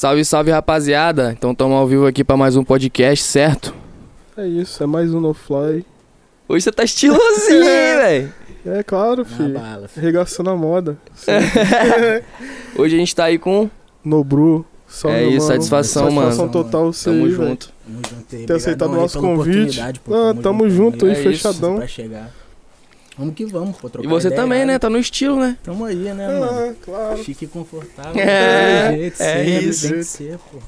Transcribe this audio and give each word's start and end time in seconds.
Salve, 0.00 0.24
salve 0.24 0.50
rapaziada. 0.50 1.30
Então 1.36 1.52
estamos 1.52 1.76
ao 1.76 1.86
vivo 1.86 2.06
aqui 2.06 2.24
para 2.24 2.34
mais 2.34 2.56
um 2.56 2.64
podcast, 2.64 3.22
certo? 3.22 3.74
É 4.34 4.46
isso, 4.46 4.82
é 4.82 4.86
mais 4.86 5.12
um 5.12 5.20
No 5.20 5.34
Fly. 5.34 5.84
Hoje 6.48 6.64
você 6.64 6.72
tá 6.72 6.84
estilosinho, 6.84 7.60
hein, 7.68 7.96
velho? 7.98 8.32
É 8.64 8.82
claro, 8.82 9.26
filho. 9.26 9.58
bala, 9.58 9.88
filho. 9.88 10.06
Regaçando 10.06 10.48
a 10.48 10.56
moda. 10.56 10.96
Hoje 12.74 12.96
a 12.96 12.98
gente 12.98 13.14
tá 13.14 13.24
aí 13.24 13.38
com. 13.38 13.68
No 14.02 14.24
Bru. 14.24 14.64
Salve, 14.88 15.18
É 15.18 15.22
isso, 15.24 15.32
mano. 15.32 15.40
satisfação, 15.42 16.04
Satisfação 16.04 16.46
mano. 16.46 16.50
total 16.52 16.92
você 16.94 17.10
Tamo 17.10 17.26
aí, 17.26 17.30
junto. 17.32 17.70
Tamo 17.84 18.00
junto 18.08 18.36
aí. 18.36 18.46
Ter 18.46 18.52
aceitado 18.54 18.92
o 18.92 18.94
nosso 18.96 19.20
convite. 19.20 19.82
pô. 20.02 20.14
Ah, 20.14 20.34
tamo 20.42 20.70
junto 20.70 21.04
aí, 21.04 21.10
É 21.10 21.14
isso. 21.14 21.22
fechadão. 21.24 21.76
Pra 21.76 21.86
chegar. 21.86 22.30
Vamos 23.20 23.34
que 23.34 23.44
vamos, 23.44 23.76
pô. 23.76 23.90
Trocar 23.90 24.08
E 24.08 24.10
você 24.10 24.28
ideia, 24.28 24.40
também, 24.40 24.60
né? 24.60 24.64
né? 24.72 24.78
Tá 24.78 24.88
no 24.88 24.96
estilo, 24.98 25.38
né? 25.38 25.58
Tamo 25.62 25.84
aí, 25.84 25.94
né, 25.94 26.14
mano? 26.14 26.44
Ah, 26.70 26.74
claro. 26.82 27.22
Chique 27.22 27.44
e 27.44 27.48
confortável. 27.48 28.18
É, 28.18 28.92
jeito, 28.96 29.22
é 29.22 29.34
sempre, 29.34 29.68
isso. 29.68 29.88
Tem 29.88 29.98
que 29.98 30.04
ser, 30.04 30.38
pô. 30.50 30.58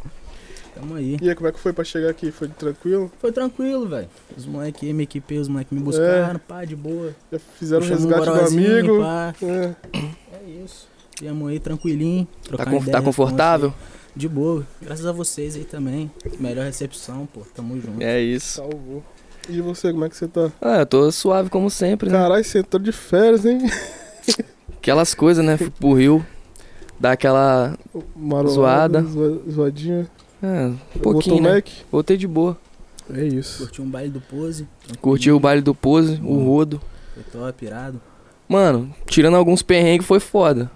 Tamo 0.75 0.95
aí. 0.97 1.17
E 1.23 1.31
aí, 1.31 1.35
como 1.35 1.49
é 1.49 1.53
que 1.53 1.59
foi 1.59 1.73
pra 1.73 1.83
chegar 1.83 2.11
aqui? 2.11 2.31
Foi 2.31 2.49
tranquilo? 2.49 3.11
Foi 3.21 3.33
tranquilo, 3.33 3.89
velho. 3.89 4.07
Os 4.37 4.45
moleques 4.45 4.83
aí, 4.83 4.93
minha 4.93 5.05
equipe, 5.05 5.39
os 5.39 5.49
moleques 5.49 5.73
É. 5.73 5.75
me 5.75 5.81
buscaram, 5.83 6.39
pá, 6.47 6.63
de 6.67 6.77
boa. 6.77 7.15
Já 7.33 7.39
fizeram 7.59 7.81
o 7.83 7.89
Puxamos 7.89 8.05
um 8.05 8.09
resgate 8.09 8.39
do 8.39 8.59
amigo. 8.59 8.99
pá. 9.01 9.35
É. 9.43 9.75
É 9.97 10.63
isso. 10.65 10.89
Viemos 11.21 11.49
aí 11.51 11.59
tranquilinho. 11.59 12.27
Tá, 12.51 12.65
ideia 12.65 12.85
tá 12.91 12.99
com 13.01 13.05
confortável? 13.07 13.73
De 14.15 14.29
boa. 14.29 14.67
Graças 14.83 15.07
a 15.07 15.13
vocês 15.13 15.57
aí 15.57 15.65
também. 15.65 16.11
Melhor 16.39 16.67
recepção, 16.67 17.27
pô. 17.33 17.41
Tamo 17.55 17.81
junto. 17.81 18.03
É 18.03 18.21
isso. 18.21 18.57
Salvou. 18.57 19.03
E 19.49 19.61
você, 19.61 19.93
como 19.93 20.05
é 20.05 20.09
que 20.09 20.17
você 20.17 20.29
tá? 20.29 20.51
Ah, 20.61 20.79
eu 20.79 20.87
tô 20.87 21.11
suave 21.11 21.51
como 21.51 21.69
sempre, 21.71 22.09
né? 22.09 22.17
Caralho, 22.19 22.45
você 22.45 22.61
entrou 22.61 22.81
de 22.83 22.93
férias, 22.93 23.45
hein? 23.45 23.59
Aquelas 24.79 25.15
coisas, 25.15 25.45
né? 25.45 25.57
Fui 25.57 25.71
pro 25.71 25.93
Rio, 25.95 26.25
dar 26.99 27.13
aquela. 27.13 27.77
Marolada, 28.17 29.01
Zoada. 29.01 29.03
zoa- 29.03 29.43
Zoadinha. 29.51 30.07
É, 30.43 30.67
um 30.97 31.01
pouquinho, 31.01 31.37
o 31.37 31.41
né? 31.41 31.55
Mac? 31.55 31.67
Voltei 31.91 32.17
de 32.17 32.27
boa. 32.27 32.57
É 33.13 33.25
isso. 33.25 33.59
Curti 33.65 33.83
um 33.83 33.89
baile 33.91 34.11
do 34.11 34.21
pose. 34.21 34.67
Curti 35.01 35.31
o 35.31 35.39
baile 35.41 35.61
do 35.61 35.75
Pose, 35.75 36.21
o 36.23 36.35
Hum. 36.35 36.45
rodo. 36.47 36.81
Foi 37.15 37.23
top, 37.25 37.65
irado. 37.67 38.01
Mano, 38.49 38.95
tirando 39.07 39.37
alguns 39.37 39.63
perrengues 39.63 40.07
foi 40.07 40.21
foda. 40.21 40.71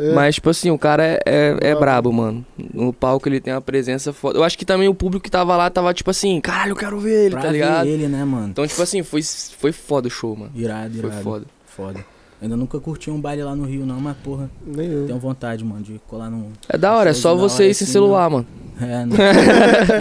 É. 0.00 0.12
Mas, 0.14 0.36
tipo 0.36 0.48
assim, 0.48 0.70
o 0.70 0.78
cara 0.78 1.04
é, 1.04 1.20
é, 1.26 1.56
é 1.70 1.74
Brabo. 1.74 2.12
mano. 2.12 2.44
No 2.72 2.92
palco 2.92 3.28
ele 3.28 3.40
tem 3.40 3.52
uma 3.52 3.60
presença 3.60 4.12
foda. 4.12 4.38
Eu 4.38 4.44
acho 4.44 4.56
que 4.56 4.64
também 4.64 4.88
o 4.88 4.94
público 4.94 5.22
que 5.22 5.30
tava 5.30 5.56
lá 5.56 5.68
tava, 5.68 5.92
tipo 5.92 6.10
assim, 6.10 6.40
caralho, 6.40 6.72
eu 6.72 6.76
quero 6.76 6.98
ver 6.98 7.26
ele, 7.26 7.30
Pra 7.32 7.42
tá 7.42 7.48
ver 7.48 7.52
ligado? 7.52 7.86
ele, 7.86 8.08
né, 8.08 8.24
mano? 8.24 8.48
Então, 8.48 8.66
tipo 8.66 8.80
assim, 8.82 9.02
foi, 9.02 9.20
foi 9.22 9.72
foda 9.72 10.08
o 10.08 10.10
show, 10.10 10.34
mano. 10.34 10.50
Irado, 10.54 10.94
Foi 10.98 11.08
irado. 11.10 11.22
foda. 11.22 11.46
Foda. 11.66 12.04
Ainda 12.42 12.56
nunca 12.56 12.80
curti 12.80 13.10
um 13.10 13.20
baile 13.20 13.42
lá 13.42 13.54
no 13.54 13.64
Rio, 13.64 13.84
não, 13.84 14.00
mas 14.00 14.16
porra, 14.16 14.50
Nem 14.64 14.90
eu. 14.90 15.06
tenho 15.06 15.18
vontade, 15.18 15.62
mano, 15.62 15.82
de 15.82 16.00
colar 16.08 16.30
num. 16.30 16.50
É 16.70 16.78
da 16.78 16.96
hora, 16.96 17.10
é 17.10 17.12
só 17.12 17.34
você 17.36 17.68
ir 17.68 17.74
sem 17.74 17.84
assim, 17.84 17.92
celular, 17.92 18.30
mano. 18.30 18.46
É, 18.80 19.04
não. 19.04 19.14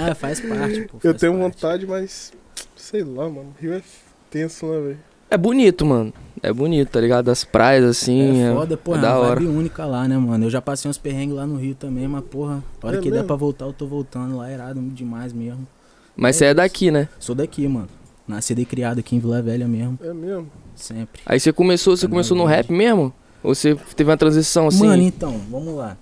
é, 0.07 0.13
faz 0.15 0.39
parte, 0.39 0.87
pô. 0.89 0.99
Eu 1.03 1.13
tenho 1.13 1.33
parte. 1.33 1.43
vontade, 1.43 1.85
mas. 1.85 2.31
Sei 2.77 3.03
lá, 3.03 3.27
mano. 3.29 3.53
Rio 3.59 3.73
é 3.73 3.81
tenso, 4.31 4.65
né, 4.67 4.79
velho? 4.79 4.99
É 5.29 5.37
bonito, 5.37 5.85
mano. 5.85 6.13
É 6.41 6.53
bonito, 6.53 6.89
tá 6.89 7.01
ligado? 7.01 7.29
As 7.29 7.43
praias, 7.43 7.83
assim. 7.83 8.41
É 8.41 8.53
foda, 8.53 8.77
pô, 8.77 8.95
é 8.95 8.97
é 8.97 9.01
da 9.01 9.09
uma 9.17 9.27
hora. 9.27 9.39
vibe 9.41 9.51
única 9.51 9.85
lá, 9.85 10.07
né, 10.07 10.17
mano? 10.17 10.45
Eu 10.45 10.49
já 10.49 10.61
passei 10.61 10.89
uns 10.89 10.97
perrengues 10.97 11.35
lá 11.35 11.45
no 11.45 11.57
Rio 11.57 11.75
também, 11.75 12.07
mas 12.07 12.23
porra, 12.23 12.63
a 12.81 12.87
hora 12.87 12.97
É 12.97 13.01
que 13.01 13.09
der 13.09 13.15
mesmo? 13.17 13.27
pra 13.27 13.35
voltar, 13.35 13.65
eu 13.65 13.73
tô 13.73 13.85
voltando 13.87 14.37
lá, 14.37 14.51
irado 14.51 14.79
demais 14.81 15.33
mesmo. 15.33 15.67
Mas 16.15 16.35
É 16.35 16.39
você 16.39 16.45
é 16.45 16.47
isso. 16.49 16.55
daqui, 16.55 16.91
né? 16.91 17.09
Sou 17.19 17.35
daqui, 17.35 17.67
mano. 17.67 17.87
Nascido 18.27 18.59
e 18.59 18.65
criado 18.65 18.99
aqui 18.99 19.15
em 19.15 19.19
Vila 19.19 19.41
Velha 19.41 19.67
mesmo, 19.67 19.97
É 20.03 20.13
mesmo. 20.13 20.47
sempre. 20.75 21.21
Aí 21.25 21.39
você 21.39 21.51
começou, 21.51 21.97
você 21.97 22.05
É 22.05 22.09
começou 22.09 22.37
no 22.37 22.45
rap 22.45 22.71
mesmo? 22.71 23.11
Ou 23.43 23.55
você 23.55 23.75
teve 23.95 24.09
uma 24.09 24.17
transição 24.17 24.67
assim? 24.67 24.85
Mano, 24.85 25.01
então, 25.01 25.39
vamos 25.49 25.75
lá. 25.75 25.97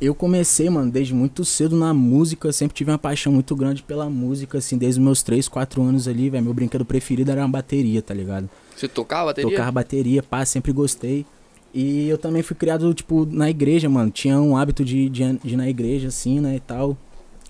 Eu 0.00 0.14
comecei, 0.14 0.68
mano, 0.68 0.90
desde 0.90 1.14
muito 1.14 1.44
cedo 1.44 1.74
na 1.74 1.92
música, 1.94 2.52
sempre 2.52 2.74
tive 2.76 2.90
uma 2.90 2.98
paixão 2.98 3.32
muito 3.32 3.56
grande 3.56 3.82
pela 3.82 4.08
música, 4.10 4.58
assim, 4.58 4.76
desde 4.76 5.00
os 5.00 5.04
meus 5.04 5.22
3, 5.22 5.48
4 5.48 5.82
anos 5.82 6.06
ali, 6.06 6.28
velho. 6.28 6.44
Meu 6.44 6.52
brinquedo 6.54 6.84
preferido 6.84 7.30
era 7.30 7.40
uma 7.40 7.48
bateria, 7.48 8.02
tá 8.02 8.12
ligado? 8.12 8.48
Você 8.76 8.86
tocava 8.86 9.26
bateria? 9.26 9.50
Tocava 9.50 9.72
bateria, 9.72 10.22
pá, 10.22 10.44
sempre 10.44 10.70
gostei. 10.72 11.24
E 11.72 12.08
eu 12.08 12.18
também 12.18 12.42
fui 12.42 12.56
criado, 12.56 12.92
tipo, 12.94 13.26
na 13.26 13.50
igreja, 13.50 13.88
mano. 13.88 14.10
Tinha 14.10 14.38
um 14.40 14.56
hábito 14.56 14.84
de, 14.84 15.08
de, 15.08 15.38
de 15.38 15.54
ir 15.54 15.56
na 15.56 15.68
igreja, 15.68 16.08
assim, 16.08 16.40
né, 16.40 16.56
e 16.56 16.60
tal. 16.60 16.96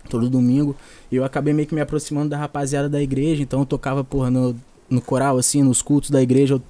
Todo 0.09 0.31
domingo. 0.31 0.77
E 1.11 1.17
eu 1.17 1.25
acabei 1.25 1.53
meio 1.53 1.67
que 1.67 1.75
me 1.75 1.81
aproximando 1.81 2.31
da 2.31 2.37
rapaziada 2.37 2.89
da 2.89 3.03
igreja. 3.03 3.43
Então 3.43 3.61
eu 3.61 3.67
tocava, 3.67 4.05
porra, 4.05 4.31
no, 4.31 4.57
no 4.89 5.01
coral, 5.01 5.37
assim, 5.37 5.63
nos 5.63 5.83
cultos 5.83 6.11
da 6.11 6.23
igreja. 6.23 6.55
Eu 6.55 6.63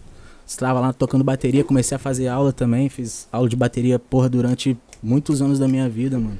estava 0.46 0.80
lá 0.80 0.92
tocando 0.92 1.22
bateria. 1.22 1.64
Comecei 1.64 1.96
a 1.96 1.98
fazer 1.98 2.28
aula 2.28 2.52
também. 2.52 2.88
Fiz 2.88 3.28
aula 3.30 3.48
de 3.48 3.56
bateria, 3.56 3.98
porra, 3.98 4.28
durante 4.28 4.76
muitos 5.02 5.42
anos 5.42 5.58
da 5.58 5.68
minha 5.68 5.88
vida, 5.88 6.18
mano. 6.18 6.38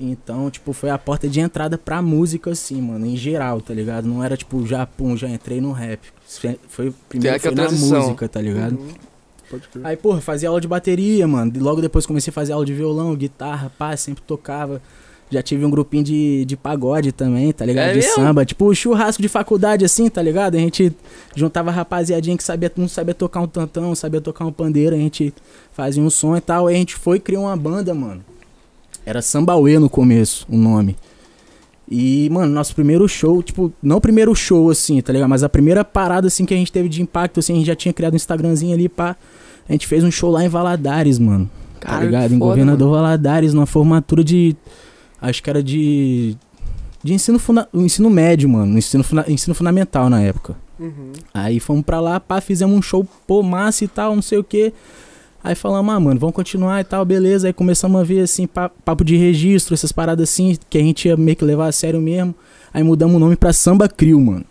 Então, 0.00 0.50
tipo, 0.50 0.72
foi 0.72 0.88
a 0.90 0.96
porta 0.96 1.28
de 1.28 1.40
entrada 1.40 1.76
pra 1.76 2.00
música, 2.00 2.50
assim, 2.50 2.80
mano, 2.80 3.04
em 3.04 3.16
geral, 3.16 3.60
tá 3.60 3.74
ligado? 3.74 4.06
Não 4.08 4.24
era 4.24 4.36
tipo, 4.36 4.66
já, 4.66 4.86
pum, 4.86 5.16
já 5.16 5.28
entrei 5.28 5.60
no 5.60 5.72
rap. 5.72 6.00
Foi- 6.26 6.58
Foi, 6.68 6.94
primeiro 7.08 7.38
foi 7.38 7.50
na 7.54 7.64
música, 8.00 8.28
tá 8.28 8.40
ligado? 8.40 8.78
Uhum. 8.78 8.88
Pode 9.50 9.68
crer. 9.68 9.84
Aí, 9.86 9.96
porra, 9.96 10.20
fazia 10.20 10.48
aula 10.48 10.60
de 10.60 10.68
bateria, 10.68 11.26
mano. 11.28 11.52
E 11.54 11.58
Logo 11.58 11.80
depois 11.82 12.06
comecei 12.06 12.30
a 12.30 12.34
fazer 12.34 12.52
aula 12.52 12.64
de 12.64 12.72
violão, 12.72 13.14
guitarra, 13.14 13.70
pá, 13.76 13.96
sempre 13.96 14.22
tocava. 14.26 14.80
Já 15.32 15.42
tive 15.42 15.64
um 15.64 15.70
grupinho 15.70 16.02
de, 16.02 16.44
de 16.44 16.56
pagode 16.56 17.12
também, 17.12 17.52
tá 17.52 17.64
ligado? 17.64 17.90
É 17.90 17.92
de 17.92 17.98
mesmo? 17.98 18.14
samba. 18.14 18.44
Tipo, 18.44 18.74
churrasco 18.74 19.20
de 19.22 19.28
faculdade, 19.28 19.84
assim, 19.84 20.08
tá 20.08 20.20
ligado? 20.22 20.56
A 20.56 20.58
gente 20.58 20.92
juntava 21.36 21.70
rapaziadinha 21.70 22.36
que 22.36 22.42
sabia, 22.42 22.72
não 22.76 22.88
sabia 22.88 23.14
tocar 23.14 23.40
um 23.40 23.46
tantão, 23.46 23.94
sabia 23.94 24.20
tocar 24.20 24.44
um 24.44 24.50
pandeiro, 24.52 24.96
a 24.96 24.98
gente 24.98 25.32
fazia 25.72 26.02
um 26.02 26.10
som 26.10 26.36
e 26.36 26.40
tal. 26.40 26.66
Aí 26.66 26.74
a 26.74 26.78
gente 26.78 26.96
foi 26.96 27.18
e 27.18 27.20
criou 27.20 27.44
uma 27.44 27.56
banda, 27.56 27.94
mano. 27.94 28.24
Era 29.10 29.20
Sambauê 29.20 29.76
no 29.76 29.90
começo, 29.90 30.46
o 30.48 30.56
nome. 30.56 30.96
E, 31.90 32.30
mano, 32.30 32.54
nosso 32.54 32.72
primeiro 32.76 33.08
show, 33.08 33.42
tipo, 33.42 33.72
não 33.82 33.96
o 33.96 34.00
primeiro 34.00 34.32
show, 34.36 34.70
assim, 34.70 35.00
tá 35.00 35.12
ligado? 35.12 35.28
Mas 35.28 35.42
a 35.42 35.48
primeira 35.48 35.84
parada, 35.84 36.28
assim, 36.28 36.44
que 36.44 36.54
a 36.54 36.56
gente 36.56 36.70
teve 36.70 36.88
de 36.88 37.02
impacto, 37.02 37.40
assim, 37.40 37.54
a 37.54 37.56
gente 37.56 37.66
já 37.66 37.74
tinha 37.74 37.92
criado 37.92 38.12
um 38.12 38.16
Instagramzinho 38.16 38.72
ali, 38.72 38.88
pá. 38.88 39.16
A 39.68 39.72
gente 39.72 39.88
fez 39.88 40.04
um 40.04 40.12
show 40.12 40.30
lá 40.30 40.44
em 40.44 40.48
Valadares, 40.48 41.18
mano. 41.18 41.50
Tá 41.80 41.88
Caralho, 41.88 42.06
ligado? 42.06 42.28
que 42.28 42.34
Em 42.36 42.38
foda, 42.38 42.50
Governador 42.50 42.90
Valadares, 42.92 43.52
numa 43.52 43.66
formatura 43.66 44.22
de. 44.22 44.54
Acho 45.20 45.42
que 45.42 45.50
era 45.50 45.60
de. 45.60 46.36
De 47.02 47.12
ensino, 47.12 47.40
funda 47.40 47.68
ensino 47.74 48.08
médio, 48.08 48.48
mano. 48.48 48.78
Ensino, 48.78 49.02
funda 49.02 49.24
ensino 49.26 49.56
fundamental 49.56 50.08
na 50.08 50.20
época. 50.20 50.54
Uhum. 50.78 51.10
Aí 51.34 51.58
fomos 51.58 51.84
pra 51.84 51.98
lá, 52.00 52.20
pá, 52.20 52.40
fizemos 52.40 52.78
um 52.78 52.82
show, 52.82 53.04
pô, 53.26 53.42
massa 53.42 53.84
e 53.84 53.88
tal, 53.88 54.14
não 54.14 54.22
sei 54.22 54.38
o 54.38 54.44
que. 54.44 54.72
Aí 55.42 55.54
falamos, 55.54 55.94
ah, 55.94 55.98
mano, 56.00 56.20
vamos 56.20 56.34
continuar 56.34 56.80
e 56.80 56.84
tal, 56.84 57.04
beleza. 57.04 57.46
Aí 57.46 57.52
começamos 57.52 58.00
a 58.00 58.04
ver, 58.04 58.20
assim, 58.20 58.46
pa- 58.46 58.68
papo 58.84 59.04
de 59.04 59.16
registro, 59.16 59.72
essas 59.74 59.90
paradas 59.92 60.28
assim, 60.28 60.56
que 60.68 60.76
a 60.76 60.82
gente 60.82 61.08
ia 61.08 61.16
meio 61.16 61.36
que 61.36 61.44
levar 61.44 61.66
a 61.68 61.72
sério 61.72 62.00
mesmo. 62.00 62.34
Aí 62.74 62.82
mudamos 62.82 63.16
o 63.16 63.18
nome 63.18 63.36
pra 63.36 63.52
Samba 63.52 63.88
Crio, 63.88 64.20
mano. 64.20 64.44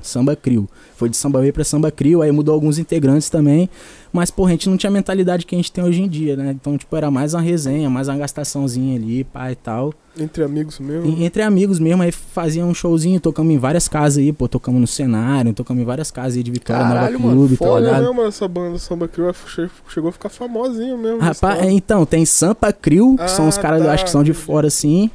Samba 0.00 0.34
Crio. 0.36 0.68
Foi 0.96 1.08
de 1.08 1.16
Samba 1.16 1.38
Way 1.40 1.52
pra 1.52 1.64
Samba 1.64 1.90
Crio, 1.90 2.22
aí 2.22 2.32
mudou 2.32 2.54
alguns 2.54 2.78
integrantes 2.78 3.28
também. 3.30 3.68
Mas, 4.12 4.30
pô, 4.30 4.46
a 4.46 4.50
gente 4.50 4.68
não 4.68 4.76
tinha 4.76 4.88
a 4.88 4.92
mentalidade 4.92 5.44
que 5.44 5.54
a 5.54 5.58
gente 5.58 5.70
tem 5.70 5.84
hoje 5.84 6.00
em 6.02 6.08
dia, 6.08 6.34
né? 6.36 6.50
Então, 6.58 6.76
tipo, 6.78 6.96
era 6.96 7.10
mais 7.10 7.34
uma 7.34 7.42
resenha, 7.42 7.90
mais 7.90 8.08
uma 8.08 8.16
gastaçãozinha 8.16 8.96
ali, 8.96 9.22
pá 9.22 9.52
e 9.52 9.54
tal. 9.54 9.92
Entre 10.18 10.42
amigos 10.42 10.78
mesmo. 10.80 11.06
E- 11.06 11.24
entre 11.24 11.42
amigos 11.42 11.78
mesmo, 11.78 12.02
aí 12.02 12.10
fazia 12.10 12.64
um 12.64 12.72
showzinho, 12.74 13.20
tocamos 13.20 13.52
em 13.54 13.58
várias 13.58 13.86
casas 13.86 14.18
aí, 14.18 14.32
pô, 14.32 14.48
tocamos 14.48 14.80
no 14.80 14.86
cenário, 14.86 15.52
tocamos 15.52 15.82
em 15.82 15.86
várias 15.86 16.10
casas 16.10 16.36
aí 16.38 16.42
de 16.42 16.50
Vitória, 16.50 16.82
Caralho, 16.82 17.12
Nova 17.12 17.24
mano, 17.28 17.36
Clube, 17.40 17.56
tá 17.56 17.64
foda, 17.66 17.80
ligado? 17.80 18.02
Olha 18.04 18.12
mesmo, 18.14 18.22
essa 18.28 18.48
banda 18.48 18.78
Samba 18.78 19.06
Crew 19.06 19.32
che- 19.46 19.70
chegou 19.88 20.08
a 20.08 20.12
ficar 20.12 20.28
famosinho 20.30 20.96
mesmo. 20.98 21.18
Rapaz, 21.20 21.60
é, 21.60 21.70
então, 21.70 22.04
tem 22.06 22.24
Sampa 22.24 22.72
Crio, 22.72 23.16
que 23.16 23.30
são 23.30 23.46
os 23.46 23.58
Ah, 23.58 23.62
caras, 23.62 23.80
eu 23.80 23.86
tá, 23.86 23.92
acho 23.92 24.04
que 24.04 24.10
são 24.10 24.24
de 24.24 24.32
fora 24.32 24.66
assim, 24.68 25.10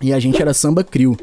e 0.00 0.12
a 0.12 0.20
gente 0.20 0.40
era 0.40 0.54
Samba 0.54 0.82
Crio. 0.84 1.16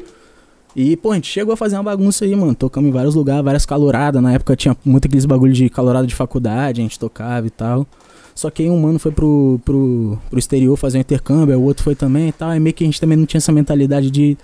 E, 0.80 0.96
pô, 0.96 1.10
a 1.10 1.16
gente 1.16 1.26
chegou 1.26 1.52
a 1.52 1.56
fazer 1.56 1.74
uma 1.74 1.82
bagunça 1.82 2.24
aí, 2.24 2.36
mano. 2.36 2.54
Tocamos 2.54 2.88
em 2.88 2.92
vários 2.92 3.16
lugares, 3.16 3.44
várias 3.44 3.66
caloradas. 3.66 4.22
Na 4.22 4.32
época 4.32 4.54
tinha 4.54 4.76
muito 4.84 5.08
aqueles 5.08 5.26
bagulho 5.26 5.52
de 5.52 5.68
calorada 5.68 6.06
de 6.06 6.14
faculdade, 6.14 6.80
a 6.80 6.84
gente 6.84 6.96
tocava 6.96 7.48
e 7.48 7.50
tal. 7.50 7.84
Só 8.32 8.48
que 8.48 8.62
aí 8.62 8.70
um 8.70 8.78
mano 8.80 8.96
foi 8.96 9.10
pro, 9.10 9.60
pro, 9.64 10.16
pro 10.30 10.38
exterior 10.38 10.76
fazer 10.76 10.98
um 10.98 11.00
intercâmbio, 11.00 11.58
o 11.58 11.64
outro 11.64 11.82
foi 11.82 11.96
também 11.96 12.28
e 12.28 12.32
tal. 12.32 12.50
Aí 12.50 12.60
meio 12.60 12.72
que 12.72 12.84
a 12.84 12.86
gente 12.86 13.00
também 13.00 13.18
não 13.18 13.26
tinha 13.26 13.38
essa 13.38 13.50
mentalidade 13.50 14.08
de 14.08 14.38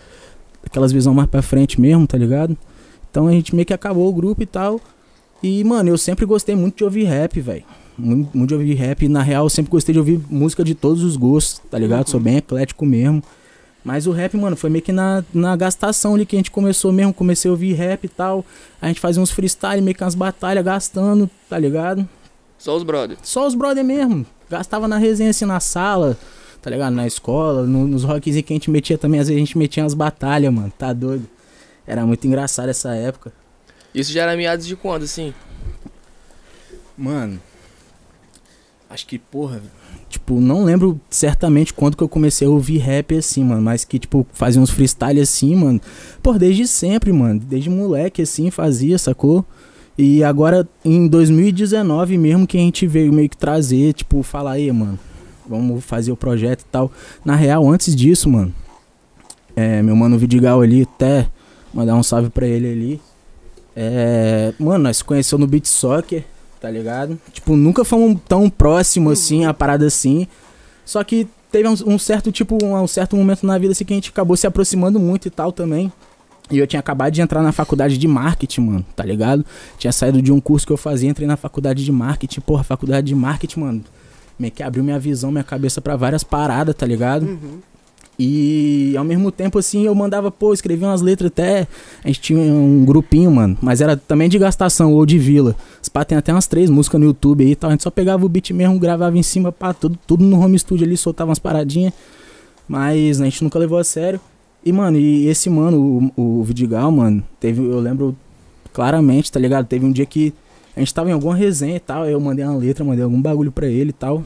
aquelas 0.66 0.90
visão 0.90 1.14
mais 1.14 1.28
pra 1.30 1.40
frente 1.40 1.80
mesmo, 1.80 2.04
tá 2.04 2.18
ligado? 2.18 2.58
Então 3.08 3.28
a 3.28 3.30
gente 3.30 3.54
meio 3.54 3.64
que 3.64 3.72
acabou 3.72 4.08
o 4.08 4.12
grupo 4.12 4.42
e 4.42 4.46
tal. 4.46 4.80
E, 5.40 5.62
mano, 5.62 5.88
eu 5.88 5.96
sempre 5.96 6.26
gostei 6.26 6.56
muito 6.56 6.78
de 6.78 6.82
ouvir 6.82 7.04
rap, 7.04 7.40
velho. 7.40 7.62
Muito, 7.96 8.36
muito 8.36 8.48
de 8.48 8.54
ouvir 8.54 8.74
rap. 8.74 9.06
Na 9.06 9.22
real, 9.22 9.46
eu 9.46 9.50
sempre 9.50 9.70
gostei 9.70 9.92
de 9.92 10.00
ouvir 10.00 10.20
música 10.28 10.64
de 10.64 10.74
todos 10.74 11.04
os 11.04 11.16
gostos, 11.16 11.62
tá 11.70 11.78
ligado? 11.78 12.10
Sou 12.10 12.18
bem 12.18 12.38
eclético 12.38 12.84
mesmo. 12.84 13.22
Mas 13.84 14.06
o 14.06 14.12
rap, 14.12 14.34
mano, 14.36 14.56
foi 14.56 14.70
meio 14.70 14.82
que 14.82 14.92
na, 14.92 15.22
na 15.32 15.54
gastação 15.54 16.14
ali 16.14 16.24
que 16.24 16.34
a 16.34 16.38
gente 16.38 16.50
começou 16.50 16.90
mesmo. 16.90 17.12
Comecei 17.12 17.48
a 17.50 17.52
ouvir 17.52 17.74
rap 17.74 18.04
e 18.04 18.08
tal. 18.08 18.44
A 18.80 18.88
gente 18.88 18.98
fazia 18.98 19.22
uns 19.22 19.30
freestyle, 19.30 19.82
meio 19.82 19.94
que 19.94 20.02
umas 20.02 20.14
batalhas 20.14 20.64
gastando, 20.64 21.28
tá 21.50 21.58
ligado? 21.58 22.08
Só 22.58 22.74
os 22.76 22.82
brothers. 22.82 23.20
Só 23.22 23.46
os 23.46 23.54
brother 23.54 23.84
mesmo. 23.84 24.24
Gastava 24.48 24.88
na 24.88 24.96
resenha 24.96 25.30
assim 25.30 25.44
na 25.44 25.60
sala, 25.60 26.16
tá 26.62 26.70
ligado? 26.70 26.94
Na 26.94 27.06
escola, 27.06 27.64
no- 27.66 27.86
nos 27.86 28.04
rocks 28.04 28.34
que 28.42 28.52
a 28.52 28.56
gente 28.56 28.70
metia 28.70 28.96
também. 28.96 29.20
Às 29.20 29.28
vezes 29.28 29.36
a 29.42 29.44
gente 29.44 29.58
metia 29.58 29.82
umas 29.82 29.92
batalhas, 29.92 30.50
mano. 30.52 30.72
Tá 30.78 30.92
doido. 30.94 31.28
Era 31.86 32.06
muito 32.06 32.26
engraçado 32.26 32.70
essa 32.70 32.94
época. 32.94 33.32
Isso 33.94 34.10
já 34.10 34.22
era 34.22 34.34
meados 34.34 34.66
de 34.66 34.74
quando, 34.76 35.02
assim? 35.02 35.34
Mano, 36.96 37.38
acho 38.88 39.06
que, 39.06 39.18
porra, 39.18 39.60
Tipo, 40.14 40.40
não 40.40 40.62
lembro 40.62 41.00
certamente 41.10 41.74
quando 41.74 41.96
que 41.96 42.02
eu 42.02 42.08
comecei 42.08 42.46
a 42.46 42.50
ouvir 42.50 42.78
rap 42.78 43.16
assim, 43.16 43.42
mano. 43.42 43.60
Mas 43.60 43.84
que, 43.84 43.98
tipo, 43.98 44.24
fazia 44.32 44.62
uns 44.62 44.70
freestyle 44.70 45.20
assim, 45.20 45.56
mano. 45.56 45.80
Pô, 46.22 46.34
desde 46.34 46.68
sempre, 46.68 47.12
mano. 47.12 47.40
Desde 47.40 47.68
moleque, 47.68 48.22
assim, 48.22 48.48
fazia, 48.48 48.96
sacou? 48.96 49.44
E 49.98 50.22
agora, 50.22 50.68
em 50.84 51.08
2019 51.08 52.16
mesmo, 52.16 52.46
que 52.46 52.56
a 52.56 52.60
gente 52.60 52.86
veio 52.86 53.12
meio 53.12 53.28
que 53.28 53.36
trazer, 53.36 53.92
tipo, 53.92 54.22
falar 54.22 54.52
aí, 54.52 54.70
mano. 54.70 54.98
Vamos 55.48 55.84
fazer 55.84 56.12
o 56.12 56.16
projeto 56.16 56.60
e 56.60 56.66
tal. 56.66 56.92
Na 57.24 57.34
real, 57.34 57.68
antes 57.68 57.94
disso, 57.96 58.30
mano. 58.30 58.54
É, 59.56 59.82
meu 59.82 59.96
mano 59.96 60.16
Vidigal 60.16 60.60
ali, 60.60 60.82
até 60.82 61.28
mandar 61.72 61.96
um 61.96 62.04
salve 62.04 62.30
pra 62.30 62.46
ele 62.46 62.70
ali. 62.70 63.00
É, 63.74 64.54
mano, 64.60 64.84
nós 64.84 64.98
se 64.98 65.04
conheceu 65.04 65.38
no 65.38 65.46
Beat 65.48 65.66
Soccer, 65.66 66.24
tá 66.64 66.70
ligado? 66.70 67.18
Tipo, 67.30 67.56
nunca 67.56 67.84
fomos 67.84 68.18
tão 68.26 68.48
próximo 68.48 69.10
assim, 69.10 69.44
a 69.44 69.52
parada 69.52 69.86
assim. 69.86 70.26
Só 70.82 71.04
que 71.04 71.28
teve 71.52 71.68
um, 71.68 71.74
um 71.86 71.98
certo 71.98 72.32
tipo, 72.32 72.56
um, 72.64 72.74
um, 72.74 72.86
certo 72.86 73.14
momento 73.14 73.46
na 73.46 73.58
vida 73.58 73.72
assim 73.72 73.84
que 73.84 73.92
a 73.92 73.96
gente 73.96 74.08
acabou 74.08 74.34
se 74.34 74.46
aproximando 74.46 74.98
muito 74.98 75.28
e 75.28 75.30
tal 75.30 75.52
também. 75.52 75.92
E 76.50 76.56
eu 76.56 76.66
tinha 76.66 76.80
acabado 76.80 77.12
de 77.12 77.20
entrar 77.20 77.42
na 77.42 77.52
faculdade 77.52 77.98
de 77.98 78.08
marketing, 78.08 78.62
mano, 78.62 78.86
tá 78.96 79.04
ligado? 79.04 79.44
Tinha 79.76 79.92
saído 79.92 80.22
de 80.22 80.32
um 80.32 80.40
curso 80.40 80.66
que 80.66 80.72
eu 80.72 80.78
fazia, 80.78 81.10
entrei 81.10 81.28
na 81.28 81.36
faculdade 81.36 81.84
de 81.84 81.92
marketing. 81.92 82.40
Porra, 82.40 82.64
faculdade 82.64 83.06
de 83.06 83.14
marketing, 83.14 83.60
mano, 83.60 83.84
meio 84.38 84.50
que 84.50 84.62
abriu 84.62 84.82
minha 84.82 84.98
visão, 84.98 85.30
minha 85.30 85.44
cabeça 85.44 85.82
para 85.82 85.96
várias 85.96 86.24
paradas, 86.24 86.74
tá 86.74 86.86
ligado? 86.86 87.26
Uhum. 87.26 87.58
E 88.18 88.94
ao 88.96 89.04
mesmo 89.04 89.32
tempo, 89.32 89.58
assim, 89.58 89.84
eu 89.84 89.94
mandava, 89.94 90.30
pô, 90.30 90.52
escrevia 90.52 90.86
umas 90.86 91.02
letras 91.02 91.28
até. 91.28 91.66
A 92.02 92.06
gente 92.08 92.20
tinha 92.20 92.38
um 92.38 92.84
grupinho, 92.84 93.30
mano. 93.30 93.58
Mas 93.60 93.80
era 93.80 93.96
também 93.96 94.28
de 94.28 94.38
gastação 94.38 94.92
ou 94.92 95.04
de 95.04 95.18
vila. 95.18 95.56
Os 95.82 95.88
pá 95.88 96.04
tem 96.04 96.16
até 96.16 96.32
umas 96.32 96.46
três 96.46 96.70
músicas 96.70 97.00
no 97.00 97.06
YouTube 97.06 97.44
aí 97.44 97.52
e 97.52 97.56
tal. 97.56 97.70
A 97.70 97.72
gente 97.72 97.82
só 97.82 97.90
pegava 97.90 98.24
o 98.24 98.28
beat 98.28 98.50
mesmo, 98.50 98.78
gravava 98.78 99.18
em 99.18 99.22
cima, 99.22 99.50
pá, 99.50 99.74
tudo, 99.74 99.98
tudo 100.06 100.24
no 100.24 100.38
home 100.40 100.58
studio 100.58 100.86
ali, 100.86 100.96
soltava 100.96 101.30
umas 101.30 101.38
paradinhas. 101.38 101.92
Mas 102.68 103.20
a 103.20 103.24
gente 103.24 103.42
nunca 103.42 103.58
levou 103.58 103.78
a 103.78 103.84
sério. 103.84 104.20
E, 104.64 104.72
mano, 104.72 104.96
e 104.96 105.26
esse 105.26 105.50
mano, 105.50 106.12
o, 106.16 106.40
o 106.40 106.44
Vidigal, 106.44 106.90
mano, 106.90 107.22
teve, 107.38 107.62
eu 107.62 107.80
lembro 107.80 108.16
claramente, 108.72 109.30
tá 109.30 109.38
ligado? 109.40 109.66
Teve 109.66 109.84
um 109.84 109.92
dia 109.92 110.06
que 110.06 110.32
a 110.76 110.80
gente 110.80 110.94
tava 110.94 111.10
em 111.10 111.12
alguma 111.12 111.34
resenha 111.34 111.76
e 111.76 111.80
tal. 111.80 112.06
Eu 112.06 112.20
mandei 112.20 112.44
uma 112.44 112.56
letra, 112.56 112.84
mandei 112.84 113.02
algum 113.02 113.20
bagulho 113.20 113.50
pra 113.50 113.66
ele 113.66 113.90
e 113.90 113.92
tal. 113.92 114.22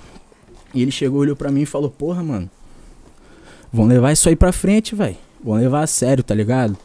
E 0.75 0.83
ele 0.83 0.91
chegou, 0.91 1.21
olhou 1.21 1.35
pra 1.35 1.51
mim 1.51 1.63
e 1.63 1.67
falou: 1.67 1.91
Porra, 1.91 2.23
mano 2.23 2.51
Vão 3.73 3.87
levar 3.87 4.13
isso 4.13 4.29
aí 4.29 4.37
pra 4.37 4.53
frente, 4.53 4.95
velho. 4.95 5.17
Vão 5.43 5.57
levar 5.57 5.83
a 5.83 5.87
sério, 5.87 6.23
tá 6.23 6.35
ligado? 6.35 6.77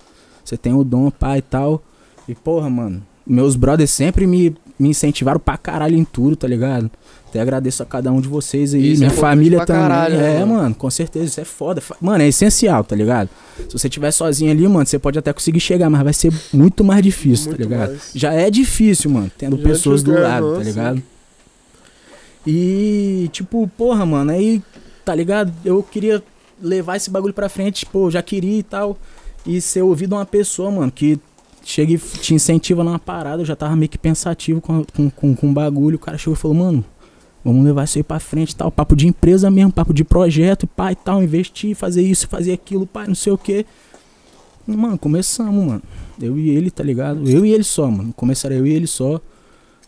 Você 0.44 0.57
tem 0.57 0.74
o 0.74 0.83
dom, 0.83 1.09
pai 1.09 1.39
e 1.39 1.41
tal. 1.41 1.81
E, 2.27 2.35
porra, 2.35 2.69
mano, 2.69 3.01
meus 3.25 3.56
brothers 3.56 3.91
sempre 3.91 4.27
me, 4.27 4.56
me 4.77 4.89
incentivaram 4.89 5.39
pra 5.39 5.57
caralho 5.57 5.97
em 5.97 6.03
tudo, 6.03 6.35
tá 6.35 6.47
ligado? 6.47 6.91
Até 7.27 7.41
agradeço 7.41 7.81
a 7.81 7.85
cada 7.85 8.12
um 8.12 8.21
de 8.21 8.27
vocês 8.27 8.75
aí. 8.75 8.91
Isso 8.91 9.03
é 9.03 9.07
Minha 9.07 9.18
é 9.18 9.19
família 9.19 9.65
também. 9.65 9.81
Caralho, 9.81 10.15
é, 10.15 10.39
mano. 10.41 10.53
mano, 10.53 10.75
com 10.75 10.89
certeza, 10.89 11.25
isso 11.25 11.41
é 11.41 11.45
foda. 11.45 11.81
Mano, 12.00 12.24
é 12.24 12.27
essencial, 12.27 12.83
tá 12.83 12.95
ligado? 12.95 13.29
Se 13.57 13.71
você 13.71 13.88
estiver 13.88 14.12
sozinho 14.12 14.51
ali, 14.51 14.68
mano, 14.68 14.86
você 14.86 15.00
pode 15.00 15.18
até 15.18 15.33
conseguir 15.33 15.59
chegar, 15.59 15.89
mas 15.89 16.03
vai 16.03 16.13
ser 16.13 16.31
muito 16.53 16.83
mais 16.83 17.01
difícil, 17.01 17.51
tá 17.51 17.57
muito 17.57 17.69
tá 17.69 17.75
ligado? 17.75 17.89
Mais. 17.89 18.12
Já 18.13 18.33
é 18.33 18.51
difícil, 18.51 19.09
mano, 19.09 19.31
tendo 19.36 19.57
Já 19.57 19.63
pessoas 19.63 20.03
do 20.03 20.12
lado, 20.12 20.57
tá 20.57 20.63
ligado? 20.63 21.03
E, 22.45 23.29
tipo, 23.31 23.68
porra, 23.75 24.06
mano, 24.06 24.31
aí, 24.31 24.62
tá 25.03 25.15
ligado? 25.15 25.51
Eu 25.65 25.81
queria 25.81 26.21
levar 26.63 26.95
esse 26.95 27.10
bagulho 27.10 27.33
pra 27.33 27.50
frente, 27.50 27.86
pô, 27.86 28.10
já 28.10 28.21
queria 28.21 28.60
e 28.60 28.63
tal. 28.63 28.98
E 29.45 29.60
ser 29.60 29.81
ouvido 29.81 30.15
uma 30.15 30.25
pessoa, 30.25 30.71
mano, 30.71 30.92
que 30.92 31.19
chega 31.63 31.94
e 31.94 31.98
te 31.98 32.33
incentiva 32.33 32.83
numa 32.83 33.00
parada, 33.00 33.42
eu 33.42 33.45
já 33.45 33.56
tava 33.56 33.75
meio 33.75 33.89
que 33.89 33.98
pensativo 33.98 34.62
com, 34.62 34.83
com, 34.86 35.10
com, 35.10 35.36
com 35.36 35.54
bagulho. 35.54 35.98
O 35.98 36.00
cara 36.00 36.18
chegou 36.18 36.33
e 36.33 36.38
falou, 36.38 36.56
mano, 36.56 36.86
vamos 37.44 37.63
levar 37.63 37.83
isso 37.83 37.98
aí 37.98 38.04
pra 38.04 38.19
frente 38.19 38.51
e 38.51 38.56
tal. 38.56 38.71
Papo 38.71 38.95
de 38.95 39.07
empresa 39.07 39.51
mesmo, 39.51 39.71
papo 39.71 39.94
de 39.94 40.04
projeto, 40.04 40.65
pai 40.65 40.94
e 40.94 40.95
tal, 40.95 41.21
investir, 41.21 41.75
fazer 41.75 42.01
isso, 42.01 42.27
fazer 42.27 42.54
aquilo, 42.54 42.88
pai, 42.88 43.07
não 43.07 43.15
sei 43.15 43.33
o 43.33 43.38
que. 43.38 43.65
Mano, 44.65 44.98
começamos, 44.98 45.65
mano. 45.65 45.81
Eu 46.21 46.39
e 46.39 46.50
ele, 46.50 46.71
tá 46.71 46.83
ligado? 46.83 47.30
Eu 47.30 47.45
e 47.45 47.51
ele 47.51 47.63
só, 47.63 47.92
mano. 47.92 48.13
Começaram 48.13 48.56
eu 48.56 48.65
e 48.65 48.74
ele 48.74 48.88
só. 48.88 49.19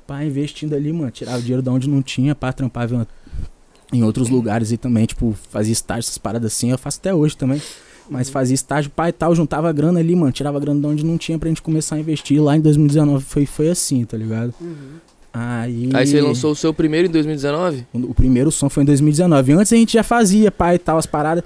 Pá, 0.05 0.23
investindo 0.23 0.75
ali, 0.75 0.91
mano. 0.91 1.11
Tirava 1.11 1.39
dinheiro 1.39 1.61
de 1.61 1.69
onde 1.69 1.89
não 1.89 2.01
tinha, 2.01 2.35
pá, 2.35 2.51
trampava 2.51 3.07
em 3.91 4.03
outros 4.03 4.29
lugares 4.29 4.71
e 4.71 4.77
também, 4.77 5.05
tipo, 5.05 5.35
fazia 5.49 5.73
estágio, 5.73 6.07
essas 6.07 6.17
paradas 6.17 6.51
assim, 6.51 6.71
eu 6.71 6.77
faço 6.77 6.99
até 6.99 7.13
hoje 7.13 7.37
também. 7.37 7.61
Mas 8.09 8.29
fazia 8.29 8.53
estágio, 8.53 8.91
pai 8.91 9.09
e 9.09 9.13
tal, 9.13 9.33
juntava 9.33 9.71
grana 9.71 9.99
ali, 9.99 10.15
mano, 10.15 10.31
tirava 10.31 10.59
grana 10.59 10.79
de 10.79 10.85
onde 10.85 11.05
não 11.05 11.17
tinha 11.17 11.39
pra 11.39 11.49
gente 11.49 11.61
começar 11.61 11.95
a 11.95 11.99
investir. 11.99 12.41
Lá 12.41 12.55
em 12.55 12.61
2019 12.61 13.25
foi, 13.25 13.45
foi 13.47 13.69
assim, 13.69 14.05
tá 14.05 14.15
ligado? 14.15 14.53
Uhum. 14.61 14.99
Aí... 15.33 15.89
Aí 15.93 16.05
você 16.05 16.21
lançou 16.21 16.51
o 16.51 16.55
seu 16.55 16.73
primeiro 16.73 17.07
em 17.07 17.11
2019? 17.11 17.87
O, 17.91 17.97
o 18.11 18.13
primeiro 18.13 18.51
som 18.51 18.69
foi 18.69 18.83
em 18.83 18.85
2019. 18.85 19.53
Antes 19.53 19.73
a 19.73 19.75
gente 19.75 19.93
já 19.93 20.03
fazia, 20.03 20.51
pai 20.51 20.75
e 20.75 20.79
tal, 20.79 20.97
as 20.97 21.07
paradas. 21.07 21.43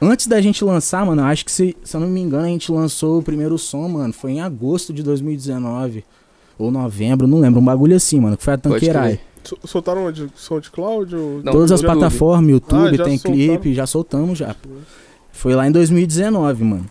Antes 0.00 0.26
da 0.26 0.40
gente 0.40 0.62
lançar, 0.62 1.06
mano, 1.06 1.22
acho 1.22 1.44
que 1.44 1.50
se, 1.50 1.74
se 1.82 1.96
eu 1.96 2.00
não 2.00 2.08
me 2.08 2.20
engano, 2.20 2.44
a 2.44 2.48
gente 2.48 2.70
lançou 2.70 3.20
o 3.20 3.22
primeiro 3.22 3.56
som, 3.56 3.88
mano, 3.88 4.12
foi 4.12 4.32
em 4.32 4.40
agosto 4.42 4.92
de 4.92 5.02
2019. 5.02 6.04
Ou 6.58 6.70
novembro, 6.70 7.26
não 7.26 7.40
lembro, 7.40 7.60
um 7.60 7.64
bagulho 7.64 7.96
assim, 7.96 8.20
mano, 8.20 8.36
que 8.36 8.44
foi 8.44 8.52
a 8.52 8.58
Tanqueray. 8.58 9.18
Soltaram 9.64 10.06
onde? 10.06 10.28
SoundCloud? 10.36 11.14
Ou... 11.14 11.42
Não, 11.42 11.52
Todas 11.52 11.72
as 11.72 11.80
YouTube. 11.80 11.98
plataformas, 11.98 12.50
YouTube, 12.50 13.00
ah, 13.00 13.04
tem 13.04 13.18
soltaram. 13.18 13.34
clipe, 13.36 13.74
já 13.74 13.86
soltamos 13.86 14.38
já. 14.38 14.54
Foi 15.32 15.54
lá 15.54 15.66
em 15.66 15.72
2019, 15.72 16.64
mano. 16.64 16.86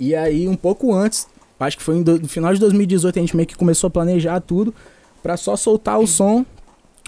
E 0.00 0.14
aí, 0.14 0.48
um 0.48 0.56
pouco 0.56 0.92
antes, 0.92 1.28
acho 1.60 1.76
que 1.76 1.82
foi 1.82 2.02
no 2.02 2.28
final 2.28 2.52
de 2.52 2.58
2018, 2.60 3.18
a 3.18 3.22
gente 3.22 3.36
meio 3.36 3.46
que 3.46 3.56
começou 3.56 3.88
a 3.88 3.90
planejar 3.90 4.40
tudo 4.40 4.74
pra 5.22 5.36
só 5.36 5.54
soltar 5.56 6.00
o 6.00 6.06
som, 6.06 6.44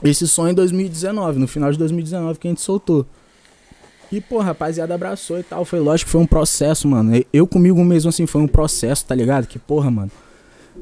esse 0.03 0.29
som 0.29 0.47
em 0.49 0.55
2019, 0.55 1.39
no 1.39 1.49
final 1.49 1.73
de 1.73 1.79
2019 1.79 2.39
que 2.39 2.47
a 2.47 2.51
gente 2.51 2.61
soltou. 2.61 3.05
E, 4.13 4.21
pô, 4.21 4.39
rapaziada 4.39 4.95
abraçou 4.95 5.41
e 5.41 5.43
tal. 5.43 5.65
Foi 5.65 5.81
lógico 5.81 6.07
que 6.07 6.13
foi 6.13 6.21
um 6.21 6.27
processo, 6.27 6.87
mano. 6.87 7.25
Eu 7.33 7.49
comigo 7.49 7.83
mesmo, 7.85 8.11
assim, 8.11 8.27
foi 8.27 8.41
um 8.43 8.47
processo, 8.47 9.05
tá 9.07 9.15
ligado? 9.15 9.47
Que, 9.49 9.59
porra, 9.59 9.91
mano. 9.91 10.11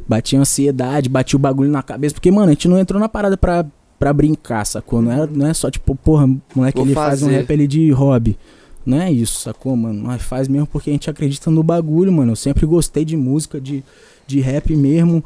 Batia 0.09 0.39
ansiedade, 0.41 1.09
batia 1.09 1.37
o 1.37 1.41
bagulho 1.41 1.71
na 1.71 1.83
cabeça. 1.83 2.15
Porque, 2.15 2.31
mano, 2.31 2.49
a 2.49 2.53
gente 2.53 2.69
não 2.69 2.79
entrou 2.79 3.01
na 3.01 3.09
parada 3.09 3.37
pra, 3.37 3.65
pra 3.99 4.13
brincar, 4.13 4.65
sacou? 4.65 5.01
Não 5.03 5.13
é, 5.13 5.27
não 5.27 5.47
é 5.47 5.55
só 5.55 5.71
tipo, 5.71 5.95
porra, 5.95 6.27
moleque, 6.55 6.79
Vou 6.79 6.87
ele 6.87 6.95
fazer. 6.95 7.09
faz 7.11 7.23
um 7.23 7.29
rap 7.29 7.53
ali 7.53 7.67
de 7.67 7.91
hobby. 7.91 8.37
Não 8.85 9.01
é 9.01 9.13
isso, 9.13 9.41
sacou, 9.41 9.77
mano? 9.77 10.03
Nós 10.03 10.21
faz 10.23 10.49
mesmo 10.49 10.67
porque 10.67 10.91
a 10.91 10.93
gente 10.93 11.09
acredita 11.09 11.51
no 11.51 11.63
bagulho, 11.63 12.13
mano. 12.13 12.33
Eu 12.33 12.37
sempre 12.37 12.67
gostei 12.67 13.05
de 13.05 13.17
música, 13.17 13.61
de, 13.61 13.85
de 14.27 14.41
rap 14.41 14.75
mesmo, 14.75 15.23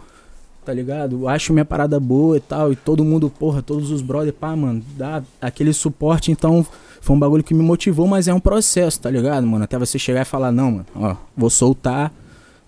tá 0.63 0.75
ligado? 0.75 1.27
Acho 1.27 1.55
minha 1.55 1.65
parada 1.65 1.99
boa 1.99 2.37
e 2.37 2.41
tal. 2.41 2.71
E 2.73 2.77
todo 2.77 3.03
mundo, 3.03 3.31
porra, 3.31 3.63
todos 3.63 3.91
os 3.91 4.03
brothers, 4.03 4.37
pá, 4.39 4.55
mano, 4.55 4.83
dá 4.97 5.23
aquele 5.41 5.73
suporte. 5.73 6.31
Então, 6.31 6.67
foi 7.01 7.17
um 7.17 7.19
bagulho 7.19 7.43
que 7.43 7.55
me 7.55 7.63
motivou, 7.63 8.07
mas 8.07 8.29
é 8.29 8.35
um 8.35 8.41
processo, 8.41 9.01
tá 9.01 9.11
ligado, 9.11 9.47
mano? 9.47 9.65
Até 9.65 9.79
você 9.79 9.99
chegar 9.99 10.21
e 10.21 10.25
falar, 10.27 10.53
não, 10.53 10.73
mano, 10.73 10.87
ó, 10.95 11.17
vou 11.35 11.49
soltar 11.49 12.13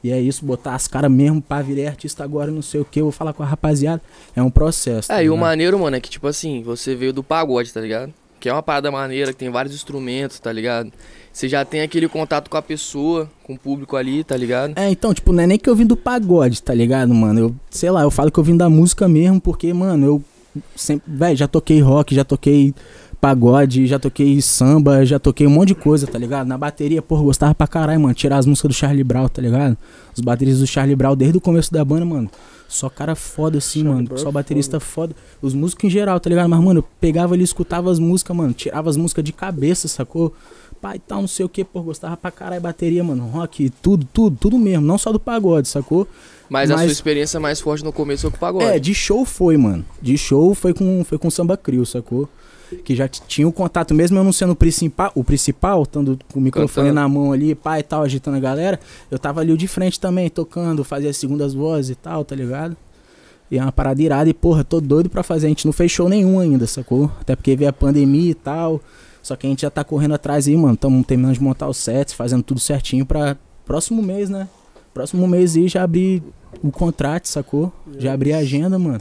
e 0.02 0.12
é 0.12 0.20
isso, 0.20 0.44
botar 0.44 0.74
as 0.74 0.86
caras 0.86 1.10
mesmo 1.10 1.42
pra 1.42 1.60
virar 1.60 1.90
artista 1.90 2.22
agora, 2.22 2.50
não 2.50 2.62
sei 2.62 2.80
o 2.80 2.84
que, 2.84 3.02
vou 3.02 3.10
falar 3.10 3.32
com 3.32 3.42
a 3.42 3.46
rapaziada. 3.46 4.00
É 4.34 4.42
um 4.42 4.50
processo. 4.50 5.10
É, 5.10 5.16
tá 5.16 5.22
e 5.22 5.30
o 5.30 5.36
maneiro, 5.36 5.78
mano, 5.78 5.96
é 5.96 6.00
que, 6.00 6.08
tipo 6.08 6.26
assim, 6.26 6.62
você 6.62 6.94
veio 6.94 7.12
do 7.12 7.22
pagode, 7.22 7.72
tá 7.72 7.80
ligado? 7.80 8.12
Que 8.38 8.48
é 8.48 8.52
uma 8.52 8.62
parada 8.62 8.90
maneira, 8.90 9.32
que 9.32 9.38
tem 9.38 9.50
vários 9.50 9.74
instrumentos, 9.74 10.38
tá 10.38 10.52
ligado? 10.52 10.92
Você 11.32 11.48
já 11.48 11.64
tem 11.64 11.82
aquele 11.82 12.08
contato 12.08 12.48
com 12.48 12.56
a 12.56 12.62
pessoa, 12.62 13.28
com 13.42 13.54
o 13.54 13.58
público 13.58 13.96
ali, 13.96 14.22
tá 14.22 14.36
ligado? 14.36 14.74
É, 14.76 14.88
então, 14.88 15.12
tipo, 15.12 15.32
não 15.32 15.42
é 15.42 15.46
nem 15.46 15.58
que 15.58 15.68
eu 15.68 15.74
vim 15.74 15.86
do 15.86 15.96
pagode, 15.96 16.62
tá 16.62 16.72
ligado, 16.72 17.12
mano? 17.12 17.40
Eu, 17.40 17.54
sei 17.70 17.90
lá, 17.90 18.02
eu 18.02 18.10
falo 18.10 18.30
que 18.30 18.38
eu 18.38 18.44
vim 18.44 18.56
da 18.56 18.68
música 18.68 19.08
mesmo, 19.08 19.40
porque, 19.40 19.72
mano, 19.72 20.06
eu 20.06 20.22
sempre, 20.76 21.12
velho, 21.12 21.36
já 21.36 21.48
toquei 21.48 21.80
rock, 21.80 22.14
já 22.14 22.24
toquei 22.24 22.74
pagode, 23.20 23.86
já 23.86 23.98
toquei 23.98 24.40
samba, 24.40 25.04
já 25.04 25.18
toquei 25.18 25.46
um 25.46 25.50
monte 25.50 25.68
de 25.68 25.74
coisa, 25.74 26.06
tá 26.06 26.18
ligado? 26.18 26.46
Na 26.46 26.56
bateria, 26.56 27.02
porra, 27.02 27.22
gostava 27.22 27.54
pra 27.54 27.66
caralho, 27.66 28.00
mano. 28.00 28.14
Tirar 28.14 28.38
as 28.38 28.46
músicas 28.46 28.68
do 28.68 28.74
Charlie 28.74 29.04
Brown, 29.04 29.28
tá 29.28 29.42
ligado? 29.42 29.76
Os 30.14 30.20
bateristas 30.20 30.60
do 30.60 30.66
Charlie 30.66 30.96
Brown 30.96 31.16
desde 31.16 31.38
o 31.38 31.40
começo 31.40 31.72
da 31.72 31.84
banda, 31.84 32.04
mano. 32.04 32.30
Só 32.68 32.88
cara 32.88 33.14
foda 33.14 33.58
assim, 33.58 33.80
Charlie 33.82 33.94
mano. 33.94 34.08
Brown 34.08 34.18
só 34.18 34.28
é 34.28 34.32
baterista 34.32 34.78
foda. 34.78 35.14
foda. 35.14 35.22
Os 35.42 35.54
músicos 35.54 35.84
em 35.84 35.90
geral, 35.90 36.20
tá 36.20 36.30
ligado? 36.30 36.48
Mas, 36.48 36.60
mano, 36.60 36.80
eu 36.80 36.84
pegava 37.00 37.34
ali, 37.34 37.42
escutava 37.42 37.90
as 37.90 37.98
músicas, 37.98 38.36
mano. 38.36 38.52
Tirava 38.52 38.88
as 38.88 38.96
músicas 38.96 39.24
de 39.24 39.32
cabeça, 39.32 39.88
sacou? 39.88 40.32
Pai 40.80 41.00
tal, 41.04 41.22
não 41.22 41.28
sei 41.28 41.44
o 41.44 41.48
que, 41.48 41.64
pô, 41.64 41.82
gostava 41.82 42.16
pra 42.16 42.30
caralho 42.30 42.60
bateria, 42.60 43.02
mano. 43.02 43.26
Rock, 43.26 43.70
tudo, 43.82 44.06
tudo, 44.12 44.36
tudo 44.40 44.58
mesmo. 44.58 44.86
Não 44.86 44.96
só 44.96 45.10
do 45.10 45.18
pagode, 45.18 45.66
sacou? 45.66 46.06
Mas, 46.48 46.70
Mas, 46.70 46.80
a 46.80 46.84
sua 46.84 46.92
experiência 46.92 47.40
mais 47.40 47.60
forte 47.60 47.82
no 47.84 47.92
começo 47.92 48.22
foi 48.22 48.30
com 48.30 48.36
o 48.36 48.40
pagode. 48.40 48.64
É, 48.64 48.78
de 48.78 48.94
show 48.94 49.24
foi, 49.24 49.56
mano. 49.56 49.84
De 50.00 50.16
show 50.16 50.54
foi 50.54 50.72
com, 50.72 51.02
foi 51.04 51.18
com 51.18 51.28
samba 51.30 51.56
crio, 51.56 51.84
sacou? 51.84 52.28
Que 52.84 52.94
já 52.94 53.08
tinha 53.08 53.46
o 53.46 53.52
contato, 53.52 53.94
mesmo 53.94 54.18
eu 54.18 54.24
não 54.24 54.32
sendo 54.32 54.52
o 54.52 54.56
principal, 54.56 55.10
o 55.14 55.24
principal, 55.24 55.82
estando 55.82 56.18
com 56.32 56.38
o 56.38 56.42
microfone 56.42 56.88
Cantando. 56.88 57.00
na 57.00 57.08
mão 57.08 57.32
ali, 57.32 57.54
pai 57.54 57.80
e 57.80 57.82
tal, 57.82 58.02
agitando 58.02 58.36
a 58.36 58.40
galera, 58.40 58.78
eu 59.10 59.18
tava 59.18 59.40
ali 59.40 59.56
de 59.56 59.66
frente 59.66 59.98
também, 59.98 60.28
tocando, 60.28 60.84
fazia 60.84 61.10
as 61.10 61.16
segundas 61.16 61.54
vozes 61.54 61.90
e 61.90 61.94
tal, 61.94 62.24
tá 62.24 62.34
ligado? 62.34 62.76
E 63.50 63.58
é 63.58 63.62
uma 63.62 63.72
parada 63.72 64.02
irada 64.02 64.28
e, 64.28 64.34
porra, 64.34 64.62
tô 64.62 64.80
doido 64.80 65.08
pra 65.08 65.22
fazer. 65.22 65.46
A 65.46 65.48
gente 65.48 65.64
não 65.64 65.72
fez 65.72 65.90
show 65.90 66.08
nenhum 66.08 66.38
ainda, 66.38 66.66
sacou? 66.66 67.10
Até 67.20 67.34
porque 67.34 67.56
veio 67.56 67.70
a 67.70 67.72
pandemia 67.72 68.30
e 68.30 68.34
tal. 68.34 68.80
Só 69.22 69.36
que 69.36 69.46
a 69.46 69.50
gente 69.50 69.62
já 69.62 69.70
tá 69.70 69.82
correndo 69.82 70.14
atrás 70.14 70.46
aí, 70.46 70.56
mano. 70.56 70.76
Tamo 70.76 71.02
terminando 71.02 71.34
de 71.34 71.42
montar 71.42 71.66
os 71.66 71.78
sets, 71.78 72.12
fazendo 72.12 72.42
tudo 72.42 72.60
certinho 72.60 73.06
pra 73.06 73.36
próximo 73.64 74.02
mês, 74.02 74.28
né? 74.28 74.48
Próximo 74.92 75.26
mês 75.26 75.56
aí 75.56 75.66
já 75.66 75.82
abrir 75.82 76.22
o 76.62 76.70
contrato, 76.70 77.26
sacou? 77.26 77.72
Já 77.98 78.12
abrir 78.12 78.34
a 78.34 78.38
agenda, 78.38 78.78
mano. 78.78 79.00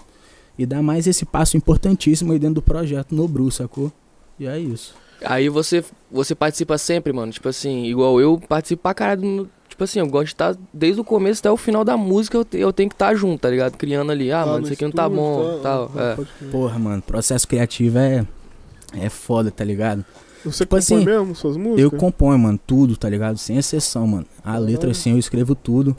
E 0.58 0.66
dar 0.66 0.82
mais 0.82 1.08
esse 1.08 1.26
passo 1.26 1.56
importantíssimo 1.58 2.32
aí 2.34 2.40
dentro 2.40 2.56
do 2.56 2.62
projeto 2.62 3.14
no 3.16 3.28
Bru, 3.28 3.50
sacou? 3.52 3.92
E 4.40 4.46
é 4.48 4.58
isso. 4.60 4.96
Aí 5.26 5.50
você, 5.50 5.84
você 6.12 6.36
participa 6.36 6.78
sempre, 6.78 7.12
mano. 7.12 7.32
Tipo 7.32 7.50
assim, 7.50 7.86
igual 7.86 8.20
eu 8.22 8.40
participo 8.48 8.84
pra 8.84 8.94
caralho. 8.94 9.22
no- 9.26 9.50
Tipo 9.70 9.84
assim, 9.84 10.00
eu 10.00 10.08
gosto 10.08 10.26
de 10.28 10.32
estar 10.34 10.56
desde 10.74 11.00
o 11.00 11.04
começo 11.04 11.40
até 11.42 11.52
o 11.52 11.58
final 11.58 11.84
da 11.84 11.96
música, 11.96 12.36
eu, 12.38 12.44
te- 12.46 12.58
eu 12.58 12.74
tenho 12.74 12.90
que 12.90 12.96
estar 12.96 13.14
junto, 13.14 13.42
tá 13.42 13.50
ligado? 13.50 13.78
Criando 13.78 14.12
ali, 14.12 14.32
ah, 14.32 14.40
Tá 14.40 14.46
mano, 14.46 14.58
no 14.60 14.64
isso 14.66 14.74
aqui 14.74 14.84
não 14.86 14.92
tá 14.92 15.08
bom, 15.08 15.58
tá- 15.58 15.62
tal. 15.62 15.92
ah, 15.96 16.18
é. 16.42 16.46
Porra, 16.52 16.80
mano, 16.80 17.02
processo 17.02 17.48
criativo 17.48 17.98
é. 18.00 18.26
É 18.94 19.10
foda, 19.10 19.52
tá 19.52 19.64
ligado? 19.64 20.04
Você 20.46 20.64
Tipo 20.66 20.78
compõe 20.78 20.78
assim, 20.98 21.06
mesmo 21.06 21.36
suas 21.36 21.58
músicas? 21.58 21.84
Eu 21.84 21.92
componho, 21.92 22.40
mano, 22.40 22.60
tudo, 22.66 22.96
tá 22.96 23.10
ligado? 23.10 23.38
Sem 23.38 23.58
exceção, 23.58 24.08
mano. 24.08 24.26
A 24.44 24.58
letra, 24.58 24.90
assim, 24.92 25.12
eu 25.12 25.18
escrevo 25.20 25.54
tudo. 25.54 25.96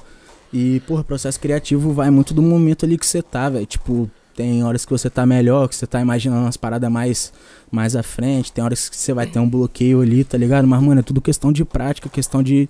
E, 0.53 0.81
porra, 0.87 1.05
processo 1.05 1.39
criativo 1.39 1.93
vai 1.93 2.11
muito 2.11 2.33
do 2.33 2.41
momento 2.41 2.87
ali 2.87 2.97
que 2.97 3.05
você 3.07 3.21
tá, 3.21 3.51
velho. 3.51 3.67
Tipo, 3.67 4.11
tem 4.39 4.63
horas 4.63 4.85
que 4.85 4.93
você 4.93 5.11
tá 5.11 5.27
melhor, 5.27 5.69
que 5.69 5.75
você 5.75 5.85
tá 5.85 6.01
imaginando 6.01 6.43
umas 6.43 6.57
paradas 6.57 6.89
mais, 6.89 7.33
mais 7.73 7.97
à 7.97 8.05
frente. 8.05 8.53
Tem 8.53 8.63
horas 8.63 8.89
que 8.89 8.97
você 8.97 9.13
vai 9.13 9.27
ter 9.27 9.41
um 9.41 9.51
bloqueio 9.51 10.01
ali, 10.01 10.23
tá 10.23 10.39
ligado? 10.39 10.65
Mas, 10.69 10.81
mano, 10.81 11.01
é 11.01 11.03
tudo 11.03 11.21
questão 11.21 11.51
de 11.53 11.65
prática, 11.65 12.09
questão 12.09 12.41
de 12.41 12.69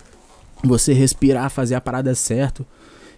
você 0.64 0.94
respirar, 0.94 1.50
fazer 1.50 1.74
a 1.74 1.80
parada 1.80 2.14
certo. 2.14 2.64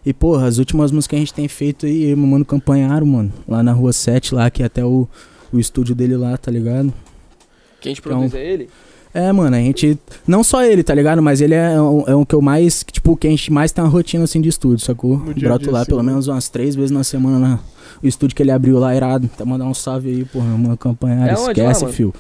E, 0.04 0.12
porra, 0.12 0.48
as 0.48 0.58
últimas 0.58 0.90
músicas 0.90 1.10
que 1.10 1.14
a 1.16 1.18
gente 1.20 1.32
tem 1.32 1.46
feito 1.46 1.86
aí, 1.86 2.06
eu 2.06 2.10
e 2.10 2.16
meu 2.16 2.26
mano 2.26 2.44
campanharam, 2.44 3.06
mano. 3.06 3.32
Lá 3.46 3.62
na 3.62 3.70
rua 3.72 3.92
7, 3.92 4.34
lá, 4.34 4.50
que 4.50 4.64
é 4.64 4.66
até 4.66 4.84
o, 4.84 5.06
o 5.52 5.58
estúdio 5.60 5.94
dele 5.94 6.16
lá, 6.16 6.36
tá 6.36 6.50
ligado? 6.50 6.92
Quem 7.80 7.94
te 7.94 8.00
Então- 8.00 8.18
produz 8.18 8.34
é 8.34 8.44
ele? 8.52 8.68
É, 9.12 9.32
mano, 9.32 9.56
a 9.56 9.58
gente. 9.58 9.98
Não 10.26 10.44
só 10.44 10.62
ele, 10.64 10.82
tá 10.84 10.94
ligado? 10.94 11.20
Mas 11.20 11.40
ele 11.40 11.54
é, 11.54 11.80
um- 11.80 12.04
é 12.06 12.14
um 12.14 12.24
que 12.24 12.34
eu 12.34 12.40
mais. 12.40 12.82
que, 12.84 12.92
Tipo, 12.92 13.16
que 13.16 13.26
a 13.26 13.30
gente 13.30 13.52
mais 13.52 13.72
tem 13.72 13.82
uma 13.82 13.90
rotina 13.90 14.22
assim 14.24 14.40
de 14.40 14.48
estúdio, 14.48 14.84
sacou? 14.84 15.16
Broto 15.16 15.34
dia, 15.64 15.72
lá 15.72 15.80
assim, 15.80 15.88
pelo 15.88 16.02
né? 16.02 16.10
menos 16.12 16.28
umas 16.28 16.48
três 16.48 16.74
vezes 16.76 16.90
na 16.92 17.02
semana. 17.02 17.38
na- 17.38 17.58
O 18.02 18.06
estúdio 18.06 18.36
que 18.36 18.42
ele 18.42 18.52
abriu 18.52 18.78
lá, 18.78 18.94
irado. 18.94 19.28
Até 19.34 19.44
mandar 19.44 19.64
um 19.66 19.74
salve 19.74 20.08
aí, 20.10 20.24
porra, 20.24 20.46
uma 20.54 20.76
campanha. 20.76 21.26
É 21.26 21.36
lá, 21.36 21.48
Esquece, 21.50 21.82
mano? 21.82 21.92
fio. 21.94 22.14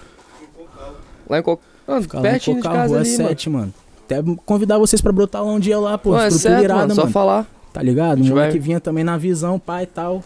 Lá 1.28 1.38
em 1.38 1.42
qual. 1.42 1.60
Mano, 1.86 2.02
Fica 2.02 2.20
lá 2.20 2.28
em 2.28 2.30
pertinho 2.32 2.56
de 2.56 2.62
Cocal, 2.62 2.76
casa 2.76 2.88
rua 2.94 3.00
ali, 3.00 3.10
mano. 3.16 3.28
7, 3.28 3.50
mano. 3.50 3.74
Até 4.04 4.22
convidar 4.44 4.78
vocês 4.78 5.00
pra 5.00 5.12
brotar 5.12 5.44
lá 5.44 5.52
um 5.52 5.60
dia 5.60 5.78
lá, 5.78 5.96
pô. 5.96 6.10
Não, 6.10 6.20
é 6.20 6.26
estrutura 6.28 6.54
certo, 6.54 6.64
irada, 6.64 6.80
mano, 6.80 6.96
mano. 6.96 7.06
só 7.08 7.12
falar. 7.12 7.46
Tá 7.72 7.80
ligado? 7.82 8.18
Um 8.20 8.24
vai- 8.24 8.30
moleque 8.32 8.58
vinha 8.58 8.80
também 8.80 9.04
na 9.04 9.16
visão, 9.16 9.58
pai 9.58 9.84
e 9.84 9.86
tal. 9.86 10.24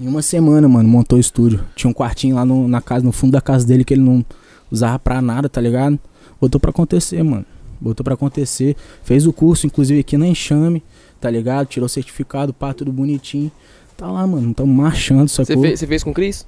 Em 0.00 0.06
uma 0.06 0.22
semana, 0.22 0.68
mano, 0.68 0.88
montou 0.88 1.18
o 1.18 1.20
estúdio. 1.20 1.60
Tinha 1.74 1.90
um 1.90 1.94
quartinho 1.94 2.36
lá 2.36 2.44
no- 2.44 2.68
na 2.68 2.80
casa, 2.80 3.04
no 3.04 3.10
fundo 3.10 3.32
da 3.32 3.40
casa 3.40 3.66
dele 3.66 3.84
que 3.84 3.92
ele 3.94 4.00
não 4.02 4.24
usava 4.70 4.98
pra 4.98 5.20
nada, 5.22 5.48
tá 5.48 5.60
ligado? 5.60 5.98
Botou 6.40 6.60
pra 6.60 6.70
acontecer, 6.70 7.22
mano. 7.22 7.44
Botou 7.80 8.02
pra 8.04 8.14
acontecer. 8.14 8.76
Fez 9.02 9.26
o 9.26 9.32
curso, 9.32 9.66
inclusive, 9.66 10.00
aqui 10.00 10.16
na 10.16 10.26
Enxame, 10.26 10.82
tá 11.20 11.30
ligado? 11.30 11.66
Tirou 11.66 11.86
o 11.86 11.88
certificado, 11.88 12.52
pá, 12.52 12.72
tudo 12.74 12.92
bonitinho. 12.92 13.50
Tá 13.96 14.10
lá, 14.10 14.26
mano. 14.26 14.52
Tamo 14.54 14.72
marchando, 14.72 15.28
Você 15.28 15.44
sacou? 15.44 15.62
fez, 15.62 15.80
você 15.80 15.86
fez 15.86 16.02
com 16.04 16.10
o 16.10 16.14
Cris? 16.14 16.46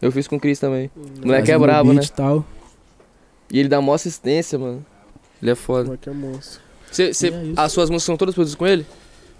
Eu 0.00 0.12
fiz 0.12 0.26
com 0.28 0.36
o 0.36 0.40
Cris 0.40 0.58
também. 0.58 0.90
O 1.22 1.26
moleque 1.26 1.50
é 1.50 1.58
brabo, 1.58 1.92
né? 1.92 2.02
e 2.04 2.08
tal. 2.08 2.44
E 3.50 3.58
ele 3.58 3.68
dá 3.68 3.80
mó 3.80 3.94
assistência, 3.94 4.58
mano. 4.58 4.84
Ele 5.40 5.50
é 5.50 5.54
foda. 5.54 5.84
Moleque 5.84 6.08
é 6.08 6.12
monstro. 6.12 6.60
Você- 6.90 7.10
E 7.28 7.28
é 7.28 7.52
as 7.56 7.72
suas 7.72 7.88
músicas 7.90 8.04
são 8.04 8.16
todas 8.16 8.34
produzidas 8.34 8.58
com 8.58 8.66
ele? 8.66 8.84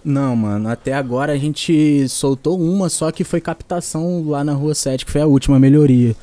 Não, 0.03 0.35
mano, 0.35 0.69
até 0.69 0.93
agora 0.93 1.33
a 1.33 1.37
gente 1.37 2.07
soltou 2.07 2.59
uma, 2.59 2.87
só 2.87 3.11
que 3.11 3.23
foi 3.23 3.41
captação 3.41 4.23
lá 4.27 4.43
na 4.43 4.53
Rua 4.53 4.73
7, 4.73 5.05
que 5.05 5.11
foi 5.11 5.21
a 5.21 5.25
última 5.25 5.59
melhoria. 5.59 6.15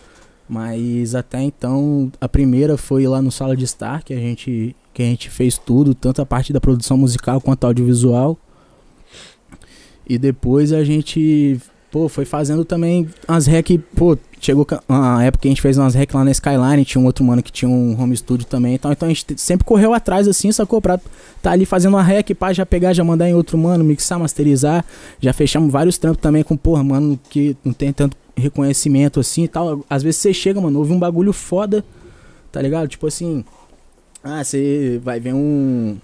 Mas 0.49 1.15
até 1.15 1.41
então, 1.43 2.13
a 2.21 2.29
primeira 2.29 2.77
foi 2.77 3.07
lá 3.07 3.23
no 3.23 3.33
Sala 3.33 3.57
de 3.57 3.65
Estar, 3.65 4.03
que 4.05 4.13
a 4.13 4.19
gente, 4.19 4.77
que 4.93 5.03
a 5.03 5.07
gente 5.07 5.31
fez 5.31 5.57
tudo, 5.57 5.95
tanto 5.95 6.21
a 6.21 6.27
parte 6.27 6.53
da 6.53 6.61
produção 6.61 6.97
musical 6.99 7.41
quanto 7.41 7.65
audiovisual. 7.65 8.39
E 10.07 10.19
depois 10.19 10.71
a 10.73 10.85
gente, 10.85 11.59
pô, 11.91 12.09
foi 12.11 12.27
fazendo 12.27 12.63
também 12.63 13.09
as 13.27 13.47
rec, 13.47 13.71
pô, 13.97 14.19
chegou 14.39 14.67
uma 14.87 15.25
época 15.25 15.41
que 15.43 15.49
a 15.49 15.51
gente 15.51 15.63
fez 15.63 15.79
umas 15.79 15.95
rec 15.95 16.13
lá 16.13 16.23
na 16.23 16.31
Skyline, 16.31 16.85
tinha 16.85 17.01
um 17.01 17.07
outro 17.07 17.25
mano 17.25 17.43
que 17.43 17.51
tinha 17.51 17.71
um 17.71 17.99
home 17.99 18.15
studio 18.15 18.47
também, 18.47 18.75
então, 18.75 18.93
então 18.93 19.07
a 19.07 19.09
gente 19.11 19.25
te- 19.25 19.41
sempre 19.41 19.65
correu 19.65 19.95
atrás 19.95 20.29
assim, 20.29 20.53
sacou? 20.53 20.83
Pra 20.83 21.01
tá 21.41 21.53
ali 21.53 21.65
fazendo 21.65 21.95
uma 21.95 22.03
rec, 22.03 22.35
pá, 22.35 22.53
já 22.53 22.67
pegar, 22.67 22.93
já 22.93 23.03
mandar 23.03 23.27
em 23.31 23.33
outro 23.35 23.57
mano, 23.57 23.83
mixar, 23.83 24.19
masterizar. 24.19 24.85
Já 25.19 25.33
fechamos 25.33 25.73
vários 25.73 25.97
trampos 25.97 26.21
também 26.21 26.43
com, 26.43 26.55
porra, 26.55 26.85
mano, 26.85 27.19
que 27.31 27.57
não 27.65 27.73
tem 27.73 27.91
tanto 27.95 28.15
reconhecimento 28.37 29.21
assim 29.21 29.45
e 29.45 29.49
tal. 29.49 29.85
Às 29.89 30.03
vezes 30.03 30.21
você 30.21 30.33
chega, 30.35 30.61
mano, 30.61 30.79
ouve 30.79 30.93
um 30.93 30.99
bagulho 30.99 31.33
foda, 31.33 31.85
tá 32.53 32.61
ligado? 32.61 32.89
Tipo 32.89 33.07
assim, 33.07 33.45
ah, 34.23 34.43
você 34.43 35.01
vai 35.03 35.21
ver 35.21 35.35
um. 35.35 35.97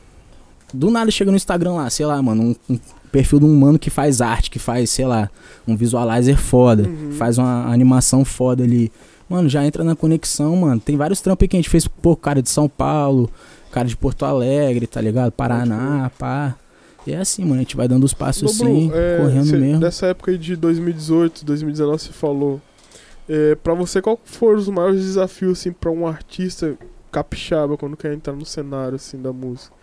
Do 0.72 0.90
nada 0.90 1.10
chega 1.10 1.30
no 1.30 1.36
Instagram 1.36 1.72
lá, 1.72 1.90
sei 1.90 2.06
lá, 2.06 2.22
mano, 2.22 2.42
um, 2.68 2.74
um 2.74 2.78
perfil 3.10 3.40
de 3.40 3.44
um 3.44 3.56
mano 3.58 3.78
que 3.78 3.90
faz 3.90 4.20
arte, 4.20 4.50
que 4.50 4.58
faz, 4.58 4.90
sei 4.90 5.04
lá, 5.06 5.28
um 5.66 5.74
visualizer 5.76 6.36
foda, 6.38 6.84
Uhum. 6.88 7.12
faz 7.12 7.38
uma 7.38 7.66
animação 7.72 8.24
foda 8.24 8.62
ali. 8.62 8.92
Mano, 9.28 9.48
já 9.48 9.64
entra 9.66 9.82
na 9.84 9.96
conexão, 9.96 10.54
mano. 10.56 10.80
Tem 10.80 10.96
vários 10.96 11.20
trampos 11.20 11.46
que 11.48 11.56
a 11.56 11.58
gente 11.58 11.68
fez, 11.70 11.86
pô, 11.88 12.14
cara 12.16 12.40
de 12.42 12.48
São 12.48 12.68
Paulo, 12.68 13.30
cara 13.72 13.86
de 13.88 13.96
Porto 13.96 14.24
Alegre, 14.24 14.86
tá 14.86 15.00
ligado? 15.00 15.32
Paraná, 15.32 16.10
pá. 16.18 16.54
E 17.06 17.12
é 17.12 17.18
assim, 17.18 17.42
mano, 17.42 17.56
a 17.56 17.58
gente 17.58 17.76
vai 17.76 17.88
dando 17.88 18.04
os 18.04 18.12
passos 18.14 18.42
Ô, 18.60 18.64
assim, 18.64 18.90
é, 18.92 19.18
correndo 19.18 19.46
cê- 19.46 19.56
mesmo. 19.56 19.80
Nessa 19.80 20.06
época 20.06 20.30
aí 20.30 20.38
de 20.38 20.54
2018, 20.56 21.44
2019, 21.44 22.02
você 22.02 22.12
falou. 22.12 22.60
É, 23.28 23.54
pra 23.54 23.74
você, 23.74 24.02
qual 24.02 24.18
foram 24.24 24.58
os 24.58 24.68
maiores 24.68 25.00
desafios, 25.02 25.58
assim, 25.60 25.72
pra 25.72 25.90
um 25.90 26.06
artista 26.06 26.76
capixaba 27.12 27.76
quando 27.76 27.96
quer 27.96 28.12
entrar 28.12 28.34
no 28.34 28.44
cenário, 28.44 28.96
assim, 28.96 29.20
da 29.20 29.32
música? 29.32 29.74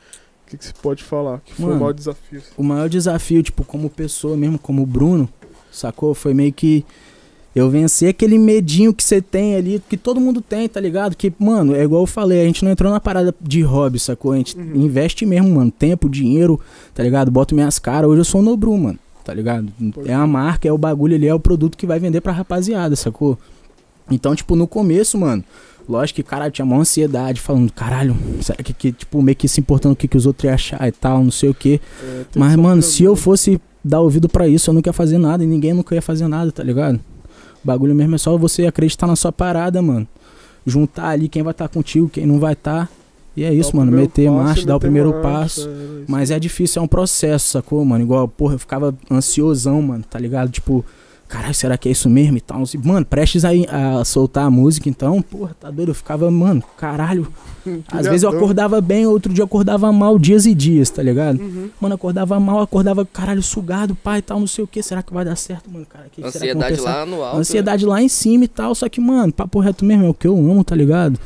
O 0.46 0.50
que, 0.50 0.58
que 0.58 0.66
você 0.66 0.74
pode 0.82 1.04
falar? 1.04 1.42
Que 1.42 1.54
foi 1.54 1.74
o 1.74 1.76
maior 1.80 1.94
desafio? 1.94 2.40
assim? 2.40 2.52
O 2.58 2.64
maior 2.64 2.88
desafio, 2.90 3.44
tipo, 3.44 3.64
como 3.66 3.90
pessoa 3.90 4.38
mesmo, 4.38 4.58
como 4.60 4.82
o 4.84 4.86
Bruno, 4.86 5.28
sacou? 5.72 6.14
Foi 6.14 6.34
meio 6.34 6.54
que 6.54 6.86
eu 7.58 7.70
vencer 7.70 8.10
aquele 8.10 8.38
medinho 8.38 8.94
que 8.94 9.04
você 9.04 9.22
tem 9.22 9.56
ali, 9.56 9.82
que 9.90 9.98
todo 9.98 10.20
mundo 10.20 10.42
tem, 10.42 10.68
tá 10.68 10.80
ligado? 10.80 11.16
Que, 11.16 11.34
mano, 11.40 11.76
é 11.76 11.84
igual 11.84 12.04
eu 12.04 12.08
falei, 12.08 12.42
a 12.42 12.46
gente 12.46 12.64
não 12.64 12.72
entrou 12.72 12.92
na 12.92 13.00
parada 13.00 13.34
de 13.42 13.62
hobby, 13.62 14.00
sacou? 14.00 14.34
A 14.34 14.38
gente 14.38 14.58
Uhum. 14.58 14.76
investe 14.86 15.26
mesmo, 15.26 15.50
mano, 15.56 15.72
tempo, 15.72 16.10
dinheiro, 16.10 16.60
tá 16.94 17.02
ligado? 17.02 17.32
Boto 17.32 17.56
minhas 17.56 17.80
caras, 17.80 18.10
hoje 18.10 18.22
eu 18.22 18.26
sou 18.26 18.42
o 18.42 18.44
Nobru, 18.44 18.78
mano, 18.78 19.00
tá 19.26 19.34
ligado? 19.34 19.68
É 20.06 20.14
a 20.14 20.28
marca, 20.28 20.68
é 20.68 20.72
o 20.72 20.78
bagulho 20.78 21.16
ali, 21.16 21.28
é 21.28 21.34
o 21.34 21.40
produto 21.40 21.78
que 21.78 21.88
vai 21.88 22.00
vender 22.00 22.22
pra 22.22 22.32
rapaziada, 22.32 22.96
sacou? 22.96 23.38
Então, 24.12 24.36
tipo, 24.36 24.56
no 24.56 24.68
começo, 24.68 25.18
mano, 25.18 25.44
lógico 25.90 26.18
que, 26.18 26.24
caralho, 26.24 26.52
tinha 26.52 26.64
uma 26.66 26.78
ansiedade, 26.78 27.42
falando, 27.42 27.72
caralho, 27.74 28.16
será 28.42 28.62
que, 28.64 28.72
que 28.74 28.92
tipo, 28.92 29.22
meio 29.22 29.36
que 29.36 29.48
se 29.48 29.60
importando 29.60 29.94
o 29.94 29.96
que, 29.96 30.08
que 30.08 30.16
os 30.18 30.26
outros 30.26 30.44
iam 30.46 30.54
achar 30.54 30.88
e 30.88 30.92
tal, 30.92 31.24
não 31.24 31.32
sei 31.32 31.50
o 31.50 31.54
quê. 31.54 31.80
É, 32.04 32.24
Mas, 32.36 32.56
mano, 32.56 32.82
se 32.84 33.04
eu 33.04 33.16
fosse 33.16 33.60
dar 33.84 34.02
ouvido 34.02 34.30
pra 34.30 34.48
isso, 34.48 34.70
eu 34.70 34.74
nunca 34.74 34.90
ia 34.90 34.94
fazer 34.94 35.18
nada 35.18 35.44
e 35.44 35.48
ninguém 35.48 35.74
nunca 35.74 35.96
ia 35.96 36.02
fazer 36.02 36.28
nada, 36.28 36.52
tá 36.52 36.62
ligado? 36.64 37.00
O 37.64 37.68
bagulho 37.68 37.94
mesmo 37.96 38.16
é 38.16 38.18
só 38.18 38.38
você 38.38 38.66
acreditar 38.66 39.08
na 39.08 39.16
sua 39.16 39.32
parada, 39.32 39.82
mano. 39.82 40.08
Juntar 40.66 41.10
ali 41.10 41.28
quem 41.30 41.44
vai 41.44 41.52
estar 41.52 41.68
contigo, 41.68 42.10
quem 42.10 42.26
não 42.26 42.40
vai 42.40 42.54
estar. 42.54 42.90
E 43.36 43.44
é 43.44 43.54
isso, 43.54 43.76
mano. 43.76 43.92
Meter 43.92 44.26
passo 44.28 44.44
marcha, 44.44 44.66
dar 44.66 44.76
o 44.76 44.80
primeiro 44.80 45.12
marcha, 45.12 45.22
passo. 45.30 45.70
é, 45.70 46.04
Mas 46.08 46.32
é 46.32 46.40
difícil, 46.40 46.82
é 46.82 46.84
um 46.84 46.88
processo, 46.88 47.50
sacou, 47.50 47.84
mano? 47.86 48.04
Igual, 48.04 48.28
porra, 48.28 48.56
eu 48.56 48.60
ficava 48.60 48.96
ansiosão, 49.12 49.82
mano, 49.82 50.04
tá 50.10 50.18
ligado? 50.18 50.50
Tipo, 50.50 50.84
caralho, 51.28 51.54
será 51.54 51.78
que 51.78 51.90
é 51.90 51.92
isso 51.92 52.10
mesmo 52.10 52.38
e 52.38 52.42
tal? 52.42 52.64
Mano, 52.84 53.06
prestes 53.06 53.44
a, 53.44 53.50
a 54.00 54.06
soltar 54.06 54.46
a 54.46 54.50
música, 54.50 54.90
então, 54.90 55.22
porra, 55.22 55.56
tá 55.60 55.70
doido? 55.70 55.90
Eu 55.90 55.96
ficava, 55.96 56.30
mano, 56.32 56.64
caralho. 56.78 57.28
Às 57.92 58.08
vezes 58.08 58.24
eu 58.24 58.30
acordava 58.30 58.80
bem, 58.80 59.06
outro 59.06 59.34
dia 59.34 59.42
eu 59.42 59.46
acordava 59.46 59.92
mal, 59.92 60.18
dias 60.18 60.46
e 60.46 60.56
dias, 60.56 60.90
tá 60.90 61.04
ligado? 61.04 61.40
Uhum. 61.40 61.70
Mano, 61.82 61.96
acordava 61.96 62.40
mal, 62.40 62.62
acordava, 62.62 63.06
caralho, 63.06 63.44
sugado, 63.44 63.96
pai 63.96 64.20
e 64.20 64.22
tal, 64.22 64.40
não 64.40 64.48
sei 64.48 64.64
o 64.64 64.68
que. 64.68 64.82
Será 64.82 65.04
que 65.04 65.14
vai 65.14 65.26
dar 65.26 65.36
certo, 65.36 65.70
mano? 65.70 65.86
Cara, 65.86 66.06
que 66.10 66.22
será 66.32 66.32
que 66.32 66.38
Ansiedade 66.38 66.80
lá 66.80 67.06
no 67.06 67.22
alto. 67.22 67.38
Ansiedade 67.38 67.86
lá 67.86 68.02
em 68.02 68.08
cima 68.08 68.46
e 68.46 68.48
tal. 68.48 68.74
Só 68.74 68.88
que, 68.88 69.02
mano, 69.02 69.34
papo 69.34 69.60
reto 69.60 69.84
mesmo, 69.84 70.06
é 70.06 70.10
o 70.10 70.14
que 70.14 70.28
eu 70.28 70.38
amo, 70.38 70.64
tá 70.64 70.76
ligado? 70.76 71.20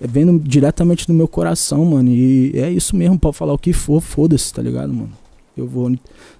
É 0.00 0.06
vendo 0.06 0.38
diretamente 0.38 1.06
do 1.06 1.14
meu 1.14 1.28
coração, 1.28 1.84
mano. 1.84 2.10
E 2.10 2.52
é 2.54 2.70
isso 2.70 2.96
mesmo, 2.96 3.18
pode 3.18 3.36
falar 3.36 3.52
o 3.52 3.58
que 3.58 3.72
for, 3.72 4.00
foda-se, 4.00 4.52
tá 4.52 4.60
ligado, 4.60 4.92
mano? 4.92 5.23
Eu 5.56 5.66
vou 5.68 5.94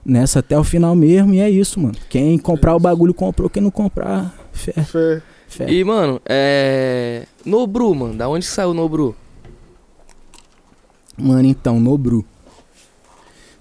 nessa 0.05 0.41
até 0.41 0.59
o 0.59 0.65
final 0.65 0.95
mesmo 0.97 1.33
e 1.35 1.41
é 1.41 1.49
isso, 1.49 1.79
mano. 1.81 1.95
Quem 2.09 2.37
comprar 2.37 2.75
o 2.75 2.81
bagulho 2.81 3.15
comprou, 3.15 3.49
quem 3.49 3.63
não 3.63 3.71
comprar, 3.71 4.35
fé, 4.53 4.73
Fé. 4.73 5.23
fé. 5.47 5.71
E, 5.73 5.85
mano, 5.85 6.21
é. 6.27 7.27
Nobru, 7.45 7.95
mano. 7.95 8.15
Da 8.15 8.29
onde 8.29 8.45
que 8.45 8.53
saiu 8.53 8.71
o 8.71 8.75
Nobru? 8.75 9.15
Mano, 11.17 11.47
então, 11.47 11.79
Nobru. 11.79 12.25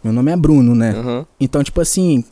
Meu 0.03 0.12
nome 0.12 0.31
é 0.31 0.36
Bruno, 0.36 0.75
né? 0.75 0.89
Aham. 0.91 1.25
Então, 1.39 1.63
tipo 1.63 1.79
assim, 1.79 2.25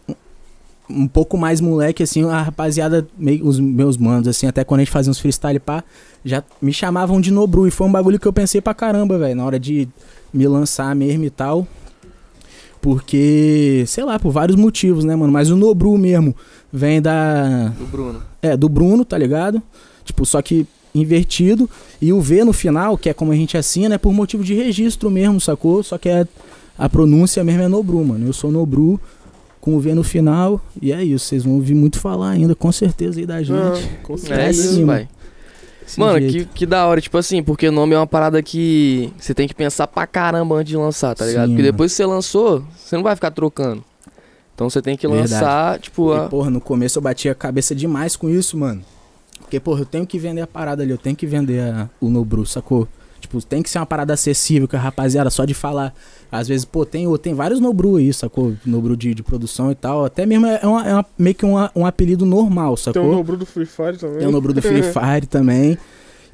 um 0.89 1.07
pouco 1.07 1.37
mais 1.37 1.61
moleque, 1.61 2.03
assim, 2.03 2.23
a 2.25 2.41
rapaziada, 2.41 3.07
meio, 3.17 3.45
os 3.45 3.59
meus 3.59 3.97
manos, 3.97 4.27
assim, 4.27 4.47
até 4.47 4.63
quando 4.63 4.79
a 4.81 4.83
gente 4.83 4.91
fazia 4.91 5.09
uns 5.11 5.19
freestyle 5.19 5.59
pá, 5.59 5.83
já 6.25 6.43
me 6.61 6.73
chamavam 6.73 7.21
de 7.21 7.31
Nobru. 7.31 7.67
E 7.67 7.71
foi 7.71 7.87
um 7.87 7.91
bagulho 7.91 8.19
que 8.19 8.27
eu 8.27 8.33
pensei 8.33 8.59
pra 8.61 8.73
caramba, 8.73 9.17
velho, 9.17 9.35
na 9.35 9.45
hora 9.45 9.59
de 9.59 9.87
me 10.33 10.47
lançar 10.47 10.93
mesmo 10.95 11.23
e 11.23 11.29
tal. 11.29 11.67
Porque, 12.81 13.83
sei 13.87 14.03
lá, 14.03 14.17
por 14.19 14.31
vários 14.31 14.57
motivos, 14.57 15.03
né, 15.03 15.15
mano? 15.15 15.31
Mas 15.31 15.49
o 15.51 15.55
Nobru 15.55 15.97
mesmo 15.97 16.35
vem 16.73 17.01
da. 17.01 17.67
Do 17.77 17.85
Bruno. 17.85 18.21
É, 18.41 18.57
do 18.57 18.67
Bruno, 18.67 19.05
tá 19.05 19.17
ligado? 19.17 19.61
Tipo, 20.03 20.25
só 20.25 20.41
que 20.41 20.65
invertido. 20.93 21.69
E 22.01 22.11
o 22.11 22.19
V 22.19 22.43
no 22.43 22.51
final, 22.51 22.97
que 22.97 23.09
é 23.09 23.13
como 23.13 23.31
a 23.31 23.35
gente 23.35 23.55
assina, 23.57 23.95
é 23.95 23.97
por 23.97 24.11
motivo 24.11 24.43
de 24.43 24.53
registro 24.53 25.09
mesmo, 25.11 25.39
sacou? 25.39 25.83
Só 25.83 25.97
que 25.97 26.09
é, 26.09 26.27
a 26.77 26.89
pronúncia 26.89 27.43
mesmo 27.43 27.61
é 27.61 27.67
Nobru, 27.67 28.03
mano. 28.03 28.25
Eu 28.27 28.33
sou 28.33 28.51
Nobru. 28.51 28.99
com 29.61 29.75
o 29.75 29.79
V 29.79 29.93
no 29.93 30.03
final. 30.03 30.59
E 30.81 30.91
é 30.91 31.03
isso, 31.03 31.25
vocês 31.25 31.43
vão 31.43 31.53
ouvir 31.53 31.75
muito 31.75 31.99
falar 31.99 32.31
ainda, 32.31 32.55
com 32.55 32.71
certeza, 32.71 33.19
aí 33.19 33.27
da 33.27 33.43
gente. 33.43 33.59
Ah, 33.59 33.97
com 34.03 34.15
É 34.15 34.17
certeza. 34.17 34.49
isso, 34.63 34.73
cima. 34.75 34.93
pai. 34.93 35.07
Desse 35.91 35.99
Mano, 35.99 36.19
jeito. 36.19 36.47
que, 36.49 36.53
que 36.59 36.65
da 36.65 36.85
hora, 36.87 37.01
tipo 37.01 37.17
assim, 37.17 37.43
porque 37.43 37.69
nome 37.69 37.93
é 37.93 37.97
uma 37.97 38.07
parada 38.07 38.41
que 38.41 39.11
você 39.19 39.33
tem 39.33 39.45
que 39.47 39.53
pensar 39.53 39.87
pra 39.87 40.07
caramba 40.07 40.55
antes 40.55 40.69
de 40.71 40.77
lançar, 40.77 41.13
tá 41.15 41.25
ligado? 41.25 41.47
Sim, 41.47 41.51
porque 41.51 41.61
mano. 41.63 41.71
depois 41.73 41.91
que 41.91 41.97
você 41.97 42.05
lançou, 42.05 42.63
você 42.77 42.95
não 42.95 43.03
vai 43.03 43.13
ficar 43.15 43.31
trocando. 43.31 43.83
Então 44.55 44.69
você 44.69 44.81
tem 44.81 44.95
que 44.95 45.05
Verdade. 45.07 45.33
lançar, 45.33 45.79
tipo, 45.79 46.13
E, 46.13 46.17
a... 46.17 46.29
porra, 46.29 46.49
no 46.49 46.61
começo 46.61 46.97
eu 46.97 47.01
bati 47.01 47.27
a 47.27 47.35
cabeça 47.35 47.75
demais 47.75 48.15
com 48.15 48.29
isso, 48.29 48.57
mano. 48.57 48.81
Porque, 49.39 49.59
porra, 49.59 49.81
eu 49.81 49.85
tenho 49.85 50.07
que 50.07 50.17
vender 50.17 50.39
a 50.41 50.47
parada 50.47 50.81
ali, 50.81 50.91
eu 50.91 50.97
tenho 50.97 51.15
que 51.15 51.25
vender 51.27 51.59
a- 51.61 51.89
o 51.99 52.09
Nobru, 52.09 52.45
sacou? 52.45 52.87
Tipo, 53.21 53.41
tem 53.45 53.61
que 53.61 53.69
ser 53.69 53.79
uma 53.79 53.85
parada 53.85 54.13
acessível, 54.13 54.67
que 54.67 54.75
a 54.75 54.79
rapaziada, 54.79 55.29
só 55.29 55.45
de 55.45 55.53
falar. 55.53 55.93
Às 56.31 56.47
vezes, 56.47 56.65
pô, 56.65 56.85
tem, 56.85 57.05
tem 57.19 57.33
vários 57.33 57.59
Nobru 57.59 57.95
aí, 57.97 58.11
sacou? 58.13 58.53
Nobru 58.65 58.97
de, 58.97 59.13
de 59.13 59.21
produção 59.23 59.71
e 59.71 59.75
tal. 59.75 60.03
Até 60.05 60.25
mesmo 60.25 60.45
é, 60.47 60.59
uma- 60.65 60.87
é 60.87 60.93
uma- 60.93 61.05
meio 61.17 61.35
que 61.35 61.45
uma- 61.45 61.71
um 61.75 61.85
apelido 61.85 62.25
normal, 62.25 62.75
sacou? 62.77 63.01
Tem 63.03 63.11
o 63.11 63.15
Nobru 63.15 63.37
do 63.37 63.45
Free 63.45 63.65
Fire 63.65 63.97
também. 63.97 64.17
Tem 64.19 64.27
o 64.27 64.31
Nobru 64.31 64.53
do 64.53 64.61
Free 64.61 64.81
Fire 64.93 65.25
também. 65.27 65.77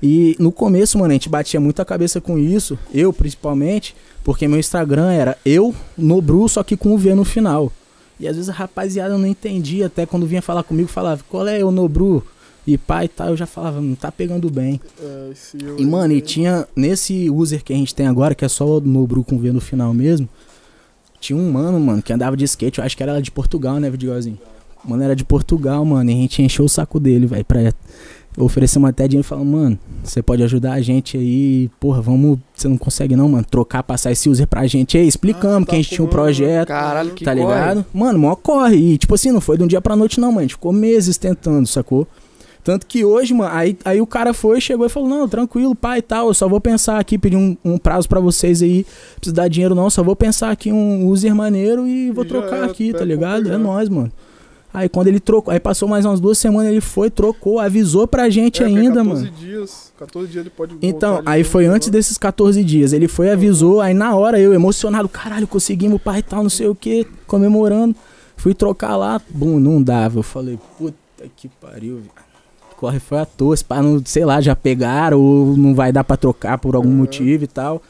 E 0.01 0.35
no 0.39 0.51
começo, 0.51 0.97
mano, 0.97 1.09
a 1.11 1.13
gente 1.13 1.27
batia 1.29 1.59
muito 1.59 1.81
a 1.81 1.85
cabeça 1.85 2.21
com 2.21 2.37
isso, 2.37 2.77
eu 2.93 3.11
principalmente, 3.11 3.95
porque 4.23 4.47
meu 4.47 4.59
Instagram 4.59 5.11
era 5.11 5.35
eu, 5.43 5.73
Nobru, 5.97 6.47
só 6.47 6.63
que 6.63 6.77
com 6.77 6.93
o 6.93 6.97
V 6.97 7.15
no 7.15 7.25
final. 7.25 7.71
E 8.19 8.27
às 8.27 8.35
vezes 8.35 8.49
a 8.49 8.53
rapaziada 8.53 9.17
não 9.17 9.25
entendia, 9.27 9.87
até 9.87 10.05
quando 10.05 10.25
vinha 10.27 10.41
falar 10.41 10.61
comigo, 10.63 10.87
falava, 10.87 11.23
qual 11.29 11.47
é 11.47 11.63
o 11.63 11.71
Nobru? 11.71 12.23
E 12.67 12.77
pai 12.77 13.05
e 13.05 13.07
tal, 13.07 13.29
eu 13.29 13.37
já 13.37 13.45
falava, 13.45 13.79
não 13.79 13.95
tá 13.95 14.11
pegando 14.11 14.49
bem. 14.49 14.79
É, 15.01 15.31
E 15.79 15.85
mano, 15.85 16.11
e 16.13 16.19
tinha, 16.19 16.67
nesse 16.75 17.29
user 17.29 17.63
que 17.63 17.71
a 17.71 17.75
gente 17.77 17.95
tem 17.95 18.05
agora, 18.07 18.35
que 18.35 18.43
é 18.43 18.49
só 18.49 18.77
o 18.77 18.81
Nobru 18.81 19.23
com 19.23 19.37
V 19.39 19.53
no 19.53 19.61
final 19.61 19.93
mesmo, 19.93 20.27
tinha 21.19 21.37
um 21.37 21.49
mano, 21.49 21.79
mano, 21.79 22.01
que 22.01 22.11
andava 22.11 22.35
de 22.35 22.43
skate, 22.43 22.79
eu 22.79 22.83
acho 22.85 22.97
que 22.97 23.01
era 23.01 23.21
de 23.21 23.31
Portugal, 23.31 23.79
né, 23.79 23.89
videozinho? 23.89 24.37
Mano, 24.83 25.01
era 25.01 25.15
de 25.15 25.23
Portugal, 25.23 25.83
mano, 25.85 26.09
e 26.09 26.13
a 26.13 26.17
gente 26.17 26.41
encheu 26.41 26.65
o 26.65 26.69
saco 26.69 26.99
dele, 26.99 27.25
velho, 27.25 27.45
pra 27.45 27.73
oferecer 28.37 28.77
uma 28.77 28.89
até 28.89 29.07
dinheiro 29.07 29.25
e 29.25 29.27
falar, 29.27 29.43
mano, 29.43 29.79
você 30.03 30.21
pode 30.21 30.43
ajudar 30.43 30.73
a 30.73 30.81
gente 30.81 31.17
aí, 31.17 31.69
porra, 31.79 32.01
vamos, 32.01 32.37
você 32.53 32.67
não 32.67 32.77
consegue 32.77 33.15
não, 33.15 33.27
mano, 33.29 33.45
trocar, 33.49 33.81
passar 33.81 34.11
esse 34.11 34.29
user 34.29 34.45
pra 34.45 34.67
gente 34.67 34.97
aí, 34.97 35.07
explicamos 35.07 35.63
Ah, 35.63 35.69
que 35.69 35.75
a 35.75 35.77
gente 35.77 35.89
tá 35.89 35.95
tinha 35.95 36.05
um 36.05 36.09
projeto, 36.09 36.67
Caralho, 36.67 37.11
que 37.13 37.23
tá 37.25 37.31
corre. 37.33 37.43
ligado? 37.47 37.85
Mano, 37.93 38.19
mó 38.19 38.35
corre. 38.35 38.75
E, 38.75 38.97
tipo 38.97 39.15
assim, 39.15 39.31
não 39.31 39.41
foi 39.41 39.57
de 39.57 39.63
um 39.63 39.67
dia 39.67 39.81
pra 39.81 39.95
noite, 39.95 40.19
não, 40.19 40.27
mano. 40.27 40.39
A 40.39 40.43
gente 40.43 40.51
ficou 40.53 40.71
meses 40.71 41.17
tentando, 41.17 41.65
sacou? 41.67 42.07
Tanto 42.67 42.85
que 42.85 43.05
hoje, 43.05 43.33
mano, 43.33 43.49
aí, 43.55 43.77
aí 43.85 44.01
o 44.01 44.05
cara 44.05 44.33
foi, 44.33 44.59
chegou 44.59 44.85
e 44.85 44.89
falou: 44.89 45.07
Não, 45.07 45.25
tranquilo, 45.25 45.73
pai 45.73 45.99
e 45.99 46.01
tal. 46.01 46.27
Eu 46.27 46.33
só 46.33 46.49
vou 46.49 46.59
pensar 46.59 46.99
aqui, 46.99 47.17
pedir 47.17 47.37
um, 47.37 47.55
um 47.63 47.77
prazo 47.77 48.09
pra 48.09 48.19
vocês 48.19 48.61
aí. 48.61 48.79
Não 48.79 49.15
precisa 49.21 49.35
dar 49.37 49.47
dinheiro, 49.47 49.73
não. 49.73 49.89
Só 49.89 50.03
vou 50.03 50.17
pensar 50.17 50.51
aqui 50.51 50.69
um 50.69 51.07
user 51.07 51.33
maneiro 51.33 51.87
e 51.87 52.11
vou 52.11 52.25
E 52.25 52.27
trocar 52.27 52.65
aqui, 52.65 52.91
tá 52.91 53.05
ligado? 53.05 53.35
É 53.47 53.51
complicado. 53.51 53.61
nóis, 53.61 53.87
mano. 53.87 54.11
Aí 54.73 54.89
quando 54.89 55.07
ele 55.07 55.21
trocou, 55.21 55.53
aí 55.53 55.61
passou 55.61 55.87
mais 55.87 56.03
umas 56.03 56.19
duas 56.19 56.37
semanas, 56.37 56.69
ele 56.69 56.81
foi, 56.81 57.09
trocou, 57.09 57.57
avisou 57.57 58.05
pra 58.05 58.29
gente 58.29 58.61
É, 58.61 58.65
porque 58.65 58.79
ainda, 58.79 58.95
14 59.01 59.23
mano. 59.23 59.37
dias, 59.37 59.93
14 59.97 60.27
dias 60.29 60.41
ele 60.45 60.49
pode 60.49 60.75
Então, 60.81 61.21
aí 61.25 61.45
foi 61.45 61.69
né? 61.69 61.73
antes 61.73 61.87
desses 61.87 62.17
14 62.17 62.61
dias. 62.65 62.91
Ele 62.91 63.07
foi, 63.07 63.31
avisou, 63.31 63.79
aí 63.79 63.93
na 63.93 64.13
hora 64.13 64.41
eu, 64.41 64.53
emocionado, 64.53 65.07
caralho, 65.07 65.47
conseguimos, 65.47 66.01
pai 66.01 66.19
e 66.19 66.21
tal, 66.21 66.43
não 66.43 66.49
sei 66.49 66.67
o 66.67 66.75
que, 66.75 67.07
comemorando. 67.25 67.95
Fui 68.35 68.53
trocar 68.53 68.97
lá, 68.97 69.21
bum, 69.29 69.57
não 69.57 69.81
dava. 69.81 70.19
Eu 70.19 70.23
falei, 70.23 70.59
puta 70.77 70.97
que 71.37 71.47
pariu, 71.47 71.95
velho. 71.95 72.26
Corre 72.77 72.99
foi 72.99 73.17
à 73.19 73.25
toa, 73.25 73.55
pá, 73.67 73.81
não, 73.81 74.01
sei 74.05 74.23
lá, 74.23 74.39
já 74.39 74.55
pegaram 74.55 75.19
ou 75.19 75.57
não 75.57 75.73
vai 75.75 75.91
dar 75.91 76.03
pra 76.03 76.15
trocar 76.15 76.57
por 76.59 76.75
algum 76.75 76.87
Uhum. 76.89 76.95
motivo 76.95 77.43
e 77.43 77.47
tal. 77.47 77.81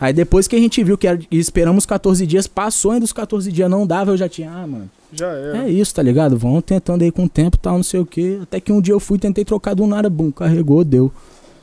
Aí 0.00 0.12
depois 0.12 0.48
que 0.48 0.56
a 0.56 0.58
gente 0.58 0.82
viu 0.82 0.96
que 0.96 1.06
era, 1.06 1.18
e 1.30 1.38
esperamos 1.38 1.84
14 1.84 2.26
dias, 2.26 2.46
passou 2.46 2.92
ainda 2.92 3.04
os 3.04 3.12
14 3.12 3.52
dias, 3.52 3.68
não 3.70 3.86
dava, 3.86 4.12
eu 4.12 4.16
já 4.16 4.28
tinha, 4.28 4.50
ah, 4.50 4.66
mano. 4.66 4.90
Já 5.12 5.26
era. 5.26 5.64
É 5.64 5.70
isso, 5.70 5.94
tá 5.94 6.02
ligado? 6.02 6.36
Vão 6.38 6.60
tentando 6.62 7.02
aí 7.02 7.10
com 7.12 7.24
o 7.24 7.28
tempo 7.28 7.56
tal, 7.58 7.74
não 7.76 7.82
sei 7.82 8.00
o 8.00 8.06
que. 8.06 8.38
Até 8.42 8.60
que 8.60 8.72
um 8.72 8.80
dia 8.80 8.94
eu 8.94 9.00
fui, 9.00 9.18
tentei 9.18 9.44
trocar 9.44 9.74
do 9.74 9.86
nada, 9.86 10.08
bum, 10.08 10.30
carregou, 10.32 10.82
deu. 10.84 11.12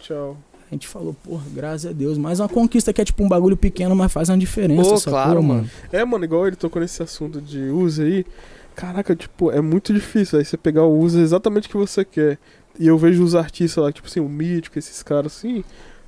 Tchau. 0.01 0.37
A 0.71 0.75
gente 0.75 0.87
falou, 0.87 1.15
porra, 1.23 1.43
graças 1.53 1.89
a 1.89 1.93
Deus. 1.93 2.17
Mais 2.17 2.39
uma 2.39 2.47
conquista 2.47 2.93
que 2.93 3.01
é 3.01 3.05
tipo 3.05 3.23
um 3.23 3.27
bagulho 3.27 3.57
pequeno, 3.57 3.95
mas 3.95 4.11
faz 4.11 4.29
uma 4.29 4.37
diferença, 4.37 4.89
Pô, 4.89 5.01
claro, 5.01 5.41
mano. 5.41 5.67
É, 5.91 6.05
mano, 6.05 6.23
igual 6.23 6.45
ele 6.45 6.55
tocou 6.55 6.79
nesse 6.81 7.01
assunto 7.01 7.41
de 7.41 7.69
user 7.71 8.05
aí. 8.05 8.25
Caraca, 8.79 9.13
tipo, 9.13 9.51
é 9.51 9.59
muito 9.59 9.93
difícil 9.93 10.39
aí 10.39 10.45
você 10.45 10.55
pegar 10.55 10.83
o 10.83 10.99
user 10.99 11.21
exatamente 11.21 11.67
que 11.67 11.75
você 11.75 12.05
quer. 12.05 12.39
E 12.79 12.87
eu 12.87 12.97
vejo 12.97 13.21
os 13.21 13.35
artistas 13.35 13.83
lá, 13.83 13.91
tipo 13.91 14.07
assim, 14.07 14.21
o 14.21 14.29
Mítico, 14.29 14.79
esses 14.79 15.03
caras 15.03 15.35
assim. 15.35 15.65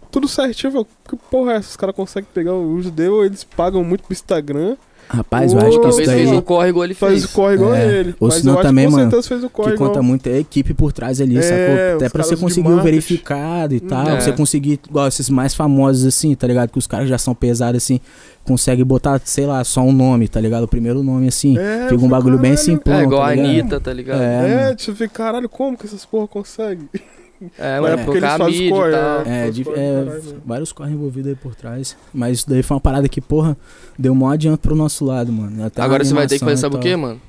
Tudo 0.09 0.25
certinho, 0.25 0.87
que 1.03 1.17
porra 1.29 1.51
é 1.51 1.55
essa? 1.57 1.71
Os 1.71 1.75
caras 1.75 1.93
conseguem 1.93 2.29
pegar 2.33 2.53
o 2.53 2.73
user 2.73 2.89
dele 2.89 3.09
ou 3.09 3.25
eles 3.25 3.43
pagam 3.43 3.83
muito 3.83 4.05
pro 4.05 4.13
Instagram. 4.13 4.77
Rapaz, 5.13 5.51
eu 5.51 5.59
acho 5.59 5.67
que 5.69 5.73
isso 5.75 5.81
Talvez 5.81 6.09
fez 6.09 6.29
daí 6.29 6.37
o 6.37 6.41
corre 6.41 6.69
igual 6.69 6.85
ele 6.85 6.93
Faz 6.93 7.11
fez. 7.13 7.25
o 7.25 7.29
corre 7.35 7.55
igual 7.55 7.73
É, 7.75 7.85
ele. 7.99 8.15
ou 8.19 8.27
Mas 8.29 8.37
senão 8.37 8.61
também, 8.61 8.85
que 8.87 8.91
mano, 8.93 9.11
fez 9.23 9.43
o 9.43 9.49
corre 9.49 9.69
que 9.69 9.75
igual. 9.75 9.89
conta 9.89 10.01
muito 10.01 10.27
é 10.27 10.33
a 10.33 10.39
equipe 10.39 10.73
por 10.73 10.93
trás 10.93 11.19
ali, 11.19 11.37
É, 11.37 11.41
sacou? 11.41 11.95
Até 11.97 12.09
pra 12.09 12.23
você 12.23 12.37
conseguir 12.37 12.67
o 12.67 12.71
marketing. 12.71 12.91
verificado 12.95 13.75
e 13.75 13.79
tal, 13.81 14.07
É. 14.07 14.21
você 14.21 14.31
conseguir, 14.31 14.79
igual 14.89 15.07
esses 15.07 15.29
mais 15.29 15.53
famosos 15.53 16.05
assim, 16.05 16.33
tá 16.33 16.47
ligado? 16.47 16.69
Que 16.69 16.79
os 16.79 16.87
caras 16.87 17.09
já 17.09 17.17
são 17.17 17.35
pesados 17.35 17.83
assim, 17.83 17.99
consegue 18.45 18.83
botar, 18.85 19.19
sei 19.25 19.45
lá, 19.45 19.63
só 19.65 19.81
um 19.81 19.91
nome, 19.91 20.27
tá 20.29 20.39
ligado? 20.39 20.63
O 20.63 20.67
primeiro 20.67 21.03
nome 21.03 21.27
assim. 21.27 21.57
É, 21.57 21.87
Fica 21.89 22.03
um 22.05 22.07
bagulho 22.09 22.37
bem 22.37 22.51
caralho. 22.55 22.65
simplão, 22.65 22.95
É, 22.99 23.03
igual 23.03 23.21
tá 23.21 23.27
a 23.27 23.35
ligado? 23.35 23.49
Anitta, 23.49 23.79
tá 23.81 23.93
ligado? 23.93 24.21
É, 24.21 24.71
É, 24.71 24.91
ver, 24.93 25.09
caralho, 25.09 25.49
como 25.49 25.77
que 25.77 25.85
essas 25.85 26.05
porra 26.05 26.27
conseguem? 26.27 26.87
É, 27.57 27.79
Mas 27.79 27.89
é 27.89 27.93
é 27.93 27.97
porque 28.03 28.17
eles 28.19 28.29
fazem 28.37 28.47
mídia 28.59 28.69
corre, 28.75 28.89
e 28.89 28.91
tal. 28.93 29.21
é. 29.25 29.47
É, 29.47 29.51
de- 29.51 29.63
corre 29.63 29.77
é, 29.79 30.21
vários 30.45 30.71
correm 30.71 30.93
envolvidos 30.93 31.29
aí 31.29 31.35
por 31.35 31.55
trás. 31.55 31.97
Mas 32.13 32.39
isso 32.39 32.49
daí 32.49 32.61
foi 32.61 32.75
uma 32.75 32.81
parada 32.81 33.07
que, 33.09 33.19
porra, 33.19 33.57
deu 33.97 34.13
mó 34.13 34.29
adianto 34.31 34.59
pro 34.59 34.75
nosso 34.75 35.03
lado, 35.05 35.31
mano. 35.31 35.65
Até 35.65 35.81
Agora 35.81 36.03
na 36.03 36.07
você 36.09 36.13
vai 36.13 36.27
ter 36.27 36.37
que 36.39 36.45
fazer 36.45 36.57
sabe 36.57 36.75
e 36.75 36.77
o 36.77 36.81
quê, 36.81 36.95
mano? 36.95 37.19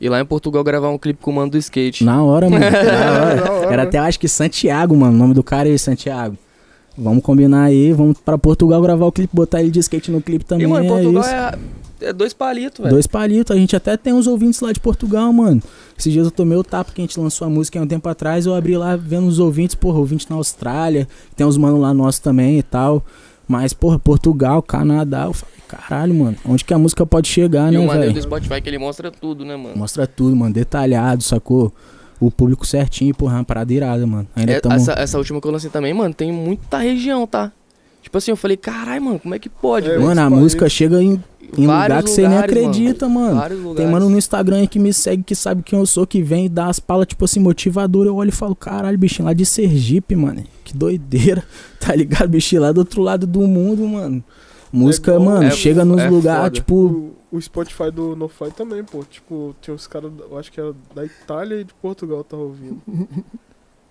Ir 0.00 0.08
lá 0.10 0.20
em 0.20 0.24
Portugal 0.24 0.62
gravar 0.62 0.90
um 0.90 0.98
clipe 0.98 1.22
com 1.22 1.30
o 1.30 1.34
mano 1.34 1.50
do 1.52 1.56
skate. 1.56 2.04
Na 2.04 2.22
hora, 2.22 2.50
mano. 2.50 2.60
na 2.68 3.12
hora. 3.22 3.36
Da 3.40 3.52
hora. 3.52 3.72
Era 3.72 3.82
até, 3.84 3.98
acho 3.98 4.18
que 4.20 4.28
Santiago, 4.28 4.94
mano. 4.96 5.14
O 5.14 5.18
nome 5.18 5.32
do 5.34 5.42
cara 5.42 5.68
é 5.68 5.78
Santiago. 5.78 6.36
Vamos 6.96 7.24
combinar 7.24 7.64
aí, 7.64 7.92
vamos 7.92 8.18
pra 8.20 8.36
Portugal 8.38 8.80
gravar 8.82 9.06
o 9.06 9.10
clipe, 9.12 9.34
botar 9.34 9.60
ele 9.60 9.70
de 9.70 9.80
skate 9.80 10.10
no 10.12 10.20
clipe 10.20 10.44
também. 10.44 10.66
E, 10.66 10.70
mano, 10.70 10.84
é 10.84 10.88
Portugal 10.88 11.22
isso. 11.22 11.30
é, 11.30 12.08
é 12.08 12.12
dois 12.12 12.32
palitos, 12.32 12.78
velho. 12.80 12.90
Dois 12.92 13.06
palitos, 13.06 13.56
a 13.56 13.58
gente 13.58 13.74
até 13.74 13.96
tem 13.96 14.12
uns 14.12 14.26
ouvintes 14.28 14.60
lá 14.60 14.70
de 14.72 14.78
Portugal, 14.78 15.32
mano. 15.32 15.60
Esses 15.96 16.12
dias 16.12 16.26
eu 16.26 16.30
tomei 16.30 16.58
o 16.58 16.64
tapa 16.64 16.92
que 16.92 17.00
a 17.00 17.04
gente 17.04 17.18
lançou 17.18 17.46
a 17.46 17.50
música 17.50 17.78
há 17.78 17.82
um 17.82 17.86
tempo 17.86 18.08
atrás, 18.08 18.46
eu 18.46 18.54
abri 18.54 18.76
lá 18.76 18.96
vendo 18.96 19.26
os 19.26 19.38
ouvintes, 19.38 19.74
porra, 19.74 19.98
ouvinte 19.98 20.26
na 20.28 20.36
Austrália, 20.36 21.06
tem 21.36 21.46
uns 21.46 21.56
mano 21.56 21.78
lá 21.80 21.94
nossos 21.94 22.18
também 22.20 22.58
e 22.58 22.62
tal. 22.62 23.02
Mas, 23.46 23.72
porra, 23.74 23.98
Portugal, 23.98 24.62
Canadá, 24.62 25.24
eu 25.26 25.34
falei, 25.34 25.54
caralho, 25.68 26.14
mano, 26.14 26.36
onde 26.46 26.64
que 26.64 26.72
a 26.72 26.78
música 26.78 27.04
pode 27.04 27.28
chegar, 27.28 27.72
E 27.72 27.76
o 27.76 27.80
né, 27.80 27.86
maneiro 27.86 28.10
do 28.10 28.14
velho? 28.14 28.22
Spotify 28.22 28.54
é 28.54 28.60
que 28.60 28.68
ele 28.70 28.78
mostra 28.78 29.10
tudo, 29.10 29.44
né, 29.44 29.54
mano? 29.54 29.76
Mostra 29.76 30.06
tudo, 30.06 30.34
mano, 30.34 30.52
detalhado, 30.54 31.22
sacou? 31.22 31.72
O 32.18 32.30
público 32.30 32.66
certinho, 32.66 33.14
porra, 33.14 33.34
é 33.34 33.38
uma 33.38 33.44
parada 33.44 33.72
irada, 33.72 34.06
mano. 34.06 34.26
Ainda 34.34 34.52
É, 34.52 34.60
tamo... 34.60 34.74
essa, 34.74 34.92
essa 34.92 35.18
última 35.18 35.40
que 35.42 35.46
eu 35.46 35.50
lancei 35.52 35.68
também, 35.68 35.92
mano, 35.92 36.14
tem 36.14 36.32
muita 36.32 36.78
região, 36.78 37.26
tá? 37.26 37.52
Tipo 38.00 38.16
assim, 38.18 38.30
eu 38.30 38.36
falei, 38.36 38.56
caralho, 38.56 39.02
mano, 39.02 39.18
como 39.18 39.34
é 39.34 39.38
que 39.38 39.48
pode, 39.50 39.86
É, 39.88 39.90
velho? 39.90 40.02
Mano, 40.04 40.20
a 40.22 40.30
música 40.30 40.68
chega 40.68 41.02
em, 41.02 41.22
em 41.56 41.66
lugar 41.66 42.02
que 42.02 42.10
você 42.10 42.22
nem 42.22 42.30
mano. 42.30 42.42
acredita, 42.44 43.08
mano. 43.08 43.34
Lugares. 43.34 43.76
Tem 43.76 43.86
mano 43.86 44.08
no 44.08 44.16
Instagram 44.18 44.56
aí 44.58 44.68
que 44.68 44.78
me 44.78 44.92
segue, 44.92 45.22
que 45.22 45.34
sabe 45.34 45.62
quem 45.62 45.78
eu 45.78 45.86
sou, 45.86 46.06
que 46.06 46.22
vem 46.22 46.46
e 46.46 46.48
dá 46.48 46.66
as 46.66 46.78
palas, 46.80 47.06
tipo 47.06 47.24
assim, 47.24 47.40
motivador. 47.40 48.06
Eu 48.06 48.16
olho 48.16 48.28
e 48.28 48.32
falo, 48.32 48.54
caralho, 48.56 48.98
bichinho, 48.98 49.26
lá 49.26 49.32
de 49.32 49.44
Sergipe, 49.46 50.16
mano. 50.16 50.42
Que 50.64 50.76
doideira. 50.76 51.44
Tá 51.84 51.94
ligado, 51.94 52.28
bichinho, 52.30 52.62
lá 52.62 52.72
do 52.72 52.78
outro 52.78 53.02
lado 53.02 53.26
do 53.26 53.40
mundo, 53.42 53.86
mano. 53.86 54.24
Música, 54.72 55.12
igual- 55.12 55.26
mano, 55.34 55.44
é- 55.48 55.50
chega 55.50 55.84
nos 55.84 56.00
é 56.00 56.08
lugares, 56.08 56.54
tipo. 56.58 57.14
O, 57.30 57.36
o 57.36 57.40
Spotify 57.42 57.90
do 57.90 58.16
NoFi 58.16 58.50
também, 58.56 58.82
pô. 58.82 59.04
Tipo, 59.04 59.54
tinha 59.60 59.74
uns 59.74 59.86
caras, 59.86 60.10
eu 60.30 60.38
acho 60.38 60.50
que 60.50 60.58
era 60.58 60.72
da 60.94 61.04
Itália 61.04 61.60
e 61.60 61.64
de 61.64 61.74
Portugal 61.74 62.24
tava 62.24 62.42
ouvindo. 62.42 62.80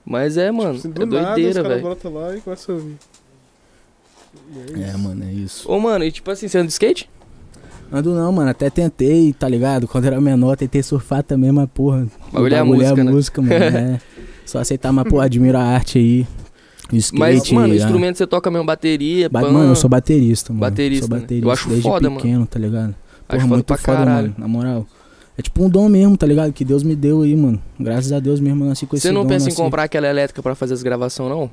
Mas 0.04 0.36
é, 0.38 0.52
mano, 0.52 0.74
Tipo 0.76 0.88
assim, 0.90 0.90
é 0.90 1.06
do 1.06 1.16
nada, 1.16 1.28
os 1.30 1.34
doideira, 1.36 1.54
caras 1.62 1.70
velho. 1.70 1.82
brotam 1.84 2.14
lá 2.16 2.36
e 2.36 2.42
começam 2.42 2.76
a 2.76 2.78
ouvir. 2.80 2.96
E 4.76 4.84
é 4.84 4.88
É, 4.90 4.98
mano, 4.98 5.24
é 5.24 5.32
isso. 5.32 5.72
Ô, 5.72 5.80
mano, 5.80 6.04
e 6.04 6.12
tipo 6.12 6.30
assim, 6.32 6.48
você 6.48 6.58
anda 6.58 6.68
de 6.68 6.74
skate? 6.74 7.10
Ando 7.94 8.14
não, 8.16 8.32
mano, 8.32 8.50
até 8.50 8.70
tentei, 8.72 9.32
tá 9.34 9.48
ligado? 9.48 9.88
Quando 9.88 10.06
era 10.06 10.20
menor, 10.20 10.58
tentei 10.58 10.82
surfar 10.82 11.22
também, 11.22 11.52
mas 11.52 11.70
porra. 11.74 12.08
o 12.30 12.34
Bagulho 12.34 12.56
é 12.56 12.60
a 12.60 12.66
música, 12.66 13.04
né? 13.04 13.12
música, 13.12 13.42
mano. 13.42 13.54
é. 13.64 14.00
Só 14.46 14.58
aceitar, 14.60 14.92
mas, 14.92 15.08
pô, 15.08 15.20
admiro 15.20 15.58
a 15.58 15.62
arte 15.64 16.00
aí. 16.00 16.28
Skate. 16.92 17.20
Mas, 17.20 17.52
mano, 17.52 17.74
instrumento 17.76 18.18
você 18.18 18.26
toca 18.28 18.50
mesmo 18.52 18.66
bateria, 18.66 19.30
Ba- 19.30 19.42
pã. 19.42 19.52
Mano, 19.52 19.70
eu 19.72 19.76
sou 19.76 19.90
baterista, 19.90 20.52
mano. 20.52 20.62
Baterista, 20.62 21.06
Sou 21.08 21.16
né? 21.16 21.22
baterista 21.22 21.48
Eu 21.48 21.52
acho 21.52 21.68
desde 21.70 21.84
foda, 21.84 22.10
mano. 22.10 22.22
pequeno, 22.22 22.46
tá 22.48 22.60
ligado? 22.60 22.90
Acho 22.90 22.96
Porra, 23.28 23.40
foda 23.42 23.48
muito 23.54 23.66
pra 23.66 23.78
foda, 23.78 23.98
caralho. 24.00 24.28
mano. 24.30 24.36
Na 24.38 24.48
moral. 24.48 24.88
É 25.38 25.42
tipo 25.42 25.64
um 25.64 25.70
dom 25.70 25.88
mesmo, 25.90 26.16
tá 26.18 26.28
ligado? 26.28 26.52
Que 26.54 26.64
Deus 26.66 26.84
me 26.84 26.96
deu 26.96 27.22
aí, 27.24 27.36
mano. 27.36 27.60
Graças 27.80 28.12
a 28.12 28.20
Deus 28.20 28.40
mesmo 28.40 28.64
eu 28.64 28.70
nasci 28.70 28.86
com 28.86 28.96
esse 28.96 29.08
Você 29.08 29.12
não 29.12 29.22
dom, 29.24 29.30
pensa 29.30 29.46
em 29.46 29.50
nasci- 29.50 29.58
comprar 29.62 29.84
aquela 29.84 30.08
elétrica 30.08 30.44
pra 30.44 30.54
fazer 30.54 30.74
as 30.76 30.84
gravações, 30.84 31.30
não? 31.30 31.50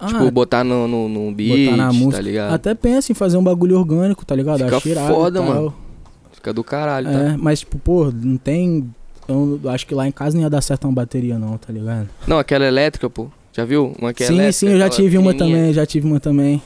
Ah, 0.00 0.06
tipo, 0.06 0.30
botar 0.30 0.64
no, 0.64 0.88
no, 0.88 1.08
no 1.08 1.30
beat, 1.32 1.66
botar 1.66 1.76
na 1.76 1.92
música. 1.92 2.16
tá 2.16 2.22
ligado? 2.22 2.54
Até 2.54 2.74
penso 2.74 3.12
em 3.12 3.14
fazer 3.14 3.36
um 3.36 3.42
bagulho 3.44 3.78
orgânico, 3.78 4.24
tá 4.24 4.34
ligado? 4.34 4.58
Fica 4.80 4.88
e 4.88 4.94
foda, 5.08 5.42
mano. 5.42 5.74
Fica 6.32 6.52
do 6.52 6.64
caralho, 6.64 7.06
tá? 7.10 7.18
É, 7.18 7.36
mas 7.36 7.60
tipo, 7.60 7.78
pô, 7.78 8.10
não 8.10 8.36
tem... 8.38 8.88
Eu 9.28 9.60
acho 9.70 9.86
que 9.86 9.94
lá 9.94 10.08
em 10.08 10.10
casa 10.12 10.34
não 10.36 10.42
ia 10.42 10.50
dar 10.50 10.60
certo 10.62 10.84
uma 10.86 10.92
bateria 10.94 11.38
não, 11.38 11.56
tá 11.58 11.72
ligado? 11.72 12.08
Não, 12.26 12.38
aquela 12.38 12.64
elétrica, 12.66 13.08
pô. 13.10 13.28
Já 13.52 13.64
viu? 13.64 13.94
Uma 14.00 14.12
que 14.14 14.24
é 14.24 14.26
sim, 14.26 14.34
elétrica, 14.34 14.52
sim, 14.54 14.68
eu 14.68 14.78
já 14.78 14.88
tive 14.88 15.18
uma 15.18 15.34
também, 15.34 15.72
já 15.72 15.84
tive 15.86 16.06
uma 16.06 16.18
também. 16.18 16.62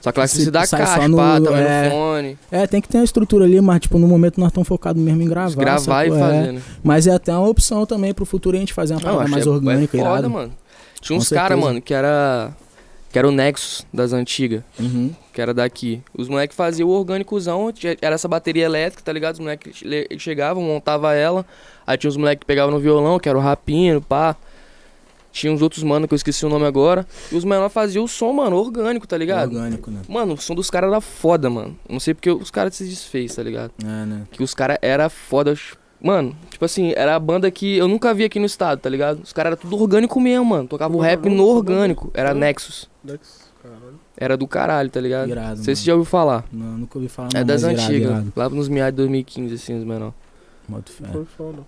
Só 0.00 0.10
que 0.10 0.18
lá 0.18 0.26
Se 0.26 0.50
da 0.50 0.66
sai 0.66 0.80
caixa, 0.84 1.06
no- 1.08 1.16
pá, 1.16 1.40
também 1.40 1.62
é. 1.62 1.84
no 1.84 1.90
fone. 1.90 2.38
É, 2.50 2.66
tem 2.66 2.80
que 2.80 2.88
ter 2.88 2.98
uma 2.98 3.04
estrutura 3.04 3.44
ali, 3.44 3.60
mas 3.60 3.80
tipo, 3.80 3.98
no 4.00 4.08
momento 4.08 4.40
nós 4.40 4.48
estamos 4.48 4.66
focados 4.66 5.00
mesmo 5.00 5.22
em 5.22 5.28
gravar. 5.28 5.54
gravar 5.54 6.04
e? 6.06 6.08
É. 6.10 6.18
fazer, 6.18 6.52
né? 6.54 6.62
Mas 6.82 7.06
é 7.06 7.12
até 7.12 7.32
uma 7.32 7.46
opção 7.48 7.86
também 7.86 8.12
pro 8.12 8.24
futuro 8.24 8.56
a 8.56 8.60
gente 8.60 8.72
fazer 8.72 8.94
uma 8.94 9.00
parada 9.00 9.28
mais 9.28 9.46
é- 9.46 9.50
orgânica, 9.50 9.96
é 9.96 10.00
foda, 10.00 10.10
irado. 10.12 10.30
mano. 10.30 10.52
Tinha 11.00 11.16
uns 11.16 11.28
caras, 11.28 11.56
mano, 11.58 11.80
que 11.80 11.94
era. 11.94 12.50
Que 13.12 13.18
era 13.18 13.28
o 13.28 13.30
Nexus 13.30 13.86
das 13.92 14.12
antigas, 14.14 14.62
Uhum. 14.80 15.12
que 15.34 15.40
era 15.40 15.52
daqui. 15.52 16.02
Os 16.16 16.28
moleques 16.28 16.56
faziam 16.56 16.88
o 16.88 16.92
orgânicozão, 16.92 17.70
era 18.00 18.14
essa 18.14 18.26
bateria 18.26 18.64
elétrica, 18.64 19.02
tá 19.04 19.12
ligado? 19.12 19.34
Os 19.34 19.40
moleques 19.40 19.76
che- 19.76 20.08
chegavam, 20.18 20.62
montava 20.62 21.12
ela. 21.14 21.44
Aí 21.86 21.98
tinha 21.98 22.08
os 22.08 22.16
moleques 22.16 22.40
que 22.40 22.46
pegavam 22.46 22.72
no 22.72 22.80
violão, 22.80 23.18
que 23.18 23.28
era 23.28 23.36
o 23.36 23.40
rapino, 23.40 24.00
pá. 24.00 24.34
Tinha 25.30 25.52
uns 25.52 25.62
outros 25.62 25.82
mano 25.82 26.06
que 26.08 26.12
eu 26.12 26.16
esqueci 26.16 26.44
o 26.44 26.48
nome 26.48 26.66
agora. 26.66 27.06
E 27.30 27.36
os 27.36 27.44
menores 27.44 27.72
faziam 27.72 28.04
o 28.04 28.08
som, 28.08 28.32
mano, 28.32 28.56
orgânico, 28.56 29.06
tá 29.06 29.16
ligado? 29.16 29.54
Orgânico, 29.56 29.90
né? 29.90 30.00
Mano, 30.08 30.34
o 30.34 30.38
som 30.38 30.54
dos 30.54 30.68
caras 30.70 30.90
era 30.90 31.00
foda, 31.00 31.48
mano. 31.50 31.76
Não 31.88 31.98
sei 32.00 32.12
porque 32.14 32.30
os 32.30 32.50
caras 32.50 32.74
se 32.74 32.84
desfez, 32.84 33.34
tá 33.34 33.42
ligado? 33.42 33.72
É, 33.82 33.86
né? 34.06 34.22
Que 34.30 34.42
os 34.42 34.52
caras 34.54 34.76
era 34.82 35.08
foda. 35.08 35.54
Mano, 36.02 36.34
tipo 36.50 36.64
assim, 36.64 36.92
era 36.96 37.14
a 37.14 37.18
banda 37.20 37.48
que 37.50 37.76
eu 37.76 37.86
nunca 37.86 38.12
vi 38.12 38.24
aqui 38.24 38.38
no 38.40 38.46
estado, 38.46 38.80
tá 38.80 38.88
ligado? 38.90 39.22
Os 39.22 39.32
caras 39.32 39.52
era 39.52 39.56
tudo 39.56 39.76
orgânico 39.80 40.20
mesmo, 40.20 40.44
mano. 40.44 40.66
Tocava 40.66 40.96
o 40.96 41.04
é 41.04 41.10
rap 41.10 41.28
no 41.28 41.44
orgânico. 41.46 42.10
Era. 42.12 42.34
Nexus. 42.34 42.90
Dex, 43.04 43.52
caralho. 43.62 44.00
Era 44.16 44.36
do 44.36 44.48
caralho, 44.48 44.90
tá 44.90 45.00
ligado? 45.00 45.28
Irado, 45.28 45.56
Não 45.58 45.64
sei 45.64 45.64
se 45.64 45.68
mano. 45.68 45.76
você 45.76 45.84
já 45.86 45.92
ouviu 45.94 46.04
falar. 46.10 46.44
Não, 46.52 46.78
nunca 46.78 46.98
ouvi 46.98 47.08
falar 47.08 47.28
É 47.34 47.38
não, 47.38 47.46
das 47.46 47.62
mas 47.62 47.72
irado, 47.74 47.88
antigas. 47.92 48.10
irado. 48.10 48.32
Lá 48.34 48.48
nos 48.48 48.68
meados 48.68 48.92
de 48.94 48.96
2015, 48.96 49.54
assim, 49.54 49.78
os 49.78 49.84
menor. 49.84 50.12
Boto 50.68 50.90
fé. 50.90 51.04
Não 51.12 51.24
foda, 51.24 51.58
não. 51.58 51.66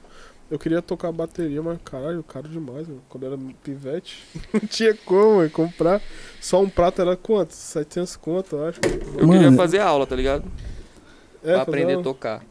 Eu 0.50 0.58
queria 0.58 0.82
tocar 0.82 1.10
bateria, 1.10 1.62
mas 1.62 1.78
caralho, 1.84 2.22
caro 2.22 2.48
demais, 2.48 2.86
mano. 2.88 3.02
Quando 3.08 3.26
era 3.26 3.38
pivete, 3.62 4.24
não 4.52 4.60
tinha 4.60 4.94
como, 5.04 5.36
mano, 5.36 5.50
comprar. 5.50 6.02
Só 6.40 6.60
um 6.60 6.68
prato 6.68 7.00
era 7.00 7.16
quanto? 7.16 7.52
700 7.52 8.16
conto, 8.16 8.56
eu 8.56 8.66
acho. 8.66 8.80
Eu 9.16 9.26
Mano, 9.26 9.40
queria 9.42 9.56
fazer 9.56 9.78
aula, 9.78 10.06
tá 10.06 10.14
ligado? 10.16 10.44
É, 11.42 11.52
pra 11.52 11.62
aprender 11.62 11.98
a 11.98 12.02
tocar. 12.02 12.42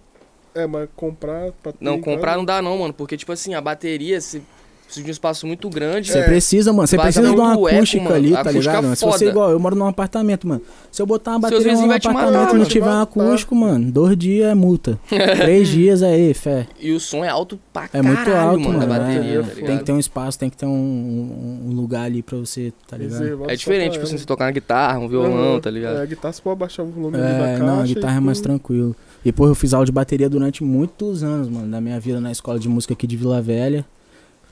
Uma- 0.56 0.64
É, 0.64 0.68
mas 0.68 0.90
comprar 0.96 1.52
pra 1.62 1.72
ter 1.72 1.78
Não, 1.84 2.00
comprar 2.00 2.22
casa- 2.32 2.38
não 2.38 2.46
dá 2.46 2.62
não, 2.62 2.78
mano. 2.78 2.94
Porque, 2.94 3.18
tipo 3.18 3.32
assim, 3.32 3.54
a 3.54 3.62
bateria, 3.62 4.20
se 4.22 4.42
precisa 4.86 5.06
de 5.06 5.10
um 5.10 5.12
espaço 5.12 5.48
muito 5.48 5.68
grande. 5.72 6.12
Você 6.12 6.20
É. 6.20 6.24
precisa, 6.24 6.72
mano. 6.72 6.86
Você 6.88 6.98
precisa 7.00 7.28
de 7.28 7.36
uma 7.36 7.54
eco, 7.54 7.66
acústica 7.68 8.04
mano. 8.04 8.16
ali, 8.16 8.32
tá 8.34 8.42
Acústica 8.42 8.60
ligado? 8.60 8.84
mano? 8.84 8.96
Se 8.96 9.06
você 9.06 9.12
foda. 9.20 9.26
igual, 9.32 9.50
eu 9.50 9.60
moro 9.60 9.76
num 9.76 9.88
apartamento, 9.88 10.48
mano. 10.48 10.62
Se 10.92 11.02
eu 11.02 11.06
botar 11.08 11.32
uma 11.32 11.40
bateria 11.40 11.74
no 11.74 11.80
apartamento 11.86 12.14
matar, 12.32 12.56
e 12.56 12.60
não 12.60 12.66
tiver 12.66 12.86
um 12.90 13.02
acústico, 13.02 13.56
mano, 13.56 13.92
dois 13.92 14.16
dias 14.16 14.52
é 14.52 14.54
multa. 14.54 15.00
Três 15.10 15.70
dias 15.70 16.04
aí, 16.04 16.32
fé. 16.36 16.68
E 16.80 16.92
o 16.92 17.00
som 17.00 17.26
é 17.26 17.30
alto 17.30 17.60
pra 17.72 17.86
É 17.86 17.88
caralho, 17.88 18.08
muito 18.16 18.32
alto, 18.32 18.60
mano, 18.60 18.80
mano. 18.80 18.84
é, 18.94 19.00
bateria, 19.00 19.40
é. 19.40 19.42
tá 19.42 19.66
tem 19.66 19.78
que 19.80 19.84
ter 19.84 19.92
um 19.94 20.00
espaço, 20.00 20.38
tem 20.38 20.50
que 20.52 20.58
ter 20.58 20.68
um, 20.68 20.70
um- 20.70 21.70
um 21.72 21.74
lugar 21.74 22.04
ali 22.06 22.22
pra 22.22 22.38
você, 22.38 22.72
tá 22.88 22.96
ligado? 22.96 23.20
reservado 23.20 23.52
É 23.52 23.56
diferente, 23.56 23.94
tipo 23.94 24.04
assim, 24.06 24.18
você 24.20 24.26
tocar 24.26 24.46
na 24.46 24.52
guitarra, 24.52 25.00
um 25.00 25.08
violão, 25.08 25.54
Uhum. 25.56 25.60
tá 25.60 25.72
ligado? 25.72 25.98
É, 25.98 26.02
a 26.04 26.06
guitarra 26.06 26.34
você 26.34 26.42
pode 26.44 26.54
abaixar 26.54 26.86
o 26.86 26.90
volume 26.90 27.18
ali 27.18 27.24
da 27.26 27.30
É, 27.30 27.48
caixa. 27.58 27.64
não, 27.64 27.80
a 27.80 27.84
guitarra 27.84 28.18
é 28.18 28.20
mais 28.20 28.38
tudo. 28.38 28.44
tranquilo. 28.50 28.96
E, 29.26 29.32
pô, 29.32 29.48
eu 29.48 29.56
fiz 29.56 29.74
aula 29.74 29.86
de 29.86 29.92
bateria 29.92 30.30
durante 30.30 30.64
muitos 30.64 31.24
anos, 31.24 31.48
mano, 31.48 31.70
da 31.70 31.80
minha 31.80 32.00
vida 32.00 32.20
na 32.20 32.32
escola 32.32 32.60
de 32.60 32.68
música 32.68 32.94
aqui 32.94 33.08
de 33.08 33.16
Vila 33.16 33.42
Velha. 33.42 33.86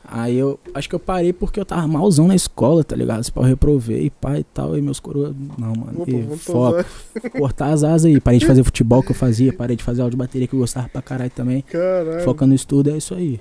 Aí 0.03 0.36
eu 0.36 0.60
acho 0.73 0.89
que 0.89 0.95
eu 0.95 0.99
parei 0.99 1.31
porque 1.31 1.60
eu 1.60 1.65
tava 1.65 1.88
malzão 1.88 2.27
na 2.27 2.36
escola, 2.36 2.84
tá 2.84 2.95
ligado? 2.95 3.21
Esse 3.21 3.31
pau 3.31 3.43
eu 3.43 3.49
reprovei, 3.49 4.10
pai 4.10 4.39
e 4.39 4.43
tal, 4.43 4.77
e 4.77 4.81
meus 4.81 4.99
coroas. 4.99 5.36
Não, 5.57 5.73
mano. 5.73 6.01
Opa, 6.01 6.12
e 6.12 6.38
foco, 6.38 6.86
cortar 7.38 7.67
as 7.67 7.84
asas 7.84 8.05
aí. 8.05 8.19
Parei 8.19 8.39
de 8.39 8.45
fazer 8.45 8.63
futebol 8.63 9.03
que 9.03 9.12
eu 9.12 9.15
fazia, 9.15 9.53
parei 9.53 9.75
de 9.75 9.84
fazer 9.84 10.01
aula 10.01 10.12
de 10.12 10.17
bateria 10.17 10.47
que 10.47 10.55
eu 10.55 10.60
gostava 10.60 10.89
pra 10.89 11.01
caralho 11.01 11.31
também. 11.31 11.62
Caralho. 11.62 12.23
Foca 12.23 12.47
no 12.47 12.55
estudo, 12.55 12.89
é 12.89 12.97
isso 12.97 13.13
aí. 13.13 13.39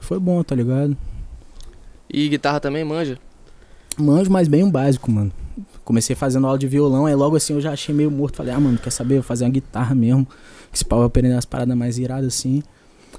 Foi 0.00 0.18
bom, 0.18 0.42
tá 0.42 0.54
ligado? 0.54 0.96
E 2.12 2.28
guitarra 2.28 2.60
também 2.60 2.82
manja. 2.82 3.18
Manjo, 3.98 4.30
mas 4.30 4.48
bem 4.48 4.64
o 4.64 4.70
básico, 4.70 5.10
mano. 5.10 5.30
Comecei 5.90 6.14
fazendo 6.14 6.46
aula 6.46 6.56
de 6.56 6.68
violão, 6.68 7.06
aí 7.06 7.16
logo 7.16 7.34
assim 7.34 7.52
eu 7.52 7.60
já 7.60 7.72
achei 7.72 7.92
meio 7.92 8.12
morto. 8.12 8.36
Falei, 8.36 8.54
ah, 8.54 8.60
mano, 8.60 8.78
quer 8.78 8.90
saber? 8.90 9.14
Vou 9.14 9.24
fazer 9.24 9.44
uma 9.44 9.50
guitarra 9.50 9.92
mesmo. 9.92 10.24
Esse 10.72 10.84
pau 10.84 11.00
vai 11.00 11.08
aprender 11.08 11.32
as 11.32 11.44
paradas 11.44 11.76
mais 11.76 11.98
iradas 11.98 12.28
assim. 12.28 12.62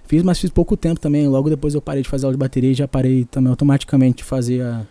Fiz, 0.05 0.23
mas 0.23 0.39
fiz 0.39 0.49
pouco 0.49 0.77
tempo 0.77 0.97
também. 0.97 1.27
Logo 1.27 1.49
depois 1.49 1.75
eu 1.75 1.81
parei 1.81 2.01
de 2.01 2.07
fazer 2.07 2.27
aula 2.27 2.33
de 2.33 2.39
bateria 2.39 2.71
e 2.71 2.73
já 2.73 2.87
parei 2.87 3.25
também 3.25 3.49
automaticamente 3.49 4.19
de 4.19 4.23
fazer 4.23 4.61
a 4.61 4.85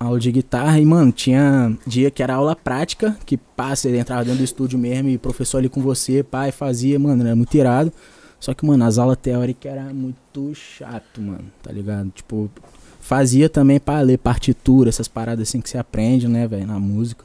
a 0.00 0.04
aula 0.06 0.18
de 0.18 0.30
guitarra. 0.30 0.78
E, 0.80 0.84
mano, 0.84 1.12
tinha 1.12 1.76
dia 1.86 2.10
que 2.10 2.22
era 2.22 2.34
aula 2.34 2.54
prática, 2.54 3.16
que 3.24 3.36
pá, 3.36 3.74
você 3.74 3.96
entrava 3.96 4.24
dentro 4.24 4.38
do 4.38 4.44
estúdio 4.44 4.78
mesmo 4.78 5.08
e 5.08 5.16
o 5.16 5.18
professor 5.18 5.58
ali 5.58 5.68
com 5.68 5.80
você, 5.80 6.22
pai, 6.22 6.52
fazia, 6.52 6.98
mano, 6.98 7.24
era 7.24 7.34
muito 7.34 7.54
irado. 7.54 7.92
Só 8.40 8.54
que, 8.54 8.64
mano, 8.64 8.84
as 8.84 8.98
aulas 8.98 9.16
teóricas 9.16 9.72
era 9.72 9.92
muito 9.92 10.54
chato, 10.54 11.20
mano, 11.20 11.44
tá 11.62 11.72
ligado? 11.72 12.10
Tipo, 12.10 12.48
fazia 13.08 13.48
também 13.48 13.80
pra 13.80 14.02
ler 14.02 14.18
partitura, 14.18 14.90
essas 14.90 15.08
paradas 15.08 15.48
assim 15.48 15.62
que 15.62 15.70
você 15.70 15.78
aprende, 15.78 16.28
né, 16.28 16.46
velho, 16.46 16.66
na 16.66 16.78
música. 16.78 17.24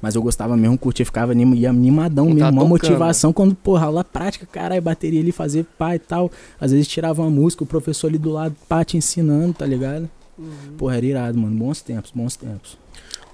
Mas 0.00 0.14
eu 0.14 0.22
gostava 0.22 0.56
mesmo, 0.56 0.78
curtia, 0.78 1.04
ficava 1.04 1.32
anim- 1.32 1.54
ia 1.54 1.68
animadão 1.68 2.24
Não 2.30 2.36
tá 2.38 2.46
mesmo, 2.46 2.62
uma 2.62 2.62
tocando. 2.62 2.68
motivação 2.70 3.32
quando, 3.34 3.54
porra, 3.54 3.84
aula 3.86 4.02
prática, 4.02 4.46
caralho, 4.46 4.80
bateria 4.80 5.20
ali, 5.20 5.30
fazer 5.30 5.66
pá 5.76 5.94
e 5.94 5.98
tal. 5.98 6.30
Às 6.58 6.72
vezes 6.72 6.88
tirava 6.88 7.20
uma 7.20 7.30
música, 7.30 7.62
o 7.62 7.66
professor 7.66 8.06
ali 8.08 8.16
do 8.16 8.30
lado, 8.30 8.56
pá, 8.66 8.82
te 8.82 8.96
ensinando, 8.96 9.52
tá 9.52 9.66
ligado? 9.66 10.08
Uhum. 10.38 10.48
Porra, 10.78 10.96
era 10.96 11.04
irado, 11.06 11.38
mano. 11.38 11.54
Bons 11.54 11.82
tempos, 11.82 12.10
bons 12.12 12.34
tempos. 12.34 12.78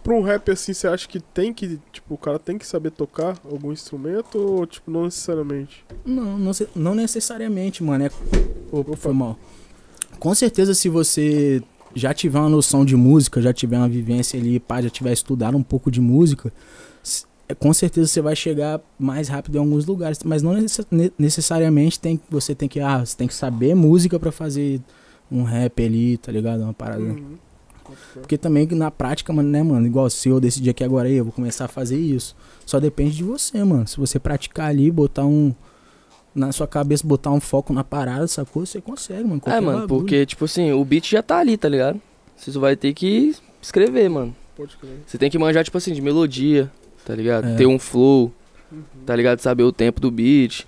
Pra 0.03 0.15
um 0.15 0.23
rap 0.23 0.51
assim, 0.51 0.75
você 0.75 0.89
acha 0.89 1.07
que 1.07 1.21
tem 1.21 1.55
que, 1.55 1.79
tipo, 1.93 2.15
o 2.15 2.19
cara 2.19 2.39
tem 2.39 2.59
que 2.59 2.67
saber 2.67 2.91
tocar 2.91 3.37
algum 3.51 3.73
instrumento 3.73 4.37
ou, 4.39 4.67
tipo, 4.67 4.91
não 4.91 5.05
necessariamente? 5.05 5.85
Não, 6.05 6.37
não, 6.37 6.53
não 6.75 6.95
necessariamente, 6.97 7.83
mano. 7.85 8.05
É... 8.05 8.11
Opa, 8.73 8.91
Opa. 8.91 8.97
foi 8.97 9.13
mal. 9.15 9.39
Com 10.19 10.35
certeza, 10.35 10.75
se 10.75 10.89
você 10.89 11.63
já 11.95 12.13
tiver 12.13 12.39
uma 12.39 12.49
noção 12.49 12.85
de 12.85 12.97
música, 12.97 13.41
já 13.41 13.53
tiver 13.53 13.79
uma 13.79 13.89
vivência 13.89 14.39
ali, 14.39 14.59
pá, 14.61 14.81
já 14.83 14.91
tiver 14.91 15.13
estudado 15.13 15.57
um 15.57 15.63
pouco 15.63 15.91
de 15.91 16.01
música, 16.01 16.53
é, 17.49 17.55
com 17.55 17.73
certeza 17.73 18.07
você 18.09 18.21
vai 18.21 18.37
chegar 18.37 18.81
mais 18.99 19.29
rápido 19.29 19.57
em 19.57 19.59
alguns 19.59 19.87
lugares. 19.87 20.19
Mas 20.25 20.43
não 20.43 20.53
necess- 20.53 20.87
ne- 20.91 21.13
necessariamente 21.19 21.99
tem, 21.99 22.21
você 22.31 22.55
tem 22.55 22.69
que, 22.69 22.79
ah, 22.81 23.05
você 23.05 23.17
tem 23.17 23.27
que 23.27 23.35
saber 23.35 23.75
música 23.75 24.19
pra 24.19 24.31
fazer 24.31 24.81
um 25.31 25.43
rap 25.45 25.83
ali, 25.85 26.17
tá 26.19 26.31
ligado? 26.33 26.63
Uma 26.63 26.75
parada. 26.75 27.03
Uhum. 27.03 27.37
Porque 28.13 28.37
também 28.37 28.67
na 28.67 28.91
prática, 28.91 29.33
mano, 29.33 29.49
né, 29.49 29.63
mano? 29.63 29.87
Igual 29.87 30.11
se 30.11 30.29
eu 30.29 30.39
decidir 30.39 30.71
aqui 30.71 30.85
agora 30.85 31.09
aí, 31.09 31.15
eu 31.15 31.25
vou 31.25 31.33
começar 31.33 31.65
a 31.65 31.69
fazer 31.69 31.97
isso. 31.99 32.37
Só 32.67 32.79
depende 32.79 33.17
de 33.17 33.25
você, 33.25 33.65
mano. 33.65 33.89
Se 33.89 33.97
você 33.97 34.19
praticar 34.19 34.69
ali, 34.69 34.91
botar 34.91 35.25
um. 35.25 35.55
Na 36.39 36.53
sua 36.53 36.67
cabeça, 36.67 37.07
botar 37.07 37.31
um 37.33 37.41
foco 37.41 37.73
na 37.73 37.83
parada, 37.83 38.27
sacou? 38.29 38.65
Você 38.65 38.81
consegue, 38.81 39.25
mano. 39.25 39.41
É, 39.47 39.61
mano, 39.61 39.81
bagulho. 39.81 39.89
porque, 39.89 40.25
tipo 40.25 40.45
assim, 40.45 40.71
o 40.73 40.85
beat 40.85 41.11
já 41.11 41.23
tá 41.23 41.39
ali, 41.39 41.57
tá 41.57 41.69
ligado? 41.69 42.01
Você 42.37 42.53
só 42.53 42.61
vai 42.61 42.77
ter 42.77 42.95
que 42.95 43.35
escrever, 43.61 44.09
mano. 44.09 44.35
Pode 44.57 44.77
crer. 44.77 44.99
Você 45.07 45.19
tem 45.19 45.31
que 45.31 45.39
manjar, 45.39 45.65
tipo 45.65 45.77
assim, 45.77 45.93
de 45.93 46.01
melodia, 46.01 46.71
tá 47.05 47.15
ligado? 47.15 47.49
É. 47.49 47.55
Ter 47.57 47.67
um 47.67 47.79
flow, 47.79 48.33
Uhum. 48.71 48.83
tá 49.07 49.17
ligado? 49.17 49.41
Saber 49.41 49.63
o 49.65 49.73
tempo 49.73 50.01
do 50.01 50.11
beat. 50.11 50.67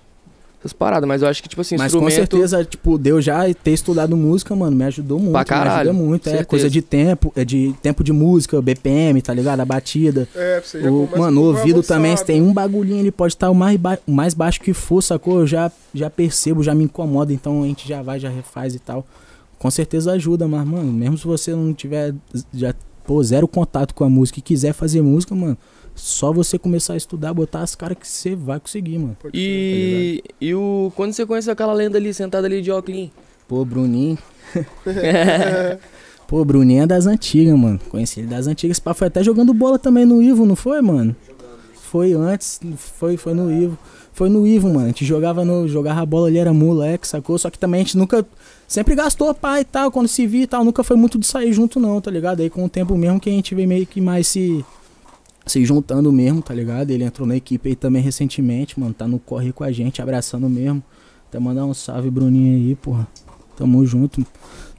Essas 0.63 0.73
paradas, 0.73 1.07
mas 1.07 1.23
eu 1.23 1.27
acho 1.27 1.41
que, 1.41 1.49
tipo 1.49 1.59
assim, 1.61 1.75
Mas 1.75 1.91
com 1.91 1.97
instrumento. 2.07 2.15
certeza, 2.37 2.63
tipo, 2.63 2.95
Deus 2.95 3.25
já 3.25 3.51
ter 3.51 3.71
estudado 3.71 4.15
música, 4.15 4.55
mano, 4.55 4.75
me 4.77 4.83
ajudou 4.83 5.17
muito. 5.17 5.31
Pra 5.31 5.43
caralho, 5.43 5.85
Me 5.85 5.89
ajuda 5.89 6.05
muito. 6.05 6.21
É 6.27 6.29
certeza. 6.29 6.45
coisa 6.47 6.69
de 6.69 6.81
tempo, 6.83 7.33
é 7.35 7.43
de 7.43 7.73
tempo 7.81 8.03
de 8.03 8.13
música, 8.13 8.61
BPM, 8.61 9.19
tá 9.23 9.33
ligado? 9.33 9.59
A 9.59 9.65
batida. 9.65 10.27
É, 10.35 10.61
você 10.63 10.79
já 10.83 10.91
O, 10.91 11.09
mano, 11.17 11.41
com 11.41 11.47
o 11.47 11.47
ouvido 11.47 11.81
também, 11.81 12.15
se 12.15 12.23
tem 12.23 12.43
um 12.43 12.53
bagulhinho, 12.53 12.99
ele 12.99 13.11
pode 13.11 13.33
estar 13.33 13.49
o 13.49 13.55
mais, 13.55 13.75
ba- 13.75 13.97
o 14.05 14.11
mais 14.11 14.35
baixo 14.35 14.61
que 14.61 14.71
for, 14.71 15.01
sacou? 15.01 15.39
Eu 15.39 15.47
já, 15.47 15.71
já 15.95 16.11
percebo, 16.11 16.61
já 16.61 16.75
me 16.75 16.83
incomoda, 16.83 17.33
então 17.33 17.63
a 17.63 17.65
gente 17.65 17.87
já 17.89 18.03
vai, 18.03 18.19
já 18.19 18.29
refaz 18.29 18.75
e 18.75 18.79
tal. 18.79 19.03
Com 19.57 19.71
certeza 19.71 20.11
ajuda, 20.11 20.47
mas, 20.47 20.63
mano, 20.67 20.93
mesmo 20.93 21.17
se 21.17 21.25
você 21.25 21.55
não 21.55 21.73
tiver 21.73 22.13
já, 22.53 22.75
pô, 23.03 23.23
zero 23.23 23.47
contato 23.47 23.95
com 23.95 24.03
a 24.03 24.09
música 24.09 24.37
e 24.37 24.41
quiser 24.43 24.73
fazer 24.73 25.01
música, 25.01 25.33
mano, 25.33 25.57
só 26.01 26.33
você 26.33 26.57
começar 26.57 26.93
a 26.93 26.97
estudar, 26.97 27.31
botar 27.31 27.61
as 27.61 27.75
caras 27.75 27.95
que 27.95 28.07
você 28.07 28.35
vai 28.35 28.59
conseguir, 28.59 28.97
mano. 28.97 29.15
Pode 29.21 29.33
crer. 29.33 29.41
E, 29.41 30.23
e 30.41 30.55
o. 30.55 30.91
Quando 30.95 31.13
você 31.13 31.27
conhece 31.27 31.49
aquela 31.51 31.73
lenda 31.73 31.99
ali, 31.99 32.11
sentada 32.11 32.47
ali 32.47 32.59
de 32.59 32.71
óculos? 32.71 33.11
Pô, 33.47 33.63
Bruninho. 33.63 34.17
Pô, 36.27 36.43
Bruninho 36.43 36.81
é 36.83 36.87
das 36.87 37.05
antigas, 37.05 37.55
mano. 37.55 37.79
Conheci 37.87 38.21
ele 38.21 38.27
das 38.27 38.47
antigas. 38.47 38.77
Esse 38.77 38.81
pá 38.81 38.95
foi 38.95 39.07
até 39.07 39.23
jogando 39.23 39.53
bola 39.53 39.77
também 39.77 40.03
no 40.03 40.23
Ivo, 40.23 40.43
não 40.43 40.55
foi, 40.55 40.81
mano? 40.81 41.15
Foi 41.75 42.13
antes, 42.13 42.59
foi, 42.77 43.15
foi 43.15 43.35
no 43.35 43.51
Ivo. 43.51 43.77
Foi 44.11 44.27
no 44.27 44.47
Ivo, 44.47 44.69
mano. 44.69 44.85
A 44.85 44.87
gente 44.87 45.05
jogava 45.05 45.45
no. 45.45 45.67
Jogava 45.67 46.01
a 46.01 46.05
bola 46.05 46.29
ali, 46.29 46.39
era 46.39 46.51
moleque, 46.51 47.07
sacou? 47.07 47.37
Só 47.37 47.51
que 47.51 47.59
também 47.59 47.81
a 47.81 47.83
gente 47.83 47.95
nunca. 47.95 48.25
Sempre 48.67 48.95
gastou 48.95 49.31
pai 49.35 49.61
e 49.61 49.65
tal, 49.65 49.91
quando 49.91 50.07
se 50.07 50.25
via 50.25 50.43
e 50.43 50.47
tal. 50.47 50.65
Nunca 50.65 50.83
foi 50.83 50.97
muito 50.97 51.19
de 51.19 51.27
sair 51.27 51.53
junto, 51.53 51.79
não, 51.79 52.01
tá 52.01 52.09
ligado? 52.09 52.41
Aí 52.41 52.49
com 52.49 52.65
o 52.65 52.69
tempo 52.69 52.97
mesmo 52.97 53.19
que 53.19 53.29
a 53.29 53.33
gente 53.33 53.53
veio 53.53 53.67
meio 53.67 53.85
que 53.85 54.01
mais 54.01 54.27
se. 54.27 54.65
Se 55.45 55.65
juntando 55.65 56.11
mesmo, 56.11 56.41
tá 56.41 56.53
ligado? 56.53 56.91
Ele 56.91 57.03
entrou 57.03 57.27
na 57.27 57.35
equipe 57.35 57.69
aí 57.69 57.75
também 57.75 58.01
recentemente, 58.01 58.79
mano. 58.79 58.93
Tá 58.93 59.07
no 59.07 59.19
corre 59.19 59.51
com 59.51 59.63
a 59.63 59.71
gente, 59.71 60.01
abraçando 60.01 60.49
mesmo. 60.49 60.83
Até 61.27 61.39
mandar 61.39 61.65
um 61.65 61.73
salve, 61.73 62.09
Bruninho 62.09 62.55
aí, 62.55 62.75
porra. 62.75 63.07
Tamo 63.55 63.85
junto, 63.85 64.25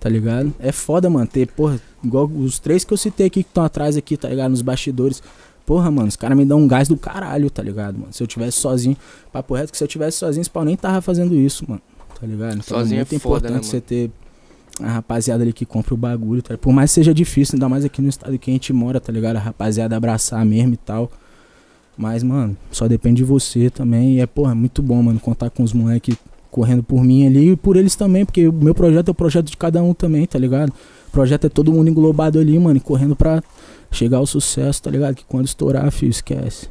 tá 0.01 0.09
ligado? 0.09 0.53
É 0.59 0.73
foda, 0.73 1.09
mano, 1.09 1.27
ter, 1.27 1.47
porra, 1.49 1.81
igual 2.03 2.27
os 2.27 2.59
três 2.59 2.85
que 2.85 2.93
eu 2.93 2.97
citei 2.97 3.27
aqui 3.27 3.43
que 3.43 3.49
estão 3.49 3.65
atrás 3.65 3.97
aqui, 3.97 4.17
tá 4.17 4.29
ligado? 4.29 4.51
Nos 4.51 4.63
bastidores. 4.63 5.23
Porra, 5.65 5.91
mano, 5.91 6.09
os 6.09 6.17
caras 6.17 6.37
me 6.37 6.45
dão 6.45 6.59
um 6.59 6.67
gás 6.67 6.89
do 6.89 6.97
caralho, 6.97 7.49
tá 7.49 7.63
ligado, 7.63 7.99
mano? 7.99 8.13
Se 8.13 8.23
eu 8.23 8.27
tivesse 8.27 8.59
sozinho, 8.59 8.97
papo 9.33 9.55
reto 9.55 9.71
que 9.71 9.79
se 9.79 9.85
eu 9.85 9.89
tivesse 9.89 10.19
sozinho, 10.19 10.41
esse 10.41 10.51
pau 10.51 10.65
nem 10.65 10.77
tava 10.77 11.01
fazendo 11.01 11.35
isso, 11.35 11.65
mano. 11.69 11.81
Tá 12.21 12.27
ligado? 12.27 12.59
Então 12.59 12.79
Sozinho 12.79 12.99
é 12.99 13.03
é 13.03 13.07
muito 13.09 13.21
foda, 13.21 13.51
né, 13.51 13.57
importante 13.57 13.67
você 13.67 13.81
ter 13.81 14.11
a 14.81 14.91
rapaziada 14.91 15.43
ali 15.43 15.53
que 15.53 15.67
compra 15.67 15.95
o 15.95 15.97
bagulho, 15.97 16.43
tá? 16.43 16.57
Por 16.57 16.73
mais 16.73 16.91
que 16.91 16.95
seja 16.95 17.13
difícil, 17.13 17.57
ainda 17.57 17.69
mais 17.69 17.85
aqui 17.85 18.01
no 18.01 18.09
estado 18.09 18.39
que 18.39 18.51
a 18.51 18.55
gente 18.55 18.73
mora, 18.73 19.01
tá 19.01 19.13
ligado? 19.13 19.37
A 19.37 19.41
rapaziada 19.41 19.97
abraçar 19.97 20.45
mesmo 20.45 20.75
e 20.75 20.77
tal. 20.77 21.11
Mas, 21.97 22.23
mano, 22.23 22.57
só 22.71 22.89
depende 22.89 23.17
de 23.17 23.25
você 23.25 23.69
também. 23.69 24.17
E 24.17 24.21
é, 24.21 24.27
porra, 24.27 24.55
muito 24.55 24.83
bom, 24.83 25.03
mano, 25.03 25.21
contar 25.21 25.51
com 25.51 25.63
os 25.63 25.73
moleques 25.73 26.17
correndo 26.51 26.83
por 26.83 27.03
mim 27.03 27.27
ali 27.27 27.53
e 27.53 27.57
por 27.57 27.77
eles 27.77 27.97
também, 27.97 28.27
porque 28.27 28.47
o 28.47 28.53
meu 28.53 28.75
projeto 28.75 29.09
é 29.09 29.11
o 29.11 29.15
projeto 29.15 29.47
de 29.47 29.57
cada 29.57 29.83
um 29.83 29.95
também, 29.95 30.27
tá 30.27 30.39
ligado? 30.39 30.71
O 31.09 31.11
projeto 31.11 31.47
é 31.47 31.49
todo 31.49 31.73
mundo 31.73 31.89
englobado 31.89 32.39
ali, 32.39 32.59
mano, 32.59 32.79
correndo 32.79 33.17
pra 33.17 33.43
chegar 33.91 34.19
ao 34.19 34.27
sucesso, 34.27 34.83
tá 34.83 34.91
ligado? 34.91 35.15
Que 35.15 35.25
quando 35.25 35.47
estourar, 35.47 35.91
filho, 35.91 36.11
esquece. 36.11 36.69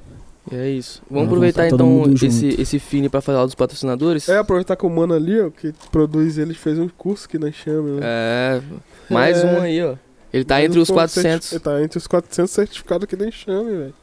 É 0.51 0.69
isso. 0.69 1.01
Vamos 1.09 1.27
Vamos 1.27 1.27
aproveitar 1.27 1.67
então 1.67 2.03
esse, 2.13 2.49
junto. 2.49 2.61
esse 2.61 2.79
fine 2.79 3.09
pra 3.09 3.21
falar 3.21 3.45
dos 3.45 3.53
patrocinadores? 3.55 4.27
É, 4.27 4.37
aproveitar 4.37 4.75
que 4.75 4.85
o 4.85 4.89
mano 4.89 5.13
ali, 5.13 5.39
ó, 5.39 5.49
que 5.49 5.73
produz 5.91 6.37
ele, 6.37 6.53
fez 6.53 6.79
um 6.79 6.87
curso 6.89 7.25
aqui 7.27 7.37
na 7.37 7.49
Enxame, 7.49 7.91
né? 7.91 8.01
É, 8.03 8.61
mais 9.09 9.37
É. 9.43 9.45
um 9.45 9.61
aí, 9.61 9.83
ó. 9.83 9.95
Ele 10.33 10.43
tá 10.45 10.55
Mais 10.55 10.65
entre 10.65 10.79
um 10.79 10.81
os 10.81 10.87
ponto 10.87 10.97
400. 10.97 11.47
certi- 11.47 11.55
Ele 11.55 11.59
tá 11.75 11.83
entre 11.83 11.97
os 11.97 12.07
400 12.07 12.51
certificados 12.51 13.03
aqui 13.03 13.15
da 13.15 13.27
Enxame, 13.27 13.69
velho. 13.77 13.93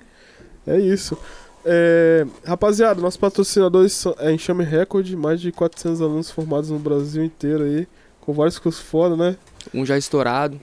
É 0.66 0.78
isso. 0.78 1.16
É, 1.64 2.24
rapaziada, 2.46 3.00
nossos 3.00 3.16
patrocinadores 3.18 3.92
são 3.92 4.14
é 4.18 4.32
Enxame 4.32 4.62
Record, 4.64 5.10
mais 5.14 5.40
de 5.40 5.50
400 5.50 6.00
alunos 6.00 6.30
formados 6.30 6.70
no 6.70 6.78
Brasil 6.78 7.24
inteiro 7.24 7.64
aí, 7.64 7.86
com 8.20 8.32
vários 8.32 8.58
cursos 8.58 8.80
foda, 8.82 9.16
né? 9.16 9.36
Um 9.74 9.84
já 9.84 9.98
estourado. 9.98 10.58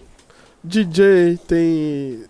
DJ, 0.64 1.38
tem 1.48 2.24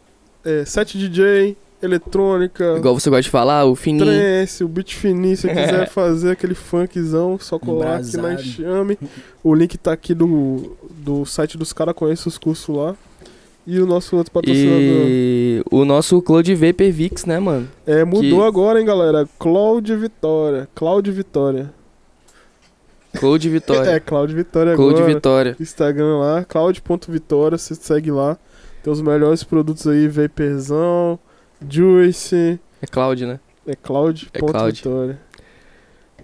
é, 0.44 0.66
set 0.66 0.98
DJ, 0.98 1.56
eletrônica, 1.82 2.76
Igual 2.78 2.98
você 3.00 3.10
gosta 3.10 3.24
de 3.24 3.30
falar, 3.30 3.66
o 3.66 3.76
fininho. 3.76 4.06
trance, 4.06 4.64
o 4.64 4.68
beat 4.68 4.94
fininho, 4.96 5.36
se 5.36 5.44
você 5.44 5.50
quiser 5.50 5.90
fazer 5.92 6.32
aquele 6.32 6.56
funkzão, 6.56 7.38
só 7.40 7.60
colar 7.60 7.98
aqui 7.98 8.18
na. 8.18 8.34
Enxame. 8.34 8.98
O 9.44 9.54
link 9.54 9.78
tá 9.78 9.92
aqui 9.94 10.14
do, 10.14 10.76
do 10.90 11.26
site 11.26 11.58
dos 11.58 11.72
caras, 11.74 11.94
conhece 11.96 12.28
os 12.28 12.38
cursos 12.38 12.76
lá. 12.76 12.96
E 13.68 13.80
o 13.80 13.86
nosso 13.88 14.16
outro 14.16 14.32
patrocinador. 14.32 14.78
E 14.80 15.64
o 15.72 15.84
nosso 15.86 16.22
Cloud 16.22 16.54
Vapor 16.54 16.92
Vix, 16.92 17.26
né, 17.26 17.40
mano? 17.40 17.68
É, 17.86 18.04
mudou 18.06 18.42
que- 18.42 18.48
agora, 18.48 18.80
hein, 18.80 18.86
galera. 18.86 19.28
Cloud 19.40 19.96
Vitória. 19.96 20.68
Cloud 20.76 21.10
Vitória. 21.12 21.72
Cloud 23.20 23.50
Vitória. 23.50 23.92
É, 23.96 24.00
Cloud 24.00 24.34
Vitória 24.36 24.76
Cloud 24.76 24.96
agora. 24.98 25.14
Vitória. 25.14 25.56
Instagram 25.60 26.18
lá, 26.18 26.44
cloud.vitória, 26.46 27.58
você 27.58 27.74
segue 27.76 28.12
lá. 28.12 28.38
Tem 28.84 28.92
os 28.94 29.02
melhores 29.02 29.44
produtos 29.44 29.88
aí, 29.88 30.08
Vaporzão, 30.08 31.18
Juice, 31.70 32.60
É 32.82 32.88
Cloud, 32.88 33.26
né? 33.26 33.40
é 33.68 33.76
cloud.vitória. 33.76 35.20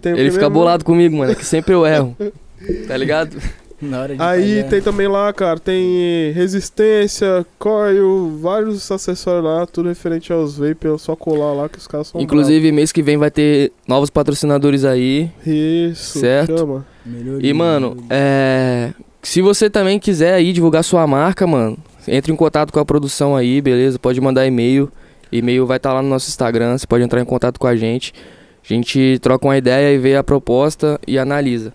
Tem 0.00 0.12
o 0.12 0.16
Ele 0.16 0.28
que 0.28 0.34
fica 0.34 0.50
bolado 0.50 0.84
comigo, 0.84 1.16
mano. 1.16 1.32
É 1.32 1.34
que 1.34 1.44
sempre 1.44 1.74
eu 1.74 1.86
erro. 1.86 2.16
Tá 2.86 2.96
ligado? 2.96 3.36
Na 3.80 4.02
hora 4.02 4.14
de 4.14 4.22
Aí 4.22 4.40
fazer- 4.62 4.68
tem 4.68 4.80
também 4.80 5.08
lá, 5.08 5.32
cara, 5.32 5.58
tem 5.58 6.30
resistência, 6.30 7.44
coil, 7.58 8.38
vários 8.40 8.88
acessórios 8.92 9.42
lá, 9.44 9.66
tudo 9.66 9.88
referente 9.88 10.32
aos 10.32 10.56
vapor, 10.58 10.94
é 10.94 10.98
só 10.98 11.16
colar 11.16 11.52
lá 11.54 11.68
que 11.68 11.78
os 11.78 11.88
caras 11.88 12.06
são 12.06 12.20
Inclusive, 12.20 12.70
mês 12.70 12.92
que 12.92 13.02
vem 13.02 13.16
vai 13.16 13.32
ter 13.32 13.72
novos 13.88 14.10
patrocinadores 14.10 14.84
aí. 14.84 15.28
bravos. 15.44 15.52
Isso, 15.98 16.18
certo. 16.20 16.56
chama. 16.56 16.86
Melhoria, 17.04 17.50
E, 17.50 17.52
mano, 17.52 17.88
melhoria. 17.90 18.06
é. 18.10 18.92
Se 19.20 19.42
você 19.42 19.68
também 19.68 19.98
quiser 19.98 20.34
aí 20.34 20.52
divulgar 20.52 20.84
sua 20.84 21.04
marca, 21.04 21.44
mano, 21.48 21.76
entre 22.06 22.32
em 22.32 22.36
contato 22.36 22.72
com 22.72 22.78
a 22.78 22.84
produção 22.84 23.34
aí, 23.34 23.60
beleza? 23.60 23.98
Pode 23.98 24.20
mandar 24.20 24.46
e-mail. 24.46 24.88
E-mail 25.32 25.66
vai 25.66 25.78
estar 25.78 25.92
lá 25.92 26.02
no 26.02 26.08
nosso 26.08 26.28
Instagram. 26.28 26.76
Você 26.76 26.86
pode 26.86 27.02
entrar 27.02 27.20
em 27.20 27.24
contato 27.24 27.58
com 27.58 27.66
a 27.66 27.74
gente. 27.74 28.12
A 28.62 28.68
gente 28.68 29.18
troca 29.20 29.46
uma 29.46 29.56
ideia 29.56 29.94
e 29.94 29.98
vê 29.98 30.14
a 30.14 30.22
proposta 30.22 31.00
e 31.06 31.18
analisa. 31.18 31.72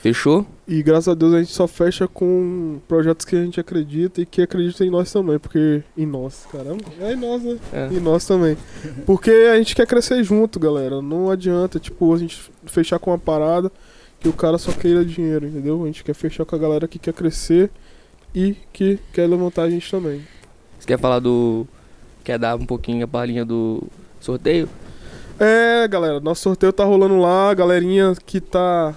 Fechou? 0.00 0.46
E 0.68 0.82
graças 0.82 1.08
a 1.08 1.14
Deus 1.14 1.34
a 1.34 1.38
gente 1.38 1.52
só 1.52 1.66
fecha 1.66 2.08
com 2.08 2.80
projetos 2.88 3.24
que 3.24 3.36
a 3.36 3.44
gente 3.44 3.60
acredita 3.60 4.20
e 4.20 4.26
que 4.26 4.42
acreditam 4.42 4.86
em 4.86 4.90
nós 4.90 5.12
também, 5.12 5.38
porque 5.38 5.82
em 5.96 6.06
nós, 6.06 6.46
caramba, 6.50 6.82
é 7.00 7.12
em 7.12 7.16
nós, 7.16 7.42
né? 7.42 7.58
É. 7.72 7.88
Em 7.92 8.00
nós 8.00 8.24
também. 8.26 8.56
Porque 9.04 9.30
a 9.30 9.56
gente 9.56 9.76
quer 9.76 9.86
crescer 9.86 10.22
junto, 10.24 10.58
galera. 10.58 11.00
Não 11.00 11.30
adianta, 11.30 11.78
tipo, 11.78 12.12
a 12.12 12.18
gente 12.18 12.50
fechar 12.66 12.98
com 12.98 13.10
uma 13.10 13.18
parada 13.18 13.70
que 14.18 14.28
o 14.28 14.32
cara 14.32 14.58
só 14.58 14.72
queira 14.72 15.04
dinheiro, 15.04 15.46
entendeu? 15.46 15.82
A 15.82 15.86
gente 15.86 16.02
quer 16.02 16.14
fechar 16.14 16.44
com 16.44 16.56
a 16.56 16.58
galera 16.58 16.88
que 16.88 16.98
quer 16.98 17.12
crescer 17.12 17.70
e 18.34 18.56
que 18.72 18.98
quer 19.12 19.28
levantar 19.28 19.62
a 19.62 19.70
gente 19.70 19.88
também. 19.88 20.22
Você 20.78 20.86
quer 20.86 20.98
falar 20.98 21.20
do. 21.20 21.66
Quer 22.26 22.40
dar 22.40 22.56
um 22.56 22.66
pouquinho 22.66 23.04
a 23.04 23.06
palhinha 23.06 23.44
do 23.44 23.80
sorteio? 24.18 24.68
É, 25.38 25.86
galera, 25.86 26.18
nosso 26.18 26.42
sorteio 26.42 26.72
tá 26.72 26.84
rolando 26.84 27.16
lá, 27.20 27.50
a 27.50 27.54
galerinha 27.54 28.16
que 28.26 28.40
tá 28.40 28.96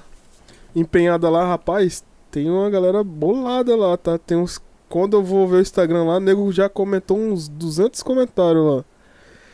empenhada 0.75 1.29
lá, 1.29 1.47
rapaz, 1.47 2.03
tem 2.31 2.49
uma 2.49 2.67
galera 2.71 3.03
bolada 3.03 3.75
lá, 3.75 3.95
tá? 3.95 4.17
Tem 4.17 4.35
uns. 4.35 4.59
Quando 4.89 5.15
eu 5.15 5.23
vou 5.23 5.47
ver 5.47 5.57
o 5.57 5.61
Instagram 5.61 6.05
lá, 6.05 6.17
o 6.17 6.19
nego 6.19 6.51
já 6.51 6.67
comentou 6.67 7.19
uns 7.19 7.47
200 7.47 8.01
comentários 8.01 8.65
lá. 8.65 8.83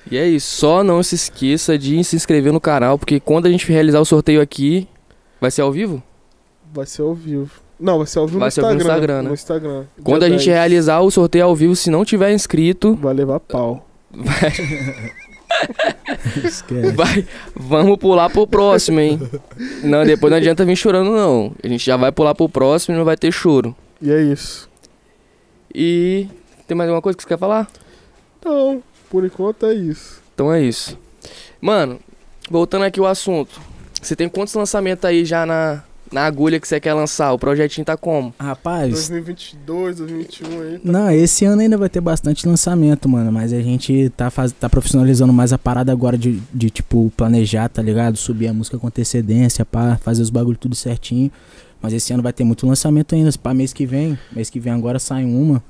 E 0.10 0.18
é 0.18 0.26
isso. 0.26 0.56
Só 0.56 0.82
não 0.82 1.04
se 1.04 1.16
esqueça 1.16 1.78
de 1.78 2.02
se 2.02 2.16
inscrever 2.16 2.54
no 2.54 2.62
canal, 2.62 2.98
porque 2.98 3.20
quando 3.20 3.46
a 3.46 3.50
gente 3.50 3.70
realizar 3.70 4.00
o 4.00 4.06
sorteio 4.06 4.40
aqui, 4.40 4.88
vai 5.42 5.52
ser 5.52 5.64
ao 5.64 5.72
vivo? 5.74 6.02
Vai 6.74 6.86
ser 6.86 7.02
ao 7.02 7.14
vivo. 7.14 7.65
Não, 7.80 7.98
vai 7.98 8.08
ser 8.08 8.20
ao 8.20 8.28
vivo 8.28 8.40
Vai 8.40 8.48
no 8.48 8.52
ser 8.52 8.62
vivo 8.62 8.74
no 8.74 8.78
Instagram. 8.80 8.96
Instagram, 8.98 9.22
né? 9.24 9.28
No 9.30 9.34
Instagram. 9.34 9.84
Quando 10.04 10.20
Dia 10.22 10.28
a 10.28 10.32
gente 10.32 10.46
10. 10.46 10.58
realizar 10.58 11.00
o 11.02 11.12
sorteio 11.12 11.46
ao 11.46 11.56
vivo, 11.56 11.76
se 11.76 11.90
não 11.90 12.06
tiver 12.06 12.32
inscrito, 12.34 12.96
Vai 12.96 13.14
levar 13.14 13.40
pau. 13.40 13.86
vai, 14.12 14.52
Esquece. 16.44 16.92
vai- 16.94 17.28
vamos 17.56 17.98
pular 17.98 18.30
pro 18.30 18.48
próximo, 18.48 19.00
hein? 19.00 19.20
Não, 19.84 20.04
depois 20.06 20.32
não 20.32 20.38
adianta 20.38 20.66
vir 20.66 20.76
chorando, 20.76 21.12
não. 21.12 21.52
A 21.64 21.68
gente 21.68 21.86
já 21.86 21.98
vai 21.98 22.12
pular 22.12 22.34
pro 22.36 22.50
próximo 22.50 22.96
e 22.96 22.98
não 22.98 23.06
vai 23.06 23.18
ter 23.18 23.32
choro. 23.32 23.76
E 24.02 24.12
é 24.12 24.22
isso. 24.22 24.70
E. 25.74 26.28
Tem 26.68 26.76
mais 26.76 26.90
alguma 26.90 27.02
coisa 27.02 27.16
que 27.16 27.24
você 27.24 27.30
quer 27.30 27.38
falar? 27.38 27.68
Então, 28.40 28.82
por 29.10 29.24
enquanto 29.26 29.66
é 29.66 29.74
isso. 29.74 30.22
Então 30.34 30.52
é 30.52 30.62
isso. 30.62 30.98
Mano, 31.62 32.00
voltando 32.50 32.84
aqui 32.86 33.00
ao 33.00 33.06
assunto. 33.06 33.60
Você 34.02 34.16
tem 34.16 34.28
quantos 34.30 34.54
lançamentos 34.54 35.06
aí 35.06 35.24
já 35.26 35.46
na, 35.46 35.84
na 36.16 36.26
agulha 36.26 36.62
que 36.62 36.66
você 36.66 36.80
quer 36.80 36.94
lançar? 36.94 37.34
O 37.34 37.38
projetinho 37.38 37.84
tá 37.84 37.98
como? 37.98 38.34
Rapaz, 38.40 38.90
2022, 38.90 39.98
2021 39.98 40.62
aí. 40.62 40.80
não, 40.82 41.12
esse 41.12 41.44
ano 41.44 41.62
ainda 41.62 41.78
vai 41.78 41.90
ter 41.90 42.00
bastante 42.00 42.48
lançamento, 42.48 43.10
mano. 43.10 43.34
Mas 43.34 43.52
a 43.52 43.60
gente 43.60 44.10
tá, 44.16 44.30
faz, 44.30 44.54
tá 44.54 44.70
profissionalizando 44.70 45.34
mais 45.34 45.52
a 45.52 45.58
parada 45.58 45.92
agora 45.92 46.18
de, 46.18 46.42
de, 46.54 46.70
tipo, 46.70 47.12
planejar, 47.18 47.68
tá 47.68 47.82
ligado? 47.82 48.16
Subir 48.16 48.48
a 48.48 48.54
música 48.54 48.78
com 48.78 48.88
antecedência, 48.88 49.66
pá, 49.66 50.00
fazer 50.02 50.22
os 50.22 50.30
bagulho 50.30 50.58
tudo 50.58 50.74
certinho. 50.74 51.30
Mas 51.82 51.92
esse 51.92 52.14
ano 52.14 52.24
vai 52.24 52.32
ter 52.32 52.46
muito 52.46 52.66
lançamento 52.66 53.14
ainda. 53.14 53.30
Pra 53.44 53.54
mês 53.54 53.74
que 53.74 53.86
vem, 53.86 54.18
mês 54.32 54.50
que 54.50 54.58
vem 54.58 54.72
agora 54.72 55.00
sai 55.00 55.26
uma. 55.26 55.62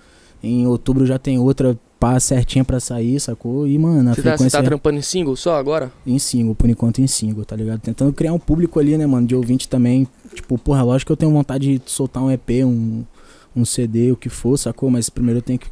Em 0.43 0.67
outubro 0.67 1.07
já 1.07 1.17
tem 1.17 1.39
outra 1.39 1.75
pá 1.99 2.19
certinha 2.19 2.63
pra 2.63 2.79
sair, 2.79 3.19
sacou? 3.19 3.67
E, 3.67 3.77
mano, 3.79 4.11
a 4.11 4.13
Você 4.13 4.21
tá, 4.21 4.29
você 4.29 4.37
frequência 4.37 4.59
tá 4.59 4.63
é 4.63 4.67
trampando 4.67 4.99
em 4.99 5.01
single 5.01 5.35
só 5.35 5.55
agora? 5.55 5.91
em 6.05 6.19
single, 6.19 6.53
por 6.53 6.69
enquanto 6.69 6.99
em 6.99 7.07
single, 7.07 7.43
tá 7.43 7.55
ligado? 7.55 7.79
Tentando 7.79 8.13
criar 8.13 8.33
um 8.33 8.39
público 8.39 8.79
ali, 8.79 8.95
né, 8.95 9.07
mano, 9.07 9.25
de 9.25 9.35
ouvinte 9.35 9.67
também. 9.67 10.07
Tipo, 10.35 10.57
porra, 10.57 10.83
lógico 10.83 11.07
que 11.09 11.11
eu 11.13 11.17
tenho 11.17 11.31
vontade 11.31 11.77
de 11.77 11.91
soltar 11.91 12.23
um 12.23 12.31
EP, 12.31 12.63
um, 12.63 13.03
um 13.55 13.65
CD, 13.65 14.11
o 14.11 14.15
que 14.15 14.29
for, 14.29 14.57
sacou? 14.57 14.89
Mas 14.89 15.09
primeiro 15.09 15.39
eu 15.39 15.41
tenho 15.41 15.59
que 15.59 15.67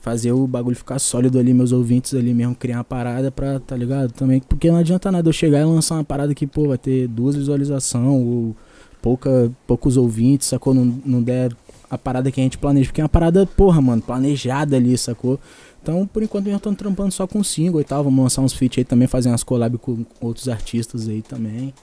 fazer 0.00 0.32
o 0.32 0.46
bagulho 0.46 0.76
ficar 0.76 0.98
sólido 0.98 1.38
ali, 1.38 1.54
meus 1.54 1.72
ouvintes 1.72 2.12
ali 2.12 2.34
mesmo, 2.34 2.54
criar 2.54 2.78
uma 2.78 2.84
parada 2.84 3.30
pra, 3.30 3.58
tá 3.58 3.74
ligado? 3.74 4.12
Também, 4.12 4.38
porque 4.40 4.70
não 4.70 4.76
adianta 4.76 5.10
nada 5.10 5.26
eu 5.26 5.32
chegar 5.32 5.60
e 5.60 5.64
lançar 5.64 5.94
uma 5.94 6.04
parada 6.04 6.34
que, 6.34 6.46
pô, 6.46 6.68
vai 6.68 6.78
ter 6.78 7.08
duas 7.08 7.34
visualizações 7.34 8.06
ou 8.06 8.54
pouca, 9.00 9.50
poucos 9.66 9.96
ouvintes, 9.96 10.48
sacou? 10.48 10.74
Não, 10.74 11.00
não 11.06 11.22
der 11.22 11.56
a 11.88 11.96
parada 11.96 12.30
que 12.30 12.40
a 12.40 12.44
gente 12.44 12.58
planeja, 12.58 12.88
porque 12.88 13.00
é 13.00 13.04
uma 13.04 13.08
parada, 13.08 13.46
porra, 13.46 13.80
mano, 13.80 14.02
planejada 14.02 14.76
ali, 14.76 14.96
sacou? 14.98 15.40
Então, 15.82 16.06
por 16.06 16.22
enquanto, 16.22 16.48
eu 16.48 16.58
tô 16.58 16.74
trampando 16.74 17.12
só 17.12 17.26
com 17.26 17.44
single 17.44 17.80
e 17.80 17.84
tal. 17.84 18.02
Vamos 18.02 18.22
lançar 18.22 18.40
uns 18.40 18.54
feats 18.54 18.78
aí 18.78 18.84
também, 18.84 19.06
fazer 19.06 19.28
umas 19.28 19.42
collab 19.42 19.76
com 19.76 20.04
outros 20.20 20.48
artistas 20.48 21.08
aí 21.08 21.20
também. 21.20 21.74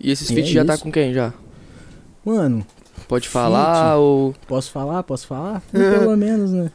E 0.00 0.10
esses 0.10 0.28
feats 0.28 0.50
é 0.50 0.54
já 0.54 0.64
tá 0.64 0.74
isso. 0.74 0.82
com 0.82 0.92
quem 0.92 1.12
já? 1.12 1.32
Mano, 2.24 2.64
Pode 3.08 3.28
falar 3.28 3.96
ou. 3.96 4.34
posso 4.46 4.70
falar? 4.70 5.02
Posso 5.02 5.26
falar? 5.26 5.62
Pelo 5.72 6.14
menos, 6.16 6.52
né? 6.52 6.70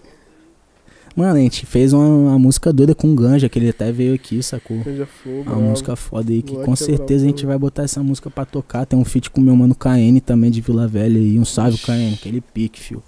Mano, 1.15 1.35
a 1.35 1.39
gente 1.39 1.63
fez 1.67 1.93
uma, 1.93 2.07
uma 2.07 2.39
música 2.39 2.73
doida 2.73 2.95
com 2.95 3.11
o 3.11 3.15
Ganja, 3.15 3.47
que 3.47 3.59
ele 3.59 3.69
até 3.69 3.91
veio 3.91 4.15
aqui, 4.15 4.41
sacou? 4.41 4.79
Canja 4.83 5.05
Fogo. 5.05 5.41
Uma 5.41 5.43
bravo. 5.43 5.61
música 5.61 5.95
foda 5.95 6.31
aí, 6.31 6.41
que 6.41 6.55
com 6.55 6.73
é 6.73 6.75
certeza 6.75 7.23
a 7.23 7.27
gente 7.27 7.45
vai 7.45 7.55
botar 7.55 7.83
essa 7.83 8.01
música 8.01 8.31
pra 8.31 8.45
tocar. 8.45 8.83
Tem 8.87 8.97
um 8.97 9.05
feat 9.05 9.29
com 9.29 9.39
meu 9.39 9.55
mano 9.55 9.75
KN 9.75 10.19
também 10.25 10.49
de 10.49 10.59
Vila 10.59 10.87
Velha 10.87 11.19
aí. 11.19 11.37
Um 11.37 11.45
salve, 11.45 11.77
KN, 11.77 12.15
aquele 12.15 12.41
pique, 12.41 12.79
fio. 12.79 13.03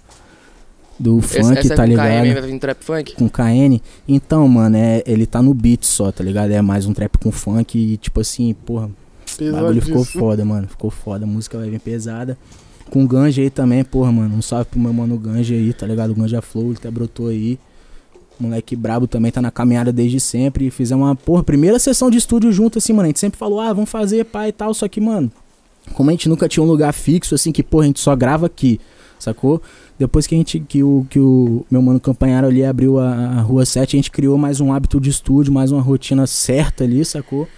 Do 0.98 1.18
Essa, 1.18 1.42
funk, 1.42 1.58
essa 1.58 1.72
é 1.74 1.76
tá 1.76 1.82
com 1.82 1.88
ligado? 1.88 2.06
KM, 2.08 2.32
vai 2.32 2.42
vir 2.42 2.58
trap 2.60 2.84
funk? 2.84 3.14
com 3.16 3.28
KN. 3.28 3.80
Então, 4.06 4.46
mano, 4.46 4.76
é, 4.76 5.02
ele 5.04 5.26
tá 5.26 5.42
no 5.42 5.52
beat 5.52 5.84
só, 5.84 6.12
tá 6.12 6.22
ligado? 6.22 6.52
É 6.52 6.62
mais 6.62 6.86
um 6.86 6.94
trap 6.94 7.18
com 7.18 7.32
funk 7.32 7.76
e, 7.76 7.96
tipo 7.96 8.20
assim, 8.20 8.54
porra, 8.64 8.88
o 9.40 9.52
bagulho 9.52 9.82
ficou 9.82 10.04
foda, 10.04 10.44
mano. 10.44 10.68
Ficou 10.68 10.90
foda. 10.90 11.24
A 11.24 11.28
música 11.28 11.58
vai 11.58 11.68
vir 11.68 11.80
pesada. 11.80 12.38
Com 12.90 13.04
o 13.04 13.08
Ganja 13.08 13.42
aí 13.42 13.50
também, 13.50 13.84
porra, 13.84 14.12
mano. 14.12 14.36
Um 14.36 14.42
salve 14.42 14.66
pro 14.66 14.78
meu 14.78 14.92
mano 14.92 15.18
Ganja 15.18 15.54
aí, 15.54 15.72
tá 15.72 15.86
ligado? 15.86 16.10
O 16.10 16.14
Ganja 16.14 16.40
Flow, 16.40 16.66
ele 16.66 16.76
até 16.78 16.90
brotou 16.90 17.28
aí. 17.28 17.58
Moleque 18.38 18.76
brabo 18.76 19.06
também 19.06 19.32
tá 19.32 19.40
na 19.40 19.50
caminhada 19.50 19.92
desde 19.92 20.20
sempre. 20.20 20.66
E 20.66 20.70
fizemos 20.70 21.06
uma, 21.06 21.16
porra, 21.16 21.42
primeira 21.42 21.78
sessão 21.78 22.10
de 22.10 22.18
estúdio 22.18 22.52
junto, 22.52 22.78
assim, 22.78 22.92
mano. 22.92 23.04
A 23.04 23.08
gente 23.08 23.18
sempre 23.18 23.38
falou, 23.38 23.60
ah, 23.60 23.72
vamos 23.72 23.90
fazer, 23.90 24.24
pai 24.24 24.50
e 24.50 24.52
tal. 24.52 24.72
Só 24.72 24.86
que, 24.88 25.00
mano, 25.00 25.30
como 25.94 26.10
a 26.10 26.12
gente 26.12 26.28
nunca 26.28 26.48
tinha 26.48 26.62
um 26.62 26.66
lugar 26.66 26.92
fixo, 26.92 27.34
assim, 27.34 27.50
que, 27.50 27.62
porra, 27.62 27.84
a 27.84 27.86
gente 27.86 28.00
só 28.00 28.14
grava 28.14 28.46
aqui. 28.46 28.80
sacou? 29.18 29.60
Depois 29.98 30.26
que 30.26 30.34
a 30.34 30.38
gente, 30.38 30.60
que 30.60 30.82
o, 30.82 31.06
que 31.08 31.18
o 31.18 31.64
meu 31.70 31.80
mano 31.80 31.98
Campanharo 31.98 32.46
ali 32.46 32.62
abriu 32.62 32.98
a, 32.98 33.10
a 33.10 33.40
rua 33.40 33.64
7, 33.64 33.96
a 33.96 33.98
gente 33.98 34.10
criou 34.10 34.36
mais 34.36 34.60
um 34.60 34.72
hábito 34.72 35.00
de 35.00 35.08
estúdio, 35.08 35.52
mais 35.52 35.72
uma 35.72 35.80
rotina 35.80 36.26
certa 36.26 36.84
ali, 36.84 37.04
sacou? 37.04 37.48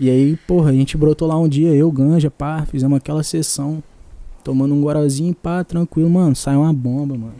E 0.00 0.08
aí, 0.08 0.36
porra, 0.46 0.70
a 0.70 0.72
gente 0.72 0.96
brotou 0.96 1.26
lá 1.26 1.38
um 1.38 1.48
dia, 1.48 1.74
eu, 1.74 1.90
Ganja, 1.90 2.30
pá, 2.30 2.64
fizemos 2.66 2.96
aquela 2.96 3.22
sessão, 3.22 3.82
tomando 4.44 4.74
um 4.74 4.82
guarazinho, 4.82 5.34
pá, 5.34 5.64
tranquilo, 5.64 6.08
mano, 6.08 6.36
saiu 6.36 6.60
uma 6.60 6.72
bomba, 6.72 7.16
mano. 7.16 7.34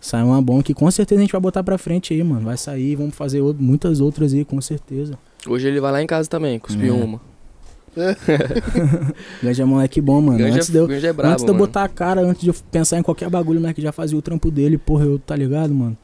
Saiu 0.00 0.26
uma 0.26 0.40
bomba 0.42 0.62
que 0.62 0.74
com 0.74 0.90
certeza 0.90 1.20
a 1.20 1.22
gente 1.22 1.32
vai 1.32 1.40
botar 1.40 1.62
pra 1.62 1.78
frente 1.78 2.12
aí, 2.12 2.22
mano. 2.24 2.42
Vai 2.42 2.56
sair, 2.56 2.96
vamos 2.96 3.14
fazer 3.14 3.40
ou- 3.40 3.54
muitas 3.54 4.00
outras 4.00 4.32
aí, 4.34 4.44
com 4.44 4.60
certeza. 4.60 5.16
Hoje 5.46 5.68
ele 5.68 5.80
vai 5.80 5.92
lá 5.92 6.02
em 6.02 6.06
casa 6.06 6.28
também, 6.28 6.58
cuspiu 6.58 6.94
É. 6.96 7.04
uma. 7.04 7.20
Ganja 9.42 9.62
é 9.62 9.66
moleque 9.66 10.00
bom, 10.00 10.20
mano. 10.20 10.38
Ganja, 10.38 10.54
antes 10.56 10.70
de 10.70 10.76
eu, 10.78 10.90
é 10.90 11.12
brabo, 11.12 11.32
antes 11.34 11.44
de 11.44 11.50
eu 11.50 11.54
mano. 11.54 11.66
botar 11.66 11.84
a 11.84 11.88
cara, 11.88 12.20
antes 12.22 12.42
de 12.42 12.48
eu 12.48 12.54
pensar 12.70 12.98
em 12.98 13.02
qualquer 13.02 13.28
bagulho, 13.28 13.60
né, 13.60 13.72
que 13.72 13.82
já 13.82 13.92
fazia 13.92 14.16
o 14.16 14.22
trampo 14.22 14.50
dele, 14.50 14.78
porra, 14.78 15.04
eu, 15.04 15.18
tá 15.18 15.36
ligado, 15.36 15.74
mano? 15.74 15.96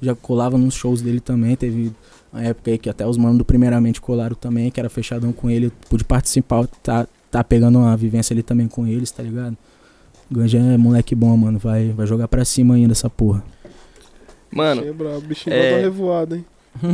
Já 0.00 0.14
colava 0.14 0.58
nos 0.58 0.74
shows 0.74 1.00
dele 1.00 1.20
também, 1.20 1.56
teve 1.56 1.92
uma 2.36 2.44
época 2.44 2.70
aí 2.70 2.78
que 2.78 2.90
até 2.90 3.06
os 3.06 3.16
manos 3.16 3.38
do 3.38 3.44
Primeiramente 3.44 4.00
colaram 4.00 4.36
também, 4.36 4.70
que 4.70 4.78
era 4.78 4.90
fechadão 4.90 5.32
com 5.32 5.48
ele, 5.48 5.66
eu 5.66 5.72
pude 5.88 6.04
participar, 6.04 6.66
tá, 6.82 7.06
tá 7.30 7.42
pegando 7.42 7.78
uma 7.78 7.96
vivência 7.96 8.34
ali 8.34 8.42
também 8.42 8.68
com 8.68 8.86
eles, 8.86 9.10
tá 9.10 9.22
ligado? 9.22 9.56
Ganja 10.30 10.58
é 10.58 10.76
moleque 10.76 11.14
bom, 11.14 11.34
mano, 11.36 11.58
vai, 11.58 11.90
vai 11.90 12.06
jogar 12.06 12.28
pra 12.28 12.44
cima 12.44 12.74
ainda 12.74 12.92
essa 12.92 13.08
porra. 13.08 13.42
Mano, 14.50 14.82
Bichinho 14.82 14.90
é 14.90 14.96
brabo, 14.96 15.20
bichinho 15.26 15.54
é- 15.54 15.70
dar 15.70 15.80
revoada, 15.80 16.36
hein? 16.36 16.44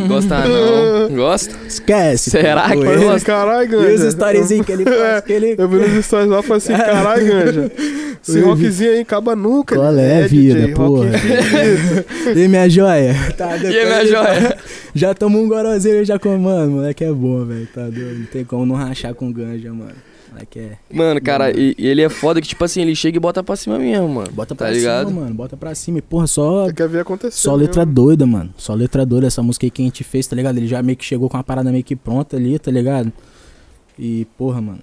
Gosta 0.08 0.38
não? 0.46 1.08
Gosta? 1.16 1.54
Esquece! 1.66 2.30
Será 2.30 2.68
que 2.70 2.78
ele- 2.78 3.04
gosta? 3.04 3.26
Caralho, 3.26 3.72
E 3.72 3.76
os 3.76 3.82
Ganja. 4.00 4.08
storyzinhos 4.08 4.66
que 4.66 4.72
ele 4.72 4.84
faz, 4.84 5.24
que 5.24 5.32
ele... 5.32 5.54
Eu 5.58 5.68
vi 5.68 5.76
nos 5.76 6.04
stories 6.04 6.28
lá 6.30 6.40
e 6.40 6.42
falei 6.42 6.56
assim, 6.58 6.72
caralho, 6.72 7.26
Ganja. 7.26 7.72
Esse 8.22 8.38
Eu 8.38 8.54
vi. 8.54 8.64
rockzinho 8.66 8.90
aí 8.92 9.00
acaba 9.00 9.34
nunca. 9.34 9.74
Qual 9.74 9.90
né? 9.92 10.20
é, 10.22 10.28
DJ, 10.28 10.38
vida, 10.54 10.60
infinito. 10.70 12.38
E 12.38 12.48
minha 12.48 12.68
joia? 12.70 13.14
Tá, 13.36 13.56
E 13.56 13.60
minha 13.84 14.06
joia? 14.06 14.56
Já 14.94 15.12
tomou 15.12 15.42
um 15.42 15.48
gorozinho 15.48 16.04
já 16.04 16.18
com, 16.20 16.36
mano, 16.38 16.70
moleque 16.76 17.02
é 17.04 17.10
bom, 17.12 17.44
velho, 17.44 17.66
tá 17.74 17.82
doido. 17.82 18.18
Não 18.20 18.26
tem 18.26 18.44
como 18.44 18.64
não 18.64 18.76
rachar 18.76 19.12
com 19.14 19.32
ganja, 19.32 19.72
mano. 19.72 19.90
É. 20.56 20.76
Mano, 20.92 21.20
cara, 21.20 21.50
e, 21.56 21.74
e 21.78 21.86
ele 21.86 22.02
é 22.02 22.08
foda 22.08 22.40
que, 22.40 22.48
tipo 22.48 22.64
assim, 22.64 22.80
ele 22.82 22.94
chega 22.94 23.16
e 23.16 23.20
bota 23.20 23.42
pra 23.42 23.56
cima 23.56 23.78
mesmo, 23.78 24.08
mano. 24.08 24.30
Bota 24.32 24.54
tá 24.54 24.64
pra 24.66 24.70
ligado? 24.74 25.08
cima, 25.08 25.20
mano, 25.22 25.34
bota 25.34 25.56
pra 25.56 25.74
cima. 25.74 25.98
E, 25.98 26.02
porra, 26.02 26.26
só, 26.26 26.66
Você 26.66 26.72
quer 26.74 26.88
ver 26.88 27.00
acontecer. 27.00 27.36
só 27.38 27.54
letra 27.54 27.82
mesmo. 27.86 27.94
doida, 27.94 28.26
mano. 28.26 28.52
Só 28.56 28.74
letra 28.74 29.04
doida 29.06 29.26
essa 29.26 29.42
música 29.42 29.66
aí 29.66 29.70
que 29.70 29.82
a 29.82 29.84
gente 29.84 30.02
fez, 30.04 30.26
tá 30.26 30.34
ligado? 30.36 30.56
Ele 30.58 30.66
já 30.68 30.82
meio 30.82 30.96
que 30.96 31.04
chegou 31.04 31.28
com 31.28 31.36
a 31.36 31.42
parada 31.44 31.70
meio 31.72 31.84
que 31.84 31.94
pronta 31.96 32.36
ali, 32.36 32.58
tá 32.58 32.70
ligado? 32.70 33.12
E, 33.98 34.26
porra, 34.38 34.60
mano. 34.60 34.80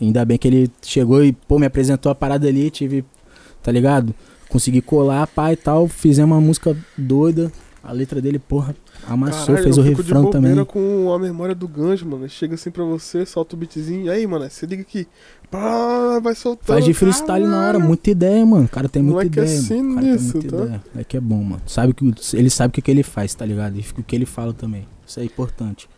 Ainda 0.00 0.24
bem 0.24 0.38
que 0.38 0.46
ele 0.46 0.70
chegou 0.82 1.24
e, 1.24 1.32
pô, 1.32 1.58
me 1.58 1.66
apresentou 1.66 2.10
a 2.12 2.14
parada 2.14 2.46
ali, 2.46 2.70
tive, 2.70 3.04
tá 3.62 3.72
ligado? 3.72 4.14
Consegui 4.48 4.80
colar, 4.80 5.26
pá 5.26 5.52
e 5.52 5.56
tal. 5.56 5.88
Fizemos 5.88 6.36
uma 6.36 6.40
música 6.40 6.76
doida. 6.96 7.50
A 7.82 7.92
letra 7.92 8.20
dele, 8.20 8.38
porra, 8.38 8.74
amassou, 9.08 9.46
Caralho, 9.46 9.62
fez 9.64 9.78
o 9.78 9.82
refrão 9.82 10.24
de 10.26 10.30
também. 10.30 10.64
com 10.64 11.12
a 11.12 11.18
memória 11.18 11.54
do 11.54 11.66
Ganjo, 11.66 12.06
mano. 12.06 12.28
Chega 12.28 12.54
assim 12.54 12.70
pra 12.70 12.84
você, 12.84 13.24
solta 13.26 13.54
o 13.54 13.58
beatzinho. 13.58 14.06
E 14.06 14.10
aí, 14.10 14.26
mano, 14.26 14.48
você 14.48 14.66
liga 14.66 14.82
aqui. 14.82 15.06
Pá, 15.50 16.20
vai 16.22 16.34
soltando. 16.34 16.66
Faz 16.66 16.84
de 16.84 16.92
freestyle 16.92 17.44
na 17.46 17.56
hora, 17.56 17.66
Caralho. 17.72 17.84
muita 17.84 18.10
ideia, 18.10 18.44
mano. 18.44 18.64
O 18.66 18.68
cara 18.68 18.88
tem 18.88 19.02
muita 19.02 19.16
Moleque 19.16 19.40
é 19.40 19.42
ideia, 19.44 19.62
mano. 19.62 19.90
O 19.90 19.94
cara 19.94 20.06
sinistro, 20.06 20.40
tem 20.40 20.50
muita 20.50 20.56
tá? 20.56 20.64
ideia. 20.64 20.82
Moleque 20.94 21.16
é 21.16 21.20
bom, 21.20 21.42
mano. 21.42 21.62
Sabe 21.66 21.94
que, 21.94 22.14
ele 22.34 22.50
sabe 22.50 22.70
o 22.70 22.72
que, 22.72 22.82
que 22.82 22.90
ele 22.90 23.02
faz, 23.02 23.34
tá 23.34 23.46
ligado? 23.46 23.76
E 23.76 23.84
o 23.98 24.02
que 24.02 24.14
ele 24.14 24.26
fala 24.26 24.52
também. 24.52 24.86
Isso 25.06 25.20
é 25.20 25.24
importante. 25.24 25.88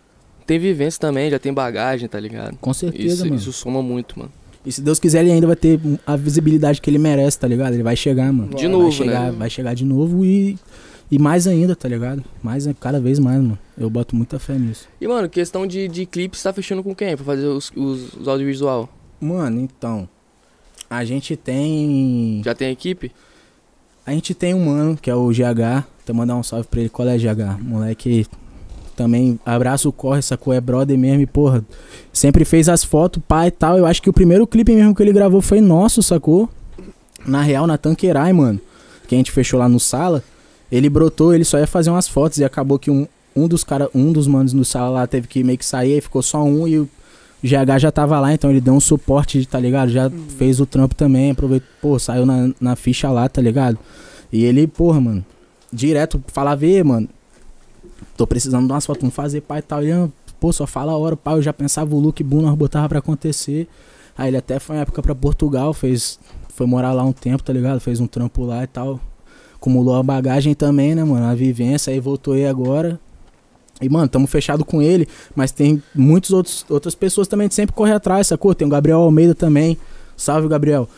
Tem 0.46 0.58
vivência 0.58 1.00
também, 1.00 1.30
já 1.30 1.38
tem 1.38 1.52
bagagem, 1.52 2.08
tá 2.08 2.18
ligado? 2.18 2.56
Com 2.60 2.72
certeza, 2.74 3.14
Isso, 3.14 3.24
mano. 3.24 3.36
isso 3.36 3.52
soma 3.52 3.82
muito, 3.82 4.18
mano. 4.18 4.32
E 4.66 4.70
se 4.70 4.82
Deus 4.82 4.98
quiser, 4.98 5.20
ele 5.20 5.32
ainda 5.32 5.46
vai 5.46 5.56
ter 5.56 5.80
a 6.06 6.16
visibilidade 6.16 6.80
que 6.80 6.90
ele 6.90 6.98
merece, 6.98 7.38
tá 7.38 7.48
ligado? 7.48 7.72
Ele 7.74 7.82
vai 7.82 7.96
chegar, 7.96 8.32
mano. 8.32 8.50
De 8.50 8.62
vai 8.64 8.68
novo, 8.68 8.92
chegar, 8.92 9.32
né? 9.32 9.38
Vai 9.38 9.48
chegar 9.48 9.74
de 9.74 9.84
novo 9.84 10.24
e, 10.24 10.58
e 11.10 11.18
mais 11.18 11.46
ainda, 11.46 11.74
tá 11.74 11.88
ligado? 11.88 12.22
Mais, 12.42 12.68
cada 12.78 13.00
vez 13.00 13.18
mais, 13.18 13.40
mano. 13.40 13.58
Eu 13.76 13.90
boto 13.90 14.14
muita 14.14 14.38
fé 14.38 14.54
nisso. 14.54 14.88
E, 15.00 15.08
mano, 15.08 15.28
questão 15.28 15.66
de, 15.66 15.88
de 15.88 16.06
clipe, 16.06 16.36
você 16.36 16.44
tá 16.44 16.52
fechando 16.52 16.82
com 16.82 16.94
quem 16.94 17.16
pra 17.16 17.24
fazer 17.24 17.46
os, 17.46 17.72
os, 17.74 18.14
os 18.14 18.28
audiovisual? 18.28 18.88
Mano, 19.20 19.60
então. 19.60 20.08
A 20.88 21.04
gente 21.04 21.36
tem. 21.36 22.42
Já 22.44 22.54
tem 22.54 22.70
equipe? 22.70 23.10
A 24.06 24.12
gente 24.12 24.34
tem 24.34 24.54
um 24.54 24.66
mano, 24.66 24.96
que 24.96 25.10
é 25.10 25.14
o 25.14 25.28
GH. 25.28 25.84
Então 26.02 26.14
mandar 26.14 26.36
um 26.36 26.42
salve 26.42 26.68
pra 26.68 26.80
ele. 26.80 26.88
Qual 26.88 27.08
é 27.08 27.16
GH? 27.16 27.60
Moleque 27.60 28.26
também 28.96 29.38
abraça 29.46 29.88
o 29.88 29.92
corre, 29.92 30.20
sacou? 30.20 30.52
É 30.52 30.60
brother 30.60 30.98
mesmo 30.98 31.22
e, 31.22 31.26
porra, 31.26 31.64
sempre 32.12 32.44
fez 32.44 32.68
as 32.68 32.84
fotos, 32.84 33.22
pai 33.26 33.48
e 33.48 33.50
tal. 33.50 33.78
Eu 33.78 33.86
acho 33.86 34.02
que 34.02 34.10
o 34.10 34.12
primeiro 34.12 34.46
clipe 34.46 34.74
mesmo 34.74 34.94
que 34.94 35.02
ele 35.02 35.12
gravou 35.12 35.40
foi 35.40 35.60
nosso, 35.60 36.02
sacou? 36.02 36.48
Na 37.26 37.40
real, 37.40 37.66
na 37.66 37.78
Tanqueray, 37.78 38.32
mano. 38.32 38.60
Que 39.08 39.14
a 39.14 39.18
gente 39.18 39.32
fechou 39.32 39.58
lá 39.58 39.68
no 39.68 39.80
sala. 39.80 40.22
Ele 40.70 40.88
brotou, 40.88 41.34
ele 41.34 41.44
só 41.44 41.58
ia 41.58 41.66
fazer 41.66 41.90
umas 41.90 42.06
fotos 42.08 42.38
e 42.38 42.44
acabou 42.44 42.78
que 42.78 42.90
um, 42.90 43.06
um 43.34 43.48
dos 43.48 43.64
cara, 43.64 43.88
um 43.94 44.12
dos 44.12 44.26
manos 44.26 44.52
no 44.52 44.64
sala 44.64 44.88
lá 44.90 45.06
teve 45.06 45.26
que 45.26 45.42
meio 45.42 45.58
que 45.58 45.64
sair, 45.64 45.94
aí 45.94 46.00
ficou 46.00 46.22
só 46.22 46.42
um 46.42 46.66
e 46.66 46.78
o 46.78 46.88
GH 47.42 47.78
já 47.78 47.90
tava 47.90 48.20
lá, 48.20 48.32
então 48.32 48.50
ele 48.50 48.60
deu 48.60 48.74
um 48.74 48.80
suporte, 48.80 49.44
tá 49.46 49.58
ligado? 49.58 49.90
Já 49.90 50.10
fez 50.36 50.60
o 50.60 50.66
trampo 50.66 50.94
também, 50.94 51.30
aproveitou, 51.30 51.68
pô, 51.80 51.98
saiu 51.98 52.26
na, 52.26 52.50
na 52.60 52.76
ficha 52.76 53.10
lá, 53.10 53.28
tá 53.28 53.40
ligado? 53.40 53.78
E 54.32 54.44
ele, 54.44 54.66
porra, 54.66 55.00
mano, 55.00 55.24
direto 55.72 56.22
falava, 56.28 56.66
"Ê, 56.66 56.82
mano, 56.84 57.08
tô 58.16 58.26
precisando 58.26 58.66
de 58.66 58.72
umas 58.72 58.84
fotos, 58.84 59.00
vamos 59.00 59.14
fazer 59.14 59.40
pai 59.40 59.60
e 59.60 59.62
tal. 59.62 59.82
Ele, 59.82 59.92
"Ah, 59.92 60.08
pô, 60.38 60.52
só 60.52 60.66
fala 60.66 60.92
a 60.92 60.96
hora, 60.96 61.16
pai, 61.16 61.34
eu 61.34 61.42
já 61.42 61.52
pensava 61.52 61.94
o 61.94 61.98
look 61.98 62.22
boom, 62.22 62.42
nós 62.42 62.54
botava 62.54 62.88
pra 62.88 62.98
acontecer. 62.98 63.66
Aí 64.16 64.28
ele 64.28 64.36
até 64.36 64.58
foi 64.58 64.76
uma 64.76 64.82
época 64.82 65.00
pra 65.02 65.14
Portugal, 65.14 65.72
fez, 65.72 66.18
foi 66.54 66.66
morar 66.66 66.92
lá 66.92 67.02
um 67.02 67.12
tempo, 67.12 67.42
tá 67.42 67.52
ligado? 67.52 67.80
Fez 67.80 68.00
um 68.00 68.06
trampo 68.06 68.44
lá 68.44 68.62
e 68.62 68.66
tal. 68.66 69.00
Acumulou 69.60 69.94
a 69.94 70.02
bagagem 70.02 70.54
também, 70.54 70.94
né, 70.94 71.04
mano? 71.04 71.26
A 71.26 71.34
vivência, 71.34 71.92
aí 71.92 72.00
voltou 72.00 72.32
aí 72.32 72.46
agora. 72.46 72.98
E, 73.80 73.88
mano, 73.88 74.08
tamo 74.08 74.26
fechado 74.26 74.64
com 74.64 74.80
ele, 74.80 75.06
mas 75.36 75.52
tem 75.52 75.82
muitas 75.94 76.64
outras 76.68 76.94
pessoas 76.94 77.28
também 77.28 77.46
que 77.48 77.54
sempre 77.54 77.74
correm 77.74 77.92
atrás, 77.94 78.26
sacou? 78.26 78.54
Tem 78.54 78.66
o 78.66 78.70
Gabriel 78.70 79.00
Almeida 79.00 79.34
também. 79.34 79.76
Salve, 80.16 80.48
Gabriel. 80.48 80.88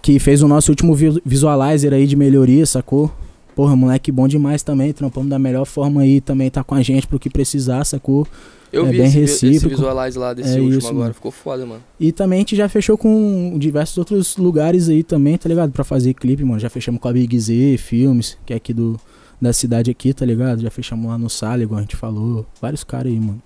Que 0.00 0.18
fez 0.18 0.42
o 0.42 0.48
nosso 0.48 0.70
último 0.70 0.94
vi- 0.94 1.20
visualizer 1.24 1.92
aí 1.92 2.06
de 2.06 2.16
melhoria, 2.16 2.64
sacou? 2.66 3.10
Porra, 3.54 3.76
moleque 3.76 4.10
bom 4.10 4.26
demais 4.26 4.62
também. 4.62 4.92
Trampamos 4.92 5.28
da 5.28 5.38
melhor 5.38 5.64
forma 5.66 6.00
aí 6.02 6.20
também, 6.20 6.48
tá 6.50 6.64
com 6.64 6.74
a 6.74 6.82
gente 6.82 7.06
pro 7.06 7.18
que 7.18 7.28
precisar, 7.30 7.84
sacou? 7.84 8.26
Eu 8.72 8.86
É 8.86 8.90
vi 8.90 8.98
bem 8.98 9.06
esse, 9.06 9.18
vi- 9.18 9.24
esse 9.24 9.46
recíproco. 9.48 9.76
visualize 9.76 10.18
lá 10.18 10.32
desse 10.32 10.56
É 10.56 10.60
último 10.60 10.78
isso, 10.78 10.86
agora, 10.88 11.02
mano. 11.04 11.14
ficou 11.14 11.30
foda, 11.30 11.66
mano. 11.66 11.82
E 12.00 12.10
também 12.10 12.38
a 12.38 12.40
gente 12.40 12.56
já 12.56 12.68
fechou 12.68 12.96
com 12.96 13.54
diversos 13.58 13.98
outros 13.98 14.36
lugares 14.38 14.88
aí 14.88 15.02
também, 15.02 15.36
tá 15.36 15.48
ligado? 15.48 15.70
Pra 15.72 15.84
fazer 15.84 16.14
clipe, 16.14 16.42
mano. 16.44 16.58
Já 16.58 16.70
fechamos 16.70 17.00
com 17.00 17.08
a 17.08 17.12
Big 17.12 17.38
Z, 17.38 17.76
Filmes, 17.78 18.38
que 18.46 18.52
é 18.52 18.56
aqui 18.56 18.72
do, 18.72 18.98
da 19.40 19.52
cidade 19.52 19.90
aqui, 19.90 20.14
tá 20.14 20.24
ligado? 20.24 20.62
Já 20.62 20.70
fechamos 20.70 21.10
lá 21.10 21.18
no 21.18 21.28
Sala, 21.28 21.62
igual 21.62 21.78
a 21.78 21.82
gente 21.82 21.96
falou. 21.96 22.46
Vários 22.60 22.82
caras 22.82 23.12
aí, 23.12 23.20
mano. 23.20 23.42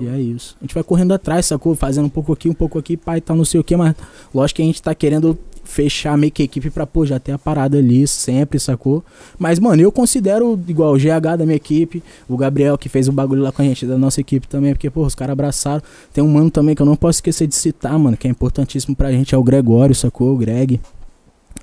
E 0.00 0.06
é 0.08 0.18
isso. 0.20 0.56
A 0.60 0.64
gente 0.64 0.74
vai 0.74 0.82
correndo 0.82 1.12
atrás, 1.12 1.46
sacou? 1.46 1.74
Fazendo 1.74 2.06
um 2.06 2.10
pouco 2.10 2.32
aqui, 2.32 2.48
um 2.48 2.54
pouco 2.54 2.78
aqui, 2.78 2.96
pai, 2.96 3.20
tá 3.20 3.34
não 3.34 3.44
sei 3.44 3.60
o 3.60 3.64
que, 3.64 3.76
mas 3.76 3.94
lógico 4.34 4.56
que 4.56 4.62
a 4.62 4.64
gente 4.64 4.80
tá 4.80 4.94
querendo 4.94 5.38
fechar 5.64 6.16
meio 6.16 6.30
que 6.30 6.42
a 6.42 6.44
equipe 6.44 6.70
pra, 6.70 6.86
pô, 6.86 7.04
já 7.04 7.18
ter 7.18 7.32
a 7.32 7.38
parada 7.38 7.78
ali 7.78 8.06
sempre, 8.06 8.60
sacou? 8.60 9.02
Mas, 9.38 9.58
mano, 9.58 9.82
eu 9.82 9.90
considero 9.90 10.60
igual 10.68 10.94
o 10.94 10.98
GH 10.98 11.36
da 11.38 11.44
minha 11.44 11.56
equipe, 11.56 12.02
o 12.28 12.36
Gabriel 12.36 12.78
que 12.78 12.88
fez 12.88 13.08
o 13.08 13.12
bagulho 13.12 13.42
lá 13.42 13.50
com 13.50 13.62
a 13.62 13.64
gente, 13.64 13.86
da 13.86 13.98
nossa 13.98 14.20
equipe 14.20 14.46
também, 14.46 14.72
porque, 14.74 14.90
pô, 14.90 15.04
os 15.04 15.14
caras 15.14 15.32
abraçaram. 15.32 15.82
Tem 16.12 16.22
um 16.22 16.28
mano 16.28 16.50
também 16.50 16.74
que 16.74 16.82
eu 16.82 16.86
não 16.86 16.96
posso 16.96 17.16
esquecer 17.16 17.46
de 17.46 17.54
citar, 17.54 17.98
mano, 17.98 18.16
que 18.16 18.28
é 18.28 18.30
importantíssimo 18.30 18.94
pra 18.94 19.10
gente, 19.10 19.34
é 19.34 19.38
o 19.38 19.42
Gregório, 19.42 19.94
sacou? 19.94 20.34
O 20.34 20.36
Greg, 20.36 20.80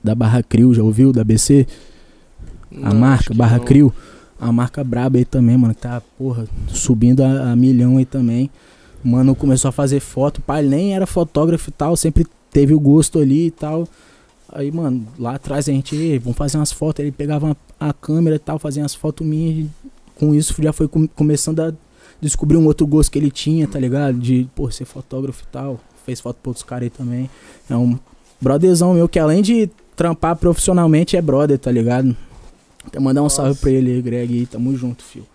da 0.04 0.16
Barra 0.16 0.42
Crio, 0.44 0.74
já 0.74 0.84
ouviu? 0.84 1.14
Da 1.14 1.24
BC? 1.24 1.68
A 2.72 2.76
Não, 2.76 2.88
acho 2.88 2.98
marca, 2.98 3.34
Barra 3.34 3.58
não. 3.58 3.66
Crio. 3.66 3.94
A 4.40 4.52
marca 4.52 4.84
braba 4.84 5.20
aí 5.20 5.26
também, 5.26 5.56
mano, 5.56 5.76
que 5.76 5.82
tá, 5.82 6.02
porra, 6.18 6.48
subindo 6.68 7.22
a, 7.24 7.52
a 7.52 7.56
milhão 7.56 7.98
aí 7.98 8.06
também. 8.06 8.50
Mano, 9.04 9.36
começou 9.36 9.70
a 9.70 9.72
fazer 9.72 10.00
foto, 10.00 10.42
pai, 10.42 10.62
ele 10.62 10.70
nem 10.70 10.96
era 10.96 11.06
fotógrafo 11.06 11.70
e 11.70 11.74
tal, 11.74 11.96
sempre 11.96 12.26
teve 12.52 12.74
o 12.74 12.80
gosto 12.80 13.20
ali 13.20 13.48
e 13.48 13.52
tal. 13.52 13.88
Aí, 14.50 14.72
mano, 14.72 15.08
lá 15.18 15.36
atrás 15.36 15.68
a 15.70 15.72
gente, 15.72 15.96
"Ei, 15.96 16.20
vamos 16.20 16.38
fazer 16.38 16.58
umas 16.58 16.72
fotos, 16.72 17.00
ele 17.00 17.12
pegava 17.12 17.46
uma- 17.48 17.58
a 17.80 17.94
câmera 17.94 18.36
e 18.36 18.40
tal, 18.40 18.60
fazia 18.60 18.84
umas 18.84 18.94
fotos 18.96 19.26
minhas. 19.26 19.66
e 19.66 19.70
com 20.16 20.36
isso 20.36 20.54
já 20.62 20.72
foi 20.72 20.88
com- 20.88 21.08
começando 21.08 21.60
a 21.62 21.74
descobrir 22.22 22.56
um 22.58 22.66
outro 22.68 22.86
gosto 22.86 23.12
que 23.12 23.18
ele 23.18 23.32
tinha, 23.32 23.68
tá 23.68 23.80
ligado? 23.80 24.20
De, 24.20 24.48
pô, 24.54 24.70
ser 24.70 24.86
fotógrafo 24.86 25.44
e 25.44 25.48
tal. 25.52 25.80
Fez 26.06 26.20
foto 26.20 26.38
pra 26.44 26.50
outros 26.52 26.64
caras 26.64 26.84
aí 26.84 26.90
também. 26.92 27.30
É 27.70 27.76
um 27.76 27.98
brotherzão 28.40 28.94
meu 28.94 29.08
que 29.10 29.18
além 29.18 29.42
de 29.42 29.70
trampar 29.96 30.36
profissionalmente 30.36 31.18
é 31.18 31.22
brother, 31.22 31.58
tá 31.58 31.72
ligado? 31.72 32.16
Quero 32.92 33.04
mandar 33.04 33.22
um 33.22 33.26
Nossa. 33.26 33.38
salve 33.44 33.60
pra 33.60 33.72
ele 33.72 33.92
aí, 33.94 34.02
Greg 34.02 34.34
aí. 34.34 34.46
Tamo 34.46 34.76
junto, 34.76 35.04
fio. 35.04 35.26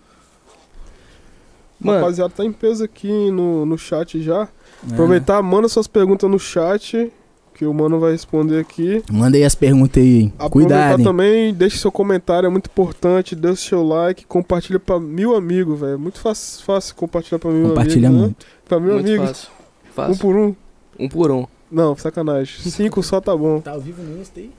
Mano, 1.79 1.99
Rapaziada, 1.99 2.33
tá 2.35 2.43
em 2.43 2.51
peso 2.51 2.83
aqui 2.83 3.29
no, 3.31 3.65
no 3.65 3.77
chat 3.77 4.21
já. 4.21 4.47
É. 4.89 4.93
Aproveitar, 4.93 5.41
manda 5.43 5.67
suas 5.67 5.87
perguntas 5.87 6.29
no 6.29 6.39
chat, 6.39 7.11
que 7.53 7.65
o 7.65 7.73
mano 7.73 7.99
vai 7.99 8.11
responder 8.11 8.59
aqui. 8.59 9.03
Manda 9.11 9.37
aí 9.37 9.43
as 9.43 9.55
perguntas 9.55 10.01
aí, 10.01 10.21
hein? 10.21 10.33
Aproveitar 10.39 10.49
Cuidado, 10.91 11.03
também, 11.03 11.53
deixe 11.53 11.77
seu 11.77 11.91
comentário, 11.91 12.47
é 12.47 12.49
muito 12.49 12.67
importante. 12.67 13.35
Deixe 13.35 13.69
seu 13.69 13.83
like, 13.83 14.25
compartilha 14.25 14.79
pra 14.79 14.99
mil 14.99 15.35
amigos, 15.35 15.79
velho. 15.79 15.93
É 15.93 15.97
muito 15.97 16.19
fácil, 16.19 16.63
fácil 16.65 16.95
compartilhar 16.95 17.39
pra 17.39 17.49
mil 17.51 17.69
Compartilha 17.69 18.07
amigos. 18.09 18.13
né? 18.21 18.25
muito. 18.27 18.45
Pra 18.67 18.79
mil 18.79 18.93
muito 18.93 19.07
amigos. 19.07 19.27
fácil. 19.29 19.49
Um 19.49 19.93
Fácil. 19.93 20.17
por 20.21 20.35
um. 20.35 20.55
Um 20.99 21.09
por 21.09 21.31
um. 21.31 21.45
Não, 21.71 21.95
sacanagem. 21.97 22.59
Cinco 22.71 23.01
só 23.03 23.19
tá 23.19 23.35
bom. 23.35 23.59
Tá 23.59 23.71
ao 23.71 23.81
vivo 23.81 24.01
no 24.03 24.19
Insta 24.21 24.39
aí? 24.39 24.51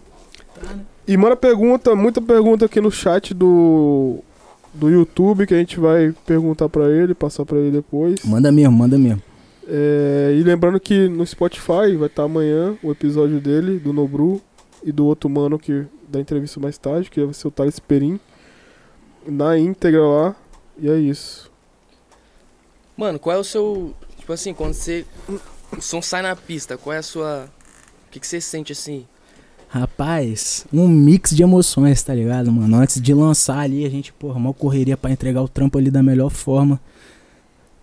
tá, 0.54 0.72
né? 0.74 0.80
E 1.06 1.16
manda 1.16 1.36
pergunta, 1.36 1.94
muita 1.96 2.20
pergunta 2.20 2.66
aqui 2.66 2.80
no 2.80 2.90
chat 2.90 3.32
do, 3.32 4.18
do 4.78 4.88
YouTube 4.88 5.46
que 5.46 5.54
a 5.54 5.58
gente 5.58 5.78
vai 5.78 6.14
perguntar 6.24 6.68
pra 6.68 6.88
ele, 6.88 7.14
passar 7.14 7.44
pra 7.44 7.58
ele 7.58 7.70
depois. 7.70 8.22
Manda 8.24 8.52
mesmo, 8.52 8.72
manda 8.72 8.96
mesmo. 8.96 9.22
É, 9.66 10.34
e 10.38 10.42
lembrando 10.42 10.80
que 10.80 11.08
no 11.08 11.26
Spotify 11.26 11.94
vai 11.98 12.06
estar 12.06 12.22
amanhã 12.22 12.76
o 12.82 12.90
episódio 12.90 13.40
dele, 13.40 13.78
do 13.78 13.92
Nobru, 13.92 14.40
e 14.82 14.92
do 14.92 15.06
outro 15.06 15.28
mano 15.28 15.58
que 15.58 15.86
da 16.08 16.20
entrevista 16.20 16.60
mais 16.60 16.78
tarde, 16.78 17.10
que 17.10 17.22
vai 17.22 17.34
ser 17.34 17.48
o 17.48 17.50
Thales 17.50 17.78
Perim. 17.78 18.18
Na 19.26 19.58
íntegra 19.58 20.00
lá. 20.00 20.36
E 20.78 20.88
é 20.88 20.96
isso. 20.96 21.50
Mano, 22.96 23.18
qual 23.18 23.36
é 23.36 23.38
o 23.38 23.44
seu. 23.44 23.94
Tipo 24.16 24.32
assim, 24.32 24.54
quando 24.54 24.74
você. 24.74 25.04
O 25.76 25.82
som 25.82 26.00
sai 26.00 26.22
na 26.22 26.34
pista, 26.34 26.78
qual 26.78 26.94
é 26.94 26.98
a 26.98 27.02
sua. 27.02 27.50
O 28.06 28.10
que, 28.10 28.20
que 28.20 28.26
você 28.26 28.40
sente 28.40 28.72
assim? 28.72 29.06
Rapaz, 29.70 30.66
um 30.72 30.88
mix 30.88 31.30
de 31.30 31.42
emoções, 31.42 32.02
tá 32.02 32.14
ligado, 32.14 32.50
mano? 32.50 32.76
Antes 32.76 33.02
de 33.02 33.12
lançar 33.12 33.58
ali, 33.58 33.84
a 33.84 33.90
gente, 33.90 34.14
porra, 34.14 34.40
mal 34.40 34.54
correria 34.54 34.96
pra 34.96 35.10
entregar 35.10 35.42
o 35.42 35.48
trampo 35.48 35.76
ali 35.76 35.90
da 35.90 36.02
melhor 36.02 36.30
forma. 36.30 36.80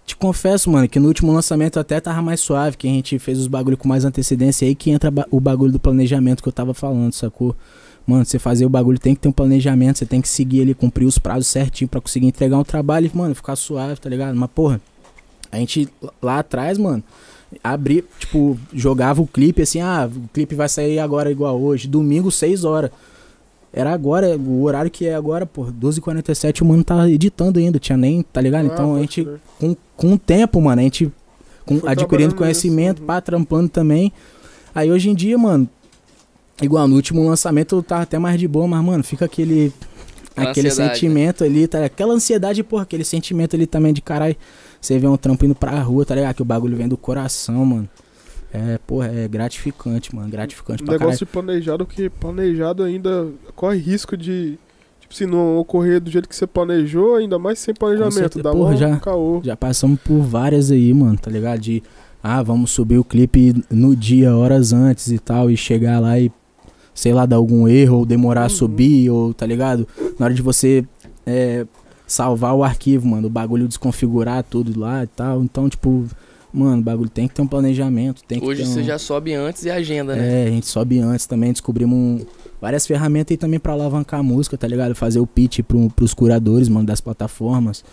Te 0.04 0.16
confesso, 0.16 0.70
mano, 0.72 0.90
que 0.90 1.00
no 1.00 1.08
último 1.08 1.32
lançamento 1.32 1.80
até 1.80 2.00
tava 2.00 2.24
mais 2.24 2.40
suave, 2.40 2.76
que 2.76 2.88
a 2.88 2.92
gente 2.92 3.20
fez 3.20 3.38
os 3.38 3.46
bagulho 3.46 3.78
com 3.78 3.88
mais 3.88 4.04
antecedência 4.04 4.68
aí, 4.68 4.74
que 4.74 4.90
entra 4.90 5.12
o 5.30 5.40
bagulho 5.40 5.72
do 5.72 5.80
planejamento 5.80 6.42
que 6.42 6.50
eu 6.50 6.54
tava 6.54 6.74
falando, 6.74 7.14
sacou? 7.14 7.56
Mano, 8.06 8.26
você 8.26 8.40
fazer 8.40 8.66
o 8.66 8.70
bagulho 8.70 9.00
tem 9.00 9.14
que 9.14 9.22
ter 9.22 9.28
um 9.28 9.32
planejamento, 9.32 10.00
você 10.00 10.06
tem 10.08 10.22
que 10.22 10.28
seguir 10.28 10.60
ele, 10.60 10.74
cumprir 10.74 11.06
os 11.06 11.20
prazos 11.20 11.48
certinho 11.48 11.88
pra 11.88 12.02
conseguir 12.02 12.28
entregar 12.28 12.58
um 12.58 12.64
trabalho 12.64 13.10
e, 13.12 13.16
mano, 13.16 13.36
ficar 13.36 13.56
suave, 13.56 14.00
tá 14.00 14.10
ligado? 14.10 14.36
Mas, 14.36 14.50
porra, 14.50 14.82
a 15.52 15.58
gente 15.58 15.88
lá 16.22 16.40
atrás, 16.40 16.78
mano, 16.78 17.04
abri, 17.64 18.04
tipo, 18.20 18.58
jogava 18.74 19.22
o 19.22 19.28
clipe 19.28 19.62
assim, 19.62 19.80
ah, 19.82 20.10
o 20.14 20.28
clipe 20.34 20.56
vai 20.56 20.68
sair 20.70 21.00
agora 21.00 21.32
igual 21.32 21.60
hoje, 21.62 21.88
domingo, 21.88 22.32
6 22.32 22.64
horas. 22.64 22.91
Era 23.74 23.93
agora, 23.93 24.38
o 24.38 24.64
horário 24.64 24.89
que 24.89 25.06
é 25.06 25.14
agora, 25.16 25.46
pô, 25.46 25.66
12h47, 25.66 26.62
o 26.62 26.66
mano 26.66 26.84
tá 26.84 27.10
editando 27.10 27.60
ainda, 27.60 27.78
tinha 27.78 27.98
nem, 27.98 28.22
tá 28.24 28.39
ligado? 28.39 28.66
Então 28.68 28.93
Ah, 28.93 28.98
a 28.98 29.00
pode 29.00 29.02
gente, 29.02 29.28
com, 29.60 29.76
com 29.98 30.14
o 30.14 30.18
tempo, 30.18 30.62
mano, 30.62 30.80
a 30.80 30.84
gente 30.84 31.12
com- 31.66 31.82
adquirindo 31.86 32.36
conhecimento, 32.36 33.00
nisso, 33.00 33.02
uhum. 33.02 33.08
pá, 33.08 33.20
trampando 33.20 33.68
também. 33.68 34.14
Aí 34.74 34.89
hoje 34.91 35.10
em 35.10 35.16
dia, 35.16 35.38
mano, 35.38 35.68
igual 36.62 36.88
no 36.88 36.96
último 36.96 37.28
lançamento 37.28 37.76
eu 37.76 37.84
tava 37.84 38.04
até 38.04 38.18
mais 38.18 38.39
de 38.39 38.48
boa, 38.48 38.66
mas, 38.68 38.84
mano, 38.84 39.04
fica 39.04 39.26
aquele. 39.26 39.74
Aquele 40.36 40.68
ansiedade, 40.68 40.80
né? 40.90 40.94
sentimento 40.94 41.44
ali, 41.44 41.68
tá? 41.68 41.86
Aquela 41.86 42.14
ansiedade, 42.14 42.64
porra, 42.64 42.84
aquele 42.84 43.04
sentimento 43.06 43.56
ali 43.56 43.66
também 43.66 43.94
de 43.94 44.02
caralho. 44.02 44.36
Você 44.82 45.00
vê 45.00 45.08
um 45.08 45.18
trampo 45.18 45.46
indo 45.46 45.56
pra 45.56 45.80
rua, 45.82 46.06
tá 46.06 46.14
ligado? 46.16 46.36
Que 46.36 46.42
o 46.42 46.46
bagulho 46.46 46.76
vem 46.76 46.88
do 46.88 46.98
coração, 46.98 47.66
mano. 47.66 47.90
É, 48.54 48.78
porra, 48.86 49.08
é 49.08 49.28
gratificante, 49.28 50.16
mano. 50.16 50.30
Gratificante 50.30 50.82
Um 50.84 50.86
pra 50.86 50.94
caralho. 50.96 51.10
negócio 51.10 51.26
de 51.26 51.32
planejado 51.32 51.86
que 51.86 52.10
planejado 52.10 52.84
ainda 52.84 53.28
corre 53.56 53.78
risco 53.80 54.16
de. 54.16 54.58
Tipo, 55.02 55.14
se 55.14 55.26
não 55.26 55.58
ocorrer 55.58 56.00
do 56.02 56.10
jeito 56.10 56.28
que 56.28 56.36
você 56.36 56.48
planejou, 56.48 57.16
ainda 57.16 57.38
mais 57.38 57.60
sem 57.60 57.74
planejamento. 57.74 58.14
certeza. 58.14 58.44
Dá 58.44 58.52
Porra, 58.52 58.76
já- 58.78 58.98
caô. 58.98 59.42
Já 59.44 59.56
passamos 59.56 60.00
por 60.02 60.20
várias 60.22 60.72
aí, 60.72 60.94
mano, 60.94 61.18
tá 61.18 61.30
ligado? 61.30 61.60
De, 61.60 61.84
ah, 62.24 62.42
vamos 62.42 62.72
subir 62.72 62.98
o 62.98 63.04
clipe 63.04 63.54
no 63.70 63.96
dia, 63.96 64.36
horas 64.36 64.74
antes 64.74 65.08
e 65.12 65.20
tal, 65.20 65.52
e 65.52 65.58
chegar 65.58 66.00
lá 66.00 66.18
e, 66.20 66.32
sei 66.96 67.14
lá, 67.14 67.26
dar 67.28 67.36
algum 67.36 67.68
erro, 67.68 67.98
ou 68.00 68.06
demorar 68.06 68.41
a 68.41 68.43
Uhum. 68.46 68.50
subir, 68.50 69.10
ou, 69.12 69.34
tá 69.34 69.46
ligado? 69.46 69.88
Na 70.18 70.26
hora 70.26 70.34
de 70.34 70.41
você 70.41 70.84
é, 71.28 71.68
salvar 72.08 72.56
o 72.56 72.64
arquivo, 72.64 73.08
mano, 73.08 73.28
o 73.28 73.30
bagulho 73.30 73.68
desconfigurar 73.68 74.43
tudo 74.43 74.80
lá 74.80 75.04
e 75.04 75.08
tal. 75.08 75.43
Então, 75.43 75.68
tipo, 75.70 76.06
mano, 76.54 76.80
o 76.82 76.84
bagulho 76.84 77.10
tem 77.10 77.28
que 77.28 77.36
ter 77.36 77.41
um 77.41 77.48
planejamento, 77.48 78.24
tem 78.28 78.39
que 78.39 78.46
Hoje 78.48 78.64
ter 78.64 78.70
um... 78.70 78.74
você 78.74 78.84
já 78.84 78.98
sobe 78.98 79.34
antes 79.34 79.66
e 79.66 79.70
agenda, 79.70 80.16
né? 80.16 80.43
É, 80.46 80.48
a 80.48 80.52
gente 80.52 80.68
sobe 80.68 81.00
antes 81.00 81.26
também, 81.26 81.52
descobrimos 81.52 81.98
um- 81.98 82.26
várias 82.62 82.88
ferramentas 82.88 83.32
aí 83.34 83.38
também 83.38 83.60
pra 83.60 83.74
alavancar 83.74 84.22
a 84.22 84.24
música, 84.24 84.58
tá 84.58 84.68
ligado? 84.68 84.96
Fazer 84.96 85.20
o 85.20 85.28
pitch 85.28 85.60
pro, 85.62 85.89
pros 85.89 86.14
curadores, 86.14 86.70
mano, 86.70 86.86
das 86.88 87.02
plataformas. 87.02 87.84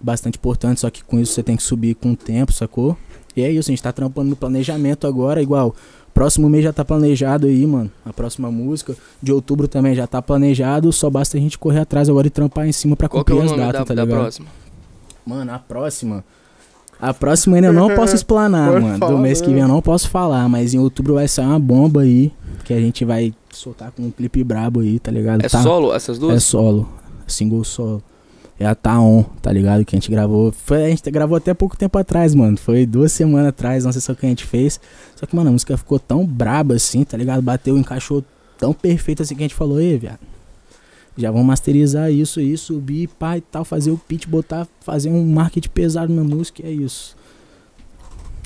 Bastante 0.00 0.36
importante, 0.36 0.80
só 0.80 0.90
que 0.90 1.02
com 1.04 1.18
isso 1.18 1.32
você 1.32 1.42
tem 1.42 1.56
que 1.56 1.62
subir 1.62 1.94
com 1.94 2.12
o 2.12 2.16
tempo, 2.16 2.52
sacou? 2.52 2.96
E 3.36 3.42
é 3.42 3.50
isso, 3.50 3.70
a 3.70 3.72
gente 3.72 3.82
tá 3.82 3.92
trampando 3.92 4.30
no 4.30 4.36
planejamento 4.36 5.06
agora, 5.06 5.40
igual. 5.42 5.74
Próximo 6.18 6.48
mês 6.48 6.64
já 6.64 6.72
tá 6.72 6.84
planejado 6.84 7.46
aí, 7.46 7.64
mano. 7.64 7.88
A 8.04 8.12
próxima 8.12 8.50
música. 8.50 8.96
De 9.22 9.32
outubro 9.32 9.68
também 9.68 9.94
já 9.94 10.04
tá 10.04 10.20
planejado. 10.20 10.92
Só 10.92 11.08
basta 11.08 11.36
a 11.36 11.40
gente 11.40 11.56
correr 11.56 11.78
atrás 11.78 12.08
agora 12.08 12.26
e 12.26 12.30
trampar 12.30 12.66
em 12.66 12.72
cima 12.72 12.96
pra 12.96 13.08
Qual 13.08 13.20
é 13.20 13.24
cumprir 13.24 13.40
as 13.44 13.50
datas, 13.56 13.72
da, 13.72 13.84
tá 13.84 13.94
da 13.94 14.02
ligado? 14.04 14.18
próxima? 14.18 14.48
Mano, 15.24 15.52
a 15.52 15.58
próxima. 15.60 16.24
A 17.00 17.14
próxima 17.14 17.54
ainda 17.56 17.68
eu 17.68 17.72
não 17.72 17.94
posso 17.94 18.16
explanar, 18.16 18.80
mano. 18.80 18.98
falar, 18.98 19.12
Do 19.12 19.18
mês 19.18 19.40
que 19.40 19.46
né? 19.46 19.54
vem 19.54 19.62
eu 19.62 19.68
não 19.68 19.80
posso 19.80 20.08
falar, 20.10 20.48
mas 20.48 20.74
em 20.74 20.78
outubro 20.80 21.14
vai 21.14 21.28
sair 21.28 21.46
uma 21.46 21.60
bomba 21.60 22.00
aí. 22.00 22.32
Que 22.64 22.74
a 22.74 22.80
gente 22.80 23.04
vai 23.04 23.32
soltar 23.52 23.92
com 23.92 24.02
um 24.02 24.10
clipe 24.10 24.42
brabo 24.42 24.80
aí, 24.80 24.98
tá 24.98 25.12
ligado? 25.12 25.44
É 25.44 25.48
tá, 25.48 25.62
solo 25.62 25.94
essas 25.94 26.16
É 26.16 26.20
duas? 26.20 26.42
solo. 26.42 26.88
Single 27.28 27.62
solo. 27.62 28.02
É 28.60 28.66
a 28.66 28.74
Taon, 28.74 29.22
tá 29.40 29.52
ligado? 29.52 29.84
Que 29.84 29.94
a 29.94 29.98
gente 29.98 30.10
gravou. 30.10 30.50
Foi, 30.50 30.84
a 30.84 30.88
gente 30.88 31.08
gravou 31.10 31.36
até 31.36 31.54
pouco 31.54 31.76
tempo 31.76 31.96
atrás, 31.96 32.34
mano. 32.34 32.56
Foi 32.56 32.84
duas 32.84 33.12
semanas 33.12 33.48
atrás, 33.48 33.84
não 33.84 33.92
sei 33.92 34.00
se 34.00 34.10
é 34.10 34.12
o 34.12 34.16
que 34.16 34.26
a 34.26 34.28
gente 34.28 34.44
fez. 34.44 34.80
Só 35.14 35.26
que, 35.26 35.36
mano, 35.36 35.50
a 35.50 35.52
música 35.52 35.76
ficou 35.76 35.98
tão 35.98 36.26
braba 36.26 36.74
assim, 36.74 37.04
tá 37.04 37.16
ligado? 37.16 37.40
Bateu, 37.40 37.78
encaixou 37.78 38.24
tão 38.58 38.72
perfeito 38.72 39.22
assim 39.22 39.36
que 39.36 39.42
a 39.42 39.44
gente 39.44 39.54
falou, 39.54 39.80
ei, 39.80 39.96
viado. 39.96 40.18
Já 41.16 41.30
vamos 41.30 41.46
masterizar 41.46 42.10
isso 42.10 42.40
aí, 42.40 42.56
subir, 42.56 43.08
pá 43.08 43.36
e 43.36 43.40
tal, 43.40 43.64
fazer 43.64 43.90
o 43.90 43.98
pitch, 43.98 44.26
botar, 44.26 44.66
fazer 44.80 45.10
um 45.10 45.24
marketing 45.24 45.68
pesado 45.70 46.12
na 46.12 46.22
música, 46.22 46.62
e 46.62 46.66
é 46.66 46.70
isso. 46.70 47.16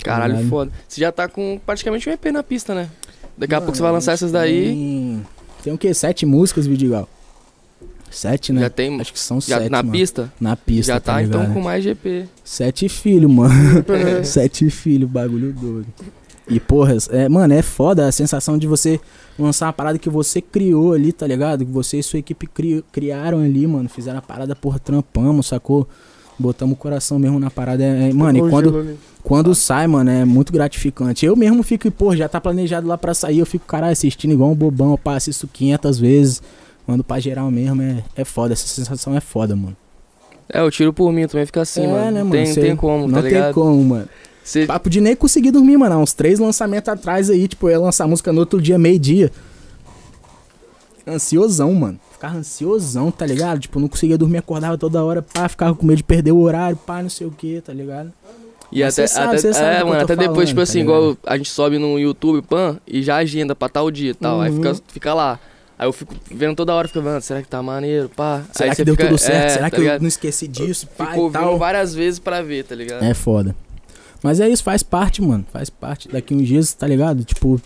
Caralho, 0.03 0.35
Caralho. 0.35 0.49
foda. 0.49 0.73
Você 0.89 1.01
já 1.01 1.13
tá 1.13 1.29
com 1.29 1.61
praticamente 1.65 2.09
um 2.09 2.13
EP 2.13 2.25
na 2.27 2.43
pista, 2.43 2.75
né? 2.75 2.89
Daqui 3.37 3.55
a 3.55 3.59
Mano, 3.59 3.67
pouco 3.67 3.77
você 3.77 3.83
vai 3.83 3.93
lançar 3.93 4.13
essas 4.13 4.33
daí. 4.33 4.65
Tem, 4.65 5.27
tem 5.65 5.73
o 5.73 5.79
quê? 5.79 5.93
Sete 5.93 6.27
músicas, 6.27 6.67
Vidigal? 6.67 7.09
Sete, 8.13 8.53
né? 8.53 8.61
Já 8.63 8.71
tem. 8.71 9.01
Acho 9.01 9.13
que 9.13 9.19
são 9.19 9.41
Já 9.41 9.59
sete, 9.59 9.71
na 9.71 9.79
mano. 9.83 9.93
pista? 9.93 10.33
Na 10.41 10.57
pista, 10.57 10.93
já 10.93 11.01
tá, 11.01 11.23
então 11.23 11.41
ligado? 11.41 11.55
com 11.55 11.61
mais 11.63 11.83
GP. 11.83 12.27
Sete 12.45 12.89
filhos, 12.89 13.31
mano. 13.31 13.53
Sete 14.25 14.69
filhos, 14.71 15.09
bagulho 15.11 15.53
doido. 15.53 15.87
E, 16.49 16.59
porra, 16.61 16.95
é, 17.11 17.29
mano, 17.29 17.55
é 17.55 17.63
foda 17.63 18.07
a 18.07 18.13
sensação 18.13 18.59
de 18.59 18.67
você 18.67 19.01
lançar 19.39 19.67
uma 19.67 19.73
parada 19.73 19.99
que 19.99 20.11
você 20.11 20.41
criou 20.43 20.93
ali, 20.93 21.13
tá 21.13 21.27
ligado? 21.27 21.65
Que 21.65 21.71
você 21.73 21.99
e 21.99 22.03
sua 22.03 22.19
equipe 22.19 22.47
cri- 22.47 22.85
criaram 22.93 23.39
ali, 23.39 23.67
mano. 23.67 23.89
Fizeram 23.89 24.19
a 24.19 24.23
parada, 24.23 24.55
porra, 24.55 24.79
trampamos, 24.79 25.47
sacou? 25.47 25.89
Botamos 26.39 26.75
o 26.75 26.77
coração 26.77 27.19
mesmo 27.19 27.39
na 27.39 27.51
parada. 27.51 27.83
É, 27.85 28.11
é- 28.11 28.13
mano, 28.13 28.39
e 28.47 28.51
quando, 28.51 28.99
quando 29.23 29.55
sai, 29.55 29.87
mano, 29.87 30.11
é 30.11 30.25
muito 30.25 30.53
gratificante. 30.53 31.25
Eu 31.25 31.37
mesmo 31.37 31.63
fico, 31.63 31.89
pô, 31.93 32.15
já 32.17 32.29
tá 32.29 32.41
planejado 32.41 32.87
lá 32.89 32.99
pra 32.99 33.15
sair. 33.15 33.39
Eu 33.39 33.47
fico, 33.47 33.65
caralho, 33.65 33.93
assistindo 33.93 34.33
igual 34.33 34.51
um 34.51 34.55
bobão. 34.55 34.91
Eu 34.91 34.99
passo 34.99 35.31
isso 35.31 35.47
500 35.47 35.99
vezes. 35.99 36.43
Mando 36.87 37.05
pra 37.05 37.18
geral 37.20 37.51
mesmo. 37.51 37.80
É, 37.83 38.03
é 38.16 38.24
foda. 38.24 38.53
Essa 38.53 38.66
sensação 38.66 39.16
é 39.16 39.20
foda, 39.20 39.55
mano. 39.55 39.76
É, 40.53 40.61
eu 40.61 40.70
tiro 40.70 40.93
por 40.93 41.12
mim 41.12 41.26
também, 41.26 41.47
fica 41.47 41.62
assim, 41.62 41.85
É, 41.85 41.87
mano. 41.87 42.05
né, 42.05 42.11
Não 42.11 42.18
mano? 42.26 42.30
tem, 42.33 42.47
Cê- 42.47 42.61
tem 42.61 42.76
como, 42.76 43.07
Não 43.07 43.14
tá 43.14 43.22
tem 43.22 43.30
ligado? 43.33 43.55
como, 43.55 43.83
mano. 43.85 44.09
Cê- 44.45 44.66
Papo 44.66 44.91
de 44.91 45.01
nem 45.01 45.14
conseguir 45.14 45.51
dormir, 45.53 45.76
mano. 45.76 45.99
Uns 45.99 46.12
três 46.12 46.39
lançamentos 46.41 46.89
atrás 46.89 47.30
aí, 47.30 47.47
tipo, 47.47 47.68
eu 47.68 47.72
ia 47.72 47.78
lançar 47.80 48.07
música 48.09 48.33
no 48.33 48.41
outro 48.41 48.61
dia, 48.61 48.76
meio-dia. 48.78 49.30
Ansiosão, 51.07 51.72
mano. 51.74 51.99
Ficava 52.12 52.37
ansiosão, 52.39 53.11
tá 53.11 53.26
ligado? 53.26 53.61
Tipo, 53.61 53.80
não 53.80 53.89
conseguia 53.89 54.16
dormir, 54.16 54.39
acordava 54.39 54.78
toda 54.78 55.03
hora, 55.05 55.22
pá, 55.22 55.49
ficava 55.49 55.74
com 55.74 55.85
medo 55.87 55.97
de 55.97 56.05
perder 56.05 56.33
o 56.33 56.39
horário, 56.41 56.76
pá, 56.76 57.03
não 57.03 57.11
sei 57.11 57.26
o 57.26 57.30
que, 57.30 57.61
tá 57.61 57.72
ligado? 57.72 58.12
E 58.70 58.83
Mas 58.83 58.95
até, 58.99 59.07
sabe, 59.07 59.37
até, 59.37 59.53
sabe 59.53 59.76
é, 59.76 59.85
mano, 59.85 60.01
até 60.01 60.14
depois, 60.16 60.26
falando, 60.35 60.47
tipo 60.49 60.57
tá 60.59 60.62
assim, 60.62 60.78
ligado? 60.78 60.97
igual 61.01 61.16
a 61.26 61.37
gente 61.37 61.51
sobe 61.51 61.78
no 61.78 61.99
YouTube, 61.99 62.43
pan, 62.43 62.78
e 62.87 63.03
já 63.03 63.16
agenda 63.16 63.55
pra 63.55 63.68
tal 63.68 63.91
dia 63.91 64.12
e 64.12 64.14
tal. 64.14 64.41
Aí 64.41 64.51
Uhum. 64.51 64.57
fica, 64.57 64.74
fica 64.89 65.14
lá. 65.14 65.39
Aí 65.83 65.89
eu 65.89 65.93
fico 65.93 66.14
vendo 66.30 66.55
toda 66.55 66.72
hora, 66.72 66.87
fico 66.87 67.03
vendo, 67.03 67.20
será 67.22 67.43
que 67.43 67.49
tá 67.49 67.61
maneiro, 67.61 68.09
pá. 68.09 68.45
Será 68.53 68.70
Aí 68.70 68.76
que 68.76 68.85
deu 68.85 68.95
fica- 68.95 69.09
tudo 69.09 69.18
certo? 69.18 69.47
é, 69.47 69.49
Será 69.49 69.64
tá 69.64 69.70
que 69.70 69.76
eu 69.76 69.80
ligado? 69.80 70.01
não 70.03 70.07
esqueci 70.09 70.47
disso, 70.47 70.87
pá 70.97 71.07
Ficou 71.09 71.28
tal? 71.28 71.59
várias 71.59 71.93
vezes 71.93 72.20
pra 72.20 72.41
ver, 72.41 72.64
tá 72.64 72.74
ligado? 72.76 73.03
É 73.03 73.12
foda. 73.14 73.57
Mas 74.22 74.39
é 74.39 74.49
isso, 74.49 74.62
faz 74.62 74.85
parte, 74.85 75.20
mano. 75.20 75.45
Faz 75.53 75.68
parte. 75.68 76.09
Daqui 76.09 76.33
uns 76.35 76.47
dias, 76.47 76.72
tá 76.72 76.87
ligado? 76.87 77.24
Tipo, 77.24 77.61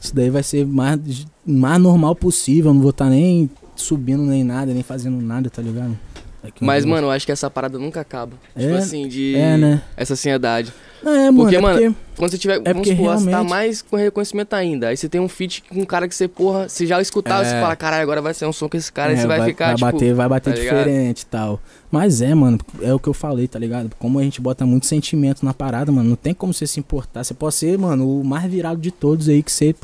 isso 0.00 0.14
daí 0.14 0.30
vai 0.30 0.44
ser 0.44 0.64
mais, 0.64 1.26
mais 1.44 1.82
normal 1.82 2.14
possível. 2.14 2.70
Eu 2.70 2.74
não 2.74 2.80
vou 2.82 2.90
estar 2.90 3.06
nem 3.10 3.50
subindo 3.74 4.22
nem 4.22 4.44
nada, 4.44 4.72
nem 4.72 4.84
fazendo 4.84 5.20
nada, 5.20 5.50
tá 5.50 5.60
ligado? 5.60 5.98
Daqui 6.42 6.64
uns 6.64 6.66
Mas, 6.66 6.84
mano, 6.84 7.06
eu 7.08 7.10
acho 7.10 7.26
que 7.26 7.32
essa 7.32 7.50
parada 7.50 7.78
nunca 7.78 8.00
acaba. 8.00 8.32
Tipo 8.58 8.74
É, 8.74 8.78
assim, 8.78 9.06
de. 9.06 9.36
É, 9.36 9.56
né? 9.56 9.82
Essa 9.96 10.14
ansiedade. 10.14 10.72
Não, 11.02 11.12
é, 11.12 11.30
mano. 11.30 11.36
Porque, 11.36 11.56
é 11.56 11.60
mano, 11.60 11.78
porque- 11.80 11.94
Quando 12.16 12.30
você 12.32 12.38
tiver, 12.38 12.60
É 12.64 12.72
vamos 12.74 12.86
supor, 12.88 13.14
você 13.16 13.24
tá 13.24 13.30
realmente- 13.30 13.50
mais 13.50 13.80
com 13.82 13.96
reconhecimento 13.96 14.52
ainda. 14.54 14.88
Aí 14.88 14.96
você 14.96 15.08
tem 15.08 15.18
um 15.20 15.28
feat 15.28 15.62
com 15.68 15.80
um 15.80 15.84
cara 15.86 16.06
que 16.06 16.14
você, 16.14 16.28
porra, 16.28 16.68
se 16.68 16.86
já 16.86 17.00
escutar, 17.00 17.40
É. 17.42 17.44
você 17.48 17.60
fala, 17.60 17.74
caralho, 17.74 18.02
agora 18.02 18.20
vai 18.20 18.34
ser 18.34 18.44
um 18.44 18.52
som 18.52 18.68
com 18.68 18.76
esse 18.76 18.92
cara, 18.92 19.12
É, 19.12 19.14
aí 19.14 19.20
você 19.22 19.26
vai, 19.26 19.42
ficar, 19.44 19.66
vai 19.66 19.74
tipo. 19.76 19.92
bater, 19.92 20.14
vai 20.14 20.28
bater 20.28 20.54
tá 20.54 20.60
diferente 20.60 21.22
e 21.22 21.26
tal. 21.26 21.58
Mas 21.90 22.20
é, 22.20 22.34
mano, 22.34 22.58
é 22.82 22.92
o 22.92 22.98
que 22.98 23.08
eu 23.08 23.14
falei, 23.14 23.48
tá 23.48 23.58
ligado? 23.58 23.90
Como 23.98 24.18
a 24.18 24.22
gente 24.22 24.40
bota 24.40 24.66
muito 24.66 24.84
sentimento 24.86 25.42
na 25.44 25.54
parada, 25.54 25.90
mano, 25.90 26.10
não 26.10 26.16
tem 26.16 26.34
como 26.34 26.52
você 26.52 26.66
se 26.66 26.78
importar. 26.78 27.24
Você 27.24 27.32
pode 27.32 27.54
ser, 27.54 27.78
mano, 27.78 28.20
o 28.20 28.24
mais 28.24 28.50
virado 28.50 28.78
de 28.80 28.90
todos 28.90 29.28
aí 29.28 29.42
que 29.42 29.50
você. 29.52 29.74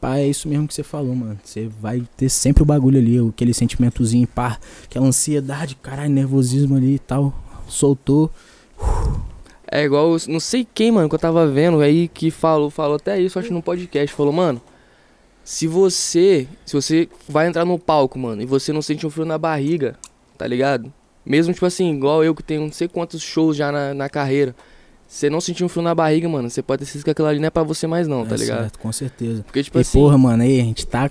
Pá 0.00 0.18
é 0.18 0.26
isso 0.26 0.48
mesmo 0.48 0.68
que 0.68 0.74
você 0.74 0.82
falou, 0.82 1.14
mano. 1.14 1.38
Você 1.42 1.68
vai 1.80 2.02
ter 2.16 2.28
sempre 2.28 2.62
o 2.62 2.66
bagulho 2.66 2.98
ali, 2.98 3.18
aquele 3.28 3.54
sentimentozinho, 3.54 4.26
pá, 4.26 4.58
aquela 4.84 5.06
ansiedade, 5.06 5.76
caralho, 5.76 6.10
nervosismo 6.10 6.76
ali 6.76 6.94
e 6.94 6.98
tal. 6.98 7.34
Soltou. 7.66 8.30
É 9.70 9.84
igual, 9.84 10.16
não 10.28 10.40
sei 10.40 10.66
quem, 10.74 10.90
mano, 10.90 11.08
que 11.08 11.14
eu 11.14 11.18
tava 11.18 11.46
vendo 11.46 11.80
aí 11.80 12.08
que 12.08 12.30
falou, 12.30 12.70
falou 12.70 12.96
até 12.96 13.20
isso, 13.20 13.38
acho 13.38 13.52
no 13.52 13.62
podcast. 13.62 14.14
Falou, 14.14 14.32
mano, 14.32 14.60
se 15.44 15.66
você. 15.66 16.46
Se 16.66 16.74
você 16.74 17.08
vai 17.28 17.46
entrar 17.46 17.64
no 17.64 17.78
palco, 17.78 18.18
mano, 18.18 18.42
e 18.42 18.46
você 18.46 18.72
não 18.72 18.82
sente 18.82 19.06
um 19.06 19.10
frio 19.10 19.24
na 19.24 19.38
barriga, 19.38 19.96
tá 20.36 20.46
ligado? 20.46 20.92
Mesmo, 21.24 21.52
tipo 21.52 21.66
assim, 21.66 21.94
igual 21.94 22.24
eu 22.24 22.34
que 22.34 22.42
tenho 22.42 22.62
não 22.62 22.72
sei 22.72 22.88
quantos 22.88 23.22
shows 23.22 23.56
já 23.56 23.70
na, 23.70 23.94
na 23.94 24.08
carreira. 24.08 24.54
Você 25.12 25.28
não 25.28 25.40
sentir 25.40 25.64
um 25.64 25.68
frio 25.68 25.82
na 25.82 25.92
barriga, 25.92 26.28
mano, 26.28 26.48
você 26.48 26.62
pode 26.62 26.80
ter 26.80 26.84
certeza 26.86 27.04
que 27.04 27.10
aquilo 27.10 27.26
ali 27.26 27.40
não 27.40 27.46
é 27.48 27.50
pra 27.50 27.64
você 27.64 27.84
mais, 27.84 28.06
não, 28.06 28.24
tá 28.24 28.36
É 28.36 28.38
ligado? 28.38 28.60
certo, 28.60 28.78
com 28.78 28.92
certeza. 28.92 29.42
Porque, 29.42 29.60
tipo 29.60 29.76
e 29.76 29.80
assim. 29.80 29.98
porra, 29.98 30.16
mano, 30.16 30.40
aí 30.44 30.60
a 30.60 30.62
gente 30.62 30.86
tá. 30.86 31.10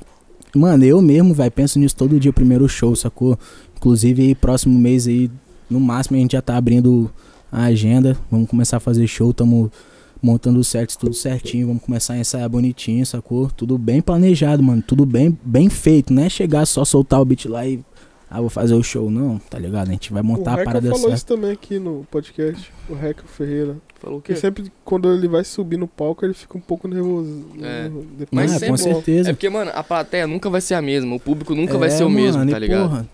Mano, 0.55 0.85
eu 0.85 1.01
mesmo, 1.01 1.33
vai, 1.33 1.51
penso 1.51 1.77
nisso 1.77 1.97
todo 1.97 2.17
dia, 2.17 2.31
o 2.31 2.33
primeiro 2.33 2.67
show, 2.69 2.95
sacou? 2.95 3.37
Inclusive 3.75 4.21
aí, 4.23 4.33
próximo 4.35 4.79
mês 4.79 5.05
aí, 5.05 5.29
no 5.69 5.81
máximo 5.81 6.15
a 6.15 6.19
gente 6.21 6.31
já 6.31 6.41
tá 6.41 6.55
abrindo 6.55 7.11
a 7.51 7.63
agenda. 7.63 8.17
Vamos 8.31 8.49
começar 8.49 8.77
a 8.77 8.79
fazer 8.79 9.05
show, 9.05 9.33
tamo 9.33 9.69
montando 10.21 10.59
os 10.61 10.67
sets 10.69 10.95
tudo 10.95 11.13
certinho, 11.13 11.67
vamos 11.67 11.83
começar 11.83 12.13
a 12.13 12.19
ensaiar 12.19 12.49
bonitinho, 12.49 13.05
sacou? 13.05 13.49
Tudo 13.51 13.77
bem 13.77 14.01
planejado, 14.01 14.63
mano, 14.63 14.81
tudo 14.81 15.05
bem, 15.05 15.37
bem 15.43 15.69
feito, 15.69 16.13
não 16.13 16.23
é 16.23 16.29
chegar 16.29 16.65
só 16.65 16.85
soltar 16.85 17.19
o 17.19 17.25
beat 17.25 17.45
lá 17.47 17.67
e. 17.67 17.81
Ah, 18.31 18.39
vou 18.41 18.49
fazer 18.49 18.75
o 18.75 18.83
show, 18.83 19.09
não, 19.09 19.39
tá 19.39 19.57
ligado? 19.57 19.87
A 19.89 19.91
gente 19.91 20.13
vai 20.13 20.21
montar 20.21 20.57
o 20.57 20.61
a 20.61 20.63
parada 20.63 20.81
falou 20.81 20.99
certa. 20.99 21.15
isso 21.15 21.25
também 21.25 21.51
aqui 21.51 21.79
no 21.79 22.05
podcast, 22.11 22.71
o 22.87 22.93
Reca 22.93 23.23
Ferreira. 23.25 23.75
Falou 23.99 24.19
o 24.19 24.21
quê? 24.21 24.33
Porque 24.33 24.39
sempre 24.39 24.71
quando 24.85 25.11
ele 25.11 25.27
vai 25.27 25.43
subir 25.43 25.77
no 25.77 25.87
palco, 25.87 26.23
ele 26.23 26.33
fica 26.35 26.55
um 26.57 26.61
pouco 26.61 26.87
nervoso. 26.87 27.43
É. 27.61 27.89
Depois 28.17 28.27
Mas 28.31 28.51
ah, 28.51 28.59
sempre- 28.59 28.67
com 28.69 28.77
certeza. 28.77 29.29
É 29.31 29.33
porque, 29.33 29.49
mano, 29.49 29.71
a 29.73 29.83
plateia 29.83 30.27
nunca 30.27 30.49
vai 30.49 30.61
ser 30.61 30.75
a 30.75 30.81
mesma. 30.81 31.15
O 31.15 31.19
público 31.19 31.55
nunca 31.55 31.77
vai 31.77 31.87
É, 31.89 31.91
ser 31.91 32.03
o 32.03 32.09
mesmo, 32.09 32.37
mano, 32.39 32.51
tá 32.51 32.57
e 32.57 32.59
ligado? 32.61 32.87
porra, 32.89 33.09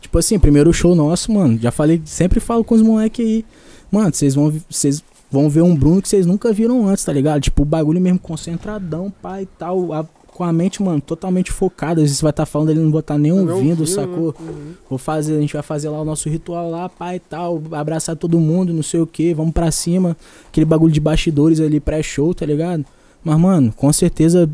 tipo 0.00 0.18
assim, 0.18 0.38
primeiro 0.38 0.72
show 0.72 0.94
nosso, 0.96 1.30
mano. 1.32 1.56
Já 1.58 1.70
falei, 1.70 2.02
sempre 2.04 2.40
falo 2.40 2.64
com 2.64 2.74
os 2.74 2.82
moleques 2.82 3.24
aí. 3.24 3.44
Mano, 3.90 4.12
vocês 4.12 4.34
vão, 4.34 4.52
vocês 4.68 5.02
vão 5.30 5.48
ver 5.48 5.62
um 5.62 5.76
Bruno 5.76 6.02
que 6.02 6.08
vocês 6.08 6.26
nunca 6.26 6.52
viram 6.52 6.86
antes, 6.88 7.04
tá 7.04 7.12
ligado? 7.12 7.40
Tipo, 7.40 7.62
o 7.62 7.64
bagulho 7.64 8.00
mesmo 8.00 8.18
concentradão, 8.18 9.12
pai 9.22 9.44
e 9.44 9.46
tal. 9.46 9.92
a- 9.92 10.04
com 10.36 10.44
a 10.44 10.52
mente, 10.52 10.82
mano, 10.82 11.00
totalmente 11.00 11.50
focada. 11.50 11.94
Às 11.94 12.02
vezes 12.02 12.18
você 12.18 12.22
vai 12.22 12.30
estar 12.30 12.44
falando, 12.44 12.68
ele 12.68 12.80
não 12.80 12.90
vai 12.90 13.00
estar 13.00 13.16
nem 13.16 13.32
ouvindo, 13.32 13.80
ouviu, 13.80 13.86
sacou? 13.86 14.34
né? 14.38 14.46
Uhum. 14.46 14.72
Vou 14.90 14.98
fazer, 14.98 15.34
a 15.34 15.40
gente 15.40 15.54
vai 15.54 15.62
fazer 15.62 15.88
lá 15.88 15.98
o 15.98 16.04
nosso 16.04 16.28
ritual 16.28 16.70
lá, 16.70 16.90
pai 16.90 17.16
e 17.16 17.20
tal, 17.20 17.62
abraçar 17.72 18.14
todo 18.16 18.38
mundo, 18.38 18.70
não 18.70 18.82
sei 18.82 19.00
o 19.00 19.06
que, 19.06 19.32
vamos 19.32 19.54
pra 19.54 19.70
cima. 19.70 20.14
Aquele 20.48 20.66
bagulho 20.66 20.92
de 20.92 21.00
bastidores 21.00 21.58
ali, 21.58 21.80
pré-show, 21.80 22.34
tá 22.34 22.44
ligado? 22.44 22.84
Mas, 23.24 23.38
mano, 23.40 23.72
com 23.74 23.90
certeza 23.90 24.48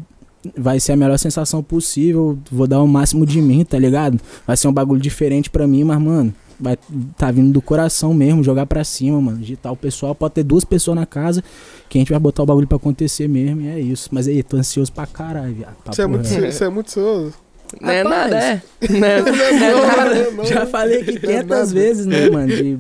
vai 0.57 0.79
ser 0.79 0.93
a 0.93 0.97
melhor 0.97 1.19
sensação 1.19 1.65
possível. 1.65 2.39
Vou 2.51 2.69
dar 2.69 2.81
o 2.81 2.87
máximo 2.87 3.27
de 3.27 3.43
mim, 3.43 3.65
tá 3.65 3.77
ligado? 3.77 4.21
Vai 4.47 4.57
ser 4.57 4.69
um 4.69 4.73
bagulho 4.73 5.01
diferente 5.01 5.51
pra 5.51 5.67
mim, 5.67 5.83
mas, 5.83 6.01
mano, 6.01 6.33
vai 6.63 6.79
tá 7.19 7.31
vindo 7.31 7.53
do 7.53 7.61
coração 7.61 8.15
mesmo, 8.15 8.43
jogar 8.43 8.65
pra 8.67 8.83
cima, 8.85 9.21
mano. 9.21 9.39
Digitar 9.39 9.73
o 9.73 9.77
pessoal, 9.77 10.15
pode 10.15 10.35
ter 10.35 10.43
duas 10.45 10.65
pessoas 10.65 10.97
na 10.97 11.05
casa 11.07 11.43
que 11.89 11.99
a 11.99 12.01
gente 12.01 12.11
vai 12.11 12.19
botar 12.21 12.43
o 12.43 12.47
bagulho 12.47 12.67
pra 12.67 12.77
acontecer 12.77 13.29
mesmo, 13.29 13.61
e 13.63 13.69
é 13.69 13.79
isso. 13.81 14.09
Mas 14.13 14.27
aí, 14.29 14.43
tô 14.43 14.57
ansioso 14.57 14.91
pra 14.93 15.07
caralho, 15.07 15.53
viado. 15.55 15.77
Você 15.87 16.03
é 16.03 16.07
muito, 16.07 16.27
você 16.29 16.65
é 16.65 16.69
muito 16.69 16.87
ansioso. 16.89 17.35
Não 17.81 17.91
é 17.91 18.03
Rapaz. 18.03 18.31
nada, 18.33 18.45
é. 18.45 18.63
Não 18.91 19.07
é, 19.07 19.23
não 19.23 19.35
é 19.35 19.53
Não, 19.73 19.87
nada. 19.87 20.15
não, 20.25 20.33
não. 20.35 20.45
Já 20.45 20.67
falei 20.67 21.01
aqui 21.03 21.13
Não 21.13 21.17
é 21.17 21.21
500 21.43 21.49
nada. 21.49 21.67
vezes, 21.67 22.07
né, 22.07 22.31
mano? 22.31 22.49
De... 22.49 22.79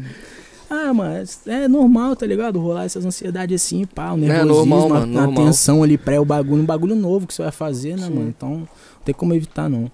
Ah, 0.68 0.92
mas 0.94 1.40
é 1.46 1.66
normal, 1.68 2.14
tá 2.16 2.24
ligado? 2.26 2.58
Rolar 2.58 2.84
essas 2.84 3.04
ansiedades 3.04 3.62
assim, 3.62 3.84
pá, 3.84 4.12
o 4.12 4.16
Não, 4.16 4.24
é 4.26 4.28
nervosismo, 4.38 4.66
normal, 4.76 4.86
a- 4.96 5.00
mano, 5.00 5.18
a, 5.18 5.22
normal. 5.26 5.44
tensão 5.46 5.82
ali 5.82 5.96
pré 5.98 6.18
o 6.20 6.24
bagulho, 6.24 6.62
um 6.62 6.66
bagulho 6.66 6.94
novo 6.94 7.26
que 7.26 7.34
você 7.34 7.42
vai 7.42 7.52
fazer, 7.52 7.96
né, 7.96 8.06
Sim. 8.06 8.14
mano? 8.14 8.28
Então, 8.28 8.48
não 8.50 8.68
tem 9.04 9.14
como 9.14 9.34
evitar, 9.34 9.68
não. 9.68 9.90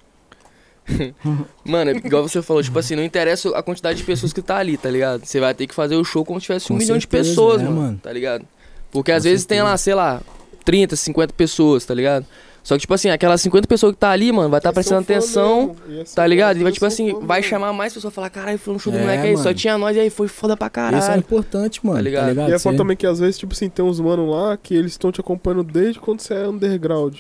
Mano, 1.64 1.90
é 1.90 1.94
igual 1.96 2.26
você 2.28 2.40
falou, 2.42 2.62
tipo 2.62 2.78
assim, 2.78 2.96
não 2.96 3.02
interessa 3.04 3.48
a 3.56 3.62
quantidade 3.62 3.98
de 3.98 4.04
pessoas 4.04 4.32
que 4.32 4.40
tá 4.42 4.56
ali, 4.56 4.76
tá 4.76 4.90
ligado? 4.90 5.24
Você 5.24 5.38
vai 5.40 5.54
ter 5.54 5.66
que 5.66 5.74
fazer 5.74 5.96
o 5.96 6.04
show 6.04 6.24
como 6.24 6.40
se 6.40 6.46
tivesse 6.46 6.66
um 6.66 6.76
Com 6.76 6.82
milhão 6.82 6.96
de 6.98 7.04
certeza, 7.04 7.28
pessoas, 7.30 7.60
é, 7.60 7.64
mano, 7.64 7.76
mano. 7.76 8.00
Tá 8.02 8.12
ligado? 8.12 8.44
Porque 8.90 9.12
às 9.12 9.22
Com 9.22 9.28
vezes 9.30 9.44
tem 9.46 9.58
certeza. 9.58 9.70
lá, 9.70 9.76
sei 9.76 9.94
lá, 9.94 10.22
30, 10.64 10.96
50 10.96 11.32
pessoas, 11.34 11.84
tá 11.84 11.94
ligado? 11.94 12.24
Só 12.62 12.74
que, 12.74 12.80
tipo 12.80 12.92
assim, 12.92 13.08
aquelas 13.08 13.40
50 13.40 13.66
pessoas 13.66 13.92
que 13.94 13.98
tá 13.98 14.10
ali, 14.10 14.30
mano, 14.30 14.50
vai 14.50 14.58
estar 14.58 14.70
tá 14.70 14.74
prestando 14.74 15.00
atenção, 15.00 15.74
mesmo. 15.86 16.02
Assim, 16.02 16.14
tá 16.14 16.26
ligado? 16.26 16.58
E 16.58 16.62
vai, 16.62 16.72
tipo 16.72 16.84
assim, 16.84 17.18
vai 17.22 17.42
chamar 17.42 17.72
mais 17.72 17.94
pessoas, 17.94 18.12
falar, 18.12 18.28
caralho, 18.28 18.58
foi 18.58 18.74
um 18.74 18.78
show 18.78 18.92
do 18.92 18.98
É, 18.98 19.00
moleque 19.02 19.26
aí, 19.28 19.36
só 19.38 19.44
mano. 19.44 19.54
tinha 19.54 19.78
nós 19.78 19.96
e 19.96 20.00
aí, 20.00 20.10
foi 20.10 20.28
foda 20.28 20.54
pra 20.54 20.66
Isso 20.66 20.78
é 20.78 20.90
caralho. 21.00 21.18
importante, 21.20 21.80
mano, 21.84 21.96
tá 21.96 22.02
ligado? 22.02 22.28
ligado? 22.28 22.50
E 22.50 22.52
é 22.52 22.58
foda 22.58 22.74
Cê- 22.74 22.78
também 22.78 22.96
que 22.96 23.06
às 23.06 23.20
vezes, 23.20 23.38
tipo 23.38 23.54
assim, 23.54 23.70
tem 23.70 23.82
uns 23.82 23.98
mano 24.00 24.28
lá 24.30 24.54
que 24.58 24.74
eles 24.74 24.92
estão 24.92 25.10
te 25.10 25.18
acompanhando 25.20 25.64
desde 25.64 25.98
quando 25.98 26.20
você 26.20 26.34
é 26.34 26.46
underground. 26.48 27.16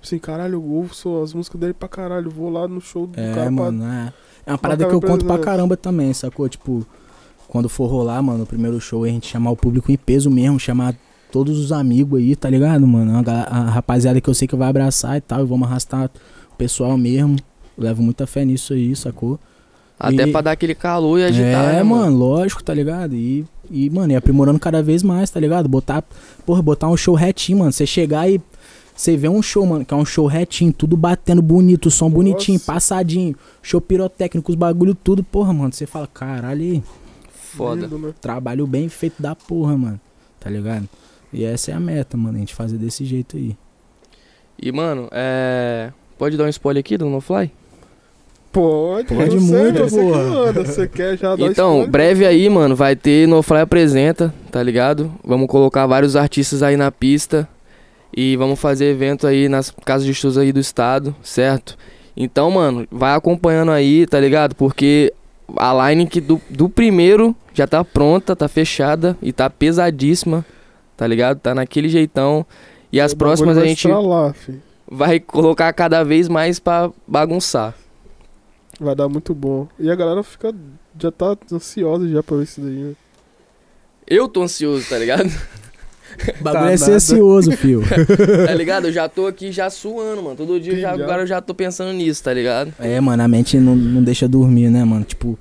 Tipo 0.00 0.06
assim, 0.06 0.18
caralho, 0.18 0.54
eu 0.54 0.64
ouço 0.64 1.22
as 1.22 1.34
músicas 1.34 1.60
dele 1.60 1.74
pra 1.74 1.88
caralho, 1.88 2.30
vou 2.30 2.48
lá 2.50 2.68
no 2.68 2.80
show 2.80 3.06
do 3.06 3.18
É, 3.18 3.34
cara 3.34 3.50
mano, 3.50 3.84
é. 3.84 4.12
É 4.46 4.52
uma 4.52 4.58
parada 4.58 4.86
que 4.86 4.94
eu 4.94 5.00
conto 5.00 5.24
pra 5.26 5.38
caramba 5.38 5.76
também, 5.76 6.12
sacou? 6.14 6.48
Tipo, 6.48 6.86
quando 7.48 7.68
for 7.68 7.86
rolar, 7.86 8.22
mano, 8.22 8.44
o 8.44 8.46
primeiro 8.46 8.80
show, 8.80 9.04
a 9.04 9.08
gente 9.08 9.26
chamar 9.26 9.50
o 9.50 9.56
público 9.56 9.90
em 9.92 9.96
peso 9.96 10.30
mesmo, 10.30 10.58
chamar 10.58 10.94
todos 11.32 11.58
os 11.58 11.72
amigos 11.72 12.18
aí, 12.20 12.34
tá 12.36 12.48
ligado, 12.48 12.86
mano? 12.86 13.22
A, 13.26 13.32
a 13.42 13.62
rapaziada 13.70 14.20
que 14.20 14.28
eu 14.30 14.34
sei 14.34 14.48
que 14.48 14.56
vai 14.56 14.68
abraçar 14.68 15.16
e 15.18 15.20
tal, 15.20 15.42
e 15.42 15.46
vamos 15.46 15.68
arrastar 15.68 16.10
o 16.52 16.56
pessoal 16.56 16.96
mesmo. 16.96 17.36
Eu 17.76 17.84
levo 17.84 18.02
muita 18.02 18.26
fé 18.26 18.44
nisso 18.44 18.72
aí, 18.72 18.94
sacou? 18.96 19.38
Até 19.98 20.28
E- 20.28 20.32
pra 20.32 20.40
dar 20.40 20.52
aquele 20.52 20.74
calor 20.76 21.18
e 21.18 21.24
agitar, 21.24 21.70
é, 21.70 21.72
né, 21.74 21.82
mano, 21.82 22.16
lógico, 22.16 22.62
tá 22.62 22.72
ligado? 22.72 23.14
E, 23.16 23.44
e, 23.70 23.90
mano, 23.90 24.12
e 24.12 24.16
aprimorando 24.16 24.58
cada 24.60 24.80
vez 24.82 25.02
mais, 25.02 25.28
tá 25.28 25.40
ligado? 25.40 25.68
Botar, 25.68 26.04
porra, 26.46 26.62
botar 26.62 26.88
um 26.88 26.96
show 26.96 27.14
retinho, 27.16 27.58
mano. 27.58 27.72
Você 27.72 27.84
chegar 27.84 28.30
e. 28.30 28.40
Você 28.98 29.16
vê 29.16 29.28
um 29.28 29.40
show, 29.40 29.64
mano, 29.64 29.84
que 29.84 29.94
é 29.94 29.96
um 29.96 30.04
show 30.04 30.26
retinho, 30.26 30.72
tudo 30.72 30.96
batendo 30.96 31.40
bonito, 31.40 31.88
som 31.88 32.10
bonitinho, 32.10 32.58
Nossa. 32.58 32.72
passadinho, 32.72 33.36
show 33.62 33.80
pirotécnico, 33.80 34.50
os 34.50 34.56
bagulho 34.56 34.92
tudo, 34.92 35.22
porra, 35.22 35.52
mano. 35.52 35.72
Você 35.72 35.86
fala, 35.86 36.08
caralho, 36.08 36.82
Foda. 37.32 37.82
Lindo, 37.82 37.96
né? 37.96 38.12
trabalho 38.20 38.66
bem 38.66 38.88
feito 38.88 39.22
da 39.22 39.36
porra, 39.36 39.78
mano. 39.78 40.00
Tá 40.40 40.50
ligado? 40.50 40.88
E 41.32 41.44
essa 41.44 41.70
é 41.70 41.74
a 41.74 41.78
meta, 41.78 42.16
mano, 42.16 42.38
a 42.38 42.40
gente 42.40 42.56
fazer 42.56 42.76
desse 42.76 43.04
jeito 43.04 43.36
aí. 43.36 43.56
E, 44.60 44.72
mano, 44.72 45.08
é. 45.12 45.92
Pode 46.18 46.36
dar 46.36 46.42
um 46.46 46.48
spoiler 46.48 46.80
aqui 46.80 46.98
do 46.98 47.06
No 47.08 47.20
Fly? 47.20 47.52
Pode, 48.50 49.14
Pode 49.14 49.36
eu 49.36 49.40
sei, 49.40 49.62
muito, 49.62 49.78
você 49.84 49.96
que 49.96 50.02
porra. 50.02 50.24
manda, 50.24 50.64
Você 50.64 50.88
quer 50.88 51.16
já 51.16 51.36
dar 51.36 51.46
Então, 51.46 51.68
spoiler? 51.74 51.90
breve 51.90 52.26
aí, 52.26 52.48
mano, 52.48 52.74
vai 52.74 52.96
ter 52.96 53.28
No 53.28 53.44
Fly 53.44 53.60
Apresenta, 53.60 54.34
tá 54.50 54.60
ligado? 54.60 55.12
Vamos 55.24 55.46
colocar 55.46 55.86
vários 55.86 56.16
artistas 56.16 56.64
aí 56.64 56.76
na 56.76 56.90
pista 56.90 57.48
e 58.16 58.36
vamos 58.36 58.58
fazer 58.58 58.86
evento 58.86 59.26
aí 59.26 59.48
nas 59.48 59.70
casas 59.70 60.06
de 60.06 60.14
shows 60.14 60.38
aí 60.38 60.52
do 60.52 60.60
estado, 60.60 61.14
certo? 61.22 61.76
Então, 62.16 62.50
mano, 62.50 62.86
vai 62.90 63.14
acompanhando 63.14 63.70
aí, 63.70 64.06
tá 64.06 64.18
ligado? 64.18 64.54
Porque 64.54 65.12
a 65.56 65.88
line 65.88 66.06
que 66.06 66.20
do, 66.20 66.40
do 66.50 66.68
primeiro 66.68 67.34
já 67.54 67.66
tá 67.66 67.84
pronta, 67.84 68.34
tá 68.34 68.48
fechada 68.48 69.16
e 69.22 69.32
tá 69.32 69.48
pesadíssima, 69.48 70.44
tá 70.96 71.06
ligado? 71.06 71.38
Tá 71.38 71.54
naquele 71.54 71.88
jeitão. 71.88 72.44
E 72.92 73.00
as 73.00 73.12
O 73.12 73.16
próximas 73.16 73.56
a 73.56 73.64
gente 73.64 73.86
vai 74.90 75.20
colocar 75.20 75.72
cada 75.72 76.02
vez 76.02 76.28
mais 76.28 76.58
pra 76.58 76.90
bagunçar. 77.06 77.74
Vai 78.80 78.94
dar 78.94 79.08
muito 79.08 79.34
bom. 79.34 79.68
E 79.78 79.90
a 79.90 79.94
galera 79.94 80.22
fica. 80.22 80.54
Já 81.00 81.12
tá 81.12 81.36
ansiosa 81.52 82.08
já 82.08 82.22
pra 82.22 82.38
ver 82.38 82.44
isso 82.44 82.60
daí, 82.60 82.74
né? 82.74 82.94
Eu 84.06 84.26
tô 84.26 84.42
ansioso, 84.42 84.88
tá 84.88 84.98
ligado? 84.98 85.30
O 86.40 86.42
bagulho 86.44 86.62
é 86.62 86.64
nada. 86.64 86.78
ser 86.78 86.92
ansioso, 86.92 87.52
fio. 87.52 87.82
Tá 88.46 88.54
ligado? 88.54 88.86
Eu 88.86 88.92
já 88.92 89.08
tô 89.08 89.26
aqui 89.26 89.52
já 89.52 89.70
suando, 89.70 90.22
mano. 90.22 90.36
Todo 90.36 90.60
dia 90.60 90.78
já. 90.78 90.92
agora 90.92 91.22
eu 91.22 91.26
já 91.26 91.40
tô 91.40 91.54
pensando 91.54 91.92
nisso, 91.92 92.22
tá 92.22 92.32
ligado? 92.32 92.72
É, 92.78 93.00
mano, 93.00 93.22
a 93.22 93.28
mente 93.28 93.58
não, 93.58 93.76
não 93.76 94.02
deixa 94.02 94.26
dormir, 94.26 94.70
né, 94.70 94.84
mano? 94.84 95.04
Tipo, 95.04 95.38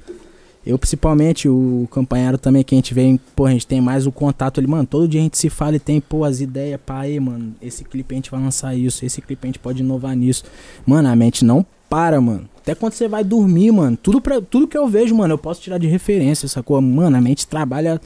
eu 0.65 0.78
principalmente, 0.78 1.47
o 1.47 1.88
companheiro 1.89 2.38
também, 2.38 2.61
que 2.61 2.76
a 2.76 2.78
gente 2.78 2.93
vem, 2.93 3.18
pô, 3.36 3.45
a 3.45 3.51
gente 3.51 3.65
tem 3.65 3.80
mais 3.80 4.05
o 4.05 4.11
contato 4.11 4.59
ali, 4.59 4.68
mano. 4.68 4.86
Todo 4.86 5.07
dia 5.07 5.22
a 5.22 5.24
gente 5.24 5.38
se 5.38 5.49
fala 5.49 5.78
e 5.78 5.80
tem, 5.80 6.01
pô, 6.01 6.26
as 6.26 6.41
ideias, 6.41 6.80
pá, 6.86 7.01
aí, 7.01 7.18
mano. 7.20 7.55
Esse 7.61 7.86
clipe 7.86 8.13
a 8.13 8.18
gente 8.18 8.30
vai 8.30 8.41
lançar 8.41 8.76
isso, 8.76 9.05
esse 9.05 9.22
clipe 9.22 9.39
a 9.43 9.47
gente 9.47 9.59
pode 9.59 9.82
inovar 9.82 10.15
nisso. 10.15 10.43
Mano, 10.86 11.07
a 11.07 11.15
mente 11.15 11.45
não 11.45 11.65
para, 11.89 12.20
mano. 12.20 12.49
Até 12.57 12.76
quando 12.76 12.91
você 12.91 13.07
vai 13.07 13.24
dormir, 13.24 13.72
mano. 13.72 13.95
Tudo, 13.95 14.20
pra, 14.20 14.41
tudo 14.41 14.68
que 14.68 14.78
eu 14.78 14.86
vejo, 14.89 15.15
mano, 15.15 15.36
eu 15.36 15.38
posso 15.38 15.61
tirar 15.61 15.78
de 15.78 15.88
referência, 15.88 16.49
sacou? 16.49 16.82
Mano, 16.82 17.15
a 17.15 17.22
mente 17.22 17.47
trabalha 17.47 18.01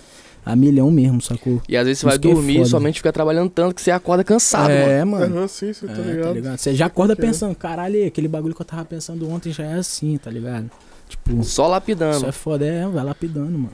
a 0.46 0.56
milhão 0.56 0.90
mesmo, 0.92 1.22
sacou? 1.22 1.62
E 1.70 1.78
às 1.78 1.86
vezes 1.86 2.00
você 2.00 2.06
vai 2.08 2.16
é 2.16 2.18
dormir 2.18 2.54
e 2.54 2.58
foda. 2.58 2.70
sua 2.70 2.80
mente 2.80 2.96
fica 3.00 3.12
trabalhando 3.14 3.50
tanto 3.50 3.76
que 3.76 3.82
você 3.82 3.92
acorda 3.92 4.24
cansado, 4.24 4.70
mano. 4.70 4.92
é, 4.92 5.06
mano. 5.06 5.38
Aham, 5.38 5.48
sim, 5.48 5.72
sim, 5.74 5.88
tá 5.88 5.94
É, 5.94 6.34
ligado? 6.34 6.58
Você 6.58 6.74
já 6.74 6.88
acorda 6.88 7.16
Que 7.16 7.22
é. 7.22 7.26
pensando, 7.26 7.56
caralho, 7.56 8.06
aquele 8.08 8.28
bagulho 8.28 8.56
que 8.56 8.62
eu 8.62 8.66
tava 8.66 8.84
pensando 8.86 9.30
ontem 9.30 9.52
já 9.52 9.64
é 9.64 9.74
assim, 9.76 10.18
tá 10.18 10.30
ligado? 10.32 10.70
Tipo, 11.08 11.44
Só 11.44 11.68
lapidando. 11.68 12.18
isso 12.18 12.26
é 12.26 12.32
foda, 12.32 12.66
é, 12.66 12.88
vai 12.88 13.04
lapidando, 13.04 13.52
mano. 13.52 13.72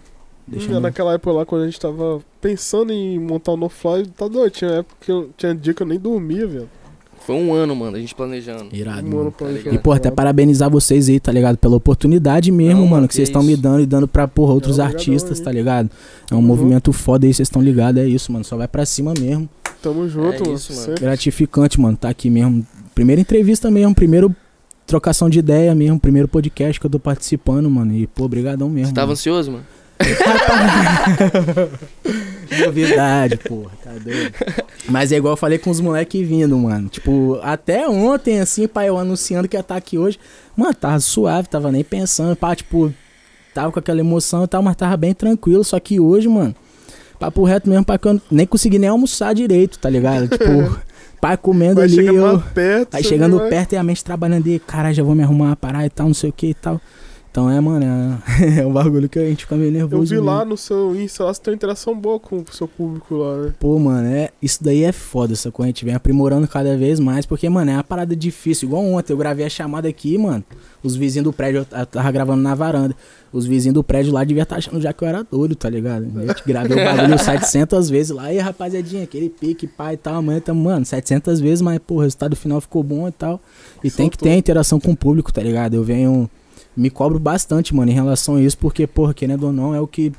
Deixa 0.48 0.70
Hum, 0.70 0.76
no- 0.76 0.80
naquela 0.80 1.14
época 1.14 1.32
lá, 1.34 1.46
quando 1.46 1.64
a 1.64 1.66
gente 1.66 1.80
tava 1.80 2.22
pensando 2.42 2.92
em 2.94 3.20
montar 3.20 3.52
o 3.52 3.58
No 3.58 3.68
Fly, 3.70 4.08
tá 4.08 4.28
doido. 4.28 4.52
Tinha 4.54 4.72
época 4.72 4.96
que 5.02 5.12
eu, 5.12 5.30
tinha 5.38 5.54
dia 5.54 5.74
que 5.74 5.84
eu 5.84 5.88
nem 5.88 6.00
dormia, 6.00 6.48
velho. 6.48 6.70
Foi 7.28 7.36
um 7.36 7.54
ano, 7.54 7.76
mano, 7.76 7.98
a 7.98 8.00
gente 8.00 8.16
planejando. 8.16 8.68
Irado, 8.74 9.06
Um 9.06 9.10
mano. 9.10 9.22
ano 9.24 9.32
pra 9.34 9.48
ligado? 9.50 9.74
E, 9.76 9.78
pô, 9.78 9.92
até 9.92 10.10
parabenizar 10.10 10.70
vocês 10.70 11.10
aí, 11.10 11.20
tá 11.20 11.30
ligado? 11.30 11.58
Pela 11.58 11.76
oportunidade 11.76 12.50
mesmo, 12.54 12.76
Não, 12.76 12.80
mano, 12.84 12.92
mano, 12.96 13.08
que 13.10 13.14
vocês 13.14 13.28
estão 13.28 13.44
me 13.44 13.54
dando 13.58 13.82
e 13.82 13.86
dando 13.86 14.08
pra, 14.08 14.30
porra, 14.30 14.54
outros 14.54 14.78
Não, 14.78 14.86
artistas, 14.86 15.40
aí. 15.40 15.44
tá 15.44 15.52
ligado? 15.52 15.90
É 16.32 16.34
um 16.34 16.38
Uhum. 16.38 16.44
movimento 16.44 16.94
foda 16.94 17.28
aí, 17.28 17.34
vocês 17.34 17.48
estão 17.50 17.62
ligados, 17.62 18.02
é 18.02 18.08
isso, 18.08 18.32
mano. 18.32 18.46
Só 18.46 18.56
vai 18.56 18.68
pra 18.70 18.86
cima 18.86 19.14
mesmo. 19.20 19.50
Tamo 19.82 20.08
junto, 20.08 20.36
É 20.36 20.40
mano. 20.40 20.54
isso, 20.54 20.72
mano. 20.72 20.86
sempre. 20.86 21.02
Gratificante, 21.02 21.82
mano, 21.82 21.98
tá 21.98 22.08
aqui 22.08 22.30
mesmo. 22.30 22.66
Primeira 22.96 23.20
entrevista 23.20 23.70
mesmo, 23.70 23.94
primeiro 23.94 24.34
trocação 24.86 25.30
de 25.30 25.40
ideia 25.40 25.76
mesmo, 25.76 26.00
primeiro 26.00 26.30
podcast 26.30 26.80
que 26.80 26.86
eu 26.86 26.90
tô 26.90 26.98
participando, 26.98 27.70
mano. 27.70 27.94
E, 27.94 28.08
pô, 28.08 28.26
brigadão 28.30 28.70
mesmo. 28.70 28.88
Você 28.88 28.94
tava 28.94 29.08
mano. 29.08 29.14
ansioso, 29.14 29.52
mano? 29.52 29.66
Novidade, 32.66 33.38
porra, 33.38 33.72
tá 33.84 33.92
doido. 33.92 34.34
Mas 34.90 35.12
é 35.12 35.18
igual 35.18 35.34
eu 35.34 35.38
falei 35.38 35.58
com 35.58 35.70
os 35.70 35.80
moleques 35.80 36.28
vindo, 36.28 36.58
mano. 36.58 36.90
Tipo, 36.90 37.40
até 37.44 37.88
ontem, 37.88 38.40
assim, 38.40 38.68
pai, 38.68 38.90
eu 38.90 38.98
anunciando 38.98 39.48
que 39.48 39.56
ia 39.58 39.62
estar 39.62 39.76
aqui 39.76 39.98
hoje. 39.98 40.20
Mano, 40.56 40.74
tava 40.74 41.00
suave, 41.00 41.48
tava 41.50 41.72
nem 41.72 41.84
pensando, 41.84 42.36
pá, 42.36 42.56
tipo, 42.56 42.94
tava 43.54 43.72
com 43.72 43.80
aquela 43.80 44.00
emoção 44.00 44.44
e 44.44 44.48
tal, 44.48 44.62
mas 44.64 44.76
tava 44.76 44.98
bem 44.98 45.14
tranquilo. 45.14 45.64
Só 45.64 45.80
que 45.80 46.00
hoje, 46.00 46.28
mano, 46.28 46.56
papo 47.20 47.44
reto 47.44 47.70
mesmo, 47.70 47.86
pra 47.86 47.98
que 47.98 48.08
eu 48.08 48.22
nem 48.32 48.48
consegui 48.48 48.80
nem 48.80 48.90
almoçar 48.90 49.34
direito, 49.36 49.78
tá 49.80 49.90
ligado? 49.90 50.28
Tipo, 50.38 50.80
pai 51.20 51.36
comendo 51.36 51.76
Vai 51.76 51.86
ali, 51.86 51.96
chegando 51.96 52.34
eu... 52.34 52.40
perto. 52.54 52.96
Aí 52.96 53.04
chegando 53.04 53.38
vai- 53.38 53.50
perto 53.50 53.74
e 53.74 53.78
a 53.78 53.84
mente 53.84 54.04
trabalhando 54.04 54.48
e, 54.48 54.60
caralho, 54.60 54.96
já 54.96 55.04
vou 55.04 55.16
me 55.16 55.24
arrumar, 55.24 55.56
parar 55.56 55.86
e 55.86 55.90
tal, 55.90 56.08
não 56.08 56.14
sei 56.14 56.30
o 56.30 56.34
que 56.34 56.48
e 56.48 56.54
tal. 56.54 56.80
Então 57.38 57.52
é, 57.52 57.62
mano, 57.62 57.86
é, 58.42 58.58
é 58.62 58.66
um 58.66 58.74
bagulho 58.74 59.08
que 59.08 59.20
a 59.20 59.30
gente 59.30 59.44
fica 59.44 59.56
meio 59.56 59.68
Eu 59.70 59.74
nervoso. 59.74 60.12
vi 60.12 60.20
lá 60.20 60.38
mesmo. 60.38 60.50
no 60.50 60.58
seu 60.58 60.96
Insta, 61.00 61.24
lá 61.24 61.32
você 61.32 61.40
tem 61.40 61.52
uma 61.52 61.56
interação 61.56 61.96
boa 61.96 62.20
com 62.20 62.38
o 62.38 62.46
seu 62.52 62.68
público 62.68 63.14
lá, 63.14 63.38
né? 63.38 63.54
Pô, 63.60 63.78
mano, 63.78 64.08
é, 64.08 64.32
isso 64.42 64.64
daí 64.64 64.84
é 64.84 64.92
foda, 64.92 65.34
essa 65.34 65.52
coisa. 65.52 65.68
A 65.68 65.70
gente 65.70 65.86
vem 65.86 65.94
aprimorando 65.94 66.48
cada 66.48 66.76
vez 66.76 67.00
mais, 67.00 67.28
porque, 67.28 67.48
mano, 67.48 67.70
é 67.70 67.76
uma 67.76 67.84
parada 67.84 68.16
difícil. 68.16 68.68
Igual 68.68 68.84
ontem, 68.86 69.14
eu 69.14 69.18
gravei 69.18 69.46
a 69.46 69.50
chamada 69.50 69.88
aqui, 69.88 70.18
mano. 70.18 70.44
Os 70.82 70.96
vizinhos 70.96 71.26
do 71.26 71.32
prédio, 71.32 71.60
eu 71.72 71.86
tava 71.86 72.12
gravando 72.12 72.42
na 72.42 72.56
varanda. 72.56 72.96
Os 73.32 73.46
vizinhos 73.46 73.76
do 73.76 73.84
prédio 73.84 74.12
lá 74.12 74.24
deviam 74.24 74.42
estar 74.42 74.56
achando 74.56 74.82
já 74.82 74.92
que 74.92 75.04
eu 75.04 75.08
era 75.08 75.22
doido, 75.22 75.54
tá 75.54 75.70
ligado? 75.70 76.08
A 76.16 76.26
gente 76.26 76.42
gravei 76.44 76.76
o 76.76 76.84
bagulho 76.84 77.20
700 77.24 77.88
vezes 77.88 78.16
lá. 78.16 78.34
E 78.34 78.40
rapaziadinha, 78.40 79.04
aquele 79.04 79.30
pique, 79.30 79.68
pai 79.68 79.94
e 79.94 79.98
tal. 79.98 80.16
Amanhã 80.16 80.40
tamo, 80.40 80.64
mano, 80.64 80.84
700 80.84 81.40
vezes, 81.40 81.62
mas, 81.62 81.78
pô, 81.86 81.98
o 81.98 82.00
resultado 82.00 82.36
final 82.36 82.60
ficou 82.60 82.82
bom 82.82 83.08
e 83.08 83.12
tal. 83.12 83.40
E 83.84 83.92
tem 83.92 84.10
que 84.10 84.16
Soltou. 84.16 84.28
ter 84.28 84.36
interação 84.36 84.80
com 84.80 84.94
o 84.94 84.98
público, 84.98 85.32
tá 85.32 85.44
ligado? 85.44 85.76
Eu 85.76 85.84
venho. 85.84 86.28
Me 86.78 86.92
cobro 86.92 87.18
bastante, 87.20 87.74
mano, 87.76 87.90
em 87.90 87.96
relação 87.96 88.36
a 88.36 88.42
isso, 88.42 88.56
porque, 88.56 88.86
porra, 88.86 89.12
querendo 89.12 89.48
ou 89.48 89.52
não, 89.52 89.74
é 89.74 89.82
o 89.82 89.88
que. 89.88 90.14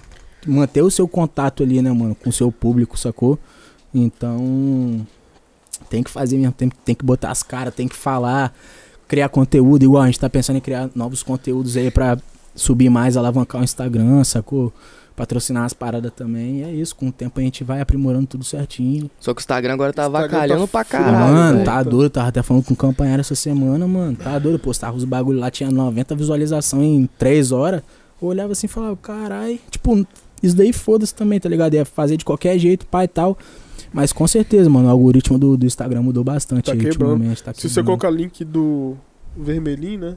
Manter 0.46 0.82
o 0.82 0.90
seu 0.90 1.06
contato 1.06 1.62
ali, 1.62 1.80
né, 1.80 1.92
mano, 1.92 2.14
com 2.14 2.30
o 2.30 2.32
seu 2.32 2.50
público, 2.50 2.98
sacou? 2.98 3.38
Então. 3.94 5.06
Tem 5.88 6.02
que 6.02 6.10
fazer 6.10 6.36
mesmo, 6.36 6.52
tem, 6.52 6.68
tem 6.84 6.94
que 6.94 7.04
botar 7.04 7.30
as 7.30 7.42
caras, 7.42 7.72
tem 7.72 7.86
que 7.86 7.94
falar, 7.94 8.52
criar 9.06 9.28
conteúdo, 9.28 9.84
igual 9.84 10.02
a 10.02 10.06
gente 10.06 10.18
tá 10.18 10.28
pensando 10.28 10.56
em 10.56 10.60
criar 10.60 10.90
novos 10.94 11.22
conteúdos 11.22 11.76
aí 11.76 11.90
pra 11.90 12.18
subir 12.54 12.90
mais, 12.90 13.16
alavancar 13.16 13.60
o 13.60 13.64
Instagram, 13.64 14.24
sacou? 14.24 14.72
Patrocinar 15.18 15.64
as 15.64 15.72
paradas 15.72 16.12
também. 16.12 16.60
E 16.60 16.62
é 16.62 16.70
isso, 16.70 16.94
com 16.94 17.08
o 17.08 17.12
tempo 17.12 17.40
a 17.40 17.42
gente 17.42 17.64
vai 17.64 17.80
aprimorando 17.80 18.28
tudo 18.28 18.44
certinho. 18.44 19.10
Só 19.18 19.34
que 19.34 19.40
o 19.40 19.42
Instagram 19.42 19.74
agora 19.74 19.92
tá 19.92 20.04
Instagram 20.04 20.26
avacalhando 20.26 20.60
tá 20.60 20.68
pra 20.68 20.84
caralho. 20.84 21.18
mano, 21.18 21.52
velho. 21.54 21.64
tá 21.64 21.82
doido, 21.82 22.10
tava 22.10 22.28
até 22.28 22.40
falando 22.40 22.62
com 22.62 22.72
o 22.72 22.76
companheiro 22.76 23.20
essa 23.20 23.34
semana, 23.34 23.84
mano. 23.88 24.16
Tá 24.16 24.38
doido, 24.38 24.60
postava 24.60 24.96
os 24.96 25.02
bagulho 25.02 25.40
lá, 25.40 25.50
tinha 25.50 25.72
90 25.72 26.14
visualizações 26.14 26.86
em 26.86 27.06
3 27.18 27.50
horas. 27.50 27.82
Eu 28.22 28.28
olhava 28.28 28.52
assim 28.52 28.66
e 28.66 28.68
falava, 28.68 28.96
carai, 28.96 29.58
tipo, 29.68 30.06
isso 30.40 30.56
daí 30.56 30.72
foda-se 30.72 31.12
também, 31.12 31.40
tá 31.40 31.48
ligado? 31.48 31.74
Ia 31.74 31.84
fazer 31.84 32.16
de 32.16 32.24
qualquer 32.24 32.56
jeito, 32.56 32.86
pai 32.86 33.06
e 33.06 33.08
tal. 33.08 33.36
Mas 33.92 34.12
com 34.12 34.26
certeza, 34.28 34.70
mano, 34.70 34.86
o 34.86 34.90
algoritmo 34.92 35.36
do, 35.36 35.56
do 35.56 35.66
Instagram 35.66 36.02
mudou 36.02 36.22
bastante 36.22 36.66
Tá 36.66 36.72
aí 36.74 36.84
ultimamente. 36.84 37.42
Tá 37.42 37.52
Se 37.52 37.68
você 37.68 37.82
colocar 37.82 38.08
link 38.08 38.44
do 38.44 38.96
vermelhinho, 39.36 39.98
né? 39.98 40.16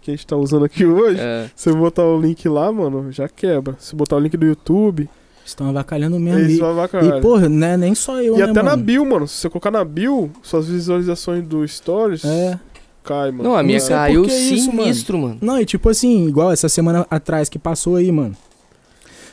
Que 0.00 0.10
a 0.10 0.14
gente 0.14 0.26
tá 0.26 0.36
usando 0.36 0.64
aqui 0.64 0.84
hoje. 0.86 1.20
É. 1.20 1.50
Se 1.54 1.70
você 1.70 1.76
botar 1.76 2.04
o 2.04 2.20
link 2.20 2.48
lá, 2.48 2.72
mano, 2.72 3.12
já 3.12 3.28
quebra. 3.28 3.76
Se 3.78 3.94
botar 3.94 4.16
o 4.16 4.20
link 4.20 4.36
do 4.36 4.46
YouTube, 4.46 5.08
Estão 5.44 5.68
avacalhando 5.68 6.18
mesmo. 6.20 6.38
eles 6.40 6.58
E, 6.58 6.62
avacalhar. 6.62 7.18
e 7.18 7.20
porra, 7.20 7.48
né, 7.48 7.76
nem 7.76 7.94
só 7.94 8.20
eu, 8.22 8.36
E 8.36 8.38
né, 8.38 8.44
até 8.44 8.62
na 8.62 8.70
mano? 8.70 8.82
bio, 8.82 9.04
mano. 9.04 9.26
Se 9.26 9.34
você 9.34 9.50
colocar 9.50 9.70
na 9.70 9.84
bio, 9.84 10.30
suas 10.42 10.68
visualizações 10.68 11.44
do 11.46 11.66
Stories, 11.66 12.24
É. 12.24 12.58
cai, 13.02 13.30
mano. 13.32 13.42
Não, 13.44 13.56
a 13.56 13.62
minha 13.62 13.80
sei 13.80 13.96
caiu 13.96 14.22
por 14.22 14.28
que 14.30 14.34
isso, 14.36 14.70
sinistro, 14.70 15.18
mano. 15.18 15.38
Não, 15.40 15.58
e 15.60 15.64
tipo 15.66 15.88
assim, 15.88 16.26
igual 16.28 16.52
essa 16.52 16.68
semana 16.68 17.04
atrás 17.10 17.48
que 17.48 17.58
passou 17.58 17.96
aí, 17.96 18.12
mano. 18.12 18.36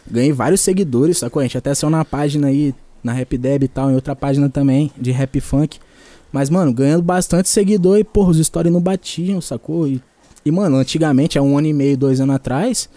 Ganhei 0.09 0.31
vários 0.31 0.61
seguidores, 0.61 1.17
sacou? 1.19 1.39
A 1.39 1.43
gente 1.43 1.57
até 1.57 1.73
saiu 1.75 1.89
na 1.91 2.03
página 2.03 2.47
aí, 2.47 2.73
na 3.03 3.11
Rap 3.13 3.37
Deb 3.37 3.63
e 3.63 3.67
tal, 3.67 3.91
em 3.91 3.95
outra 3.95 4.15
página 4.15 4.49
também, 4.49 4.91
de 4.97 5.11
rap 5.11 5.39
funk. 5.39 5.77
Mas, 6.31 6.49
mano, 6.49 6.73
ganhando 6.73 7.03
bastante 7.03 7.47
seguidor 7.49 7.97
e, 7.99 8.03
porra, 8.03 8.31
os 8.31 8.37
stories 8.45 8.71
não 8.73 8.81
batiam, 8.81 9.39
sacou? 9.41 9.87
E, 9.87 10.01
e, 10.47 10.51
mano, 10.51 10.77
antigamente, 10.77 11.37
há 11.37 11.41
um 11.41 11.57
ano 11.57 11.67
e 11.67 11.73
meio, 11.73 11.97
dois 11.97 12.19
anos 12.21 12.35
atrás, 12.35 12.89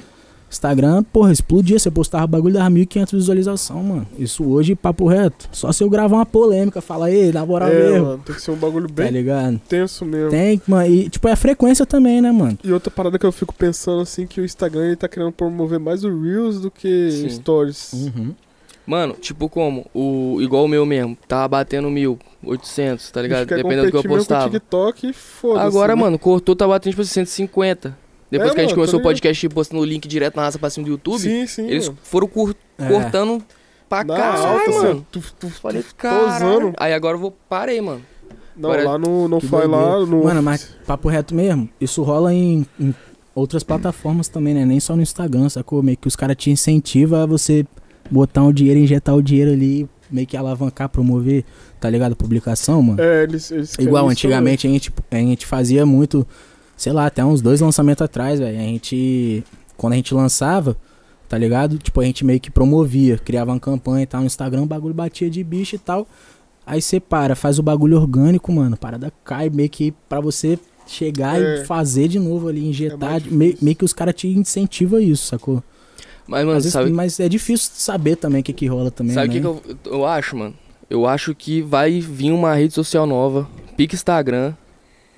Instagram, 0.50 1.04
porra, 1.04 1.30
explodia. 1.32 1.78
Você 1.78 1.90
postava 1.90 2.26
bagulho 2.26 2.54
das 2.54 2.64
1.500 2.64 3.12
visualizações, 3.12 3.84
mano. 3.86 4.06
Isso 4.18 4.44
hoje, 4.44 4.74
papo 4.74 5.06
reto. 5.06 5.48
Só 5.52 5.70
se 5.70 5.84
eu 5.84 5.88
gravar 5.88 6.16
uma 6.16 6.26
polêmica, 6.26 6.80
falar, 6.80 7.10
ei, 7.12 7.30
na 7.30 7.46
moral 7.46 7.68
É, 7.68 7.74
mesmo. 7.92 8.06
mano, 8.06 8.22
tem 8.26 8.34
que 8.34 8.42
ser 8.42 8.50
um 8.50 8.56
bagulho 8.56 8.88
Tá 8.88 8.94
bem 9.04 9.10
ligado? 9.12 9.60
tenso 9.68 10.04
mesmo. 10.04 10.30
Tem, 10.30 10.60
mano. 10.66 10.90
E, 10.92 11.08
tipo, 11.08 11.28
é 11.28 11.32
a 11.32 11.36
frequência 11.36 11.86
também, 11.86 12.20
né, 12.20 12.32
mano? 12.32 12.58
E 12.64 12.72
outra 12.72 12.90
parada 12.90 13.16
que 13.18 13.24
eu 13.26 13.30
fico 13.32 13.54
pensando, 13.54 14.00
assim, 14.02 14.26
que 14.26 14.40
o 14.40 14.44
Instagram 14.44 14.86
ele 14.86 14.96
tá 14.96 15.06
querendo 15.06 15.30
promover 15.30 15.78
mais 15.78 16.02
o 16.02 16.20
Reels 16.20 16.60
do 16.60 16.70
que 16.70 17.10
Sim. 17.12 17.28
Stories. 17.30 17.92
Uhum. 17.92 18.34
Mano, 18.90 19.14
tipo 19.14 19.48
como? 19.48 19.86
O, 19.94 20.38
igual 20.40 20.64
o 20.64 20.68
meu 20.68 20.84
mesmo. 20.84 21.16
Tava 21.28 21.46
batendo 21.46 21.88
1.800, 22.44 23.10
tá 23.12 23.22
ligado? 23.22 23.46
Dependendo 23.46 23.84
do 23.84 23.90
que 23.92 23.96
eu 23.98 24.02
com 24.02 24.08
postava. 24.08 24.50
TikTok 24.50 25.12
foda-se. 25.12 25.64
Agora, 25.66 25.94
né? 25.94 26.00
mano, 26.02 26.18
cortou, 26.18 26.56
tá 26.56 26.66
batendo 26.66 26.90
tipo 26.92 27.04
150. 27.04 27.96
Depois 28.30 28.50
É, 28.50 28.54
que 28.54 28.60
a 28.60 28.62
gente 28.64 28.70
mano, 28.70 28.80
começou 28.82 28.98
tá 28.98 29.02
o 29.02 29.08
podcast 29.08 29.48
postando 29.50 29.82
o 29.82 29.84
link 29.84 30.08
direto 30.08 30.34
na 30.36 30.42
raça 30.42 30.58
pra 30.58 30.68
cima 30.70 30.86
do 30.86 30.90
YouTube, 30.90 31.20
Sim, 31.20 31.46
sim. 31.46 31.68
eles 31.68 31.86
mano. 31.86 31.98
foram 32.02 32.26
cur- 32.26 32.54
É. 32.78 32.88
cortando 32.88 33.40
pra 33.88 34.02
Na 34.02 34.16
caralho, 34.16 34.46
alta, 34.58 34.70
mano. 34.72 34.90
assim, 34.90 35.06
tu, 35.12 35.22
tu, 35.38 35.50
Falei, 35.50 35.84
cara. 35.96 36.72
Aí 36.76 36.92
agora 36.92 37.14
eu 37.16 37.20
vou 37.20 37.30
parei, 37.48 37.80
mano. 37.80 38.02
Não, 38.56 38.72
Agora- 38.72 38.90
lá 38.90 38.98
no, 38.98 39.28
no 39.28 39.40
Que 39.40 39.46
Fly 39.46 39.66
lá, 39.68 40.00
no... 40.04 40.24
Mano, 40.24 40.42
mas 40.42 40.68
papo 40.84 41.08
reto 41.08 41.32
mesmo, 41.34 41.68
isso 41.80 42.02
rola 42.02 42.34
em, 42.34 42.66
em 42.78 42.92
outras 43.34 43.62
plataformas 43.62 44.26
também, 44.28 44.52
né? 44.52 44.64
Nem 44.64 44.80
só 44.80 44.94
no 44.96 45.02
Instagram, 45.02 45.48
sacou? 45.48 45.80
Meio 45.82 45.96
que 45.96 46.08
os 46.08 46.16
caras 46.16 46.36
te 46.36 46.50
incentivam 46.50 47.20
a 47.22 47.26
você 47.26 47.64
botar 48.10 48.42
um 48.42 48.52
dinheiro, 48.52 48.80
injetar 48.80 49.14
o 49.14 49.22
dinheiro 49.22 49.52
ali, 49.52 49.88
meio 50.10 50.26
que 50.26 50.36
alavancar, 50.36 50.88
promover, 50.88 51.44
tá 51.80 51.88
ligado? 51.88 52.16
Publicação, 52.16 52.82
mano. 52.82 53.00
É, 53.00 53.22
eles, 53.22 53.50
eles 53.50 53.74
Igual 53.78 54.08
antigamente 54.08 54.66
a 54.66 54.70
gente, 54.70 54.92
a 55.10 55.16
gente 55.16 55.46
fazia 55.46 55.86
muito, 55.86 56.26
sei 56.76 56.92
lá, 56.92 57.06
até 57.06 57.24
uns 57.24 57.40
dois 57.40 57.60
lançamentos 57.60 58.02
atrás, 58.02 58.40
velho. 58.40 58.58
A 58.58 58.62
gente, 58.62 59.44
quando 59.76 59.92
a 59.92 59.96
gente 59.96 60.12
lançava, 60.12 60.76
tá 61.28 61.38
ligado? 61.38 61.78
Tipo, 61.78 62.00
a 62.00 62.04
gente 62.04 62.24
meio 62.24 62.40
que 62.40 62.50
promovia, 62.50 63.16
criava 63.18 63.52
uma 63.52 63.60
campanha 63.60 64.02
e 64.02 64.06
tal 64.06 64.20
no 64.20 64.26
Instagram, 64.26 64.62
o 64.62 64.66
bagulho 64.66 64.94
batia 64.94 65.30
de 65.30 65.42
bicho 65.44 65.76
e 65.76 65.78
tal. 65.78 66.06
Aí 66.66 66.82
você 66.82 67.00
para, 67.00 67.34
faz 67.34 67.58
o 67.58 67.62
bagulho 67.62 67.96
orgânico, 67.96 68.52
mano. 68.52 68.76
Parada 68.76 69.12
cai 69.24 69.48
meio 69.48 69.68
que 69.68 69.92
pra 70.08 70.20
você 70.20 70.58
chegar 70.86 71.40
É. 71.40 71.62
e 71.62 71.64
fazer 71.66 72.08
de 72.08 72.18
novo 72.18 72.48
ali, 72.48 72.68
injetar. 72.68 72.98
mais 72.98 73.24
meio, 73.26 73.56
meio 73.62 73.76
que 73.76 73.84
os 73.84 73.92
caras 73.92 74.14
te 74.14 74.26
incentivam 74.28 74.98
isso, 74.98 75.26
sacou? 75.26 75.62
Mas, 76.30 76.44
mano, 76.44 76.54
vezes- 76.54 76.72
sabe, 76.72 76.90
mas 76.90 77.18
é 77.18 77.28
difícil 77.28 77.72
saber 77.74 78.14
também 78.14 78.40
o 78.40 78.44
que, 78.44 78.52
que 78.52 78.66
rola 78.66 78.88
também. 78.88 79.12
sabe 79.12 79.26
o 79.26 79.28
né? 79.28 79.34
que, 79.34 79.40
que 79.40 79.88
eu, 79.88 79.92
eu 79.92 80.06
acho, 80.06 80.36
mano? 80.36 80.54
Eu 80.88 81.04
acho 81.04 81.34
que 81.34 81.60
vai 81.60 82.00
vir 82.00 82.30
uma 82.30 82.54
rede 82.54 82.72
social 82.72 83.04
nova, 83.04 83.48
pique 83.76 83.96
Instagram, 83.96 84.54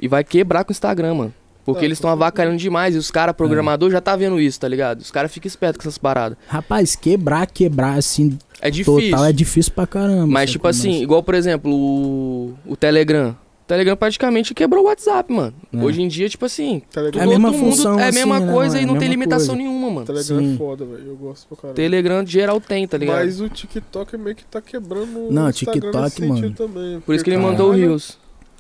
e 0.01 0.09
vai 0.09 0.25
quebrar 0.25 0.65
com 0.65 0.71
o 0.71 0.73
Instagram, 0.73 1.15
mano. 1.15 1.35
Porque 1.67 1.85
eles 1.85 1.99
estão 1.99 2.11
avacalhando 2.11 2.57
demais 2.57 2.95
e 2.95 2.99
os 2.99 3.11
caras, 3.11 3.37
programador, 3.37 3.91
já 3.91 4.01
tá 4.01 4.17
vendo 4.17 4.41
isso, 4.41 4.59
tá 4.59 4.67
ligado? 4.67 5.01
Os 5.01 5.11
caras 5.11 5.31
ficam 5.31 5.47
espertos 5.47 5.77
com 5.77 5.83
essas 5.89 5.99
paradas. 5.99 6.37
Rapaz, 6.49 6.97
quebrar, 6.97 7.47
quebrar, 7.47 7.99
assim, 7.99 8.37
É 8.61 8.69
difícil. 8.71 9.11
total 9.11 9.27
é 9.27 9.33
difícil 9.33 9.73
pra 9.73 9.87
caramba. 9.87 10.27
Mas, 10.27 10.51
tipo 10.51 10.67
assim, 10.67 11.03
igual, 11.03 11.23
por 11.23 11.35
exemplo, 11.35 11.71
o, 11.73 12.55
o 12.67 12.75
Telegram. 12.75 13.37
O 13.73 13.75
Telegram 13.75 13.97
praticamente 13.97 14.53
quebrou 14.53 14.85
o 14.85 14.87
WhatsApp, 14.89 15.33
mano. 15.33 15.55
É. 15.73 15.77
Hoje 15.83 16.03
em 16.03 16.07
dia, 16.09 16.29
tipo 16.29 16.45
assim, 16.45 16.83
Telegram, 16.91 17.23
É 17.23 17.25
a 17.25 17.27
mesma 17.27 17.51
todo 17.51 17.59
mundo 17.59 17.71
função, 17.75 17.99
é 17.99 18.03
a 18.05 18.09
assim, 18.09 18.19
mesma 18.19 18.39
né, 18.41 18.53
coisa 18.53 18.75
mano? 18.75 18.83
e 18.83 18.87
não 18.87 18.97
É 18.97 18.99
tem 18.99 19.09
limitação 19.09 19.55
coisa. 19.57 19.63
nenhuma, 19.63 19.91
mano. 19.91 20.07
Telegram 20.07 20.39
Sim. 20.41 20.55
é 20.55 20.59
foda, 20.59 20.85
velho. 20.85 21.07
Eu 21.09 21.17
gosto 21.17 21.49
pra 21.49 21.57
caralho. 21.57 21.75
Telegram 21.77 22.27
geral 22.27 22.61
tem, 22.61 22.87
tá 22.87 22.99
ligado? 22.99 23.17
Mas 23.25 23.41
o 23.41 23.49
TikTok 23.49 24.15
meio 24.19 24.37
que 24.37 24.45
tá 24.45 24.61
quebrando 24.61 25.31
Não, 25.31 25.47
o 25.47 25.53
TikTok, 25.53 25.87
nesse 25.97 26.17
sentido 26.17 26.29
mano. 26.43 26.55
também. 26.55 27.01
Por 27.01 27.15
isso 27.15 27.25
que 27.25 27.31
ele 27.31 27.37
Caralho. 27.39 27.53
mandou 27.59 27.71
o 27.71 27.75
Reels. 27.75 28.19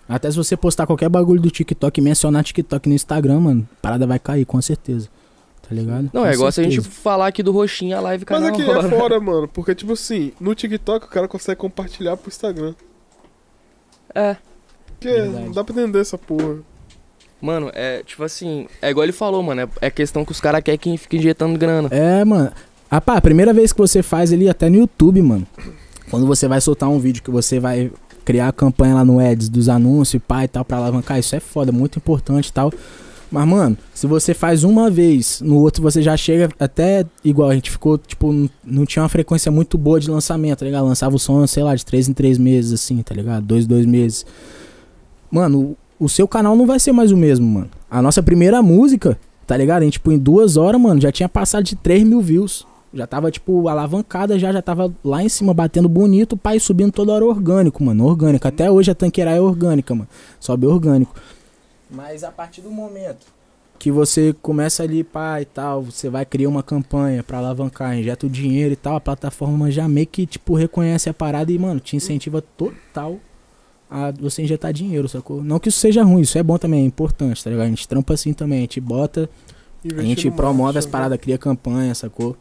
Até 0.08 0.30
se 0.30 0.36
você 0.38 0.56
postar 0.56 0.86
qualquer 0.86 1.10
bagulho 1.10 1.42
do 1.42 1.50
TikTok 1.50 2.00
e 2.00 2.02
mencionar 2.02 2.42
TikTok 2.42 2.88
no 2.88 2.94
Instagram, 2.94 3.40
mano, 3.40 3.68
a 3.70 3.82
parada 3.82 4.06
vai 4.06 4.18
cair, 4.18 4.46
com 4.46 4.62
certeza. 4.62 5.10
Tá 5.68 5.74
ligado? 5.74 6.08
Não, 6.10 6.22
Com 6.22 6.26
é 6.26 6.32
igual 6.32 6.50
se 6.50 6.62
a 6.62 6.64
gente 6.64 6.80
falar 6.80 7.26
aqui 7.26 7.42
do 7.42 7.52
roxinho, 7.52 7.98
a 7.98 8.00
live 8.00 8.24
cai 8.24 8.40
Mas 8.40 8.48
aqui 8.48 8.62
é 8.62 8.82
fora, 8.88 9.20
mano. 9.20 9.46
Porque, 9.46 9.74
tipo 9.74 9.92
assim, 9.92 10.32
no 10.40 10.54
TikTok 10.54 11.04
o 11.04 11.08
cara 11.10 11.28
consegue 11.28 11.60
compartilhar 11.60 12.16
pro 12.16 12.28
Instagram. 12.30 12.74
É. 14.14 14.36
Porque 15.02 15.20
Verdade. 15.20 15.44
não 15.44 15.52
dá 15.52 15.64
pra 15.64 15.74
entender 15.74 16.00
essa 16.00 16.16
porra. 16.16 16.58
Mano, 17.40 17.72
é 17.74 18.04
tipo 18.04 18.22
assim, 18.22 18.68
é 18.80 18.90
igual 18.90 19.04
ele 19.04 19.12
falou, 19.12 19.42
mano. 19.42 19.62
É, 19.62 19.68
é 19.80 19.90
questão 19.90 20.24
que 20.24 20.30
os 20.30 20.40
caras 20.40 20.62
querem 20.62 20.78
que 20.78 20.96
fique 20.96 21.16
injetando 21.16 21.58
grana. 21.58 21.88
É, 21.90 22.24
mano. 22.24 22.52
Rapaz, 22.90 23.18
a 23.18 23.22
primeira 23.22 23.52
vez 23.52 23.72
que 23.72 23.78
você 23.78 24.02
faz 24.02 24.32
ali, 24.32 24.48
até 24.48 24.68
no 24.68 24.76
YouTube, 24.76 25.20
mano. 25.22 25.46
Quando 26.08 26.26
você 26.26 26.46
vai 26.46 26.60
soltar 26.60 26.88
um 26.88 26.98
vídeo 26.98 27.22
que 27.22 27.30
você 27.30 27.58
vai 27.58 27.90
criar 28.24 28.48
a 28.48 28.52
campanha 28.52 28.94
lá 28.94 29.04
no 29.04 29.18
Ads 29.18 29.48
dos 29.48 29.68
anúncios 29.68 30.14
e 30.14 30.18
pá 30.20 30.44
e 30.44 30.48
tal 30.48 30.64
pra 30.64 30.76
alavancar, 30.76 31.18
isso 31.18 31.34
é 31.34 31.40
foda, 31.40 31.72
muito 31.72 31.98
importante 31.98 32.48
e 32.48 32.52
tal. 32.52 32.72
Mas, 33.30 33.48
mano, 33.48 33.78
se 33.94 34.06
você 34.06 34.34
faz 34.34 34.62
uma 34.62 34.90
vez, 34.90 35.40
no 35.40 35.56
outro 35.56 35.82
você 35.82 36.02
já 36.02 36.14
chega 36.18 36.50
até 36.60 37.06
igual. 37.24 37.48
A 37.48 37.54
gente 37.54 37.70
ficou, 37.70 37.96
tipo, 37.96 38.30
não 38.62 38.84
tinha 38.84 39.02
uma 39.02 39.08
frequência 39.08 39.50
muito 39.50 39.78
boa 39.78 39.98
de 39.98 40.10
lançamento, 40.10 40.58
tá 40.58 40.66
ligado? 40.66 40.84
Lançava 40.84 41.16
o 41.16 41.18
som, 41.18 41.44
sei 41.46 41.62
lá, 41.62 41.74
de 41.74 41.84
três 41.84 42.08
em 42.10 42.12
três 42.12 42.36
meses, 42.36 42.72
assim, 42.74 43.02
tá 43.02 43.14
ligado? 43.14 43.42
Dois, 43.44 43.66
dois 43.66 43.86
meses. 43.86 44.26
Mano, 45.32 45.74
o, 45.98 46.10
seu 46.10 46.28
canal 46.28 46.54
não 46.54 46.66
vai 46.66 46.78
ser 46.78 46.92
mais 46.92 47.10
o 47.10 47.16
mesmo, 47.16 47.46
mano. 47.46 47.70
A 47.90 48.02
nossa 48.02 48.22
primeira 48.22 48.62
música, 48.62 49.18
tá 49.46 49.56
ligado? 49.56 49.80
A 49.80 49.84
gente, 49.86 49.94
tipo, 49.94 50.12
em 50.12 50.18
duas 50.18 50.58
horas, 50.58 50.78
mano, 50.78 51.00
já 51.00 51.10
tinha 51.10 51.28
passado 51.28 51.64
de 51.64 51.74
3 51.74 52.04
mil 52.04 52.20
views. 52.20 52.66
Já 52.92 53.06
tava, 53.06 53.30
tipo, 53.30 53.66
alavancada, 53.66 54.38
já, 54.38 54.52
já 54.52 54.60
tava 54.60 54.92
lá 55.02 55.24
em 55.24 55.28
cima, 55.30 55.54
batendo 55.54 55.88
bonito, 55.88 56.36
pai 56.36 56.60
subindo 56.60 56.92
toda 56.92 57.12
hora 57.12 57.24
orgânico, 57.24 57.82
mano. 57.82 58.04
Orgânico. 58.04 58.46
Até 58.46 58.70
hoje 58.70 58.90
a 58.90 58.94
tanqueira 58.94 59.30
é 59.30 59.40
orgânica, 59.40 59.94
mano. 59.94 60.08
Sobe 60.38 60.66
orgânico. 60.66 61.14
Mas 61.90 62.22
a 62.22 62.30
partir 62.30 62.60
do 62.60 62.70
momento 62.70 63.26
que 63.78 63.90
você 63.90 64.34
começa 64.42 64.82
ali, 64.82 65.02
pá, 65.02 65.40
e 65.40 65.46
tal, 65.46 65.82
você 65.82 66.10
vai 66.10 66.26
criar 66.26 66.50
uma 66.50 66.62
campanha 66.62 67.22
pra 67.22 67.38
alavancar, 67.38 67.98
injeta 67.98 68.26
o 68.26 68.30
dinheiro 68.30 68.74
e 68.74 68.76
tal, 68.76 68.96
a 68.96 69.00
plataforma 69.00 69.70
já 69.70 69.88
meio 69.88 70.06
que, 70.06 70.26
tipo, 70.26 70.54
reconhece 70.54 71.08
a 71.08 71.14
parada 71.14 71.50
e, 71.50 71.58
mano, 71.58 71.80
te 71.80 71.96
incentiva 71.96 72.42
total 72.42 73.18
a 73.92 74.10
você 74.10 74.42
injetar 74.42 74.72
dinheiro, 74.72 75.08
sacou? 75.08 75.42
Não 75.44 75.58
que 75.58 75.68
isso 75.68 75.78
seja 75.78 76.02
ruim, 76.02 76.22
isso 76.22 76.38
é 76.38 76.42
bom 76.42 76.56
também, 76.56 76.82
é 76.82 76.86
importante, 76.86 77.44
tá 77.44 77.50
ligado? 77.50 77.66
A 77.66 77.68
gente 77.68 77.86
trampa 77.86 78.14
assim 78.14 78.32
também, 78.32 78.58
a 78.58 78.62
gente 78.62 78.80
bota 78.80 79.28
a 79.98 80.02
gente 80.02 80.30
promove 80.30 80.78
as 80.78 80.86
né? 80.86 80.90
paradas, 80.92 81.18
cria 81.18 81.36
campanha, 81.36 81.94
sacou? 81.94 82.36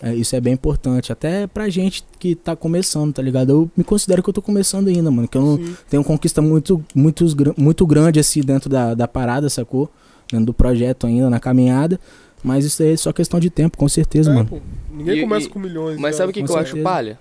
É, 0.00 0.14
isso 0.14 0.36
é 0.36 0.40
bem 0.40 0.52
importante. 0.52 1.10
Até 1.12 1.46
pra 1.48 1.68
gente 1.68 2.04
que 2.20 2.36
tá 2.36 2.54
começando, 2.54 3.12
tá 3.12 3.20
ligado? 3.20 3.50
Eu 3.50 3.70
me 3.76 3.82
considero 3.82 4.22
que 4.22 4.28
eu 4.30 4.32
tô 4.32 4.40
começando 4.40 4.86
ainda, 4.86 5.10
mano. 5.10 5.26
Que 5.26 5.36
eu 5.36 5.42
não 5.42 5.56
Sim. 5.56 5.76
tenho 5.90 6.04
conquista 6.04 6.40
muito, 6.40 6.80
muito, 6.94 7.24
muito 7.56 7.84
grande 7.84 8.20
assim 8.20 8.40
dentro 8.40 8.70
da, 8.70 8.94
da 8.94 9.08
parada, 9.08 9.50
sacou? 9.50 9.90
Dentro 10.30 10.46
do 10.46 10.54
projeto 10.54 11.04
ainda, 11.08 11.28
na 11.28 11.40
caminhada. 11.40 11.98
Mas 12.44 12.64
isso 12.64 12.80
aí 12.80 12.92
é 12.92 12.96
só 12.96 13.12
questão 13.12 13.40
de 13.40 13.50
tempo, 13.50 13.76
com 13.76 13.88
certeza, 13.88 14.30
É, 14.30 14.34
mano. 14.34 14.48
pô, 14.48 14.58
ninguém 14.92 15.18
E- 15.18 15.20
começa 15.22 15.46
e- 15.46 15.50
com 15.50 15.58
milhões. 15.58 15.94
Mas 15.98 16.14
cara. 16.14 16.16
sabe 16.18 16.30
o 16.30 16.32
que, 16.32 16.44
que 16.44 16.50
eu 16.52 16.56
acho 16.56 16.80
palha? 16.80 17.18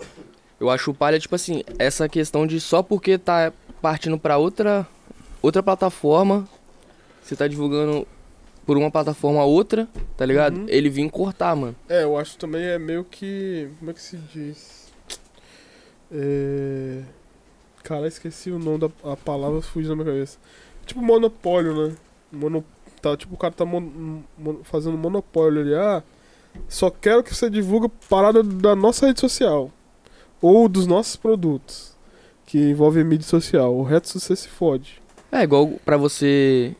Eu 0.59 0.69
acho 0.69 0.93
palha, 0.93 1.19
tipo 1.19 1.35
assim, 1.35 1.63
essa 1.77 2.09
questão 2.09 2.47
de 2.47 2.59
só 2.59 2.81
porque 2.81 3.17
tá 3.17 3.53
partindo 3.81 4.17
pra 4.17 4.37
outra, 4.37 4.87
outra 5.41 5.61
plataforma, 5.61 6.47
você 7.21 7.35
tá 7.35 7.47
divulgando 7.47 8.07
por 8.65 8.75
uma 8.77 8.89
plataforma 8.91 9.39
a 9.41 9.45
outra, 9.45 9.87
tá 10.17 10.25
ligado? 10.25 10.57
Uhum. 10.57 10.65
Ele 10.67 10.89
vir 10.89 11.09
cortar, 11.11 11.55
mano. 11.55 11.75
É, 11.87 12.03
eu 12.03 12.17
acho 12.17 12.37
também 12.37 12.63
é 12.63 12.77
meio 12.79 13.03
que. 13.03 13.69
Como 13.79 13.91
é 13.91 13.93
que 13.93 14.01
se 14.01 14.17
diz? 14.17 14.91
É. 16.11 17.01
Cara, 17.83 18.07
esqueci 18.07 18.51
o 18.51 18.59
nome 18.59 18.79
da 18.79 18.89
a 19.11 19.15
palavra, 19.15 19.61
fugiu 19.61 19.89
na 19.89 19.95
minha 19.95 20.07
cabeça. 20.13 20.37
Tipo 20.85 21.01
monopólio, 21.01 21.87
né? 21.89 21.95
Mono, 22.31 22.63
tá, 23.01 23.15
tipo, 23.15 23.35
o 23.35 23.37
cara 23.37 23.53
tá 23.53 23.63
mon- 23.63 24.21
mon- 24.37 24.63
fazendo 24.63 24.97
monopólio 24.97 25.61
ali. 25.61 25.73
Ah, 25.75 26.03
só 26.67 26.89
quero 26.89 27.23
que 27.23 27.33
você 27.33 27.49
divulgue 27.49 27.89
parada 28.09 28.43
da 28.43 28.75
nossa 28.75 29.05
rede 29.07 29.19
social. 29.21 29.71
Ou 30.41 30.67
dos 30.69 30.85
nossos 30.87 31.15
produtos. 31.15 31.95
Que 32.45 32.57
envolve 32.69 33.03
mídia 33.03 33.27
social. 33.27 33.75
O 33.75 33.83
resto 33.83 34.19
você 34.19 34.35
se 34.35 34.47
fode. 34.47 35.01
É 35.31 35.41
igual 35.43 35.69
pra 35.83 35.97
você 35.97 36.73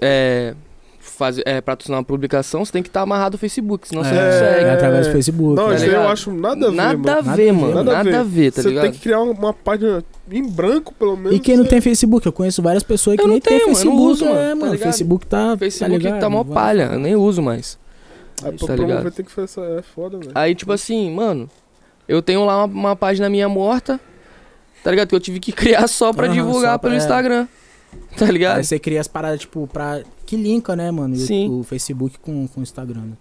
é, 0.00 0.54
fazer, 0.98 1.42
é, 1.44 1.60
patrocinar 1.60 1.98
uma 1.98 2.04
publicação, 2.04 2.64
você 2.64 2.72
tem 2.72 2.82
que 2.82 2.88
estar 2.88 3.02
amarrado 3.02 3.34
ao 3.34 3.38
Facebook, 3.38 3.86
senão 3.86 4.02
você 4.02 4.14
não 4.14 4.20
é, 4.22 4.30
consegue. 4.32 4.64
é 4.64 4.70
através 4.70 5.06
do 5.06 5.12
Facebook. 5.12 5.54
Não, 5.56 5.68
tá 5.68 5.74
isso 5.74 5.84
aí 5.84 5.90
eu 5.92 6.08
acho 6.08 6.32
nada 6.32 6.66
a 6.68 6.70
ver, 6.70 6.76
Nada 6.76 6.96
mano. 6.96 7.30
a 7.30 7.36
ver, 7.36 7.52
mano. 7.52 7.74
Nada 7.74 7.92
Nada, 7.92 8.16
a 8.16 8.20
a 8.20 8.22
ver, 8.22 8.52
tá 8.52 8.62
Você 8.62 8.68
ligado? 8.70 8.82
tem 8.84 8.92
que 8.92 8.98
criar 9.00 9.20
uma, 9.20 9.32
uma 9.32 9.52
página 9.52 10.02
em 10.30 10.48
branco, 10.48 10.94
pelo 10.94 11.16
menos. 11.16 11.34
E 11.34 11.38
quem 11.38 11.56
não 11.56 11.64
você- 11.64 11.70
tem 11.70 11.80
Facebook? 11.82 12.24
Eu 12.24 12.32
conheço 12.32 12.62
várias 12.62 12.82
pessoas 12.82 13.16
que 13.16 13.22
Eu 13.22 13.26
não 13.26 13.34
nem 13.34 13.40
tem 13.42 13.58
tenho, 13.58 13.62
eu 13.64 13.68
não 13.68 13.74
Facebook. 13.74 14.02
uso, 14.02 14.24
mano, 14.24 14.38
é, 14.38 14.48
tá 14.48 14.54
mano. 14.54 14.72
ligado? 14.72 14.86
Facebook 14.86 15.26
tá. 15.26 15.56
Facebook 15.58 16.02
tá, 16.02 16.18
tá, 16.18 16.30
mó 16.30 16.42
palha, 16.44 16.90
eu 16.94 16.98
nem 16.98 17.14
uso 17.16 17.42
mais. 17.42 17.78
Aí 18.42 18.52
pra 18.52 18.52
tá 18.52 18.66
promover 18.74 18.96
ligado? 18.96 19.12
tem 19.12 19.24
que 19.26 19.30
fazer 19.30 19.44
essa. 19.44 19.60
É 19.60 19.82
foda, 19.82 20.16
velho. 20.18 20.30
Aí, 20.34 20.54
tipo 20.54 20.72
assim, 20.72 21.10
mano, 21.14 21.50
eu 22.10 22.22
tenho 22.22 22.44
lá 22.44 22.64
uma, 22.64 22.66
uma 22.90 22.96
página 22.96 23.28
minha 23.30 23.48
morta, 23.48 24.00
tá 24.82 24.90
ligado? 24.90 25.08
Que 25.08 25.14
eu 25.14 25.20
tive 25.20 25.40
que 25.40 25.52
criar 25.52 25.86
só 25.88 26.12
pra 26.12 26.26
Aham, 26.26 26.34
divulgar 26.34 26.72
só 26.72 26.78
pra- 26.78 26.90
pelo 26.90 26.94
é. 26.94 26.96
Instagram, 26.98 27.46
tá 28.16 28.26
ligado? 28.26 28.58
Aí 28.58 28.64
você 28.64 28.78
cria 28.78 29.00
as 29.00 29.08
paradas, 29.08 29.40
tipo, 29.40 29.66
pra. 29.66 30.02
Que 30.26 30.36
linka, 30.36 30.76
né, 30.76 30.90
mano? 30.90 31.14
o- 31.14 31.18
Sim. 31.18 31.48
O 31.60 31.62
Facebook 31.64 32.18
com, 32.18 32.46
com 32.46 32.60
o 32.60 32.62
Instagram. 32.62 33.00
né? 33.00 33.12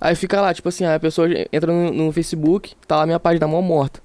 Aí 0.00 0.14
fica 0.14 0.40
lá, 0.40 0.52
tipo 0.54 0.68
assim, 0.68 0.84
aí 0.84 0.94
a 0.94 1.00
pessoa 1.00 1.28
entra 1.52 1.72
no, 1.72 1.92
no 1.92 2.12
Facebook, 2.12 2.74
tá 2.86 2.96
lá 2.96 3.06
minha 3.06 3.18
página 3.18 3.46
mó 3.48 3.60
morta. 3.60 4.00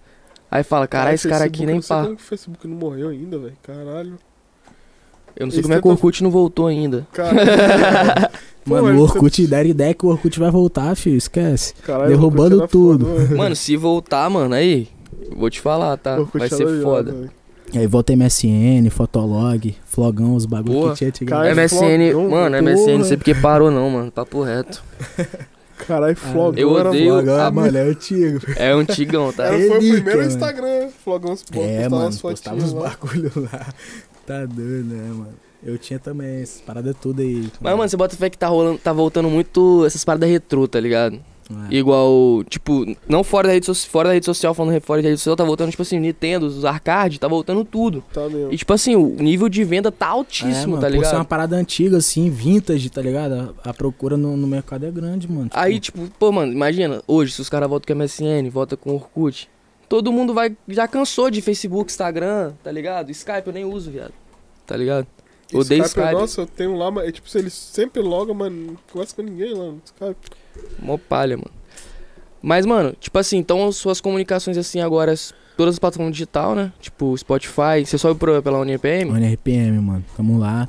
Aí 0.49 0.63
fala, 0.63 0.87
caralho, 0.87 1.15
esse 1.15 1.27
cara 1.27 1.45
aqui 1.45 1.65
nem 1.65 1.81
pá. 1.81 2.03
o 2.03 2.17
Facebook 2.17 2.67
não 2.67 2.75
morreu 2.77 3.09
ainda, 3.09 3.37
velho. 3.39 3.57
Caralho. 3.63 4.17
Eu 5.35 5.45
não 5.47 5.51
sei 5.51 5.59
Eles 5.59 5.65
como 5.65 5.73
é 5.77 5.81
que 5.81 5.87
o 5.87 5.91
Orkut 5.91 6.23
não 6.23 6.29
voltou 6.31 6.67
ainda. 6.67 7.07
Caralho. 7.11 7.39
Pô, 8.65 8.75
Mano, 8.75 8.89
eles 8.89 8.99
o 8.99 9.03
Orkut, 9.03 9.47
der 9.47 9.65
ideia 9.65 9.93
que 9.93 10.05
o 10.05 10.09
Orkut 10.09 10.39
vai 10.39 10.49
voltar, 10.49 10.95
filho, 10.95 11.17
esquece. 11.17 11.73
Caralho, 11.83 12.09
Derrubando 12.09 12.65
tudo. 12.67 13.05
foda. 13.05 13.35
Mano, 13.35 13.55
se 13.55 13.75
voltar, 13.75 14.29
mano, 14.29 14.53
aí, 14.55 14.87
vou 15.35 15.49
te 15.49 15.59
falar, 15.59 15.97
tá? 15.97 16.17
Vai 16.33 16.47
ser 16.49 16.81
foda. 16.81 17.11
velho. 17.11 17.31
E 17.73 17.77
aí 17.79 17.87
volta 17.87 18.15
MSN, 18.15 18.87
Fotolog, 18.91 19.75
Flogão, 19.83 20.35
os 20.35 20.45
bagulho 20.45 20.73
Boa. 20.79 20.91
que 20.91 20.97
tinha 20.99 21.07
antigamente. 21.09 21.49
Cara, 21.55 21.61
é 21.61 21.65
MSN, 21.65 22.11
flogão, 22.11 22.29
mano, 22.29 22.57
porra. 22.57 22.71
MSN, 22.71 22.97
não 22.99 23.03
sei 23.05 23.17
porque 23.17 23.33
parou 23.35 23.71
não, 23.71 23.89
mano, 23.89 24.11
papo 24.11 24.43
reto. 24.43 24.83
Caralho, 25.87 26.15
Flogão 26.15 26.61
eu 26.61 26.79
era 26.79 26.89
odeio-. 26.89 27.13
Flogão, 27.15 27.41
a- 27.41 27.51
mano, 27.51 27.77
é 27.77 27.81
antigo. 27.81 28.39
É 28.55 28.69
antigão, 28.71 29.33
tá? 29.33 29.45
Era, 29.45 29.57
foi 29.57 29.67
o 29.69 29.79
primeiro 29.79 30.19
mano. 30.19 30.29
Instagram. 30.31 30.87
Flogão 31.03 31.33
É, 31.33 31.35
postava 31.35 31.89
mano, 31.95 32.07
as 32.07 32.21
postava 32.21 32.57
os 32.57 32.73
bagulho 32.73 33.31
lá. 33.35 33.67
Tá 34.25 34.45
doido, 34.45 34.85
né, 34.93 35.09
mano? 35.09 35.33
Eu 35.65 35.77
tinha 35.77 35.97
também 35.97 36.41
essas 36.41 36.61
paradas 36.61 36.95
tudo 37.01 37.21
aí. 37.21 37.47
Mas, 37.61 37.75
mano, 37.77 37.87
você 37.89 37.95
bota 37.95 38.15
fé 38.17 38.29
que 38.29 38.37
tá, 38.37 38.47
rolando, 38.47 38.77
tá 38.79 38.91
voltando 38.91 39.29
muito 39.29 39.83
essas 39.85 40.03
paradas 40.03 40.29
retrô, 40.29 40.67
tá 40.67 40.79
ligado? 40.79 41.19
É. 41.69 41.75
Igual, 41.75 42.43
tipo, 42.49 42.85
não 43.07 43.21
fora 43.23 43.47
da 43.49 43.53
rede, 43.53 43.65
so- 43.65 43.75
fora 43.75 44.09
da 44.09 44.13
rede 44.13 44.25
social, 44.25 44.53
falando 44.53 44.79
fora 44.81 45.01
da 45.01 45.09
rede 45.09 45.19
social, 45.19 45.35
tá 45.35 45.43
voltando, 45.43 45.69
tipo 45.71 45.81
assim, 45.81 45.99
Nintendo, 45.99 46.45
os 46.47 46.63
arcade, 46.65 47.19
tá 47.19 47.27
voltando 47.27 47.63
tudo. 47.65 48.03
Tá 48.13 48.27
mesmo. 48.29 48.51
E, 48.53 48.57
tipo 48.57 48.73
assim, 48.73 48.95
o 48.95 49.15
nível 49.21 49.47
de 49.49 49.63
venda 49.63 49.91
tá 49.91 50.07
É, 50.07 50.09
altíssimo, 50.09 50.71
mano, 50.75 50.81
tá 50.81 50.87
por 50.87 50.91
ser 50.93 50.97
ligado? 50.97 51.15
uma 51.15 51.25
parada 51.25 51.55
antiga, 51.57 51.97
assim, 51.97 52.29
vintage, 52.29 52.89
tá 52.89 53.01
ligado? 53.01 53.53
A, 53.63 53.69
a 53.69 53.73
procura 53.73 54.15
no, 54.17 54.35
no 54.37 54.47
mercado 54.47 54.85
é 54.85 54.91
grande, 54.91 55.29
mano. 55.29 55.45
tipo, 55.49 55.59
Aí, 55.59 55.79
tipo, 55.79 55.99
pô, 56.17 56.31
mano, 56.31 56.51
imagina, 56.51 57.01
hoje, 57.07 57.33
se 57.33 57.41
os 57.41 57.49
caras 57.49 57.69
voltam 57.69 57.93
com 57.93 58.01
MSN, 58.03 58.49
volta 58.49 58.75
com 58.77 58.93
Orkut, 58.95 59.49
todo 59.89 60.11
mundo 60.11 60.33
vai, 60.33 60.55
já 60.67 60.87
cansou 60.87 61.29
de 61.29 61.41
Facebook, 61.41 61.91
Instagram, 61.91 62.53
tá 62.63 62.71
ligado? 62.71 63.11
Skype 63.11 63.47
eu 63.47 63.53
nem 63.53 63.65
uso, 63.65 63.91
viado. 63.91 64.13
Tá 64.65 64.75
ligado? 64.77 65.07
Odeio 65.53 65.83
Skype, 65.83 65.99
Skype. 66.01 66.19
Nossa, 66.21 66.41
eu 66.41 66.45
tenho 66.47 66.75
lá, 66.75 66.89
mas 66.89 67.07
é, 67.07 67.11
tipo, 67.11 67.27
eles 67.37 67.53
sempre 67.53 68.01
logam, 68.01 68.33
mas 68.33 68.51
não 68.51 68.75
conversa 68.91 69.15
com 69.15 69.21
ninguém 69.21 69.53
lá 69.53 69.65
no 69.65 69.81
Skype. 69.85 70.15
Mó 70.79 70.97
palha, 70.97 71.37
mano. 71.37 71.51
Mas, 72.41 72.65
mano, 72.65 72.93
tipo 72.99 73.17
assim, 73.19 73.37
então 73.37 73.67
as 73.67 73.75
suas 73.77 74.01
comunicações 74.01 74.57
assim 74.57 74.81
agora, 74.81 75.11
as- 75.11 75.33
todas 75.55 75.75
as 75.75 75.79
plataformas 75.79 76.13
digital, 76.13 76.55
né? 76.55 76.73
Tipo, 76.81 77.15
Spotify, 77.17 77.85
você 77.85 77.97
sobe 77.97 78.19
pro, 78.19 78.41
pela 78.41 78.59
UniPM? 78.59 79.11
Mano, 79.11 79.25
RPM, 79.25 79.79
mano. 79.79 80.03
Tamo 80.17 80.37
lá. 80.39 80.67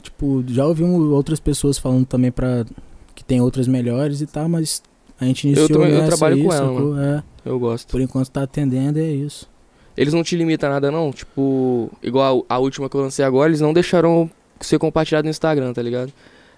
Tipo, 0.00 0.44
já 0.46 0.64
ouvimos 0.64 1.02
outras 1.10 1.40
pessoas 1.40 1.76
falando 1.76 2.06
também 2.06 2.30
pra. 2.30 2.64
que 3.14 3.24
tem 3.24 3.40
outras 3.40 3.66
melhores 3.66 4.20
e 4.20 4.26
tal, 4.26 4.48
mas 4.48 4.80
a 5.20 5.24
gente 5.24 5.44
iniciou 5.46 5.68
também- 5.68 5.90
eu 5.90 5.96
nessa 6.02 6.08
trabalho 6.16 6.36
aí, 6.36 6.44
com 6.44 6.52
ela, 6.52 6.66
sacou? 6.74 6.98
É, 7.00 7.22
Eu 7.44 7.58
gosto. 7.58 7.88
por 7.90 8.00
enquanto 8.00 8.28
tá 8.30 8.42
atendendo, 8.42 8.98
é 8.98 9.10
isso. 9.10 9.48
Eles 9.96 10.12
não 10.12 10.22
te 10.22 10.36
limitam 10.36 10.68
a 10.68 10.72
nada, 10.74 10.90
não? 10.90 11.10
Tipo, 11.10 11.90
igual 12.02 12.44
a, 12.48 12.54
a 12.54 12.58
última 12.58 12.88
que 12.88 12.96
eu 12.96 13.00
lancei 13.00 13.24
agora, 13.24 13.48
eles 13.48 13.60
não 13.60 13.72
deixaram 13.72 14.30
ser 14.60 14.78
compartilhado 14.78 15.24
no 15.24 15.30
Instagram, 15.30 15.72
tá 15.72 15.80
ligado? 15.82 16.12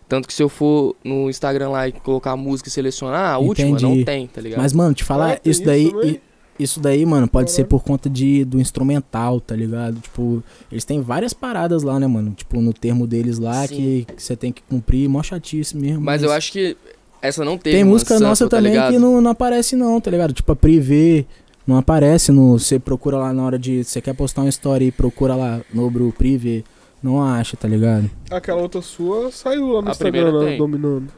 Tanto 0.08 0.26
que 0.26 0.32
se 0.34 0.42
eu 0.42 0.48
for 0.48 0.96
no 1.04 1.28
Instagram 1.28 1.68
lá 1.68 1.86
e 1.86 1.92
colocar 1.92 2.32
a 2.32 2.36
música 2.36 2.68
e 2.68 2.72
selecionar, 2.72 3.34
a 3.34 3.38
última 3.38 3.68
Entendi. 3.68 3.84
não 3.84 4.04
tem, 4.04 4.26
tá 4.26 4.40
ligado? 4.40 4.60
Mas, 4.60 4.72
mano, 4.72 4.94
te 4.94 5.04
falar, 5.04 5.34
Ah, 5.34 5.40
isso 5.44 5.62
daí. 5.64 5.86
isso 6.02 6.20
Isso 6.58 6.80
daí, 6.80 7.06
mano, 7.06 7.28
pode 7.28 7.52
ser 7.52 7.58
Caralho. 7.62 7.68
por 7.68 7.84
conta 7.84 8.10
de, 8.10 8.44
do 8.44 8.60
instrumental, 8.60 9.38
tá 9.40 9.54
ligado? 9.54 10.00
Tipo, 10.00 10.42
eles 10.72 10.84
têm 10.84 11.00
várias 11.00 11.32
paradas 11.32 11.84
lá, 11.84 12.00
né, 12.00 12.06
mano? 12.08 12.32
Tipo, 12.32 12.60
no 12.60 12.72
termo 12.72 13.06
deles 13.06 13.38
lá 13.38 13.64
Sim. 13.64 13.76
que 13.76 14.06
você 14.16 14.34
tem 14.34 14.50
que 14.50 14.60
cumprir, 14.62 15.08
mó 15.08 15.22
chatice 15.22 15.76
mesmo. 15.76 16.00
Mas 16.00 16.20
eu 16.24 16.32
acho 16.32 16.50
que 16.50 16.76
essa 17.22 17.44
não 17.44 17.56
teve 17.58 17.76
Tem 17.76 17.84
música 17.84 18.14
sample, 18.14 18.26
nossa 18.28 18.48
tá 18.48 18.56
também 18.56 18.72
ligado? 18.72 18.92
que 18.92 18.98
não, 18.98 19.20
não 19.20 19.30
aparece 19.30 19.76
não, 19.76 20.00
tá 20.00 20.10
ligado? 20.10 20.32
Tipo, 20.32 20.52
a 20.52 20.56
Privé 20.56 21.24
não 21.66 21.76
aparece 21.76 22.32
no... 22.32 22.58
Você 22.58 22.78
procura 22.78 23.18
lá 23.18 23.32
na 23.32 23.42
hora 23.44 23.58
de... 23.58 23.84
Você 23.84 24.00
quer 24.00 24.14
postar 24.14 24.42
uma 24.42 24.48
story 24.48 24.86
e 24.86 24.92
procura 24.92 25.34
lá 25.34 25.60
no 25.72 25.90
Bru 25.90 26.12
Privé, 26.16 26.62
não 27.02 27.22
acha, 27.22 27.56
tá 27.56 27.68
ligado? 27.68 28.10
Aquela 28.30 28.60
outra 28.62 28.80
sua 28.82 29.30
saiu 29.30 29.68
lá 29.72 29.82
no 29.82 29.88
A 29.88 29.90
Instagram, 29.90 30.44
tem. 30.44 30.58
dominando. 30.58 31.08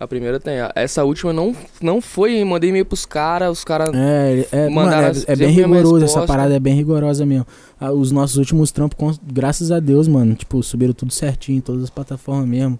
A 0.00 0.08
primeira 0.08 0.40
tem. 0.40 0.54
Essa 0.74 1.04
última 1.04 1.32
não, 1.32 1.54
não 1.80 2.00
foi, 2.00 2.42
mandei 2.44 2.70
e-mail 2.70 2.84
pros 2.84 3.06
caras, 3.06 3.58
os 3.58 3.62
caras... 3.64 3.90
É, 3.94 4.44
é, 4.50 4.68
mano, 4.68 4.90
Mandaram 4.90 5.16
é, 5.28 5.32
é 5.32 5.36
bem 5.36 5.50
rigoroso, 5.50 6.04
essa 6.04 6.26
parada 6.26 6.52
é 6.52 6.58
bem 6.58 6.74
rigorosa 6.74 7.24
mesmo. 7.24 7.46
Ah, 7.78 7.92
Os 7.92 8.10
nossos 8.10 8.36
últimos 8.36 8.72
trampos, 8.72 8.96
com- 8.98 9.14
graças 9.32 9.70
a 9.70 9.78
Deus, 9.78 10.08
mano, 10.08 10.34
tipo, 10.34 10.60
subiram 10.64 10.92
tudo 10.92 11.12
certinho, 11.12 11.58
em 11.58 11.60
todas 11.60 11.84
as 11.84 11.90
plataformas 11.90 12.48
mesmo. 12.48 12.76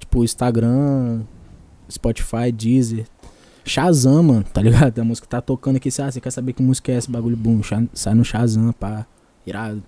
Tipo, 0.00 0.24
Instagram, 0.24 1.20
Spotify, 1.92 2.50
Deezer. 2.52 3.04
Shazam, 3.64 4.22
mano, 4.22 4.44
tá 4.52 4.60
ligado? 4.60 4.98
A 4.98 5.04
música 5.04 5.26
tá 5.26 5.40
tocando 5.40 5.76
aqui, 5.76 5.88
ah, 6.00 6.10
você 6.10 6.20
quer 6.20 6.30
saber 6.32 6.52
que 6.52 6.62
música 6.62 6.90
é 6.90 6.96
essa, 6.96 7.10
bagulho, 7.10 7.36
boom, 7.36 7.62
Sha- 7.62 7.84
sai 7.94 8.14
no 8.14 8.24
Shazam, 8.24 8.72
pá, 8.72 9.06
irado. 9.46 9.82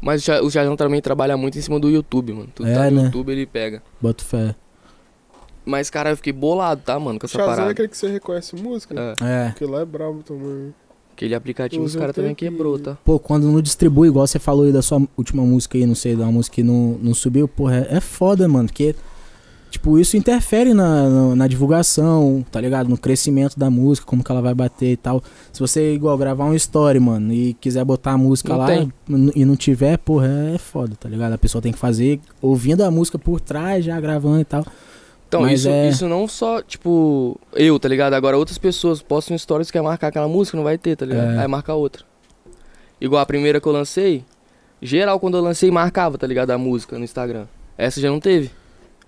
Mas 0.00 0.26
o 0.26 0.50
Jajão 0.50 0.74
também 0.76 1.00
trabalha 1.00 1.36
muito 1.36 1.58
em 1.58 1.60
cima 1.60 1.78
do 1.78 1.88
YouTube, 1.90 2.32
mano. 2.32 2.48
Tudo 2.54 2.68
É, 2.68 2.74
tá 2.74 2.90
no 2.90 2.96
né? 2.96 3.04
YouTube, 3.04 3.30
ele 3.30 3.46
pega. 3.46 3.82
Boto 4.00 4.24
fé. 4.24 4.54
Mas, 5.64 5.88
cara, 5.90 6.10
eu 6.10 6.16
fiquei 6.16 6.32
bolado, 6.32 6.80
tá, 6.84 6.98
mano, 6.98 7.20
com 7.20 7.26
essa 7.26 7.34
Shazam 7.38 7.52
é 7.52 7.54
parada. 7.56 7.70
aquele 7.72 7.88
que 7.88 7.96
você 7.96 8.08
reconhece 8.08 8.56
música? 8.56 8.94
É, 9.20 9.24
É. 9.24 9.48
Porque 9.50 9.64
lá 9.66 9.82
é 9.82 9.84
brabo 9.84 10.22
também. 10.24 10.74
aquele 11.14 11.34
aplicativo 11.36 11.84
os 11.84 11.94
caras 11.94 12.16
também 12.16 12.34
quebrou, 12.34 12.78
tá? 12.80 12.96
Pô, 13.04 13.18
quando 13.18 13.46
não 13.46 13.60
distribui, 13.62 14.08
igual 14.08 14.26
você 14.26 14.38
falou 14.40 14.64
aí 14.64 14.72
da 14.72 14.82
sua 14.82 15.00
última 15.16 15.44
música 15.44 15.78
aí, 15.78 15.86
não 15.86 15.94
sei, 15.94 16.16
da 16.16 16.26
música 16.26 16.54
que 16.56 16.62
não, 16.64 16.98
não 17.00 17.14
subiu, 17.14 17.46
porra, 17.46 17.86
é, 17.88 17.96
é 17.98 18.00
foda, 18.00 18.48
mano, 18.48 18.66
porque 18.68 18.96
Tipo, 19.72 19.98
isso 19.98 20.18
interfere 20.18 20.74
na, 20.74 21.08
na, 21.08 21.34
na 21.36 21.46
divulgação, 21.48 22.44
tá 22.52 22.60
ligado? 22.60 22.88
No 22.90 22.98
crescimento 22.98 23.58
da 23.58 23.70
música, 23.70 24.06
como 24.06 24.22
que 24.22 24.30
ela 24.30 24.42
vai 24.42 24.52
bater 24.54 24.92
e 24.92 24.96
tal. 24.98 25.22
Se 25.50 25.58
você, 25.60 25.94
igual, 25.94 26.16
gravar 26.18 26.44
uma 26.44 26.54
story, 26.56 27.00
mano, 27.00 27.32
e 27.32 27.54
quiser 27.54 27.82
botar 27.82 28.12
a 28.12 28.18
música 28.18 28.50
Não 28.52 28.58
lá 28.58 28.66
n- 29.08 29.32
e 29.34 29.44
não 29.46 29.56
tiver, 29.56 29.96
porra, 29.96 30.28
é 30.54 30.58
foda, 30.58 30.94
tá 30.94 31.08
ligado? 31.08 31.32
A 31.32 31.38
pessoa 31.38 31.62
tem 31.62 31.72
que 31.72 31.78
fazer 31.78 32.20
ouvindo 32.40 32.82
a 32.82 32.90
música 32.90 33.18
por 33.18 33.40
trás, 33.40 33.82
já 33.82 33.98
gravando 33.98 34.40
e 34.40 34.44
tal. 34.44 34.64
Então, 35.26 35.40
Mas 35.40 35.60
isso, 35.60 35.68
é- 35.70 35.88
isso 35.88 36.06
não 36.06 36.28
só, 36.28 36.60
tipo, 36.60 37.40
eu, 37.54 37.78
tá 37.80 37.88
ligado? 37.88 38.12
Agora 38.12 38.36
outras 38.36 38.58
pessoas 38.58 39.00
postam 39.00 39.36
stories 39.38 39.70
que 39.70 39.78
quer 39.78 39.82
marcar 39.82 40.08
aquela 40.08 40.28
música, 40.28 40.54
não 40.54 40.64
vai 40.64 40.76
ter, 40.76 40.94
tá 40.96 41.06
ligado? 41.06 41.30
É. 41.32 41.38
Aí 41.38 41.48
marca 41.48 41.72
outra. 41.72 42.04
Igual 43.00 43.22
a 43.22 43.26
primeira 43.26 43.58
que 43.58 43.66
eu 43.66 43.72
lancei, 43.72 44.22
geral 44.82 45.18
quando 45.18 45.38
eu 45.38 45.42
lancei 45.42 45.70
marcava, 45.70 46.18
tá 46.18 46.26
ligado? 46.26 46.50
A 46.50 46.58
música 46.58 46.98
no 46.98 47.04
Instagram. 47.04 47.46
Essa 47.78 47.98
já 48.02 48.10
não 48.10 48.20
teve. 48.20 48.50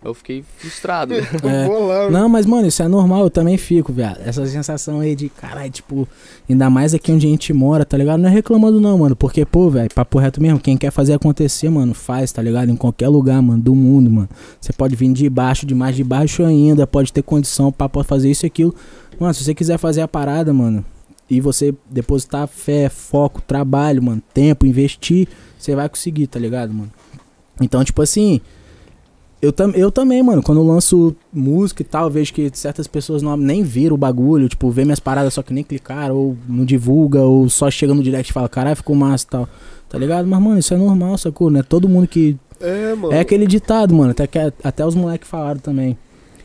Eu 0.04 0.12
fiquei 0.12 0.44
frustrado. 0.58 1.14
É. 1.44 1.66
Lá. 1.68 2.10
Não, 2.10 2.28
mas, 2.28 2.46
mano, 2.46 2.66
isso 2.66 2.82
é 2.82 2.88
normal, 2.88 3.24
eu 3.24 3.30
também 3.30 3.56
fico, 3.56 3.92
viado. 3.92 4.20
Essa 4.24 4.46
sensação 4.46 5.00
aí 5.00 5.14
de, 5.14 5.28
caralho, 5.28 5.70
tipo, 5.70 6.08
ainda 6.48 6.70
mais 6.70 6.94
aqui 6.94 7.12
onde 7.12 7.26
a 7.26 7.30
gente 7.30 7.52
mora, 7.52 7.84
tá 7.84 7.96
ligado? 7.96 8.20
Não 8.20 8.28
é 8.28 8.32
reclamando, 8.32 8.80
não, 8.80 8.98
mano. 8.98 9.16
Porque, 9.16 9.44
pô, 9.44 9.68
velho, 9.70 9.88
papo 9.94 10.18
reto 10.18 10.40
mesmo, 10.40 10.58
quem 10.58 10.76
quer 10.76 10.90
fazer 10.90 11.14
acontecer, 11.14 11.68
mano, 11.68 11.92
faz, 11.92 12.32
tá 12.32 12.40
ligado? 12.40 12.70
Em 12.70 12.76
qualquer 12.76 13.08
lugar, 13.08 13.40
mano, 13.42 13.62
do 13.62 13.74
mundo, 13.74 14.10
mano. 14.10 14.28
Você 14.60 14.72
pode 14.72 14.96
vir 14.96 15.12
de 15.12 15.28
baixo, 15.28 15.66
de 15.66 15.74
mais 15.74 15.96
de 15.96 16.04
baixo 16.04 16.44
ainda, 16.44 16.86
pode 16.86 17.12
ter 17.12 17.22
condição 17.22 17.72
pra 17.72 17.88
fazer 18.04 18.30
isso 18.30 18.44
e 18.44 18.48
aquilo. 18.48 18.74
Mano, 19.18 19.34
se 19.34 19.44
você 19.44 19.54
quiser 19.54 19.78
fazer 19.78 20.00
a 20.00 20.08
parada, 20.08 20.52
mano, 20.52 20.84
e 21.28 21.40
você 21.40 21.74
depositar 21.90 22.46
fé, 22.46 22.88
foco, 22.88 23.40
trabalho, 23.40 24.02
mano, 24.02 24.22
tempo, 24.32 24.66
investir, 24.66 25.28
você 25.58 25.74
vai 25.74 25.88
conseguir, 25.88 26.26
tá 26.26 26.38
ligado, 26.38 26.72
mano? 26.72 26.90
Então, 27.60 27.84
tipo 27.84 28.02
assim, 28.02 28.40
eu, 29.44 29.52
tam, 29.52 29.70
eu 29.70 29.90
também, 29.90 30.22
mano, 30.22 30.42
quando 30.42 30.58
eu 30.58 30.66
lanço 30.66 31.14
música 31.32 31.82
e 31.82 31.84
tal, 31.84 32.04
eu 32.04 32.10
vejo 32.10 32.32
que 32.32 32.50
certas 32.54 32.86
pessoas 32.86 33.22
não, 33.22 33.36
nem 33.36 33.62
viram 33.62 33.94
o 33.94 33.98
bagulho, 33.98 34.48
tipo, 34.48 34.70
vê 34.70 34.84
minhas 34.84 35.00
paradas 35.00 35.34
só 35.34 35.42
que 35.42 35.52
nem 35.52 35.62
clicaram, 35.62 36.16
ou 36.16 36.36
não 36.48 36.64
divulga, 36.64 37.20
ou 37.20 37.48
só 37.48 37.70
chega 37.70 37.92
no 37.92 38.02
direct 38.02 38.30
e 38.30 38.32
fala, 38.32 38.48
caralho, 38.48 38.76
ficou 38.76 38.96
massa 38.96 39.24
e 39.26 39.28
tal. 39.28 39.48
Tá 39.88 39.98
ligado? 39.98 40.26
Mas, 40.26 40.40
mano, 40.40 40.58
isso 40.58 40.72
é 40.72 40.76
normal, 40.76 41.18
sacou? 41.18 41.50
Não 41.50 41.60
é 41.60 41.62
todo 41.62 41.88
mundo 41.88 42.08
que. 42.08 42.36
É, 42.60 42.94
mano. 42.94 43.14
É 43.14 43.20
aquele 43.20 43.46
ditado, 43.46 43.94
mano, 43.94 44.12
até, 44.12 44.26
que, 44.26 44.38
até 44.62 44.84
os 44.84 44.94
moleques 44.94 45.28
falaram 45.28 45.60
também. 45.60 45.96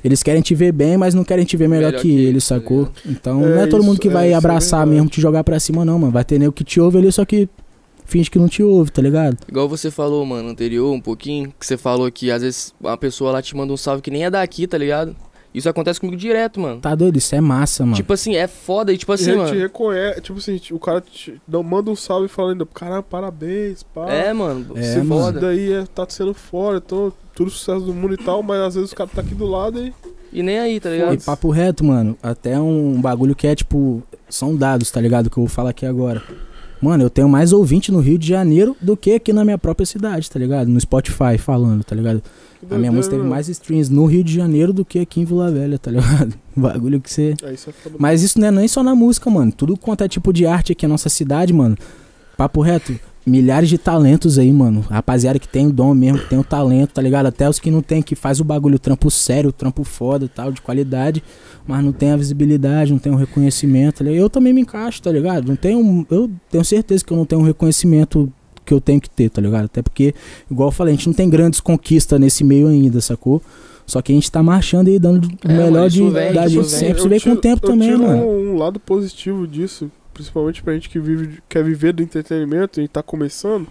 Eles 0.03 0.21
querem 0.21 0.41
te 0.41 0.53
ver 0.53 0.71
bem, 0.71 0.97
mas 0.97 1.13
não 1.13 1.23
querem 1.23 1.45
te 1.45 1.57
ver 1.57 1.67
melhor, 1.67 1.87
Melhor 1.87 2.01
que, 2.01 2.09
que 2.09 2.21
eles, 2.21 2.47
tá 2.47 2.55
sacou? 2.55 2.89
Então 3.05 3.43
É 3.43 3.49
não 3.49 3.61
é 3.61 3.67
todo 3.67 3.81
mundo 3.83 3.93
isso, 3.93 4.01
que 4.01 4.07
é, 4.07 4.11
vai 4.11 4.31
é 4.31 4.33
abraçar 4.33 4.85
mesmo, 4.85 5.09
te 5.09 5.19
jogar 5.19 5.43
pra 5.43 5.59
cima, 5.59 5.83
não, 5.83 5.99
mano. 5.99 6.11
Vai 6.11 6.23
ter 6.23 6.37
nego 6.37 6.53
que 6.53 6.63
te 6.63 6.79
ouve 6.79 6.97
ali, 6.97 7.11
só 7.11 7.25
que 7.25 7.49
finge 8.09 8.29
que 8.29 8.37
não 8.39 8.47
te 8.49 8.61
ouve, 8.63 8.91
tá 8.91 9.01
ligado? 9.01 9.37
Igual 9.47 9.69
você 9.69 9.89
falou, 9.91 10.25
mano, 10.25 10.49
anterior, 10.49 10.91
um 10.93 10.99
pouquinho, 11.01 11.53
que 11.59 11.65
você 11.65 11.77
falou 11.77 12.11
que 12.11 12.29
às 12.31 12.41
vezes 12.41 12.73
uma 12.81 12.97
pessoa 12.97 13.31
lá 13.31 13.41
te 13.41 13.55
manda 13.55 13.71
um 13.71 13.77
salve 13.77 14.01
que 14.01 14.11
nem 14.11 14.25
é 14.25 14.29
daqui, 14.29 14.67
tá 14.67 14.77
ligado? 14.77 15.15
Isso 15.51 15.67
acontece 15.67 15.99
comigo 15.99 16.15
direto, 16.15 16.59
mano. 16.59 16.79
Tá 16.79 16.93
doido? 16.93 17.17
Isso 17.17 17.33
é 17.33 17.41
massa, 17.41 17.83
mano. 17.83 17.95
Tipo 17.95 18.13
assim, 18.13 18.35
é 18.35 18.47
foda 18.47 18.93
e 18.93 18.97
tipo 18.97 19.11
E 19.11 19.15
assim, 19.15 19.31
a 19.31 19.33
gente 19.33 19.45
mano. 19.47 19.59
reconhece, 19.59 20.21
tipo 20.21 20.37
assim, 20.37 20.61
o 20.71 20.77
cara 20.79 21.01
te 21.01 21.41
não, 21.47 21.63
manda 21.63 21.89
um 21.89 21.95
salve 21.95 22.27
falando, 22.27 22.65
caralho, 22.67 23.01
parabéns, 23.01 23.81
pá. 23.81 24.07
É, 24.11 24.31
mano, 24.31 24.77
É, 24.77 24.83
se 24.83 24.97
mano. 25.01 25.21
foda. 25.23 25.39
daí 25.39 25.73
é, 25.73 25.85
tá 25.87 26.05
sendo 26.07 26.35
fora, 26.35 26.77
então, 26.77 27.11
tudo 27.33 27.49
sucesso 27.49 27.81
do 27.81 27.93
mundo 27.95 28.13
e 28.13 28.17
tal, 28.17 28.43
mas 28.43 28.59
às 28.61 28.75
vezes 28.75 28.91
o 28.91 28.95
cara 28.95 29.09
tá 29.13 29.21
aqui 29.21 29.33
do 29.33 29.47
lado 29.47 29.83
e. 29.83 29.91
E 30.31 30.43
nem 30.43 30.59
aí, 30.59 30.79
tá 30.79 30.91
E 30.91 30.93
ligado? 30.99 31.23
papo 31.25 31.49
reto, 31.49 31.83
mano, 31.83 32.15
até 32.21 32.59
um 32.59 33.01
bagulho 33.01 33.35
que 33.35 33.47
é 33.47 33.55
tipo. 33.55 34.03
São 34.29 34.55
dados, 34.55 34.91
tá 34.91 35.01
ligado? 35.01 35.27
Que 35.31 35.39
eu 35.39 35.43
vou 35.45 35.49
falar 35.49 35.71
aqui 35.71 35.87
agora. 35.87 36.21
Mano, 36.81 37.03
eu 37.03 37.09
tenho 37.09 37.27
mais 37.27 37.51
ouvinte 37.51 37.91
no 37.91 37.99
Rio 37.99 38.17
de 38.17 38.27
Janeiro 38.27 38.75
do 38.79 38.95
que 38.95 39.13
aqui 39.13 39.33
na 39.33 39.43
minha 39.43 39.57
própria 39.57 39.85
cidade, 39.85 40.29
tá 40.29 40.39
ligado? 40.39 40.69
No 40.69 40.79
Spotify 40.79 41.37
falando, 41.37 41.83
tá 41.83 41.95
ligado? 41.95 42.23
A 42.69 42.77
minha 42.77 42.91
música 42.91 43.15
teve 43.15 43.27
mais 43.27 43.47
streams 43.47 43.91
no 43.91 44.05
Rio 44.05 44.23
de 44.23 44.33
Janeiro 44.33 44.73
do 44.73 44.83
que 44.83 44.99
aqui 44.99 45.21
em 45.21 45.25
Vila 45.25 45.49
Velha, 45.51 45.79
tá 45.79 45.91
ligado? 45.91 46.33
Bagulho 46.55 46.99
que 46.99 47.11
você. 47.11 47.33
É, 47.43 47.53
isso 47.53 47.69
é. 47.69 47.73
Mas 47.97 48.21
isso 48.21 48.39
não 48.39 48.47
é 48.47 48.51
nem 48.51 48.67
só 48.67 48.83
na 48.83 48.93
música, 48.95 49.29
mano. 49.29 49.51
Tudo 49.51 49.77
quanto 49.77 50.03
é 50.03 50.07
tipo 50.07 50.33
de 50.33 50.45
arte 50.45 50.73
aqui 50.73 50.85
na 50.85 50.93
nossa 50.93 51.09
cidade, 51.09 51.53
mano. 51.53 51.77
Papo 52.35 52.61
reto. 52.61 52.97
Milhares 53.29 53.69
de 53.69 53.77
talentos 53.77 54.37
aí, 54.39 54.51
mano. 54.51 54.81
Rapaziada 54.81 55.37
que 55.39 55.47
tem 55.47 55.67
o 55.67 55.71
dom 55.71 55.93
mesmo, 55.93 56.19
que 56.19 56.29
tem 56.29 56.39
o 56.39 56.43
talento, 56.43 56.91
tá 56.93 57.01
ligado? 57.01 57.27
Até 57.27 57.47
os 57.49 57.59
que 57.59 57.69
não 57.71 57.81
tem, 57.81 58.01
que 58.01 58.15
faz 58.15 58.39
o 58.39 58.43
bagulho 58.43 58.79
trampo 58.79 59.09
sério, 59.11 59.51
trampo 59.51 59.83
foda 59.83 60.25
e 60.25 60.27
tal, 60.27 60.51
de 60.51 60.61
qualidade, 60.61 61.23
mas 61.67 61.83
não 61.83 61.91
tem 61.91 62.11
a 62.11 62.17
visibilidade, 62.17 62.91
não 62.91 62.99
tem 62.99 63.11
o 63.11 63.15
reconhecimento. 63.15 63.99
tá 63.99 64.03
ligado? 64.03 64.21
Eu 64.21 64.29
também 64.29 64.51
me 64.53 64.61
encaixo, 64.61 65.01
tá 65.01 65.11
ligado? 65.11 65.47
Não 65.47 65.55
tenho. 65.55 66.05
Eu 66.09 66.29
tenho 66.49 66.65
certeza 66.65 67.03
que 67.05 67.13
eu 67.13 67.17
não 67.17 67.25
tenho 67.25 67.41
o 67.41 67.45
reconhecimento 67.45 68.31
que 68.65 68.73
eu 68.73 68.81
tenho 68.81 69.01
que 69.01 69.09
ter, 69.09 69.29
tá 69.29 69.41
ligado? 69.41 69.65
Até 69.65 69.81
porque, 69.81 70.13
igual 70.49 70.69
eu 70.69 70.71
falei, 70.71 70.93
a 70.93 70.97
gente 70.97 71.07
não 71.07 71.13
tem 71.13 71.29
grandes 71.29 71.59
conquistas 71.59 72.19
nesse 72.19 72.43
meio 72.43 72.67
ainda, 72.67 73.01
sacou? 73.01 73.41
Só 73.85 73.99
que 74.03 74.11
a 74.11 74.15
gente 74.15 74.31
tá 74.31 74.43
marchando 74.43 74.87
aí, 74.89 74.99
dando 74.99 75.25
o 75.25 75.51
É, 75.51 75.57
melhor 75.57 75.89
de, 75.89 76.07
vem, 76.07 76.31
da 76.33 76.47
gente 76.47 76.59
vem. 76.61 76.63
sempre. 76.69 76.99
Isso 76.99 77.09
vem 77.09 77.19
com 77.19 77.31
o 77.31 77.35
tempo 77.37 77.65
eu 77.65 77.71
também, 77.71 77.97
mano. 77.97 78.23
Um, 78.23 78.51
um 78.53 78.57
lado 78.57 78.79
positivo 78.79 79.47
disso, 79.47 79.89
principalmente 80.19 80.61
pra 80.61 80.73
gente 80.73 80.89
que 80.89 80.99
vive, 80.99 81.39
quer 81.47 81.63
viver 81.63 81.93
do 81.93 82.03
entretenimento 82.03 82.81
e 82.81 82.87
tá 82.87 83.01
começando. 83.01 83.67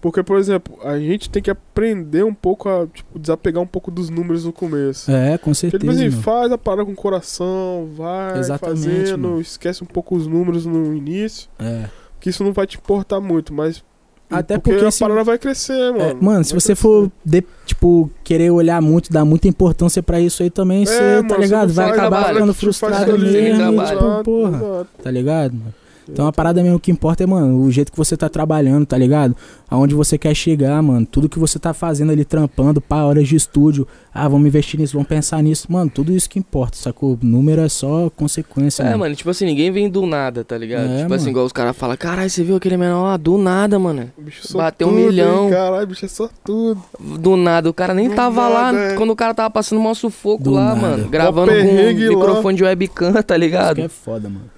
Porque, 0.00 0.22
por 0.22 0.38
exemplo, 0.38 0.78
a 0.84 0.96
gente 0.96 1.28
tem 1.28 1.42
que 1.42 1.50
aprender 1.50 2.24
um 2.24 2.32
pouco 2.32 2.68
a 2.68 2.86
tipo, 2.86 3.18
desapegar 3.18 3.60
um 3.60 3.66
pouco 3.66 3.90
dos 3.90 4.08
números 4.08 4.44
no 4.44 4.52
começo. 4.52 5.10
É, 5.10 5.36
com 5.36 5.50
Porque, 5.50 5.54
certeza. 5.56 5.80
tipo 5.80 5.90
assim, 5.90 6.10
faz 6.22 6.52
a 6.52 6.56
parada 6.58 6.84
com 6.84 6.92
o 6.92 6.94
coração, 6.94 7.88
vai 7.96 8.38
Exatamente, 8.38 8.80
fazendo, 9.06 9.18
mano. 9.28 9.40
esquece 9.40 9.82
um 9.82 9.86
pouco 9.86 10.14
os 10.14 10.28
números 10.28 10.64
no 10.64 10.94
início, 10.94 11.48
É. 11.58 11.86
que 12.20 12.30
isso 12.30 12.44
não 12.44 12.52
vai 12.52 12.64
te 12.64 12.76
importar 12.76 13.20
muito, 13.20 13.52
mas. 13.52 13.82
Até 14.30 14.56
porque, 14.58 14.70
porque 14.72 14.86
a 14.86 14.90
se- 14.90 14.98
parada 15.00 15.24
vai 15.24 15.38
crescer, 15.38 15.90
mano. 15.90 16.02
É, 16.02 16.14
mano, 16.14 16.44
se 16.44 16.50
você 16.54 16.66
crescer. 16.68 16.74
for, 16.76 17.10
de- 17.24 17.42
tipo, 17.66 18.08
querer 18.22 18.50
olhar 18.52 18.80
muito, 18.80 19.10
dar 19.12 19.24
muita 19.24 19.48
importância 19.48 20.00
pra 20.02 20.20
isso 20.20 20.42
aí 20.44 20.50
também, 20.50 20.84
você, 20.86 20.94
É, 20.94 21.22
tá 21.22 21.28
mano, 21.30 21.40
ligado? 21.42 21.68
não 21.68 21.74
Vai 21.74 21.90
acabar 21.90 22.28
ficando 22.34 22.54
frustrado 22.54 23.18
mesmo, 23.18 23.36
e, 23.36 23.56
trabalho. 23.56 23.98
tipo, 23.98 24.24
porra, 24.24 24.56
exato. 24.58 24.88
tá 25.02 25.10
ligado? 25.10 25.54
mano? 25.54 25.74
Então 26.10 26.26
a 26.26 26.32
parada 26.32 26.62
mesmo 26.62 26.80
que 26.80 26.90
importa 26.90 27.22
é, 27.22 27.26
mano, 27.26 27.60
o 27.62 27.70
jeito 27.70 27.92
que 27.92 27.98
você 27.98 28.16
tá 28.16 28.28
trabalhando, 28.28 28.86
tá 28.86 28.96
ligado? 28.96 29.36
Aonde 29.70 29.94
você 29.94 30.16
quer 30.16 30.34
chegar, 30.34 30.82
mano. 30.82 31.04
Tudo 31.04 31.28
que 31.28 31.38
você 31.38 31.58
tá 31.58 31.74
fazendo 31.74 32.10
ali, 32.12 32.24
trampando, 32.24 32.80
pá, 32.80 33.02
horas 33.04 33.28
de 33.28 33.36
estúdio. 33.36 33.86
Ah, 34.14 34.26
vamos 34.26 34.46
investir 34.48 34.80
nisso, 34.80 34.94
vamos 34.94 35.06
pensar 35.08 35.42
nisso. 35.42 35.70
Mano, 35.70 35.90
tudo 35.94 36.10
isso 36.12 36.28
que 36.28 36.38
importa, 36.38 36.76
sacou? 36.76 37.18
Número 37.22 37.60
é 37.60 37.68
só 37.68 38.10
consequência, 38.16 38.82
É, 38.82 38.86
mano. 38.86 38.98
mano, 39.00 39.14
tipo 39.14 39.28
assim, 39.30 39.44
ninguém 39.44 39.70
vem 39.70 39.88
do 39.90 40.06
nada, 40.06 40.42
tá 40.42 40.56
ligado? 40.56 40.86
É, 40.90 41.02
tipo 41.02 41.12
assim, 41.14 41.24
mano. 41.24 41.30
igual 41.30 41.44
os 41.46 41.52
caras 41.52 41.76
falam, 41.76 41.96
caralho, 41.96 42.30
você 42.30 42.42
viu 42.42 42.56
aquele 42.56 42.76
menor 42.76 43.02
lá? 43.02 43.16
Do 43.16 43.36
nada, 43.36 43.78
mano. 43.78 44.10
O 44.16 44.22
bicho 44.22 44.56
Bateu 44.56 44.88
um 44.88 44.92
milhão. 44.92 45.50
Caralho, 45.50 45.86
bicho 45.86 46.04
é 46.04 46.08
sortudo. 46.08 46.82
Do 46.98 47.36
nada, 47.36 47.68
o 47.68 47.74
cara 47.74 47.92
nem 47.92 48.08
Do 48.08 48.14
tava 48.14 48.48
lá 48.48 48.72
nada, 48.72 48.84
é. 48.92 48.94
quando 48.94 49.10
o 49.10 49.16
cara 49.16 49.34
tava 49.34 49.50
passando 49.50 49.80
um 49.80 49.94
sufoco 49.94 50.42
Do 50.42 50.50
lá, 50.52 50.74
nada. 50.74 50.80
mano. 50.80 51.08
Gravando 51.08 51.52
com 51.52 51.58
perrengue 51.58 52.08
um 52.08 52.12
lá. 52.12 52.18
microfone 52.26 52.56
de 52.56 52.64
webcam, 52.64 53.12
tá 53.12 53.18
Isso 53.20 53.24
que 53.26 53.38
ligado? 53.38 53.80
é 53.80 53.88
foda, 53.88 54.28
mano. 54.28 54.57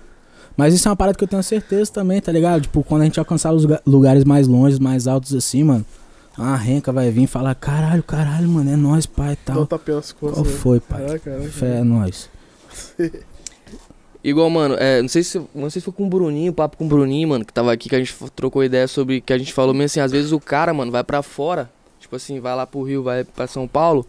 Mas 0.57 0.74
isso 0.74 0.86
é 0.88 0.90
uma 0.90 0.96
parada 0.96 1.16
que 1.16 1.24
eu 1.24 1.28
tenho 1.28 1.42
certeza 1.42 1.90
também, 1.92 2.20
tá 2.20 2.30
ligado? 2.30 2.62
Tipo, 2.62 2.82
quando 2.82 3.03
a 3.03 3.05
gente 3.05 3.18
alcançar 3.18 3.53
os 3.53 3.62
lugar- 3.62 3.82
lugares 3.86 4.24
mais 4.24 4.46
longes, 4.46 4.78
mais 4.78 5.07
altos 5.07 5.34
assim, 5.34 5.64
mano, 5.64 5.84
a 6.36 6.55
renca 6.57 6.92
vai 6.92 7.11
vir 7.11 7.24
e 7.24 7.26
falar, 7.26 7.55
caralho, 7.55 8.03
caralho, 8.03 8.48
mano, 8.48 8.70
é 8.70 8.76
nóis, 8.76 9.07
pai 9.07 9.36
tal. 9.44 9.66
tapinha 9.66 9.96
nas 9.96 10.12
costas. 10.12 10.42
Qual 10.42 10.46
né? 10.46 10.59
foi, 10.59 10.80
pai? 10.80 11.07
Caraca, 11.07 11.30
caraca. 11.30 11.48
Fé 11.51 11.78
é 11.78 11.84
nóis. 11.84 12.28
Igual, 14.22 14.51
mano, 14.51 14.74
é, 14.78 15.01
não 15.01 15.09
sei 15.09 15.22
se 15.22 15.40
não 15.55 15.70
sei 15.70 15.80
se 15.80 15.84
foi 15.84 15.94
com 15.94 16.05
o 16.05 16.09
Bruninho, 16.09 16.53
papo 16.53 16.76
com 16.76 16.84
o 16.84 16.88
Bruninho, 16.88 17.28
mano, 17.30 17.42
que 17.44 17.53
tava 17.53 17.72
aqui, 17.72 17.88
que 17.88 17.96
a 17.96 17.98
gente 17.98 18.14
trocou 18.36 18.62
ideia 18.62 18.86
sobre, 18.86 19.22
que 19.22 19.32
a 19.32 19.38
gente 19.38 19.53
falou 19.53 19.72
mesmo 19.72 19.86
assim, 19.86 20.01
às 20.01 20.12
vezes 20.12 20.30
o 20.30 20.38
cara, 20.38 20.74
mano, 20.74 20.92
vai 20.92 21.03
pra 21.03 21.22
fora, 21.22 21.70
tipo 21.98 22.14
assim, 22.16 22.38
vai 22.38 22.55
lá 22.55 22.66
pro 22.66 22.82
Rio, 22.82 23.03
vai 23.03 23.24
pra 23.24 23.46
São 23.46 23.66
Paulo, 23.66 24.07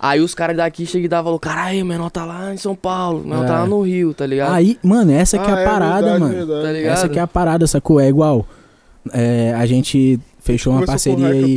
aí 0.00 0.20
os 0.20 0.34
caras 0.34 0.56
daqui 0.56 0.86
chegam 0.86 1.04
e 1.04 1.08
dá 1.08 1.22
falou, 1.22 1.38
caralho, 1.38 1.82
o 1.82 1.86
menor 1.86 2.10
tá 2.10 2.24
lá 2.24 2.52
em 2.54 2.56
São 2.56 2.74
Paulo, 2.74 3.20
o 3.20 3.24
menor 3.24 3.46
tá 3.46 3.54
É. 3.54 3.58
lá 3.58 3.66
no 3.66 3.82
Rio, 3.82 4.14
tá 4.14 4.26
ligado? 4.26 4.52
Aí, 4.54 4.78
mano, 4.82 5.12
essa 5.12 5.38
que 5.38 5.44
é 5.50 5.52
Ah, 5.52 5.60
a 5.62 5.64
parada, 5.64 6.00
verdade, 6.02 6.20
mano. 6.20 6.34
verdade. 6.34 6.62
Tá 6.62 6.72
ligado? 6.72 6.92
Essa 6.92 7.08
que 7.08 7.18
é 7.18 7.22
a 7.22 7.26
parada, 7.26 7.66
sacou? 7.66 8.00
É 8.00 8.08
igual. 8.08 8.46
é, 9.14 9.54
a 9.56 9.64
gente 9.64 10.20
fechou 10.40 10.74
uma 10.74 10.84
parceria 10.84 11.28
aí 11.28 11.56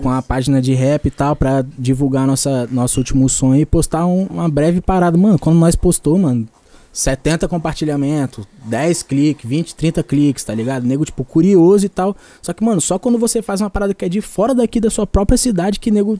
com 0.00 0.08
a 0.08 0.22
página 0.22 0.62
de 0.62 0.72
rap 0.72 1.06
e 1.06 1.10
tal, 1.10 1.34
pra 1.34 1.64
divulgar 1.76 2.26
nossa, 2.28 2.68
nosso 2.70 3.00
último 3.00 3.28
sonho 3.28 3.60
e 3.60 3.66
postar 3.66 4.06
um- 4.06 4.26
uma 4.30 4.48
breve 4.48 4.80
parada. 4.80 5.18
Mano, 5.18 5.36
quando 5.36 5.56
nós 5.58 5.74
postou, 5.74 6.16
mano, 6.16 6.46
70 6.92 7.48
compartilhamentos, 7.48 8.46
10 8.64 9.02
cliques, 9.02 9.48
20, 9.50 9.74
30 9.74 10.02
cliques, 10.02 10.44
tá 10.44 10.54
ligado? 10.54 10.86
Nego, 10.86 11.04
tipo, 11.04 11.24
curioso 11.24 11.84
e 11.84 11.88
tal. 11.88 12.16
Só 12.40 12.52
que, 12.52 12.64
mano, 12.64 12.80
só 12.80 12.98
quando 13.00 13.18
você 13.18 13.42
faz 13.42 13.60
uma 13.60 13.68
parada 13.68 13.92
que 13.92 14.04
é 14.04 14.08
de 14.08 14.20
fora 14.20 14.54
daqui 14.54 14.78
da 14.80 14.88
sua 14.88 15.06
própria 15.08 15.36
cidade 15.36 15.80
que 15.80 15.90
nego 15.90 16.18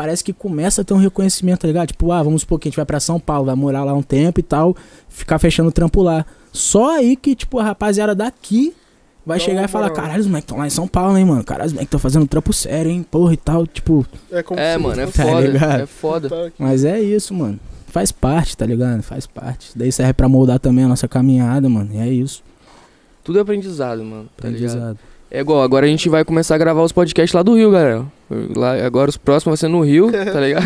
parece 0.00 0.24
que 0.24 0.32
começa 0.32 0.80
a 0.80 0.84
ter 0.84 0.94
um 0.94 0.96
reconhecimento, 0.96 1.60
tá 1.60 1.66
ligado? 1.68 1.88
Tipo, 1.88 2.10
ah, 2.10 2.22
vamos 2.22 2.40
supor 2.40 2.58
que 2.58 2.66
a 2.66 2.70
gente 2.70 2.76
vai 2.76 2.86
pra 2.86 2.98
São 2.98 3.20
Paulo, 3.20 3.44
vai 3.44 3.54
morar 3.54 3.84
lá 3.84 3.92
um 3.92 4.00
tempo 4.00 4.40
e 4.40 4.42
tal, 4.42 4.74
ficar 5.10 5.38
fechando 5.38 5.68
o 5.68 5.72
trampo 5.72 6.00
lá. 6.02 6.24
Só 6.50 6.96
aí 6.96 7.16
que, 7.16 7.34
tipo, 7.34 7.58
a 7.58 7.64
rapaziada 7.64 8.14
daqui 8.14 8.72
vai 9.26 9.38
chegar 9.38 9.62
e 9.62 9.68
falar, 9.68 9.90
caralho, 9.90 10.18
os 10.22 10.26
moleques 10.26 10.44
estão 10.46 10.56
lá 10.56 10.66
em 10.66 10.70
São 10.70 10.88
Paulo, 10.88 11.18
hein, 11.18 11.26
mano? 11.26 11.44
Caralho, 11.44 11.66
os 11.66 11.72
moleques 11.74 11.88
estão 11.88 12.00
fazendo 12.00 12.26
trampo 12.26 12.50
sério, 12.50 12.90
hein? 12.90 13.04
Porra 13.10 13.34
e 13.34 13.36
tal, 13.36 13.66
tipo... 13.66 14.06
É, 14.32 14.42
como 14.42 14.58
É, 14.58 14.72
se 14.72 14.78
mano, 14.82 15.02
é 15.02 15.04
Tá 15.06 15.12
foda, 15.12 15.40
ligado? 15.46 15.80
é 15.82 15.86
foda. 15.86 16.52
Mas 16.58 16.82
é 16.86 16.98
isso, 16.98 17.34
mano. 17.34 17.60
Faz 17.88 18.10
parte, 18.10 18.56
tá 18.56 18.64
ligado? 18.64 19.02
Faz 19.02 19.26
parte. 19.26 19.76
Daí 19.76 19.92
serve 19.92 20.14
pra 20.14 20.30
moldar 20.30 20.58
também 20.58 20.86
a 20.86 20.88
nossa 20.88 21.06
caminhada, 21.06 21.68
mano. 21.68 21.90
E 21.92 21.98
é 21.98 22.08
isso. 22.08 22.42
Tudo 23.22 23.38
é 23.38 23.42
aprendizado, 23.42 24.02
mano, 24.02 24.30
tá 24.34 24.48
ligado? 24.48 24.98
É 25.30 25.40
igual, 25.40 25.62
agora 25.62 25.86
a 25.86 25.88
gente 25.88 26.08
vai 26.08 26.24
começar 26.24 26.56
a 26.56 26.58
gravar 26.58 26.82
os 26.82 26.90
podcasts 26.90 27.32
lá 27.32 27.42
do 27.42 27.54
Rio, 27.54 27.70
galera. 27.70 28.04
Lá, 28.56 28.74
agora 28.84 29.10
os 29.10 29.16
próximos 29.16 29.52
vai 29.52 29.56
ser 29.56 29.68
no 29.68 29.80
Rio, 29.80 30.10
tá 30.10 30.40
ligado? 30.40 30.64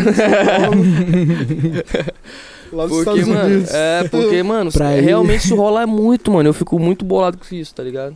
Lá 2.73 2.87
dos 2.87 3.03
Porque, 3.03 3.19
Estados 3.19 3.27
mano, 3.27 3.45
Unidos. 3.55 3.71
é, 3.73 4.03
porque, 4.09 4.43
mano, 4.43 4.71
Pra 4.71 4.91
é, 4.93 4.97
ir. 4.97 5.01
realmente 5.01 5.45
isso 5.45 5.55
rola 5.55 5.85
muito, 5.85 6.31
mano. 6.31 6.49
Eu 6.49 6.53
fico 6.53 6.79
muito 6.79 7.05
bolado 7.05 7.37
com 7.37 7.55
isso, 7.55 7.73
tá 7.75 7.83
ligado? 7.83 8.15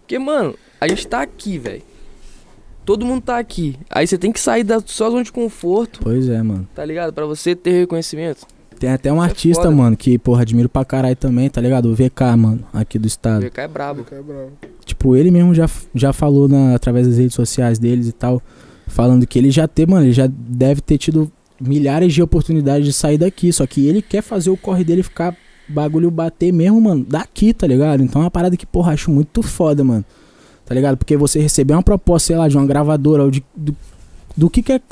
Porque, 0.00 0.18
mano, 0.18 0.54
a 0.80 0.86
gente 0.88 1.06
tá 1.06 1.20
aqui, 1.22 1.58
velho. 1.58 1.82
Todo 2.84 3.04
mundo 3.04 3.22
tá 3.22 3.38
aqui. 3.38 3.76
Aí 3.90 4.06
você 4.06 4.16
tem 4.18 4.32
que 4.32 4.40
sair 4.40 4.64
da 4.64 4.80
sua 4.84 5.10
zona 5.10 5.22
de 5.22 5.30
conforto, 5.32 6.00
Pois 6.02 6.28
é, 6.28 6.42
mano. 6.42 6.68
tá 6.74 6.84
ligado? 6.84 7.12
Pra 7.12 7.26
você 7.26 7.54
ter 7.54 7.72
reconhecimento. 7.72 8.46
Tem 8.82 8.90
até 8.90 9.12
um 9.12 9.18
Isso 9.18 9.24
é 9.24 9.28
artista, 9.28 9.62
foda. 9.62 9.76
mano, 9.76 9.96
que, 9.96 10.18
porra, 10.18 10.42
admiro 10.42 10.68
pra 10.68 10.84
caralho 10.84 11.14
também, 11.14 11.48
tá 11.48 11.60
ligado? 11.60 11.86
O 11.88 11.94
VK, 11.94 12.36
mano, 12.36 12.64
aqui 12.72 12.98
do 12.98 13.04
O 13.04 13.06
estado. 13.06 13.46
VK 13.46 13.60
é 13.60 13.68
brabo. 13.68 14.02
Fica 14.02 14.20
bravo. 14.20 14.50
Tipo, 14.84 15.14
ele 15.14 15.30
mesmo 15.30 15.54
já, 15.54 15.70
já 15.94 16.12
falou 16.12 16.48
na, 16.48 16.74
através 16.74 17.06
das 17.06 17.16
redes 17.16 17.32
sociais 17.32 17.78
deles 17.78 18.08
e 18.08 18.12
tal, 18.12 18.42
falando 18.88 19.24
que 19.24 19.38
ele 19.38 19.52
já 19.52 19.68
tem, 19.68 19.86
mano, 19.86 20.06
ele 20.06 20.12
já 20.12 20.26
deve 20.28 20.80
ter 20.80 20.98
tido 20.98 21.30
milhares 21.60 22.12
de 22.12 22.20
oportunidades 22.20 22.84
de 22.84 22.92
sair 22.92 23.18
daqui, 23.18 23.52
só 23.52 23.64
que 23.68 23.86
ele 23.86 24.02
quer 24.02 24.20
fazer 24.20 24.50
o 24.50 24.56
corre 24.56 24.82
dele 24.82 25.04
ficar 25.04 25.36
bagulho 25.68 26.10
bater 26.10 26.52
mesmo, 26.52 26.80
mano, 26.80 27.06
daqui, 27.08 27.54
tá 27.54 27.68
ligado? 27.68 28.02
Então 28.02 28.20
é 28.20 28.24
uma 28.24 28.32
parada 28.32 28.56
que, 28.56 28.66
porra, 28.66 28.94
acho 28.94 29.12
muito 29.12 29.44
foda, 29.44 29.84
mano. 29.84 30.04
Tá 30.66 30.74
ligado? 30.74 30.96
Porque 30.96 31.16
você 31.16 31.38
receber 31.38 31.74
uma 31.74 31.84
proposta, 31.84 32.26
sei 32.26 32.36
lá, 32.36 32.48
de 32.48 32.56
uma 32.56 32.66
gravadora 32.66 33.22
ou 33.22 33.30
de, 33.30 33.44
do, 33.54 33.76
do 34.36 34.50
que 34.50 34.60
quer 34.60 34.82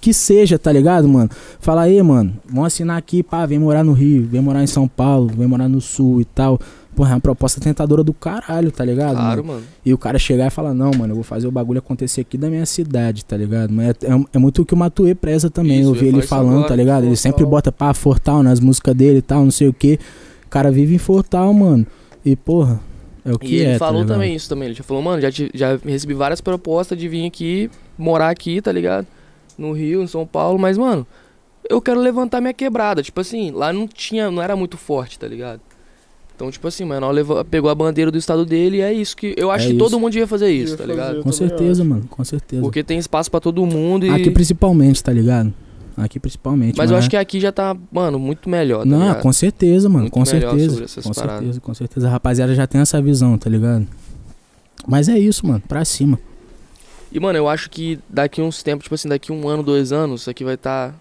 que 0.00 0.12
seja, 0.14 0.58
tá 0.58 0.70
ligado, 0.72 1.08
mano? 1.08 1.28
Fala 1.60 1.82
aí, 1.82 2.00
mano, 2.02 2.32
vamos 2.48 2.66
assinar 2.68 2.96
aqui, 2.96 3.22
pá, 3.22 3.44
vem 3.46 3.58
morar 3.58 3.82
no 3.84 3.92
Rio, 3.92 4.26
vem 4.26 4.40
morar 4.40 4.62
em 4.62 4.66
São 4.66 4.86
Paulo, 4.86 5.30
vem 5.36 5.46
morar 5.46 5.68
no 5.68 5.80
Sul 5.80 6.20
e 6.20 6.24
tal. 6.24 6.58
Porra, 6.94 7.10
é 7.12 7.14
uma 7.14 7.20
proposta 7.20 7.60
tentadora 7.60 8.02
do 8.02 8.12
caralho, 8.12 8.72
tá 8.72 8.84
ligado? 8.84 9.14
mano? 9.14 9.20
Claro, 9.26 9.44
mano. 9.44 9.62
E 9.86 9.94
o 9.94 9.98
cara 9.98 10.18
chegar 10.18 10.48
e 10.48 10.50
falar, 10.50 10.74
não, 10.74 10.90
mano, 10.90 11.12
eu 11.12 11.14
vou 11.14 11.22
fazer 11.22 11.46
o 11.46 11.50
bagulho 11.50 11.78
acontecer 11.78 12.22
aqui 12.22 12.36
da 12.36 12.48
minha 12.50 12.66
cidade, 12.66 13.24
tá 13.24 13.36
ligado? 13.36 13.72
Mas 13.72 13.88
é, 14.02 14.12
é- 14.12 14.24
é 14.34 14.38
muito 14.38 14.62
o 14.62 14.64
que 14.66 14.74
o 14.74 14.76
Matuê 14.76 15.14
preza 15.14 15.48
também. 15.48 15.80
Isso, 15.80 15.90
eu 15.90 15.94
vi 15.94 16.08
ele 16.08 16.22
falando, 16.22 16.54
agora, 16.54 16.68
tá 16.68 16.74
ligado? 16.76 17.04
Ele 17.06 17.14
sempre 17.16 17.44
bota 17.46 17.70
pá, 17.70 17.94
Fortal 17.94 18.42
nas 18.42 18.58
músicas 18.58 18.96
dele 18.96 19.18
e 19.18 19.22
tal, 19.22 19.44
não 19.44 19.50
sei 19.52 19.68
o 19.68 19.72
que. 19.72 19.98
O 20.46 20.48
cara 20.48 20.72
vive 20.72 20.94
em 20.94 20.98
Fortal, 20.98 21.52
mano. 21.54 21.86
E, 22.24 22.34
porra, 22.34 22.80
é 23.24 23.32
o 23.32 23.38
que 23.38 23.46
E 23.54 23.54
ele 23.60 23.64
é, 23.70 23.72
tá 23.74 23.78
falou 23.86 24.00
ligado? 24.02 24.14
também 24.16 24.34
isso 24.34 24.48
também. 24.48 24.66
Ele 24.66 24.74
já 24.74 24.82
falou, 24.82 25.00
mano, 25.02 25.22
já, 25.22 25.28
já 25.54 25.78
recebi 25.84 26.14
várias 26.14 26.40
propostas 26.40 26.98
de 26.98 27.08
vir 27.08 27.26
aqui, 27.26 27.70
morar 27.96 28.30
aqui, 28.30 28.60
tá 28.60 28.72
ligado? 28.72 29.06
No 29.58 29.72
Rio, 29.72 30.02
em 30.02 30.06
São 30.06 30.24
Paulo, 30.24 30.58
mas, 30.58 30.78
mano, 30.78 31.04
eu 31.68 31.82
quero 31.82 32.00
levantar 32.00 32.40
minha 32.40 32.54
quebrada. 32.54 33.02
Tipo 33.02 33.20
assim, 33.20 33.50
lá 33.50 33.72
não 33.72 33.88
tinha, 33.88 34.30
não 34.30 34.40
era 34.40 34.54
muito 34.54 34.76
forte, 34.76 35.18
tá 35.18 35.26
ligado? 35.26 35.60
Então, 36.36 36.48
tipo 36.52 36.68
assim, 36.68 36.84
mano, 36.84 37.10
levou, 37.10 37.44
pegou 37.44 37.68
a 37.68 37.74
bandeira 37.74 38.12
do 38.12 38.16
estado 38.16 38.46
dele 38.46 38.76
e 38.76 38.80
é 38.80 38.92
isso 38.92 39.16
que. 39.16 39.34
Eu 39.36 39.50
acho 39.50 39.64
É 39.64 39.66
que 39.70 39.74
isso. 39.74 39.84
todo 39.84 39.98
mundo 39.98 40.12
devia 40.12 40.28
fazer 40.28 40.48
isso, 40.52 40.76
Devia 40.76 40.76
tá 40.76 40.82
fazer. 40.84 40.92
ligado? 40.92 41.16
Eu 41.16 41.22
Com 41.24 41.32
certeza, 41.32 41.82
acho. 41.82 41.90
mano, 41.90 42.04
com 42.08 42.22
certeza. 42.24 42.62
Porque 42.62 42.84
tem 42.84 42.96
espaço 42.96 43.28
pra 43.28 43.40
todo 43.40 43.66
mundo 43.66 44.06
e. 44.06 44.10
Aqui 44.10 44.30
principalmente, 44.30 45.02
tá 45.02 45.12
ligado? 45.12 45.52
Aqui 45.96 46.20
principalmente. 46.20 46.76
Mas 46.78 46.92
eu 46.92 46.96
é- 46.96 47.00
acho 47.00 47.10
que 47.10 47.16
aqui 47.16 47.40
já 47.40 47.50
tá, 47.50 47.76
mano, 47.90 48.20
muito 48.20 48.48
melhor, 48.48 48.84
tá 48.84 48.84
Não, 48.86 49.00
ligado? 49.00 49.20
com 49.20 49.32
certeza, 49.32 49.88
mano, 49.88 50.02
Muito 50.02 50.12
com 50.12 50.24
certeza. 50.24 50.70
sobre 50.70 50.84
essas 50.84 51.04
Com 51.04 51.12
paradas. 51.12 51.38
certeza, 51.40 51.60
com 51.60 51.74
certeza. 51.74 52.06
A 52.06 52.10
rapaziada 52.12 52.54
já 52.54 52.68
tem 52.68 52.80
essa 52.80 53.02
visão, 53.02 53.36
tá 53.36 53.50
ligado? 53.50 53.84
Mas 54.86 55.08
é 55.08 55.18
isso, 55.18 55.44
mano, 55.44 55.60
pra 55.66 55.84
cima. 55.84 56.20
E, 57.10 57.18
mano, 57.18 57.38
eu 57.38 57.48
acho 57.48 57.70
que 57.70 57.98
daqui 58.08 58.40
uns 58.42 58.62
tempos, 58.62 58.84
tipo 58.84 58.94
assim, 58.94 59.08
daqui 59.08 59.32
um 59.32 59.48
ano, 59.48 59.62
dois 59.62 59.92
anos, 59.92 60.22
isso 60.22 60.30
aqui 60.30 60.44
vai 60.44 60.56
tá. 60.56 60.92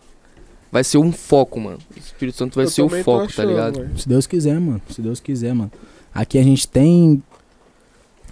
Vai 0.72 0.84
ser 0.84 0.98
um 0.98 1.12
foco, 1.12 1.60
mano. 1.60 1.80
O 1.96 2.00
Espírito 2.00 2.38
Santo 2.38 2.56
vai 2.56 2.66
Eu 2.66 2.70
ser 2.70 2.82
o 2.82 2.90
foco, 2.90 3.20
tá 3.20 3.24
achando, 3.26 3.50
ligado? 3.50 3.80
velho. 3.80 3.98
Se 3.98 4.08
Deus 4.08 4.28
quiser, 4.28 4.60
mano. 4.60 4.82
Se 4.90 5.02
Deus 5.02 5.20
quiser, 5.20 5.54
mano. 5.54 5.72
Aqui 6.14 6.38
a 6.38 6.44
gente 6.44 6.68
tem 6.68 7.22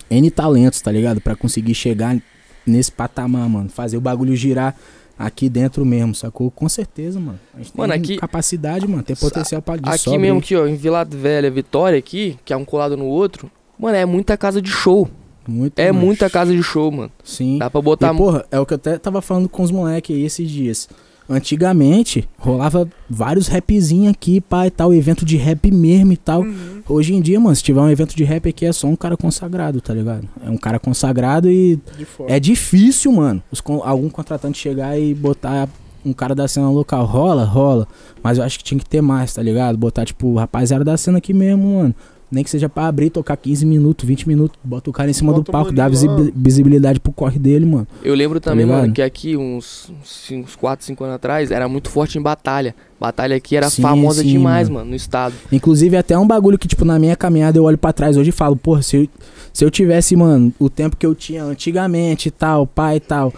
N 0.09 0.31
talentos, 0.31 0.81
tá 0.81 0.91
ligado? 0.91 1.21
Pra 1.21 1.35
conseguir 1.35 1.73
chegar 1.73 2.17
nesse 2.65 2.91
patamar, 2.91 3.47
mano. 3.49 3.69
Fazer 3.69 3.95
o 3.97 4.01
bagulho 4.01 4.35
girar 4.35 4.75
aqui 5.17 5.47
dentro 5.47 5.85
mesmo, 5.85 6.13
sacou? 6.13 6.51
Com 6.51 6.67
certeza, 6.67 7.19
mano. 7.19 7.39
A 7.53 7.57
gente 7.59 7.71
Mano, 7.75 7.93
tem 7.93 8.01
aqui- 8.01 8.17
capacidade, 8.17 8.85
mano. 8.87 9.01
Tem 9.03 9.15
potencial 9.15 9.61
pra 9.61 9.77
de 9.77 9.89
Aqui 9.89 10.17
mesmo, 10.17 10.39
aqui, 10.39 10.55
ó, 10.55 10.67
em 10.67 10.75
Vila 10.75 11.05
Velha, 11.05 11.49
Vitória, 11.49 11.97
aqui, 11.97 12.37
que 12.43 12.51
é 12.51 12.57
um 12.57 12.65
colado 12.65 12.97
no 12.97 13.05
outro, 13.05 13.49
mano, 13.79 13.95
é 13.95 14.05
muita 14.05 14.35
casa 14.37 14.61
de 14.61 14.69
show. 14.69 15.09
Muito, 15.47 15.77
É 15.79 15.91
mano. 15.91 16.05
muita 16.05 16.29
casa 16.29 16.53
de 16.55 16.61
show, 16.63 16.91
mano. 16.91 17.11
Sim. 17.23 17.57
Dá 17.57 17.69
pra 17.69 17.81
botar. 17.81 18.13
E, 18.13 18.17
porra, 18.17 18.45
é 18.51 18.59
o 18.59 18.65
que 18.65 18.73
eu 18.73 18.77
até 18.77 18.97
tava 18.97 19.21
falando 19.21 19.47
com 19.47 19.63
os 19.63 19.71
moleques 19.71 20.15
aí 20.15 20.23
esses 20.23 20.49
dias. 20.49 20.87
Antigamente, 21.27 22.27
rolava 22.37 22.87
vários 23.09 23.47
rapzinhos 23.47 24.11
aqui, 24.13 24.43
e 24.65 24.69
tal, 24.69 24.93
evento 24.93 25.25
de 25.25 25.37
rap 25.37 25.71
mesmo 25.71 26.13
e 26.13 26.17
tal. 26.17 26.41
Uhum. 26.41 26.81
Hoje 26.87 27.15
em 27.15 27.21
dia, 27.21 27.39
mano, 27.39 27.55
se 27.55 27.63
tiver 27.63 27.81
um 27.81 27.89
evento 27.89 28.15
de 28.15 28.23
rap 28.23 28.47
aqui, 28.47 28.65
é 28.65 28.71
só 28.71 28.87
um 28.87 28.95
cara 28.95 29.17
consagrado, 29.17 29.81
tá 29.81 29.93
ligado? 29.93 30.27
É 30.45 30.49
um 30.49 30.57
cara 30.57 30.77
consagrado 30.79 31.49
e 31.49 31.79
é 32.27 32.39
difícil, 32.39 33.11
mano, 33.11 33.41
os 33.51 33.61
algum 33.83 34.09
contratante 34.09 34.57
chegar 34.59 34.99
e 34.99 35.15
botar 35.15 35.67
um 36.05 36.13
cara 36.13 36.35
da 36.35 36.47
cena 36.47 36.69
local. 36.69 37.05
Rola, 37.05 37.43
rola. 37.43 37.87
Mas 38.21 38.37
eu 38.37 38.43
acho 38.43 38.59
que 38.59 38.63
tinha 38.63 38.79
que 38.79 38.85
ter 38.87 39.01
mais, 39.01 39.33
tá 39.33 39.41
ligado? 39.41 39.77
Botar, 39.77 40.05
tipo, 40.05 40.35
rapaziada 40.35 40.83
da 40.83 40.95
cena 40.95 41.17
aqui 41.17 41.33
mesmo, 41.33 41.77
mano. 41.77 41.95
Nem 42.31 42.43
que 42.43 42.49
seja 42.49 42.67
pra 42.67 42.87
abrir, 42.87 43.09
tocar 43.09 43.37
15 43.37 43.65
minutos, 43.65 44.05
20 44.07 44.27
minutos, 44.27 44.59
bota 44.63 44.89
o 44.89 44.93
cara 44.93 45.09
em 45.09 45.13
cima 45.13 45.31
Bota 45.31 45.43
do 45.43 45.51
palco, 45.51 45.71
dá 45.71 45.87
visibilidade 46.35 46.99
pro 46.99 47.11
corre 47.11 47.37
dele, 47.39 47.65
mano. 47.65 47.87
Eu 48.03 48.15
lembro 48.15 48.39
também, 48.39 48.65
ligado? 48.65 48.81
mano, 48.81 48.93
que 48.93 49.01
aqui, 49.01 49.37
uns, 49.37 49.91
uns, 50.01 50.31
uns 50.31 50.55
4, 50.55 50.85
5 50.85 51.03
anos 51.03 51.15
atrás, 51.15 51.51
era 51.51 51.67
muito 51.69 51.89
forte 51.89 52.17
em 52.17 52.21
batalha. 52.21 52.75
Batalha 52.99 53.35
aqui 53.35 53.55
era 53.55 53.69
Sim, 53.69 53.81
famosa 53.81 54.21
sim, 54.21 54.29
demais, 54.29 54.67
mano. 54.69 54.79
mano, 54.79 54.89
no 54.91 54.95
estado. 54.95 55.35
Inclusive, 55.51 55.97
até 55.97 56.17
um 56.17 56.25
bagulho 56.25 56.57
que, 56.57 56.67
tipo, 56.67 56.83
na 56.83 56.97
minha 56.97 57.15
caminhada 57.15 57.57
eu 57.57 57.63
olho 57.63 57.77
pra 57.77 57.93
trás 57.93 58.17
hoje 58.17 58.29
e 58.29 58.33
falo, 58.33 58.55
porra, 58.55 58.81
se 58.81 58.97
eu, 58.97 59.07
se 59.53 59.63
eu 59.63 59.69
tivesse, 59.69 60.15
mano, 60.15 60.53
o 60.57 60.69
tempo 60.69 60.95
que 60.97 61.05
eu 61.05 61.13
tinha 61.13 61.43
antigamente 61.43 62.29
e 62.29 62.31
tal, 62.31 62.65
pai 62.65 62.97
e 62.97 62.99
tal, 63.01 63.33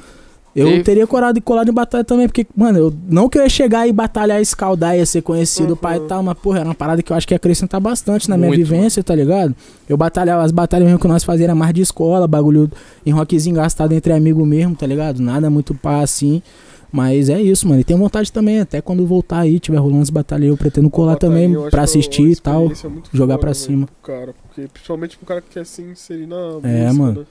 eu 0.60 0.66
Teve- 0.68 0.84
teria 0.84 1.06
corado 1.08 1.38
e 1.38 1.42
colado 1.42 1.70
em 1.70 1.74
batalha 1.74 2.04
também, 2.04 2.28
porque, 2.28 2.46
mano, 2.56 2.78
eu 2.80 2.94
não 3.08 3.30
que 3.30 3.38
eu 3.38 3.44
ia 3.44 3.50
chegar 3.50 3.88
e 3.88 3.94
batalhar, 3.94 4.42
escaldar, 4.42 4.98
ia 4.98 5.06
ser 5.06 5.22
conhecido, 5.22 5.70
Uhum. 5.72 5.76
pai 5.76 5.98
e 5.98 6.02
tal, 6.02 6.24
mas, 6.24 6.38
porra, 6.40 6.60
era 6.60 6.68
uma 6.70 6.76
parada 6.76 7.02
que 7.04 7.12
eu 7.12 7.16
acho 7.16 7.28
que 7.28 7.34
ia 7.34 7.38
acrescentar 7.38 7.80
bastante 7.80 8.28
na 8.30 8.36
minha 8.38 8.50
Muito, 8.50 8.58
vivência, 8.58 9.04
tá 9.04 9.14
ligado? 9.14 9.56
Eu 9.88 9.96
batalhava, 9.96 10.44
as 10.44 10.52
batalhas 10.52 10.86
mesmo 10.88 11.00
que 11.00 11.08
nós 11.08 11.24
fazíamos 11.24 11.44
era 11.50 11.56
mais 11.56 11.74
de 11.74 11.82
escola, 11.82 12.28
bagulho 12.28 12.70
em 13.06 13.12
rockzinho 13.12 13.56
gastado 13.56 13.92
entre 13.94 14.12
amigos 14.12 14.48
mesmo, 14.48 14.76
tá 14.76 14.88
ligado? 14.88 15.22
Nada 15.22 15.50
muito 15.50 15.74
pá 15.76 16.02
assim. 16.02 16.42
Mas 16.90 17.28
é 17.30 17.40
isso, 17.42 17.68
mano. 17.68 17.82
E 17.82 17.84
tenho 17.84 18.00
vontade 18.00 18.32
também, 18.32 18.62
até 18.62 18.82
quando 18.82 19.06
voltar 19.06 19.40
aí, 19.42 19.60
tiver 19.60 19.78
rolando 19.78 20.02
as 20.02 20.10
batalhas, 20.10 20.48
eu 20.48 20.56
pretendo 20.58 20.90
colar 20.90 21.14
Batalha, 21.14 21.34
também 21.34 21.70
pra 21.70 21.82
é 21.82 21.84
assistir 21.84 22.32
e 22.32 22.36
tal. 22.38 22.72
jogar 23.14 23.34
foda, 23.36 23.38
pra 23.40 23.54
cima. 23.54 23.90
Cara, 24.02 24.34
porque 24.42 24.70
principalmente 24.72 25.18
pro 25.18 25.26
cara 25.28 25.42
que 25.42 25.50
quer 25.50 25.66
se 25.66 25.82
inserir 25.82 26.26
na 26.28 26.36
É, 26.64 26.86
música, 26.86 26.94
mano. 26.94 27.20
né? 27.20 27.26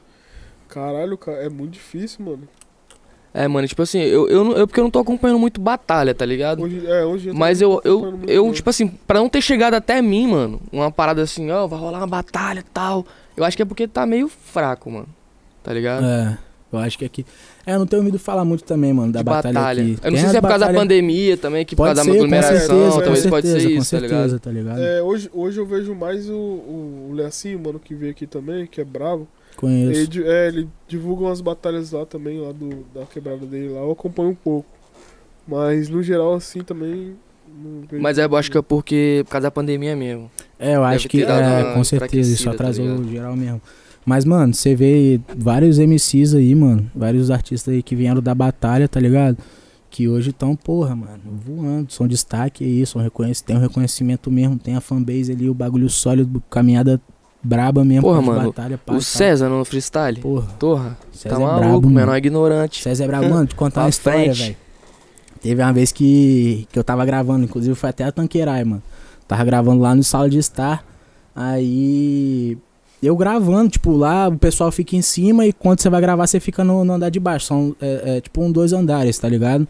Caralho, 0.69 1.17
cara, 1.17 1.39
é 1.39 1.49
muito 1.49 1.73
difícil, 1.73 2.25
mano. 2.25 2.41
É, 3.35 3.47
mano, 3.47 3.69
tipo 3.69 3.83
assim, 3.83 3.99
eu, 4.01 4.29
eu, 4.31 4.43
não- 4.45 4.53
eu 4.53 4.67
porque 4.67 4.81
eu 4.81 4.85
não 4.85 4.91
tô 4.91 4.99
acompanhando 4.99 5.39
muito 5.39 5.61
batalha, 5.61 6.15
tá 6.15 6.25
ligado? 6.25 6.63
Hoje, 6.63 6.87
é, 6.87 7.05
hoje 7.05 7.33
Mas 7.33 7.61
eu, 7.61 7.81
tô 7.83 7.89
eu, 7.89 8.21
eu, 8.27 8.47
não. 8.47 8.53
tipo 8.53 8.71
assim, 8.71 8.89
pra 8.89 9.19
não 9.19 9.29
ter 9.29 9.43
chegado 9.43 9.75
até 9.75 10.01
mim, 10.01 10.27
mano, 10.29 10.61
uma 10.73 10.91
parada 10.91 11.21
assim, 11.23 11.51
ó, 11.51 11.67
vai 11.67 11.79
rolar 11.79 11.99
uma 11.99 12.07
batalha 12.07 12.61
e 12.61 12.63
tal. 12.63 13.05
Eu 13.37 13.45
acho 13.45 13.55
que 13.57 13.63
é 13.63 13.67
porque 13.67 13.87
tá 13.87 14.07
meio 14.07 14.27
fraco, 14.29 14.91
mano. 14.91 15.07
Tá 15.63 15.73
ligado? 15.75 16.07
É, 16.07 16.39
eu 16.73 16.79
acho 16.79 16.97
que 16.99 17.05
aqui. 17.05 17.27
É, 17.67 17.75
eu 17.75 17.79
não 17.81 17.87
tenho 17.87 18.01
ouvido 18.01 18.19
falar 18.19 18.45
muito 18.45 18.65
também, 18.65 18.93
mano, 18.95 19.13
da 19.13 19.19
De 19.19 19.25
batalha, 19.25 19.83
aqui. 19.83 19.99
Eu 20.03 20.11
não 20.11 20.13
Tem 20.13 20.21
sei 20.21 20.29
se 20.31 20.37
é 20.37 20.41
por 20.41 20.49
causa 20.49 20.61
da 20.61 20.67
batalha- 20.69 20.79
pandemia 20.79 21.37
também, 21.37 21.65
que 21.67 21.77
por 21.77 21.83
Pode 21.83 21.97
causa 21.97 22.01
da 22.01 22.05
ser, 22.05 22.11
com 22.19 22.25
aglomeração, 22.25 22.59
certeza, 22.79 23.03
talvez 23.03 23.27
pode 23.27 23.47
ser 23.49 23.53
certeza, 23.61 23.75
com 23.75 23.83
isso, 23.83 23.91
tá 23.91 23.99
ligado? 24.01 24.19
certeza, 24.21 24.39
tá 24.41 24.51
ligado? 24.51 24.81
É, 24.81 25.03
hoje, 25.03 25.31
hoje 25.35 25.59
eu 25.61 25.67
vejo 25.67 25.95
mais 25.95 26.31
o, 26.31 26.33
o, 26.35 27.09
o 27.11 27.13
Leacinho, 27.15 27.59
mano, 27.59 27.79
que 27.79 27.95
veio 27.95 28.13
aqui 28.13 28.27
também, 28.27 28.67
que 28.67 28.81
é 28.81 28.85
bravo. 28.85 29.29
Conheço. 29.57 30.11
Ele, 30.19 30.29
é, 30.29 30.49
ele 30.49 30.69
divulga 30.87 31.25
umas 31.25 31.41
batalhas 31.41 31.93
lá 31.93 32.05
também, 32.05 32.41
lá 32.41 32.53
do, 32.53 32.85
da 32.95 33.07
quebrada 33.07 33.47
dele 33.47 33.71
lá, 33.71 33.81
eu 33.81 33.91
acompanho 33.91 34.31
um 34.31 34.35
pouco. 34.35 34.69
Mas 35.49 35.89
no 35.89 36.03
geral, 36.03 36.35
assim, 36.35 36.61
também. 36.61 37.15
Mas 37.93 38.19
é, 38.19 38.25
eu 38.25 38.37
acho 38.37 38.51
que 38.51 38.59
é 38.59 38.63
porque 38.63 39.23
por 39.25 39.33
causa 39.33 39.45
da 39.45 39.51
pandemia 39.51 39.97
mesmo. 39.97 40.31
É, 40.59 40.75
eu 40.75 40.85
acho 40.85 41.09
que 41.09 41.19
ter 41.19 41.27
dado 41.27 41.69
é, 41.69 41.75
com 41.75 41.85
certeza, 41.85 42.33
isso 42.33 42.45
tá 42.45 42.51
atrasou 42.51 42.85
ligado? 42.85 43.09
geral 43.09 43.37
mesmo. 43.37 43.63
Mas, 44.05 44.25
mano, 44.25 44.55
você 44.55 44.75
vê 44.75 45.21
vários 45.37 45.79
MCs 45.79 46.35
aí, 46.35 46.55
mano, 46.55 46.89
vários 46.95 47.31
artistas 47.31 47.75
aí 47.75 47.83
que 47.83 47.97
vieram 47.97 48.21
da 48.21 48.35
batalha, 48.35 48.87
tá 48.87 49.01
ligado? 49.01 49.39
Que 49.91 50.07
hoje 50.09 50.31
estão, 50.31 50.55
porra, 50.55 50.95
mano, 50.95 51.21
voando, 51.45 51.93
são 51.93 52.07
destaque 52.07 52.63
aí, 52.63 52.87
são 52.87 53.01
reconhec 53.01 53.43
tem 53.43 53.57
um 53.57 53.61
reconhecimento 53.61 54.31
mesmo, 54.31 54.59
tem 54.59 54.77
a 54.77 54.81
fanbase 54.81 55.33
ali, 55.33 55.49
o 55.49 55.55
bagulho 55.55 55.89
sólido, 55.89 56.43
caminhada 56.51 57.01
braba 57.47 57.85
mesmo, 57.85 58.03
Porra, 58.03 58.21
mano, 58.21 58.53
batalha, 58.53 58.79
pá, 58.79 58.95
o. 58.95 59.01
César 59.01 59.49
no 59.49 59.65
freestyle. 59.65 60.21
Porra, 60.21 60.49
Porra, 60.59 60.99
César 61.13 61.37
tá 61.37 61.41
é 61.41 61.45
maluco, 61.45 61.61
brabo, 61.61 61.91
menor 61.91 62.17
ignorante. 62.17 62.83
César 62.83 63.05
é 63.05 63.07
brabo, 63.07 63.29
mano, 63.29 63.47
te 63.47 63.55
contar 63.55 63.83
uma 63.85 63.89
história, 63.89 64.33
velho. 64.33 64.57
Teve 65.41 65.63
uma 65.63 65.73
vez 65.73 65.93
que, 65.93 66.67
que 66.73 66.79
eu 66.79 66.83
tava 66.83 67.05
gravando, 67.05 67.45
inclusive 67.45 67.75
foi 67.75 67.91
até 67.91 68.05
a 68.05 68.11
Tanqueray, 68.11 68.65
mano. 68.65 68.83
Tava 69.29 69.45
gravando 69.45 69.81
lá 69.81 69.95
no 69.95 70.03
Sala 70.03 70.29
de 70.29 70.39
Estar. 70.39 70.85
Aí. 71.35 72.59
Eu 73.03 73.15
gravando, 73.15 73.71
tipo, 73.71 73.93
lá 73.93 74.29
o 74.29 74.39
pessoal 74.39 74.73
fica 74.73 74.97
em 74.97 75.03
cima 75.03 75.47
e 75.47 75.53
quando 75.53 75.81
você 75.81 75.91
vai 75.91 76.01
gravar, 76.01 76.27
você 76.27 76.41
fica 76.41 76.65
no, 76.65 76.85
no 76.85 76.95
andar 76.95 77.11
de 77.11 77.21
baixo. 77.21 77.47
São 77.47 77.77
é, 77.81 78.17
é, 78.17 78.21
tipo 78.21 78.43
um 78.43 78.51
dois 78.51 78.73
andares, 78.73 79.19
tá 79.19 79.29
ligado? 79.29 79.69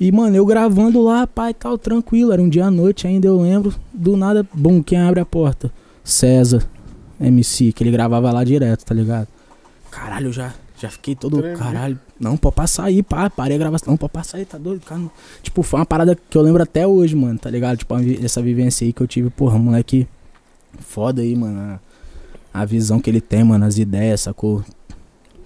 E, 0.00 0.10
mano, 0.10 0.34
eu 0.34 0.46
gravando 0.46 1.02
lá, 1.02 1.26
pai, 1.26 1.52
tal, 1.52 1.76
tranquilo. 1.76 2.32
Era 2.32 2.40
um 2.40 2.48
dia 2.48 2.66
à 2.66 2.70
noite 2.70 3.06
ainda, 3.06 3.26
eu 3.26 3.40
lembro. 3.40 3.74
Do 3.92 4.16
nada, 4.16 4.46
bum, 4.54 4.82
quem 4.82 4.98
abre 4.98 5.20
a 5.20 5.26
porta? 5.26 5.72
César. 6.10 6.66
MC, 7.20 7.72
que 7.72 7.82
ele 7.82 7.90
gravava 7.90 8.30
lá 8.30 8.44
direto, 8.44 8.84
tá 8.84 8.94
ligado? 8.94 9.26
Caralho, 9.90 10.28
eu 10.28 10.32
já, 10.32 10.54
já 10.80 10.88
fiquei 10.88 11.16
todo. 11.16 11.38
Tremendo. 11.38 11.58
Caralho, 11.58 11.98
não, 12.20 12.36
pode 12.36 12.54
passar 12.54 12.84
aí, 12.84 13.02
pá, 13.02 13.28
parei 13.28 13.56
a 13.56 13.58
gravação. 13.58 13.90
Não, 13.90 13.96
pode 13.96 14.12
passar 14.12 14.38
aí, 14.38 14.44
tá 14.44 14.56
doido, 14.56 14.82
cara. 14.84 15.00
Tipo, 15.42 15.62
foi 15.64 15.80
uma 15.80 15.86
parada 15.86 16.14
que 16.16 16.38
eu 16.38 16.42
lembro 16.42 16.62
até 16.62 16.86
hoje, 16.86 17.16
mano, 17.16 17.36
tá 17.38 17.50
ligado? 17.50 17.78
Tipo, 17.78 17.94
essa 18.24 18.40
vivência 18.40 18.84
aí 18.86 18.92
que 18.92 19.00
eu 19.02 19.06
tive, 19.08 19.30
porra, 19.30 19.58
moleque 19.58 20.06
foda 20.78 21.22
aí, 21.22 21.34
mano. 21.34 21.80
A, 22.54 22.60
a 22.60 22.64
visão 22.64 23.00
que 23.00 23.10
ele 23.10 23.20
tem, 23.20 23.42
mano, 23.42 23.64
as 23.64 23.78
ideias, 23.78 24.20
sacou? 24.20 24.64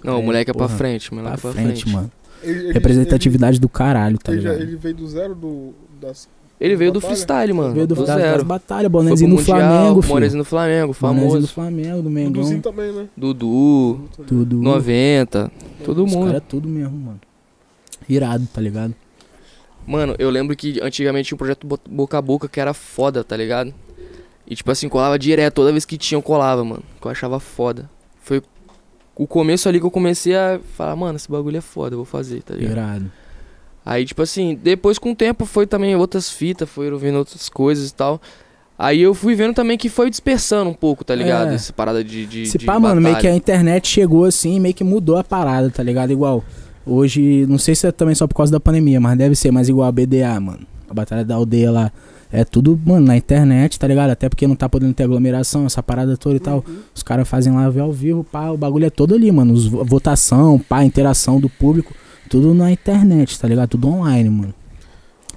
Não, 0.05 0.17
o 0.19 0.21
É, 0.21 0.23
moleque 0.23 0.51
é 0.51 0.55
pra 0.55 0.67
porra, 0.67 0.77
frente, 0.77 1.07
o 1.07 1.11
Pra 1.11 1.19
moleque 1.23 1.39
é 1.39 1.41
pra 1.41 1.53
frente, 1.53 1.83
frente. 1.83 1.89
mano. 1.97 2.13
Ele- 2.43 2.59
ele- 2.65 2.73
Representatividade 2.73 3.59
do 3.59 3.69
caralho, 3.69 4.19
tá 4.19 4.31
Ele, 4.33 4.41
ele, 4.41 4.47
já- 4.47 4.53
ligado? 4.55 4.69
ele 4.69 4.77
veio 4.77 4.95
do 4.95 5.09
zero 5.09 5.35
do, 5.35 5.73
das. 6.01 6.29
Ele 6.65 6.77
veio 6.77 6.93
do 6.93 7.01
Batalha? 7.01 7.17
freestyle, 7.17 7.53
mano. 7.53 7.75
Veio 7.75 7.87
do, 7.87 7.95
do 7.95 8.01
das, 8.05 8.15
das 8.17 8.23
zero. 8.31 8.45
batalhas, 8.45 8.83
Foi 8.93 9.03
bonezinho 9.03 9.31
no 9.31 9.37
Mundial, 9.37 9.59
Flamengo, 9.59 10.03
filho. 10.03 10.15
Bonezinho 10.15 10.39
no 10.39 10.45
Flamengo, 10.45 10.97
Bonezinho 11.01 11.25
do 11.25 11.25
famoso. 11.31 11.49
Flamengo, 11.49 12.03
do 12.03 12.11
Duduzinho 12.11 12.57
Mengão. 12.59 12.61
também, 12.61 12.93
né? 12.93 13.09
Dudu, 13.17 14.01
Tudo. 14.27 14.57
90, 14.63 15.51
todo 15.85 16.05
Os 16.05 16.13
mundo. 16.13 16.27
caras 16.27 16.43
é 16.43 16.45
tudo 16.49 16.69
mesmo, 16.69 16.97
mano. 16.97 17.21
Irado, 18.09 18.47
tá 18.53 18.61
ligado? 18.61 18.95
Mano, 19.87 20.15
eu 20.19 20.31
lembro 20.31 20.55
que 20.55 20.81
antigamente 20.81 21.29
tinha 21.29 21.37
um 21.37 21.39
projeto 21.39 21.67
Bo- 21.67 21.81
Boca 21.91 22.17
a 22.19 22.23
Boca 22.23 22.49
que 22.49 22.61
era 22.61 22.73
foda, 22.73 23.25
tá 23.25 23.37
ligado? 23.37 23.75
E 24.47 24.55
tipo 24.55 24.71
assim, 24.71 24.89
colava 24.89 25.19
direto, 25.19 25.55
toda 25.55 25.73
vez 25.73 25.85
que 25.85 25.97
tinha 25.99 26.17
eu 26.17 26.23
colava, 26.23 26.65
mano. 26.65 26.83
Que 27.01 27.07
eu 27.07 27.11
achava 27.11 27.41
foda. 27.41 27.91
Foi 28.21 28.41
o 29.17 29.27
começo 29.27 29.69
ali 29.69 29.81
que 29.81 29.87
eu 29.87 29.91
comecei 29.91 30.37
a 30.37 30.61
falar, 30.77 30.95
mano, 30.95 31.17
esse 31.17 31.29
bagulho 31.31 31.57
é 31.57 31.61
foda, 31.61 31.95
eu 31.95 31.99
vou 31.99 32.05
fazer, 32.05 32.43
tá 32.43 32.55
ligado? 32.55 32.73
Irado. 32.73 33.13
Aí, 33.85 34.05
tipo 34.05 34.23
assim, 34.23 34.59
depois 34.63 34.99
com 34.99 35.13
o 35.13 35.15
tempo 35.17 35.45
foi 35.45 35.67
também 35.67 35.97
outras 35.97 36.31
fitas, 36.31 36.69
foram 36.69 36.97
vendo 36.99 37.19
outras 37.19 37.49
coisas 37.49 37.91
e 37.91 37.95
tal. 37.95 38.21
Aí 38.79 39.01
eu 39.01 39.15
fui 39.15 39.35
vendo 39.35 39.55
também 39.55 39.77
que 39.79 39.89
foi 39.89 40.09
dispersando 40.11 40.71
um 40.71 40.75
pouco, 40.75 41.05
tá 41.05 41.15
ligado? 41.15 41.51
É. 41.51 41.55
Essa 41.55 41.73
parada 41.73 42.03
de. 42.03 42.27
de 42.27 42.47
Se 42.47 42.59
de 42.59 42.65
pá, 42.67 42.79
mano, 42.81 43.01
meio 43.01 43.15
que 43.17 43.21
a 43.27 43.31
batalha. 43.31 43.37
internet 43.37 43.87
chegou 43.89 44.25
assim 44.25 44.57
e 44.57 44.61
meio 44.61 44.75
que 44.75 44.83
mudou 44.85 45.17
a 45.17 45.25
parada, 45.25 45.69
tá 45.71 45.83
ligado? 45.83 46.11
Igual, 46.13 46.43
hoje, 46.87 47.47
não 47.49 47.59
sei 47.59 47.75
se 47.75 47.87
é 47.87 47.93
também 47.93 48.15
só 48.15 48.27
por 48.27 48.35
causa 48.35 48.51
da 48.53 48.59
pandemia, 48.61 49.01
mas 49.01 49.17
deve 49.17 49.35
ser, 49.37 49.51
mas 49.51 49.69
igual 49.69 49.89
a 49.89 49.93
BDA, 49.93 50.39
mano. 50.41 50.67
A 50.89 50.95
Batalha 50.95 51.25
da 51.25 51.35
Aldeia 51.37 51.71
lá. 51.71 51.93
É 52.35 52.45
tudo, 52.47 52.81
mano, 52.87 53.07
na 53.07 53.15
internet, 53.17 53.79
tá 53.79 53.87
ligado? 53.87 54.09
Até 54.09 54.27
porque 54.27 54.47
não 54.47 54.57
tá 54.57 54.67
podendo 54.67 54.95
ter 54.95 55.03
aglomeração, 55.03 55.67
essa 55.67 55.83
parada 55.83 56.17
toda 56.17 56.37
e 56.37 56.41
tal. 56.41 56.65
Uhum. 56.67 56.79
Os 56.95 57.03
caras 57.03 57.29
fazem 57.29 57.53
live 57.53 57.79
ao 57.79 57.93
vivo, 57.93 58.25
pá, 58.25 58.49
o 58.51 58.57
bagulho 58.57 58.87
é 58.87 58.91
todo 58.91 59.15
ali, 59.15 59.31
mano. 59.31 59.53
Os, 59.53 59.67
vo- 59.67 59.85
votação, 59.85 60.59
pá, 60.59 60.83
interação 60.83 61.39
do 61.39 61.51
público, 61.51 61.93
tudo 62.33 62.55
na 62.55 62.73
internet, 62.73 63.39
tá 63.39 63.47
ligado? 63.47 63.69
Tudo 63.69 63.89
online, 63.89 64.31
mano. 64.31 64.55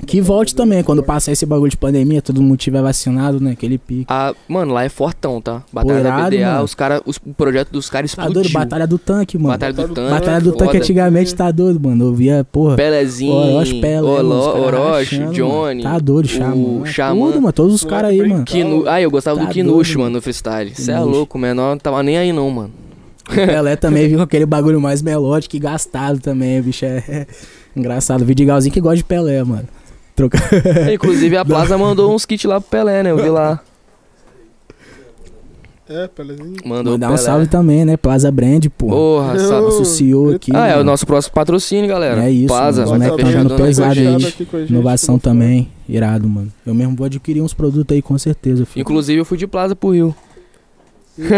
Que 0.05 0.19
volte 0.21 0.53
também, 0.53 0.83
quando 0.83 1.01
passar 1.01 1.31
esse 1.31 1.45
bagulho 1.45 1.69
de 1.71 1.77
pandemia, 1.77 2.21
todo 2.21 2.41
mundo 2.41 2.57
tiver 2.57 2.81
vacinado, 2.81 3.39
né? 3.39 3.51
Aquele 3.51 3.77
pique. 3.77 4.05
Ah, 4.09 4.33
mano, 4.47 4.73
lá 4.73 4.83
é 4.83 4.89
fortão, 4.89 5.41
tá? 5.41 5.63
Batalha 5.71 6.03
da 6.03 6.09
irado, 6.09 6.35
BDA, 6.35 6.51
mano. 6.51 6.63
os 6.63 6.75
cara, 6.75 7.01
os, 7.05 7.15
o 7.17 7.33
projeto 7.33 7.69
dos 7.71 7.89
caras 7.89 8.13
Tá 8.13 8.23
explodiu. 8.23 8.43
doido? 8.43 8.53
Batalha 8.53 8.85
do 8.87 8.97
tanque, 8.97 9.37
mano. 9.37 9.49
Batalha 9.49 9.73
do 9.73 9.87
Tanque. 9.93 10.09
Batalha 10.09 10.41
do 10.41 10.51
tanque 10.51 10.65
foda. 10.65 10.77
antigamente 10.79 11.35
tá 11.35 11.51
doido, 11.51 11.79
mano. 11.81 12.05
Eu 12.05 12.13
via, 12.13 12.45
porra. 12.49 12.75
Pelezinho, 12.75 13.33
Orochi, 13.33 13.81
os 13.81 14.03
Olo- 14.03 14.65
Orochi, 14.65 15.15
rachando, 15.17 15.33
Johnny. 15.33 15.83
Mano. 15.83 15.93
Tá 15.95 15.99
doido, 15.99 16.25
o 16.25 16.29
Xamã. 16.29 16.85
Xamã. 16.85 17.25
Tudo, 17.27 17.41
mano. 17.41 17.53
Todos 17.53 17.73
os 17.75 17.83
caras 17.85 18.11
aí, 18.11 18.27
mano. 18.27 18.43
Kinu... 18.45 18.87
Ah, 18.87 19.01
eu 19.01 19.09
gostava 19.09 19.39
Tá 19.39 19.45
do 19.45 19.51
Kinush, 19.51 19.95
mano, 19.95 20.09
no 20.11 20.21
freestyle. 20.21 20.75
Cê 20.75 20.91
é 20.91 20.99
louco, 20.99 21.37
menor 21.37 21.71
não 21.71 21.77
tava 21.77 22.03
nem 22.03 22.17
aí 22.17 22.31
não, 22.33 22.49
mano. 22.51 22.71
O 23.29 23.33
Pelé 23.33 23.75
também 23.75 24.07
viu 24.07 24.17
com 24.17 24.23
aquele 24.23 24.45
bagulho 24.45 24.79
mais 24.79 25.01
melódico 25.01 25.55
e 25.55 25.59
gastado 25.59 26.19
também, 26.19 26.61
bicho. 26.61 26.85
É, 26.85 27.03
é 27.07 27.27
engraçado. 27.75 28.23
Vidigalzinho 28.23 28.73
que 28.73 28.81
gosta 28.81 28.97
de 28.97 29.03
Pelé, 29.03 29.43
mano. 29.43 29.67
Troca... 30.15 30.37
Inclusive 30.93 31.35
a 31.35 31.43
Plaza 31.43 31.77
mandou 31.77 32.13
uns 32.13 32.25
kits 32.25 32.45
lá 32.45 32.61
pro 32.61 32.69
Pelé, 32.69 33.03
né? 33.03 33.11
Eu 33.11 33.17
vi 33.17 33.29
lá. 33.29 33.61
É, 35.87 36.07
Pelezinho. 36.07 36.55
Mandou 36.65 36.93
Mandar 36.93 37.11
um 37.11 37.17
salve 37.17 37.45
também, 37.47 37.85
né? 37.85 37.95
Plaza 37.95 38.31
Brand, 38.31 38.65
pô. 38.75 38.87
Porra, 38.87 39.37
salve. 39.37 39.67
Associou 39.67 40.33
aqui. 40.33 40.51
Ah, 40.53 40.67
é 40.67 40.73
o 40.73 40.77
mano. 40.77 40.85
nosso 40.85 41.05
próximo 41.05 41.35
patrocínio, 41.35 41.87
galera. 41.87 42.25
É 42.25 42.31
isso, 42.31 42.47
Plaza, 42.47 42.87
mano. 42.87 43.07
Tá 43.07 43.15
fechando 43.23 43.53
o 43.53 43.57
pesado 43.57 43.99
aí. 43.99 44.19
gente. 44.19 44.47
Inovação 44.67 45.19
como 45.19 45.33
também. 45.33 45.69
Irado, 45.87 46.27
mano. 46.27 46.51
Eu 46.65 46.73
mesmo 46.73 46.95
vou 46.95 47.05
adquirir 47.05 47.41
uns 47.41 47.53
produtos 47.53 47.95
aí, 47.95 48.01
com 48.01 48.17
certeza, 48.17 48.65
filho. 48.65 48.81
Inclusive 48.81 49.19
eu 49.19 49.25
fui 49.25 49.37
de 49.37 49.45
Plaza 49.45 49.75
pro 49.75 49.91
Rio. 49.91 50.15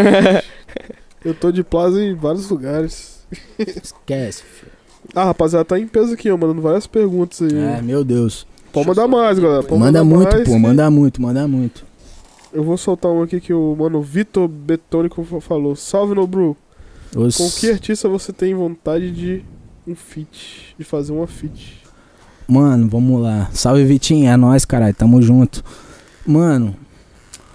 Eu 1.24 1.34
tô 1.34 1.50
de 1.50 1.62
plaza 1.64 2.02
em 2.02 2.14
vários 2.14 2.48
lugares. 2.50 3.18
Esquece, 3.58 4.42
filho. 4.42 4.72
Ah, 5.14 5.24
rapaziada, 5.24 5.64
tá 5.64 5.78
em 5.78 5.86
peso 5.86 6.12
aqui, 6.14 6.30
ó, 6.30 6.36
mandando 6.36 6.60
várias 6.62 6.86
perguntas 6.86 7.40
aí. 7.42 7.56
É, 7.56 7.82
meu 7.82 8.04
Deus. 8.04 8.46
Pode 8.72 8.86
mandar 8.88 9.08
mais, 9.08 9.38
galera. 9.38 9.62
Pode 9.62 9.80
Manda 9.80 10.04
muito, 10.04 10.30
mais 10.32 10.44
pô. 10.44 10.52
que- 10.54 10.58
Manda 10.58 10.90
muito, 10.90 11.22
manda 11.22 11.48
muito. 11.48 11.84
Eu 12.52 12.62
vou 12.62 12.76
soltar 12.76 13.10
um 13.10 13.22
aqui 13.22 13.40
que 13.40 13.52
o 13.52 13.74
mano 13.76 14.00
Vitor 14.02 14.48
Betônico 14.48 15.22
fa- 15.24 15.40
falou. 15.40 15.74
Salve, 15.76 16.14
Nobru. 16.14 16.56
Os... 17.16 17.36
Com 17.36 17.48
que 17.50 17.70
artista 17.70 18.08
você 18.08 18.32
tem 18.32 18.54
vontade 18.54 19.10
de 19.10 19.42
um 19.86 19.94
feat? 19.94 20.74
De 20.78 20.84
fazer 20.84 21.12
uma 21.12 21.26
feat? 21.26 21.82
Mano, 22.46 22.88
vamos 22.88 23.20
lá. 23.22 23.48
Salve, 23.52 23.84
Vitinho. 23.84 24.28
É 24.28 24.36
nóis, 24.36 24.64
caralho. 24.64 24.94
Tamo 24.94 25.20
junto. 25.22 25.62
Mano, 26.26 26.74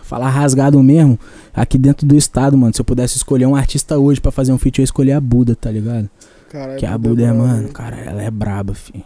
falar 0.03 0.30
rasgado 0.30 0.82
mesmo. 0.82 1.20
Aqui 1.54 1.78
dentro 1.78 2.06
do 2.08 2.16
estado, 2.16 2.58
mano. 2.58 2.74
Se 2.74 2.82
eu 2.82 2.86
pudesse 2.86 3.18
escolher 3.18 3.45
um 3.45 3.56
artista 3.56 3.97
hoje 3.97 4.20
pra 4.20 4.32
fazer 4.32 4.51
um 4.51 4.58
feat, 4.58 4.80
eu 4.80 4.84
ia 4.84 4.86
escolher 4.86 5.12
a 5.14 5.22
Buda, 5.22 5.56
tá 5.56 5.70
ligado? 5.70 6.10
Caralho, 6.49 6.80
que 6.80 6.86
a 6.86 6.97
Buda 6.97 7.24
é, 7.24 7.26
brabo, 7.28 7.47
mano, 7.47 7.70
cara, 7.70 7.95
ela 7.97 8.22
é 8.22 8.32
braba, 8.32 8.74
fi. 8.74 9.04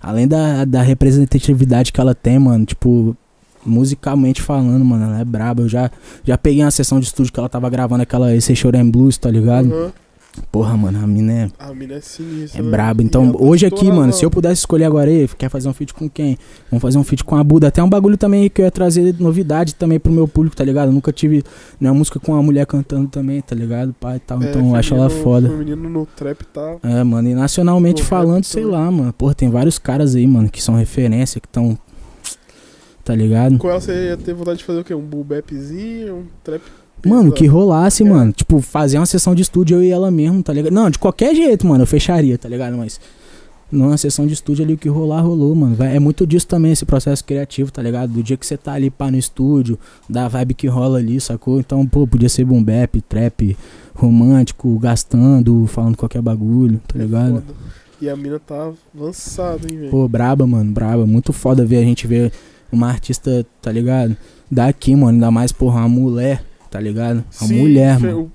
Além 0.00 0.26
da, 0.26 0.64
da 0.64 0.82
representatividade 0.82 1.92
que 1.92 2.00
ela 2.00 2.14
tem, 2.14 2.38
mano, 2.38 2.64
tipo, 2.64 3.16
musicalmente 3.64 4.42
falando, 4.42 4.84
mano, 4.84 5.04
ela 5.04 5.20
é 5.20 5.24
braba. 5.24 5.62
Eu 5.62 5.68
já, 5.68 5.90
já 6.24 6.36
peguei 6.36 6.64
uma 6.64 6.70
sessão 6.70 6.98
de 6.98 7.06
estúdio 7.06 7.32
que 7.32 7.38
ela 7.38 7.48
tava 7.48 7.70
gravando 7.70 8.02
aquela 8.02 8.34
Esse 8.34 8.54
Chorem 8.56 8.90
Blues, 8.90 9.16
tá 9.16 9.30
ligado? 9.30 9.72
Aham. 9.72 9.92
Porra, 10.50 10.76
mano, 10.76 10.98
a 11.02 11.06
mina 11.06 11.32
é 11.32 11.48
A 11.58 11.74
mina 11.74 11.94
é 11.94 12.00
sinistra. 12.00 12.60
é 12.60 12.62
né? 12.62 12.70
brabo. 12.70 13.02
E 13.02 13.04
Então, 13.04 13.34
hoje 13.38 13.66
aqui, 13.66 13.90
mano, 13.90 14.12
se 14.12 14.24
eu 14.24 14.30
pudesse 14.30 14.60
escolher 14.60 14.84
agora, 14.84 15.10
aí, 15.10 15.28
quer 15.28 15.50
fazer 15.50 15.68
um 15.68 15.74
feat 15.74 15.92
com 15.92 16.08
quem? 16.08 16.38
Vamos 16.70 16.80
fazer 16.80 16.98
um 16.98 17.04
feat 17.04 17.22
com 17.22 17.36
a 17.36 17.44
Buda. 17.44 17.68
Até 17.68 17.82
um 17.82 17.88
bagulho 17.88 18.16
também 18.16 18.48
que 18.48 18.60
eu 18.60 18.64
ia 18.64 18.70
trazer 18.70 19.14
novidade 19.18 19.74
também 19.74 20.00
pro 20.00 20.10
meu 20.10 20.26
público, 20.26 20.56
tá 20.56 20.64
ligado? 20.64 20.88
Eu 20.88 20.92
nunca 20.92 21.12
tive 21.12 21.42
nenhuma 21.78 21.98
música 21.98 22.18
com 22.18 22.32
uma 22.32 22.42
mulher 22.42 22.66
cantando 22.66 23.08
também, 23.08 23.42
tá 23.42 23.54
ligado? 23.54 23.94
Pai 23.94 24.16
e 24.16 24.20
tal. 24.20 24.42
É, 24.42 24.48
então 24.48 24.68
eu 24.70 24.74
acho 24.74 24.94
ela 24.94 25.10
foda. 25.10 25.48
Feminino 25.48 25.88
no 25.88 26.06
trap 26.06 26.44
tá. 26.46 26.76
É, 26.82 27.04
mano, 27.04 27.28
e 27.28 27.34
nacionalmente 27.34 28.02
No 28.02 28.04
rap 28.04 28.10
falando, 28.10 28.44
sei 28.44 28.64
lá, 28.64 28.90
mano. 28.90 29.12
Porra, 29.12 29.34
tem 29.34 29.50
vários 29.50 29.78
caras 29.78 30.14
aí, 30.14 30.26
mano, 30.26 30.48
que 30.48 30.62
são 30.62 30.74
referência, 30.74 31.40
que 31.40 31.46
estão. 31.46 31.78
Tá 33.04 33.14
ligado? 33.14 33.58
Com 33.58 33.68
ela 33.68 33.80
você 33.80 34.10
ia 34.10 34.16
ter 34.16 34.32
vontade 34.32 34.58
de 34.58 34.64
fazer 34.64 34.78
o 34.80 34.84
quê? 34.84 34.94
Um 34.94 35.00
bull 35.00 35.26
um 35.26 36.24
trap. 36.44 36.62
Mano, 37.04 37.32
que 37.32 37.46
rolasse, 37.46 38.02
É. 38.02 38.08
mano. 38.08 38.32
Tipo, 38.32 38.60
fazer 38.60 38.98
uma 38.98 39.06
sessão 39.06 39.34
de 39.34 39.42
estúdio 39.42 39.76
eu 39.78 39.82
e 39.82 39.90
ela 39.90 40.10
mesmo, 40.10 40.42
tá 40.42 40.52
ligado? 40.52 40.72
Não, 40.72 40.88
de 40.90 40.98
qualquer 40.98 41.34
jeito, 41.34 41.66
mano, 41.66 41.82
eu 41.82 41.86
fecharia, 41.86 42.36
tá 42.38 42.48
ligado? 42.48 42.76
Mas 42.76 43.00
numa 43.70 43.96
sessão 43.96 44.26
de 44.26 44.34
estúdio 44.34 44.64
ali, 44.64 44.74
o 44.74 44.78
que 44.78 44.88
rolar, 44.88 45.22
rolou, 45.22 45.54
mano. 45.54 45.74
Vai- 45.74 45.96
É 45.96 45.98
muito 45.98 46.26
disso 46.26 46.46
também, 46.46 46.72
esse 46.72 46.84
processo 46.84 47.24
criativo, 47.24 47.72
tá 47.72 47.80
ligado? 47.82 48.12
Do 48.12 48.22
dia 48.22 48.36
que 48.36 48.46
você 48.46 48.56
tá 48.56 48.72
ali, 48.74 48.90
pá, 48.90 49.10
no 49.10 49.16
estúdio, 49.16 49.78
da 50.08 50.28
vibe 50.28 50.54
que 50.54 50.66
rola 50.66 50.98
ali, 50.98 51.18
sacou? 51.20 51.58
Então, 51.58 51.86
pô, 51.86 52.06
podia 52.06 52.28
ser 52.28 52.44
boom 52.44 52.62
bap, 52.62 53.00
trap, 53.08 53.56
romântico, 53.94 54.78
gastando, 54.78 55.66
falando 55.66 55.96
qualquer 55.96 56.20
bagulho, 56.20 56.80
tá 56.86 56.98
É 56.98 57.02
ligado? 57.02 57.34
foda. 57.34 57.44
E 58.00 58.08
a 58.10 58.16
mina 58.16 58.38
tá 58.38 58.72
avançada, 58.94 59.60
hein, 59.70 59.78
velho? 59.78 59.90
Pô, 59.90 60.06
braba, 60.08 60.46
mano, 60.46 60.70
braba. 60.72 61.06
Muito 61.06 61.32
foda 61.32 61.64
ver 61.64 61.76
a 61.78 61.82
gente 61.82 62.06
ver 62.06 62.32
uma 62.70 62.88
artista, 62.88 63.46
tá 63.60 63.70
ligado? 63.70 64.16
Daqui, 64.50 64.94
mano, 64.94 65.12
ainda 65.12 65.30
mais, 65.30 65.52
porra, 65.52 65.80
uma 65.80 65.88
mulher, 65.88 66.42
tá 66.72 66.80
ligado? 66.80 67.22
Uma 67.40 67.48
Sim, 67.48 67.58
mulher, 67.60 68.00
fe- 68.00 68.06
mano. 68.06 68.32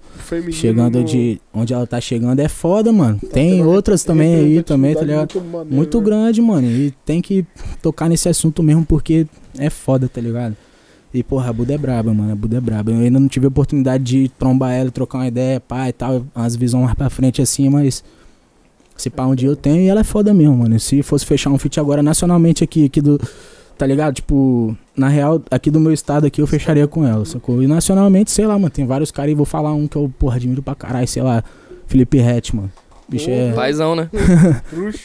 Chegando 0.51 1.03
de 1.03 1.41
onde 1.53 1.73
ela 1.73 1.87
tá 1.87 1.99
chegando 1.99 2.39
é 2.39 2.47
foda, 2.47 2.93
mano. 2.93 3.19
tá 3.19 3.27
Tem 3.33 3.65
outras 3.65 4.03
também 4.03 4.35
aí, 4.35 4.63
também, 4.63 4.93
tá 4.93 5.01
ligado? 5.01 5.33
Muito, 5.33 5.41
maneira, 5.51 5.75
Muito 5.75 5.97
né? 5.99 6.05
grande, 6.05 6.41
mano. 6.41 6.67
E 6.67 6.93
tem 7.03 7.19
que 7.21 7.43
tocar 7.81 8.07
nesse 8.07 8.29
assunto 8.29 8.61
mesmo 8.61 8.85
porque 8.85 9.25
é 9.57 9.69
foda, 9.71 10.07
tá 10.07 10.21
ligado? 10.21 10.55
E, 11.13 11.23
porra, 11.23 11.49
a 11.49 11.53
Buda 11.53 11.73
é 11.73 11.77
braba, 11.77 12.13
mano. 12.13 12.31
A 12.31 12.35
Buda 12.35 12.57
é 12.57 12.61
braba. 12.61 12.91
Eu 12.91 12.99
ainda 12.99 13.19
não 13.19 13.27
tive 13.27 13.45
a 13.45 13.49
oportunidade 13.49 14.03
de 14.03 14.29
trombar 14.37 14.73
ela, 14.73 14.91
trocar 14.91 15.17
uma 15.19 15.27
ideia, 15.27 15.59
pá 15.59 15.89
e 15.89 15.93
tal. 15.93 16.23
Umas 16.35 16.55
visões 16.55 16.83
mais 16.83 16.95
pra 16.95 17.09
frente 17.09 17.41
assim, 17.41 17.67
mas. 17.69 18.03
Se 18.95 19.09
pá, 19.09 19.25
um 19.25 19.33
dia 19.35 19.47
eu 19.49 19.55
tenho 19.55 19.81
e 19.81 19.87
ela 19.87 20.01
é 20.01 20.03
foda 20.03 20.33
mesmo, 20.33 20.57
mano. 20.57 20.79
Se 20.79 21.01
fosse 21.03 21.25
fechar 21.25 21.49
um 21.49 21.57
feat 21.57 21.79
agora 21.79 22.03
nacionalmente 22.03 22.63
aqui, 22.63 22.85
aqui 22.85 23.01
do. 23.01 23.19
Tá 23.77 23.85
ligado? 23.85 24.15
Tipo, 24.15 24.75
na 24.95 25.07
real, 25.07 25.41
aqui 25.51 25.69
do 25.69 25.79
meu 25.79 25.93
estado 25.93 26.25
aqui 26.25 26.41
eu 26.41 26.47
fecharia 26.47 26.87
com 26.87 27.05
ela, 27.05 27.23
sacou? 27.25 27.61
E 27.61 27.67
nacionalmente, 27.67 28.31
sei 28.31 28.47
lá, 28.47 28.53
mano, 28.57 28.69
tem 28.71 28.85
vários 28.87 29.11
caras 29.11 29.29
aí, 29.29 29.35
vou 29.35 29.45
falar 29.45 29.73
um 29.73 29.87
que 29.87 29.95
eu, 29.95 30.11
porra, 30.17 30.37
admiro 30.37 30.63
pra 30.63 30.73
caralho, 30.73 31.07
sei 31.07 31.21
lá, 31.21 31.43
Felipe 31.85 32.17
Rett, 32.17 32.55
mano. 32.55 32.71
Bicho 33.07 33.29
é 33.29 33.51
Paizão, 33.53 33.95
né? 33.95 34.09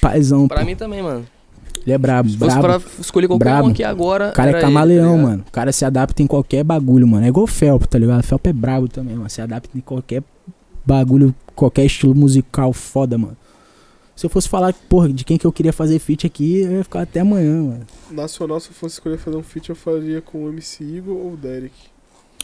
Paizão, 0.00 0.48
Pra 0.48 0.60
pô. 0.60 0.66
mim 0.66 0.74
também, 0.74 1.02
mano. 1.02 1.24
Ele 1.84 1.92
é 1.92 1.98
brabo, 1.98 2.28
Se 2.28 2.38
fosse 2.38 2.58
brabo. 2.58 2.80
pra 2.80 2.90
escolher 3.00 3.26
qualquer 3.28 3.44
Brabo. 3.44 3.68
um 3.68 3.70
aqui 3.72 3.82
agora. 3.84 4.30
O 4.30 4.32
cara 4.32 4.48
é 4.48 4.52
era 4.52 4.58
ele, 4.58 4.66
tá 4.66 4.72
camaleão, 4.72 5.10
ligado? 5.16 5.28
mano. 5.28 5.44
O 5.48 5.50
cara 5.52 5.72
se 5.72 5.84
adapta 5.84 6.22
em 6.22 6.26
qualquer 6.26 6.62
bagulho, 6.64 7.06
mano. 7.08 7.24
É 7.24 7.28
igual 7.28 7.44
o 7.44 7.46
Felp, 7.48 7.84
tá 7.84 7.98
ligado? 7.98 8.20
O 8.20 8.22
Felp 8.22 8.46
é 8.46 8.52
brabo 8.52 8.88
também, 8.88 9.16
mano. 9.16 9.28
Se 9.28 9.40
adapta 9.42 9.76
em 9.76 9.80
qualquer 9.80 10.22
bagulho, 10.86 11.34
qualquer 11.56 11.84
estilo 11.84 12.14
musical 12.14 12.72
foda, 12.72 13.18
mano. 13.18 13.36
Se 14.14 14.26
eu 14.26 14.30
fosse 14.30 14.48
falar, 14.48 14.72
porra, 14.88 15.08
de 15.08 15.24
quem 15.24 15.38
que 15.38 15.46
eu 15.46 15.52
queria 15.52 15.72
fazer 15.72 15.98
feat 15.98 16.26
aqui, 16.26 16.60
eu 16.60 16.72
ia 16.72 16.84
ficar 16.84 17.00
até 17.02 17.20
amanhã, 17.20 17.62
mano. 17.62 17.80
Nacional, 18.10 18.60
se 18.60 18.68
eu 18.68 18.74
fosse 18.74 18.94
escolher 18.96 19.16
fazer 19.18 19.36
um 19.36 19.42
feat, 19.42 19.70
eu 19.70 19.76
faria 19.76 20.20
com 20.20 20.44
o 20.44 20.48
MC 20.48 20.84
Igor 20.84 21.16
ou 21.16 21.32
o 21.32 21.36
Derek. 21.36 21.74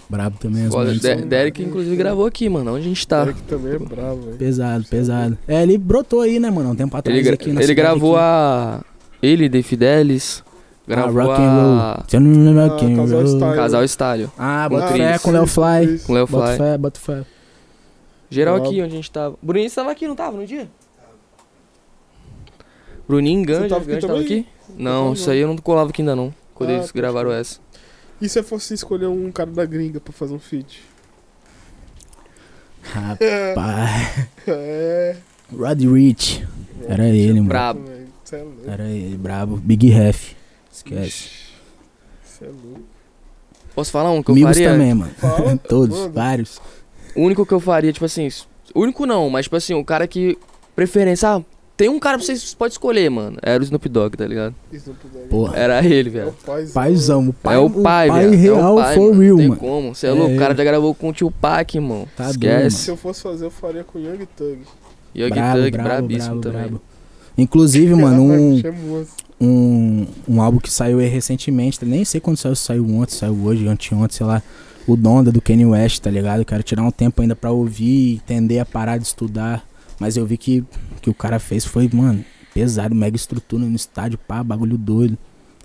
Brabo 0.09 0.39
também. 0.39 0.65
as 0.65 0.75
músicas 0.75 1.01
De- 1.01 1.19
são 1.21 1.29
Derek, 1.29 1.63
inclusive, 1.63 1.95
gravou 1.95 2.25
aqui, 2.25 2.49
mano. 2.49 2.71
Onde 2.75 2.87
a 2.87 2.89
gente 2.89 3.07
tá? 3.07 3.25
Derek 3.25 3.43
também 3.43 3.75
é 3.75 3.79
bravo, 3.79 4.23
velho. 4.23 4.37
Pesado, 4.39 4.85
pesado. 4.89 5.39
É, 5.47 5.63
ele 5.63 5.77
brotou 5.77 6.23
aí, 6.23 6.41
né, 6.41 6.51
mano? 6.51 6.71
Um 6.71 6.75
tempo 6.75 6.97
atrás 6.97 7.15
Ele, 7.17 7.25
gra- 7.27 7.35
aqui 7.35 7.53
na 7.53 7.63
ele 7.63 7.75
gravou 7.75 8.17
aqui. 8.17 8.25
a. 8.25 8.81
Ele, 9.23 9.51
The 9.51 9.63
Fidelis. 9.63 10.43
Gravou 10.87 11.23
rock 11.27 11.43
and 11.43 11.45
a. 11.45 11.95
Rock 11.99 12.87
and 12.87 12.97
Casal. 12.97 13.27
Style. 13.27 13.55
Casal 13.57 13.85
Style. 13.89 14.29
Ah, 14.39 14.67
bota 14.71 14.89
fé 14.89 15.19
com 15.19 15.29
o 15.29 15.33
Léo 15.35 15.47
Fly. 15.47 15.99
Com 16.07 16.13
Léo 16.15 16.27
Bota 16.27 16.47
Fly. 16.47 16.57
fé, 16.57 16.79
bota 16.79 16.99
fé. 17.01 17.25
Geral 18.31 18.55
Brabo. 18.55 18.71
aqui 18.71 18.81
onde 18.83 18.93
a 18.93 18.97
gente 18.97 19.11
tava. 19.11 19.37
Bruninho, 19.43 19.69
você 19.69 19.75
tava 19.77 19.91
aqui, 19.91 20.09
não 20.09 20.17
tava 20.17 20.39
no 20.39 20.47
dia? 20.47 20.67
Bruninho, 23.09 23.45
Ganja, 23.47 23.69
tava 23.69 23.81
aqui 23.83 23.91
Ganja 23.93 24.07
tava 24.07 24.21
também? 24.21 24.41
aqui? 24.41 24.49
Não, 24.77 25.15
isso 25.15 25.31
aí 25.31 25.39
eu 25.41 25.49
não 25.49 25.57
colava 25.57 25.91
aqui 25.91 26.03
ainda 26.03 26.15
não. 26.15 26.33
Quando 26.55 26.71
Ah, 26.71 26.75
eles 26.75 26.87
pode 26.87 26.99
gravaram 26.99 27.33
essa. 27.33 27.59
E 28.21 28.29
se 28.29 28.39
eu 28.39 28.45
fosse 28.45 28.75
escolher 28.75 29.07
um 29.07 29.33
cara 29.33 29.51
da 29.51 29.65
gringa 29.65 29.99
pra 30.01 30.13
fazer 30.13 30.35
um 30.35 30.39
feat? 30.39 30.83
Rapaz. 32.83 34.27
É. 34.47 35.17
Rod 35.57 35.81
Rich. 35.83 36.47
Era 36.87 37.09
ele, 37.09 37.35
mano. 37.35 37.49
Brabo. 37.49 37.85
é. 37.91 38.45
Era 38.67 38.85
ele, 38.91 39.17
brabo. 39.17 39.57
Big 39.57 39.89
Ref. 39.89 40.33
Esquece. 40.73 41.31
Cê 42.25 42.45
é 42.45 42.49
louco. 42.49 42.83
Posso 43.75 43.91
falar 43.91 44.11
um 44.11 44.23
que 44.23 44.31
eu 44.31 44.35
Amigos 44.35 44.51
faria? 44.57 44.71
também, 44.73 44.95
mano. 44.95 45.13
Todos, 45.69 45.99
manda. 45.99 46.13
vários. 46.13 46.61
O 47.15 47.23
único 47.23 47.47
que 47.47 47.53
eu 47.55 47.61
faria, 47.61 47.93
tipo 47.93 48.05
assim. 48.05 48.29
O 48.75 48.81
único 48.81 49.07
não, 49.07 49.31
mas 49.31 49.47
tipo 49.47 49.57
assim, 49.57 49.75
o 49.75 49.85
cara 49.85 50.07
que. 50.07 50.39
Preferência. 50.77 51.29
Ah, 51.37 51.43
tem 51.79 51.89
um 51.89 51.99
cara 52.01 52.19
pra 52.19 52.27
vocês 52.27 52.53
pode 52.55 52.75
escolher, 52.75 53.09
mano. 53.09 53.39
Era 53.41 53.61
o 53.63 53.65
Snoop 53.65 53.89
Dogg, 53.89 54.17
tá 54.17 54.27
ligado? 54.27 54.55
Não 54.71 54.95
puder. 54.95 55.29
Porra. 55.29 55.57
Era 55.57 55.83
ele, 55.87 56.09
É 56.09 56.11
o 56.11 56.13
velho. 56.13 56.35
paizão. 56.45 56.73
Paizão. 56.75 57.29
O 57.29 57.33
pai, 57.33 57.55
é 57.55 57.59
o 57.59 57.71
pai, 57.71 58.09
pai 58.09 58.27
velho. 58.27 58.37
real 58.37 58.59
é 58.59 58.71
o 58.73 58.77
pai, 58.85 58.95
for 58.97 59.11
mano. 59.11 59.23
real, 59.23 59.31
Não 59.31 59.39
tem 59.39 59.49
mano. 59.49 59.61
como. 59.61 59.95
Você 59.95 60.07
é, 60.07 60.11
É 60.11 60.13
louco. 60.13 60.35
O 60.35 60.39
cara 60.39 60.55
já 60.57 60.65
gravou 60.65 60.95
com 60.95 61.09
o 61.09 61.13
tio 61.13 61.31
Pac, 61.31 61.75
irmão. 61.77 62.07
Tá 62.17 62.31
Esquece. 62.31 62.77
Se 62.77 62.91
eu 62.91 62.97
fosse 62.97 63.23
fazer, 63.23 63.45
eu 63.47 63.51
faria 63.51 63.85
com 63.85 63.99
Young 63.99 64.27
Thug. 64.37 64.59
Young 65.17 65.31
Brabo, 65.31 65.59
Thug, 65.63 65.71
brabo, 65.71 65.89
brabíssimo 65.89 66.41
brabo, 66.41 66.41
também. 66.43 66.61
brabo. 66.69 66.81
Inclusive, 67.39 67.95
mano, 67.95 68.23
um, 68.23 68.51
monstro. 68.51 68.75
um, 69.41 70.07
um 70.29 70.43
álbum 70.43 70.59
que 70.59 70.71
saiu 70.73 70.99
aí 70.99 71.07
recentemente, 71.07 71.85
nem 71.85 72.05
sei 72.05 72.21
quando 72.21 72.37
saiu, 72.37 72.57
saiu 72.57 72.85
ontem, 72.91 73.15
saiu 73.15 73.39
hoje, 73.45 73.67
anteontem, 73.69 74.17
sei 74.17 74.27
lá. 74.27 74.43
O 74.87 74.97
Donda 74.97 75.31
do 75.31 75.41
Kanye 75.41 75.67
West, 75.67 76.01
tá 76.01 76.11
ligado? 76.11 76.41
Eu 76.41 76.45
quero 76.45 76.63
tirar 76.63 76.83
um 76.83 76.91
tempo 76.91 77.21
ainda 77.23 77.37
pra 77.37 77.51
ouvir, 77.53 78.15
entender, 78.15 78.59
a 78.59 78.65
parar 78.65 78.97
de 78.97 79.05
estudar. 79.05 79.63
Mas 79.99 80.17
eu 80.17 80.25
vi 80.27 80.37
que 80.37 80.65
que 81.01 81.11
o 81.11 81.15
cara 81.15 81.39
fez 81.39 81.65
foi, 81.65 81.89
mano, 81.93 82.25
pesado, 82.55 82.95
mega 82.95 83.17
estrutura 83.17 83.65
no 83.65 83.77
estádio, 83.77 84.19
pá, 84.19 84.43
bagulho 84.43 84.77
doido. 84.77 85.17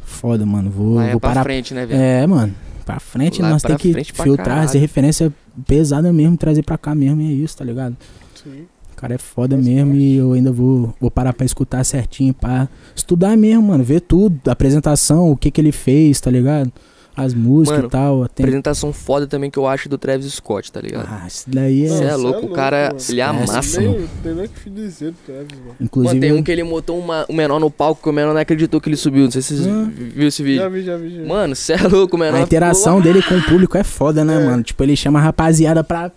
Foda, 0.03 0.45
mano. 0.45 0.69
Vou, 0.69 0.95
Lá 0.95 1.05
é 1.05 1.11
vou 1.11 1.19
pra 1.19 1.29
parar. 1.29 1.43
frente, 1.43 1.73
né, 1.73 1.85
velho? 1.85 2.01
É, 2.01 2.27
mano. 2.27 2.53
Pra 2.85 2.99
frente, 2.99 3.41
Lá 3.41 3.47
é 3.47 3.51
nós 3.51 3.61
pra 3.61 3.75
tem 3.77 3.93
que 3.93 4.13
filtrar, 4.13 4.65
fazer 4.65 4.79
referência 4.79 5.33
pesada 5.65 6.11
mesmo, 6.11 6.35
trazer 6.35 6.63
pra 6.63 6.77
cá 6.77 6.93
mesmo, 6.93 7.21
e 7.21 7.29
é 7.29 7.31
isso, 7.31 7.57
tá 7.57 7.63
ligado? 7.63 7.95
Sim. 8.35 8.65
O 8.91 8.95
cara 8.95 9.15
é 9.15 9.17
foda 9.17 9.55
Faz 9.55 9.67
mesmo 9.67 9.95
e 9.95 10.15
eu 10.15 10.33
ainda 10.33 10.51
vou, 10.51 10.93
vou 10.99 11.09
parar 11.09 11.33
pra 11.33 11.45
escutar 11.45 11.83
certinho, 11.83 12.33
pra 12.33 12.67
estudar 12.95 13.37
mesmo, 13.37 13.63
mano. 13.69 13.83
Ver 13.83 14.01
tudo, 14.01 14.39
a 14.47 14.51
apresentação, 14.51 15.31
o 15.31 15.37
que 15.37 15.49
que 15.49 15.61
ele 15.61 15.71
fez, 15.71 16.19
tá 16.19 16.29
ligado? 16.29 16.71
As 17.15 17.33
músicas 17.33 17.77
Mano, 17.77 17.87
e 17.87 17.91
tal. 17.91 18.27
Tem... 18.27 18.43
Apresentação 18.43 18.91
foda 18.91 19.27
também 19.27 19.51
que 19.51 19.59
eu 19.59 19.67
acho 19.67 19.87
do 19.87 19.99
Travis 19.99 20.33
Scott, 20.33 20.71
tá 20.71 20.81
ligado? 20.81 21.07
Ah, 21.07 21.27
isso 21.27 21.45
daí 21.47 21.85
é. 21.85 21.87
Cê 21.89 22.03
é 22.05 22.09
cê 22.09 22.15
louco, 22.15 22.47
o 22.47 22.49
cara, 22.49 22.87
mano. 22.87 22.99
ele 23.07 23.21
amassa, 23.21 23.79
Nem- 23.81 23.89
mano. 23.93 24.09
Tem 24.23 24.33
nem 24.33 24.45
o 24.45 24.49
que 24.49 24.69
dizer 24.69 25.11
do 25.11 25.17
Travis, 25.25 25.59
mano. 25.59 25.75
Inclusive, 25.79 26.15
Mano, 26.15 26.21
tem 26.21 26.39
um 26.39 26.43
que 26.43 26.51
ele 26.51 26.63
botou 26.63 26.97
uma, 26.97 27.23
um 27.29 27.33
menor 27.35 27.59
no 27.59 27.69
palco 27.69 28.01
que 28.01 28.09
o 28.09 28.13
menor 28.13 28.33
não 28.33 28.41
acreditou 28.41 28.81
que 28.81 28.89
ele 28.89 28.95
subiu. 28.97 29.25
Não 29.25 29.31
sei 29.31 29.43
se 29.43 29.55
vocês 29.57 29.67
Hum. 29.67 29.91
viram 29.95 30.27
esse 30.27 30.41
vídeo. 30.41 30.61
Já 30.63 30.69
vi, 30.69 30.83
já 30.83 30.97
vi, 30.97 31.09
já 31.15 31.21
vi. 31.21 31.27
Mano, 31.27 31.55
cê 31.55 31.73
é 31.73 31.87
louco, 31.87 32.15
o 32.15 32.19
menor. 32.19 32.37
a 32.37 32.41
interação 32.41 32.99
dele 32.99 33.21
com 33.21 33.35
o 33.35 33.43
público 33.43 33.77
é 33.77 33.83
foda, 33.83 34.25
né, 34.25 34.41
É. 34.41 34.45
mano? 34.45 34.63
Tipo, 34.63 34.81
ele 34.83 34.95
chama 34.95 35.19
a 35.19 35.21
rapaziada 35.21 35.83
pra, 35.83 36.11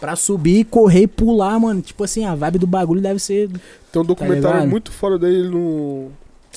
pra 0.00 0.16
subir, 0.16 0.64
correr 0.64 1.04
e 1.04 1.06
pular, 1.06 1.58
mano. 1.58 1.80
Tipo 1.80 2.04
assim, 2.04 2.26
a 2.26 2.34
vibe 2.34 2.58
do 2.58 2.66
bagulho 2.66 3.00
deve 3.00 3.18
ser. 3.20 3.48
Tem 3.90 4.02
um 4.02 4.04
documentário 4.04 4.56
ligado? 4.58 4.68
muito 4.70 4.90
fora 4.92 5.18
dele 5.18 5.48
no, 5.48 6.08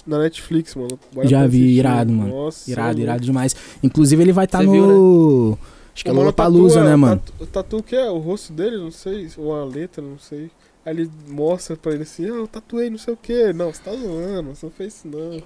na 0.05 0.19
Netflix, 0.19 0.75
mano. 0.75 0.97
Já 1.23 1.45
vi, 1.47 1.57
assistir. 1.59 1.79
irado, 1.79 2.11
mano. 2.11 2.29
Nossa, 2.45 2.69
Irado, 2.71 2.99
é 2.99 3.03
irado 3.03 3.21
demais. 3.23 3.55
Inclusive, 3.83 4.21
ele 4.23 4.31
vai 4.33 4.45
estar 4.45 4.59
Cê 4.59 4.65
no. 4.65 4.71
viu, 4.71 5.59
Acho 5.93 6.03
que 6.03 6.09
é 6.09 6.11
O 6.11 6.15
mano 6.15 6.23
Lollapalooza, 6.25 6.83
né, 6.83 6.95
mano? 6.95 7.21
tatu- 7.21 7.43
O 7.43 7.45
tatu 7.47 7.83
que 7.83 7.95
é? 7.95 8.09
O 8.11 8.17
rosto 8.17 8.51
dele? 8.51 8.77
Não 8.77 8.91
sei. 8.91 9.29
Ou 9.37 9.55
a 9.55 9.63
letra, 9.63 10.03
não 10.03 10.19
sei. 10.19 10.51
Aí 10.85 10.93
ele 10.93 11.09
mostra 11.29 11.75
pra 11.77 11.93
ele 11.93 12.03
assim, 12.03 12.25
ah, 12.25 12.29
eu 12.29 12.47
tatuei 12.47 12.89
não 12.89 12.97
sei 12.97 13.13
o 13.13 13.17
que. 13.17 13.53
Não, 13.53 13.73
você 13.73 13.81
tá 13.81 13.91
zoando, 13.91 14.53
você 14.55 14.65
não 14.65 14.71
fez 14.73 14.93
isso 14.93 15.07
não. 15.07 15.41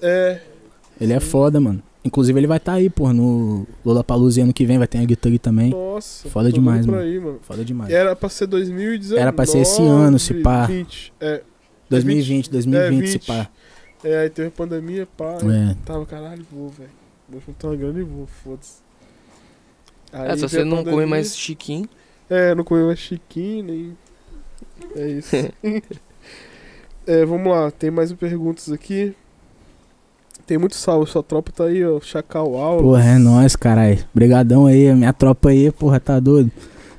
É, 0.00 0.40
Ele 1.00 1.12
é 1.12 1.20
foda, 1.20 1.60
mano. 1.60 1.82
Inclusive, 2.04 2.38
ele 2.38 2.46
vai 2.46 2.58
estar 2.58 2.74
aí, 2.74 2.88
pô, 2.88 3.12
no 3.12 3.66
Lollapalooza 3.84 4.42
ano 4.42 4.52
que 4.52 4.64
vem, 4.64 4.78
vai 4.78 4.86
ter 4.86 4.98
a 4.98 5.04
Guitar 5.04 5.36
também. 5.38 5.70
nossa. 5.70 6.28
Foda 6.28 6.50
demais, 6.52 6.86
mano. 6.86 7.00
aí, 7.02 7.18
mano. 7.18 7.38
Foda 7.42 7.64
demais. 7.64 7.90
Era 7.92 8.14
pra 8.14 8.28
ser 8.28 8.46
2019. 8.46 9.20
Era 9.20 9.32
pra 9.32 9.44
ser 9.44 9.58
esse 9.58 9.82
ano, 9.82 10.18
se 10.18 10.34
pá. 10.34 10.66
2020. 10.66 11.12
É, 11.20 11.42
2020, 11.88 12.50
2020, 12.50 13.06
se 13.06 13.12
20. 13.18 13.26
pá. 13.26 13.48
é, 14.04 14.18
aí 14.20 14.30
teve 14.30 14.50
pandemia, 14.50 15.06
pá. 15.16 15.38
É. 15.42 15.76
Tava, 15.84 16.04
caralho, 16.06 16.44
vou, 16.50 16.68
velho. 16.68 16.90
Vou 17.28 17.40
juntar 17.46 17.68
uma 17.68 17.76
grana 17.76 18.00
e 18.00 18.02
vou, 18.02 18.26
foda-se. 18.26 18.76
É, 20.12 20.36
se 20.36 20.42
você 20.42 20.64
não 20.64 20.78
come 20.78 20.84
pandemia. 20.84 21.06
mais 21.06 21.36
chiquinho. 21.36 21.88
É, 22.30 22.54
não 22.54 22.64
comeu 22.64 22.86
mais 22.86 22.98
chiquinho, 22.98 23.64
nem. 23.64 23.96
É 24.94 25.08
isso. 25.08 25.36
é, 27.06 27.24
vamos 27.24 27.50
lá, 27.50 27.70
tem 27.70 27.90
mais 27.90 28.12
perguntas 28.12 28.70
aqui. 28.70 29.14
Tem 30.46 30.56
muito 30.56 30.76
salve, 30.76 31.10
sua 31.10 31.22
tropa 31.22 31.52
tá 31.52 31.64
aí, 31.64 31.84
ó. 31.84 32.00
Chacal 32.00 32.54
Aula. 32.56 32.82
Porra, 32.82 33.04
é 33.04 33.18
nóis, 33.18 33.54
caralho. 33.54 33.98
Brigadão 34.14 34.66
aí, 34.66 34.88
a 34.88 34.94
minha 34.94 35.12
tropa 35.12 35.50
aí, 35.50 35.70
porra, 35.70 36.00
tá 36.00 36.18
doido? 36.18 36.50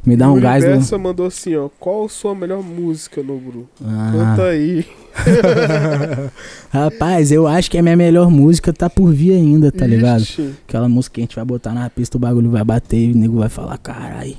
Me 0.05 0.15
dá 0.15 0.31
um 0.31 0.39
gás. 0.39 0.63
Universa 0.63 0.97
Do... 0.97 1.03
mandou 1.03 1.26
assim, 1.26 1.55
ó. 1.55 1.69
Qual 1.80 2.05
a 2.05 2.09
sua 2.09 2.34
melhor 2.34 2.63
música, 2.63 3.21
Nobru? 3.21 3.69
Ah. 3.84 4.11
Canta 4.13 4.43
aí. 4.45 4.85
Rapaz, 6.69 7.31
eu 7.31 7.47
acho 7.47 7.69
que 7.69 7.77
a 7.77 7.81
minha 7.84 7.97
melhor 7.97 8.30
música 8.30 8.71
tá 8.71 8.89
por 8.89 9.11
vir 9.13 9.34
ainda, 9.34 9.71
tá 9.71 9.85
ligado? 9.85 10.21
Ixi, 10.21 10.53
Aquela 10.67 10.88
música 10.88 11.15
que 11.15 11.21
a 11.21 11.23
gente 11.23 11.35
vai 11.35 11.45
botar 11.45 11.73
na 11.73 11.89
pista, 11.89 12.17
o 12.17 12.19
bagulho 12.19 12.49
vai 12.49 12.63
bater 12.63 13.09
e 13.09 13.11
o 13.11 13.17
nego 13.17 13.39
vai 13.39 13.49
falar, 13.49 13.77
carai, 13.77 14.38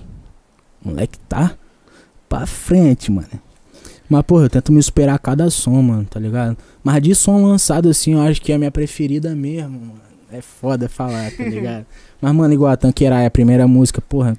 moleque 0.82 1.18
tá 1.28 1.54
pra 2.28 2.46
frente, 2.46 3.10
mano. 3.10 3.28
Mas, 4.08 4.22
porra, 4.22 4.44
eu 4.44 4.50
tento 4.50 4.72
me 4.72 4.82
superar 4.82 5.16
a 5.16 5.18
cada 5.18 5.50
som, 5.50 5.82
mano, 5.82 6.04
tá 6.08 6.18
ligado? 6.18 6.56
Mas 6.82 7.02
de 7.02 7.14
som 7.14 7.44
lançado 7.44 7.88
assim, 7.88 8.14
eu 8.14 8.20
acho 8.20 8.40
que 8.40 8.50
é 8.50 8.54
a 8.54 8.58
minha 8.58 8.70
preferida 8.70 9.34
mesmo, 9.34 9.78
mano. 9.78 10.00
É 10.32 10.40
foda 10.40 10.88
falar, 10.88 11.30
tá 11.32 11.42
ligado? 11.44 11.86
Mas, 12.20 12.32
mano, 12.34 12.54
igual 12.54 12.72
a 12.72 12.76
Tanqueray, 12.76 13.26
a 13.26 13.30
primeira 13.30 13.66
música, 13.68 14.00
porra, 14.00 14.36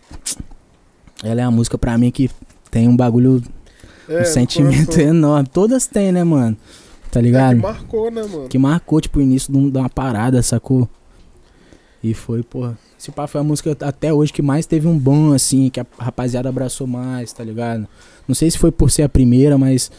ela 1.23 1.41
é 1.41 1.43
a 1.43 1.51
música 1.51 1.77
pra 1.77 1.97
mim 1.97 2.11
que 2.11 2.29
tem 2.69 2.87
um 2.87 2.95
bagulho, 2.95 3.41
é, 4.09 4.21
um 4.21 4.25
sentimento 4.25 4.99
enorme. 4.99 5.47
Todas 5.51 5.87
têm, 5.87 6.11
né, 6.11 6.23
mano? 6.23 6.55
Tá 7.11 7.19
É, 7.19 7.23
ligado? 7.23 7.55
que 7.57 7.61
marcou, 7.61 8.11
né, 8.11 8.23
mano? 8.23 8.47
que 8.47 8.57
marcou, 8.57 9.01
tipo, 9.01 9.19
o 9.19 9.21
início 9.21 9.51
de 9.51 9.57
um- 9.59 9.69
de 9.69 9.77
uma 9.77 9.89
parada, 9.89 10.41
sacou? 10.41 10.87
E 12.03 12.13
foi, 12.13 12.41
porra. 12.41 12.77
Esse 12.99 13.11
pá 13.11 13.27
foi 13.27 13.41
a 13.41 13.43
música 13.43 13.75
até 13.81 14.13
hoje 14.13 14.31
que 14.33 14.41
mais 14.41 14.65
teve 14.65 14.87
um 14.87 14.97
bom, 14.97 15.33
assim, 15.33 15.69
que 15.69 15.79
a 15.79 15.85
rapaziada 15.99 16.49
abraçou 16.49 16.87
mais, 16.87 17.31
tá 17.33 17.43
ligado? 17.43 17.87
Não 18.27 18.33
sei 18.35 18.49
se 18.49 18.57
foi 18.57 18.71
por 18.71 18.89
ser 18.91 19.03
a 19.03 19.09
primeira, 19.09 19.57
mas 19.57 19.91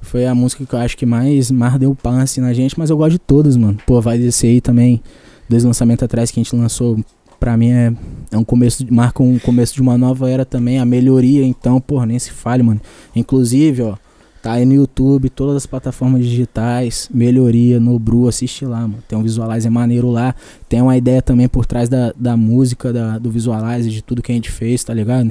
foi 0.00 0.26
a 0.26 0.34
música 0.34 0.64
que 0.64 0.74
eu 0.74 0.78
acho 0.78 0.96
que 0.96 1.04
mais, 1.04 1.50
mais 1.50 1.78
deu 1.78 1.94
pan, 1.94 2.22
assim, 2.22 2.40
na 2.40 2.52
gente, 2.52 2.78
mas 2.78 2.88
eu 2.90 2.96
gosto 2.96 3.12
de 3.12 3.18
todas, 3.18 3.56
mano. 3.56 3.78
Pô, 3.86 4.00
vai 4.00 4.18
descer 4.18 4.48
aí 4.48 4.60
também, 4.60 5.02
dois 5.48 5.64
lançamentos 5.64 6.02
atrás 6.02 6.30
que 6.30 6.38
a 6.40 6.42
gente 6.42 6.54
lançou, 6.54 6.98
pra 7.40 7.56
mim 7.56 7.70
é, 7.70 7.92
é 8.30 8.38
um 8.38 8.44
começo, 8.44 8.84
de- 8.84 8.92
marca 8.92 9.22
um 9.22 9.38
começo 9.38 9.74
de 9.74 9.80
uma 9.82 9.96
nova 9.98 10.30
era 10.30 10.44
também, 10.44 10.78
a 10.78 10.84
melhoria, 10.84 11.44
então, 11.44 11.80
porra, 11.80 12.06
nem 12.06 12.18
se 12.18 12.30
fale, 12.30 12.62
mano. 12.62 12.80
Inclusive, 13.16 13.82
ó, 13.82 13.96
Tá 14.42 14.52
aí 14.52 14.64
no 14.64 14.72
YouTube, 14.72 15.28
todas 15.28 15.54
as 15.56 15.66
plataformas 15.66 16.24
digitais, 16.24 17.10
melhoria 17.12 17.78
no 17.78 17.98
Bru, 17.98 18.26
assiste 18.26 18.64
lá, 18.64 18.80
mano. 18.80 19.02
Tem 19.06 19.18
um 19.18 19.22
visualizer 19.22 19.70
maneiro 19.70 20.10
lá. 20.10 20.34
Tem 20.66 20.80
uma 20.80 20.96
ideia 20.96 21.20
também 21.20 21.46
por 21.46 21.66
trás 21.66 21.90
da, 21.90 22.10
da 22.16 22.38
música, 22.38 22.90
da, 22.90 23.18
do 23.18 23.30
visualizer, 23.30 23.92
de 23.92 24.00
tudo 24.00 24.22
que 24.22 24.32
a 24.32 24.34
gente 24.34 24.50
fez, 24.50 24.82
tá 24.82 24.94
ligado? 24.94 25.30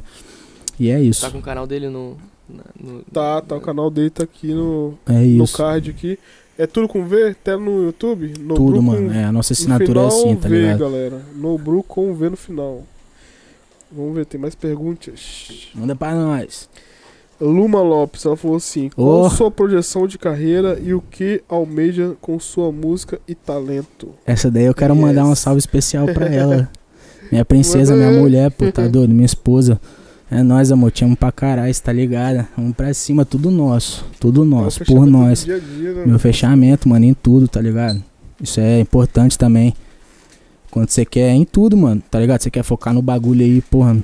E 0.79 0.91
é 0.91 1.01
isso. 1.01 1.21
Tá 1.21 1.31
com 1.31 1.39
o 1.39 1.41
canal 1.41 1.65
dele 1.65 1.89
no. 1.89 2.17
no- 2.79 3.01
Tá, 3.11 3.41
tá, 3.41 3.55
o 3.55 3.59
canal 3.61 3.89
dele 3.89 4.11
tá 4.11 4.23
aqui 4.25 4.53
no, 4.53 4.93
É 5.07 5.13
no 5.23 5.47
card 5.47 5.89
aqui. 5.89 6.19
É 6.59 6.67
tudo 6.67 6.87
com 6.89 7.05
V? 7.05 7.29
Até 7.29 7.55
no 7.55 7.83
YouTube? 7.85 8.33
No 8.39 8.53
Tudo, 8.53 8.81
mano. 8.83 9.07
Com, 9.09 9.15
É, 9.15 9.23
a 9.23 9.31
nossa 9.31 9.53
no 9.53 9.57
assinatura 9.57 10.01
é 10.01 10.07
assim, 10.07 10.35
tá 10.35 10.49
V, 10.49 10.61
ligado? 10.61 10.79
galera. 10.79 11.21
No 11.35 11.57
Bru 11.57 11.81
com 11.81 12.13
V 12.13 12.29
no 12.31 12.35
final. 12.37 12.83
Vamos 13.89 14.13
ver, 14.13 14.25
tem 14.25 14.39
mais 14.39 14.55
perguntas. 14.55 15.69
Manda 15.73 15.95
pra 15.95 16.13
nós. 16.13 16.69
Luma 17.39 17.81
Lopes, 17.81 18.25
ela 18.25 18.35
falou 18.35 18.57
assim: 18.57 18.89
Qual 18.89 19.21
Oh. 19.25 19.29
sua 19.29 19.49
projeção 19.49 20.05
de 20.05 20.17
carreira 20.17 20.77
e 20.83 20.93
o 20.93 20.99
que 21.01 21.41
almeja 21.47 22.13
com 22.19 22.37
sua 22.37 22.69
música 22.73 23.21
e 23.25 23.33
talento? 23.33 24.09
Essa 24.25 24.51
daí 24.51 24.65
eu 24.65 24.73
quero 24.73 24.93
mandar 24.93 25.23
um 25.25 25.29
Yes. 25.29 25.39
salve 25.39 25.59
especial 25.59 26.05
pra 26.07 26.25
ela. 26.35 26.69
Minha 27.31 27.45
princesa, 27.45 27.95
minha 27.95 28.11
mulher, 28.11 28.51
pô, 28.51 28.69
tá 28.69 28.85
doido? 28.85 29.13
Minha 29.13 29.25
esposa. 29.25 29.79
É 30.31 30.43
nóis, 30.43 30.71
amor. 30.71 30.91
Te 30.91 31.03
amo 31.03 31.15
pra 31.15 31.31
caralho, 31.31 31.73
tá 31.81 31.91
ligado? 31.91 32.45
Vamos 32.55 32.75
pra 32.75 32.93
cima, 32.93 33.25
tudo 33.25 33.49
nosso. 33.49 34.05
Tudo 34.19 34.43
É 34.43 34.45
nosso, 34.45 34.85
por 34.85 35.05
nós. 35.05 35.43
Dia 35.43 35.59
dia, 35.59 35.89
né, 35.89 35.95
Meu 35.99 36.07
mano? 36.07 36.19
fechamento, 36.19 36.87
mano, 36.87 37.05
em 37.05 37.13
tudo, 37.13 37.47
tá 37.47 37.59
ligado? 37.59 38.03
Isso 38.41 38.59
é 38.59 38.79
importante 38.79 39.37
também. 39.37 39.73
Quando 40.69 40.89
você 40.89 41.03
quer 41.03 41.31
em 41.31 41.43
tudo, 41.45 41.75
mano, 41.75 42.01
tá 42.11 42.19
ligado? 42.19 42.41
Você 42.41 42.51
quer 42.51 42.63
focar 42.63 42.93
no 42.93 43.01
bagulho 43.01 43.43
aí, 43.43 43.59
porra. 43.61 43.97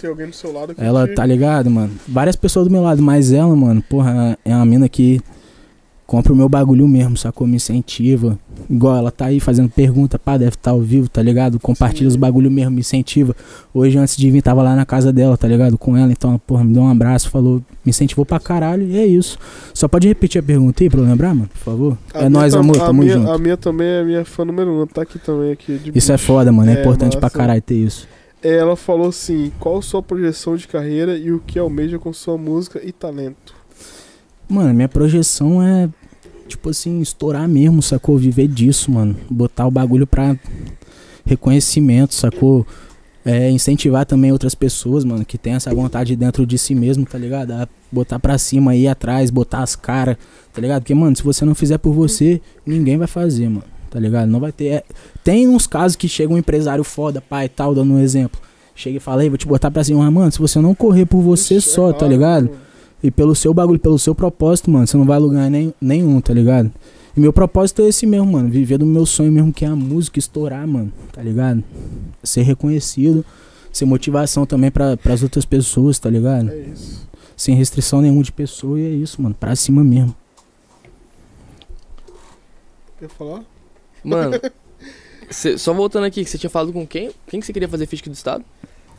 Tem 0.00 0.08
alguém 0.08 0.28
do 0.28 0.34
seu 0.36 0.52
lado 0.52 0.74
que 0.76 0.80
Ela 0.80 1.08
tá 1.08 1.26
ligado, 1.26 1.68
mano. 1.68 1.90
Várias 2.06 2.36
pessoas 2.36 2.66
do 2.66 2.70
meu 2.70 2.82
lado, 2.82 3.02
mas 3.02 3.32
ela, 3.32 3.54
mano, 3.56 3.82
porra, 3.82 4.38
é 4.44 4.54
uma 4.54 4.64
mina 4.64 4.88
que 4.88 5.20
compra 6.08 6.32
o 6.32 6.36
meu 6.36 6.48
bagulho 6.48 6.88
mesmo, 6.88 7.18
sacou? 7.18 7.46
Me 7.46 7.56
incentiva. 7.56 8.38
Igual 8.68 8.96
ela 8.96 9.10
tá 9.10 9.26
aí 9.26 9.38
fazendo 9.40 9.68
pergunta, 9.68 10.18
pá, 10.18 10.38
deve 10.38 10.52
estar 10.56 10.70
ao 10.70 10.80
vivo, 10.80 11.06
tá 11.06 11.20
ligado? 11.22 11.60
Compartilha 11.60 12.04
Sim. 12.04 12.06
os 12.08 12.16
bagulho 12.16 12.50
mesmo, 12.50 12.70
me 12.70 12.80
incentiva. 12.80 13.36
Hoje, 13.74 13.98
antes 13.98 14.16
de 14.16 14.30
vir, 14.30 14.40
tava 14.40 14.62
lá 14.62 14.74
na 14.74 14.86
casa 14.86 15.12
dela, 15.12 15.36
tá 15.36 15.46
ligado? 15.46 15.76
Com 15.76 15.94
ela, 15.98 16.10
então, 16.10 16.40
porra, 16.46 16.64
me 16.64 16.72
deu 16.72 16.82
um 16.82 16.88
abraço, 16.90 17.28
falou, 17.28 17.58
me 17.84 17.90
incentivou 17.90 18.24
pra 18.24 18.40
caralho, 18.40 18.84
e 18.84 18.96
é 18.98 19.04
isso. 19.06 19.36
Só 19.74 19.86
pode 19.86 20.08
repetir 20.08 20.38
a 20.40 20.42
pergunta 20.42 20.82
aí 20.82 20.88
pra 20.88 20.98
eu 20.98 21.04
lembrar, 21.04 21.34
mano, 21.34 21.48
por 21.48 21.58
favor? 21.58 21.98
A 22.14 22.24
é 22.24 22.30
tam- 22.30 22.60
amor, 22.60 22.76
a 22.80 22.86
tamo 22.86 23.02
minha, 23.02 23.12
junto. 23.12 23.30
A 23.30 23.38
minha 23.38 23.56
também 23.58 23.86
é 23.86 24.02
minha 24.02 24.24
fã 24.24 24.46
número 24.46 24.82
um, 24.82 24.86
tá 24.86 25.02
aqui 25.02 25.18
também. 25.18 25.52
Aqui 25.52 25.76
de 25.78 25.92
Isso 25.96 26.10
é 26.10 26.16
foda, 26.16 26.50
mano, 26.50 26.70
é, 26.70 26.74
É, 26.76 26.80
importante 26.80 27.12
pra 27.18 27.26
massa. 27.26 27.36
caralho 27.38 27.60
ter 27.60 27.74
isso. 27.74 28.08
Ela 28.42 28.76
falou 28.76 29.08
assim: 29.08 29.52
qual 29.60 29.82
sua 29.82 30.02
projeção 30.02 30.56
de 30.56 30.66
carreira 30.66 31.18
e 31.18 31.32
o 31.32 31.40
que 31.40 31.58
almeja 31.58 31.98
com 31.98 32.12
sua 32.14 32.38
música 32.38 32.80
e 32.82 32.92
talento? 32.92 33.57
Mano, 34.48 34.72
minha 34.72 34.88
projeção 34.88 35.62
é, 35.62 35.88
tipo 36.46 36.70
assim, 36.70 37.00
estourar 37.00 37.46
mesmo, 37.48 37.82
sacou? 37.82 38.16
Viver 38.16 38.48
disso, 38.48 38.90
mano. 38.90 39.14
Botar 39.30 39.66
o 39.66 39.70
bagulho 39.70 40.06
pra 40.06 40.36
reconhecimento, 41.26 42.14
sacou? 42.14 42.66
É, 43.24 43.50
incentivar 43.50 44.06
também 44.06 44.32
outras 44.32 44.54
pessoas, 44.54 45.04
mano, 45.04 45.22
que 45.22 45.36
tem 45.36 45.52
essa 45.52 45.74
vontade 45.74 46.16
dentro 46.16 46.46
de 46.46 46.56
si 46.56 46.74
mesmo, 46.74 47.04
tá 47.04 47.18
ligado? 47.18 47.50
A 47.52 47.68
botar 47.92 48.18
pra 48.18 48.38
cima, 48.38 48.74
ir 48.74 48.88
atrás, 48.88 49.30
botar 49.30 49.62
as 49.62 49.76
caras, 49.76 50.16
tá 50.52 50.62
ligado? 50.62 50.80
Porque, 50.82 50.94
mano, 50.94 51.14
se 51.14 51.22
você 51.22 51.44
não 51.44 51.54
fizer 51.54 51.76
por 51.76 51.92
você, 51.92 52.40
ninguém 52.64 52.96
vai 52.96 53.06
fazer, 53.06 53.48
mano, 53.50 53.64
tá 53.90 54.00
ligado? 54.00 54.28
Não 54.30 54.40
vai 54.40 54.50
ter. 54.50 54.66
é- 54.68 54.84
Tem 55.22 55.46
uns 55.46 55.66
casos 55.66 55.94
que 55.94 56.08
chega 56.08 56.32
um 56.32 56.38
empresário 56.38 56.82
foda, 56.82 57.20
pai 57.20 57.46
e 57.46 57.48
tal, 57.50 57.74
dando 57.74 57.92
um 57.92 57.98
exemplo. 58.00 58.40
Chega 58.74 58.96
e 58.96 59.00
fala, 59.00 59.20
aí, 59.20 59.28
vou 59.28 59.36
te 59.36 59.46
botar 59.46 59.70
pra 59.70 59.84
cima, 59.84 60.02
mas, 60.04 60.12
mano, 60.14 60.32
se 60.32 60.38
você 60.38 60.58
não 60.60 60.74
correr 60.74 61.04
por 61.04 61.20
você 61.20 61.56
Isso 61.56 61.68
é 61.70 61.74
só, 61.74 61.92
tá 61.92 62.06
ligado? 62.08 62.44
mano. 62.46 62.67
E 63.02 63.10
pelo 63.10 63.34
seu 63.34 63.54
bagulho, 63.54 63.78
pelo 63.78 63.98
seu 63.98 64.14
propósito, 64.14 64.70
mano, 64.70 64.86
você 64.86 64.96
não 64.96 65.04
vai 65.04 65.18
lugar 65.18 65.48
nem, 65.50 65.72
nenhum, 65.80 66.20
tá 66.20 66.32
ligado? 66.34 66.70
E 67.16 67.20
meu 67.20 67.32
propósito 67.32 67.82
é 67.82 67.88
esse 67.88 68.06
mesmo, 68.06 68.32
mano. 68.32 68.48
Viver 68.48 68.78
do 68.78 68.86
meu 68.86 69.06
sonho 69.06 69.30
mesmo, 69.32 69.52
que 69.52 69.64
é 69.64 69.68
a 69.68 69.76
música, 69.76 70.18
estourar, 70.18 70.66
mano, 70.66 70.92
tá 71.12 71.22
ligado? 71.22 71.62
Ser 72.22 72.42
reconhecido, 72.42 73.24
ser 73.72 73.84
motivação 73.84 74.44
também 74.46 74.70
pra, 74.70 74.96
pras 74.96 75.22
outras 75.22 75.44
pessoas, 75.44 75.98
tá 75.98 76.10
ligado? 76.10 76.50
É 76.50 76.58
isso. 76.72 77.06
Sem 77.36 77.54
restrição 77.54 78.00
nenhuma 78.02 78.22
de 78.22 78.32
pessoa 78.32 78.78
e 78.80 78.84
é 78.84 78.90
isso, 78.90 79.22
mano. 79.22 79.34
Pra 79.34 79.54
cima 79.54 79.84
mesmo. 79.84 80.14
Quer 82.98 83.08
falar? 83.08 83.44
Mano, 84.02 84.32
cê- 85.30 85.56
só 85.56 85.72
voltando 85.72 86.04
aqui, 86.04 86.24
que 86.24 86.30
você 86.30 86.38
tinha 86.38 86.50
falado 86.50 86.72
com 86.72 86.84
quem? 86.86 87.10
Quem 87.28 87.38
que 87.40 87.46
você 87.46 87.52
queria 87.52 87.68
fazer 87.68 87.86
feat 87.86 88.08
do 88.08 88.12
estado? 88.12 88.44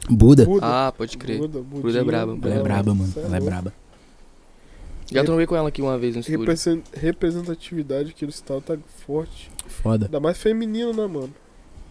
Buda. 0.09 0.45
Buda. 0.45 0.65
Ah, 0.65 0.93
pode 0.97 1.17
crer. 1.17 1.39
Buda, 1.39 1.59
Buda 1.61 1.99
é 1.99 2.03
braba. 2.03 2.37
Ela 2.41 2.55
é 2.55 2.63
braba, 2.63 2.93
mano. 2.95 3.13
É 3.15 3.19
Ela 3.19 3.37
é 3.37 3.39
braba. 3.41 3.73
Já 5.11 5.23
trombei 5.23 5.47
com 5.47 5.55
ela 5.55 5.69
aqui 5.69 5.81
uma 5.81 5.97
vez 5.97 6.15
no 6.15 6.21
estúdio. 6.21 6.39
Represen- 6.41 6.83
Representatividade 6.93 8.11
aqui 8.11 8.25
do 8.25 8.29
estado 8.29 8.61
tá 8.61 8.77
forte. 9.05 9.49
Foda. 9.67 10.05
Ainda 10.05 10.19
mais 10.19 10.37
feminino, 10.37 10.91
né, 10.93 11.07
mano? 11.07 11.33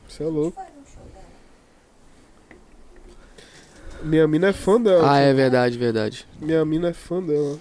Você 0.08 0.22
é 0.22 0.26
louco. 0.26 0.60
Minha 4.02 4.28
mina 4.28 4.48
é 4.48 4.52
fã 4.52 4.80
dela. 4.80 5.10
Ah, 5.12 5.18
é 5.18 5.32
verdade, 5.34 5.76
verdade. 5.76 6.26
Minha 6.40 6.64
mina 6.64 6.88
é 6.90 6.92
fã 6.92 7.20
dela. 7.22 7.58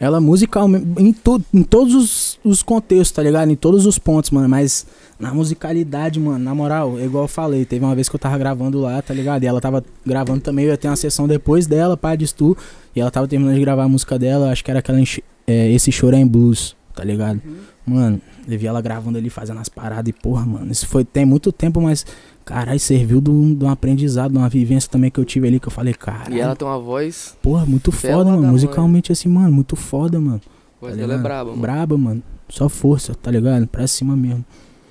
Ela 0.00 0.18
musicalmente, 0.18 0.86
em, 0.96 1.12
to, 1.12 1.44
em 1.52 1.62
todos 1.62 1.94
os, 1.94 2.40
os 2.42 2.62
contextos, 2.62 3.10
tá 3.12 3.22
ligado? 3.22 3.50
Em 3.50 3.54
todos 3.54 3.84
os 3.84 3.98
pontos, 3.98 4.30
mano. 4.30 4.48
Mas 4.48 4.86
na 5.18 5.34
musicalidade, 5.34 6.18
mano, 6.18 6.42
na 6.42 6.54
moral, 6.54 6.98
é 6.98 7.04
igual 7.04 7.24
eu 7.24 7.28
falei, 7.28 7.66
teve 7.66 7.84
uma 7.84 7.94
vez 7.94 8.08
que 8.08 8.16
eu 8.16 8.18
tava 8.18 8.38
gravando 8.38 8.80
lá, 8.80 9.02
tá 9.02 9.12
ligado? 9.12 9.44
E 9.44 9.46
ela 9.46 9.60
tava 9.60 9.84
gravando 10.04 10.40
também, 10.40 10.64
eu 10.64 10.70
ia 10.70 10.78
ter 10.78 10.88
uma 10.88 10.96
sessão 10.96 11.28
depois 11.28 11.66
dela, 11.66 11.98
pá, 11.98 12.16
de 12.16 12.32
tu. 12.34 12.56
E 12.96 13.00
ela 13.00 13.10
tava 13.10 13.28
terminando 13.28 13.54
de 13.54 13.60
gravar 13.60 13.84
a 13.84 13.88
música 13.88 14.18
dela, 14.18 14.50
acho 14.50 14.64
que 14.64 14.70
era 14.70 14.80
aquela 14.80 14.98
é, 15.46 15.70
Esse 15.70 15.92
Choro 15.92 16.16
é 16.16 16.18
em 16.18 16.26
Blues, 16.26 16.74
tá 16.94 17.04
ligado? 17.04 17.42
Mano, 17.84 18.20
eu 18.48 18.58
vi 18.58 18.66
ela 18.66 18.80
gravando 18.80 19.18
ali, 19.18 19.28
fazendo 19.28 19.60
as 19.60 19.68
paradas 19.68 20.08
e, 20.08 20.12
porra, 20.12 20.46
mano, 20.46 20.72
isso 20.72 20.86
foi, 20.86 21.04
tem 21.04 21.26
muito 21.26 21.52
tempo, 21.52 21.80
mas, 21.80 22.06
caralho, 22.50 22.80
serviu 22.80 23.20
de 23.20 23.30
um, 23.30 23.54
de 23.54 23.64
um 23.64 23.68
aprendizado, 23.70 24.32
de 24.32 24.38
uma 24.38 24.48
vivência 24.48 24.90
também 24.90 25.08
que 25.10 25.20
eu 25.20 25.24
tive 25.24 25.46
ali, 25.46 25.60
que 25.60 25.68
eu 25.68 25.70
falei, 25.72 25.94
caralho. 25.94 26.34
E 26.36 26.40
ela 26.40 26.56
tem 26.56 26.66
uma 26.66 26.78
voz. 26.80 27.36
Porra, 27.40 27.64
muito 27.64 27.92
foda, 27.92 28.24
da 28.24 28.30
mano. 28.32 28.42
mãe. 28.42 28.50
Musicalmente 28.50 29.12
assim, 29.12 29.28
mano, 29.28 29.52
muito 29.52 29.76
foda, 29.76 30.18
mano. 30.20 30.40
A 30.44 30.80
voz 30.80 30.92
Tá 30.94 31.00
dela 31.00 31.12
é 31.12 31.16
ligado? 31.16 31.22
braba, 31.22 31.50
mano. 31.50 31.62
Braba, 31.62 31.96
mano. 31.96 32.22
Só 32.48 32.68
força, 32.68 33.14
tá 33.14 33.30
ligado? 33.30 33.66
Pra 33.68 33.86
cima 33.86 34.16
mesmo. 34.16 34.44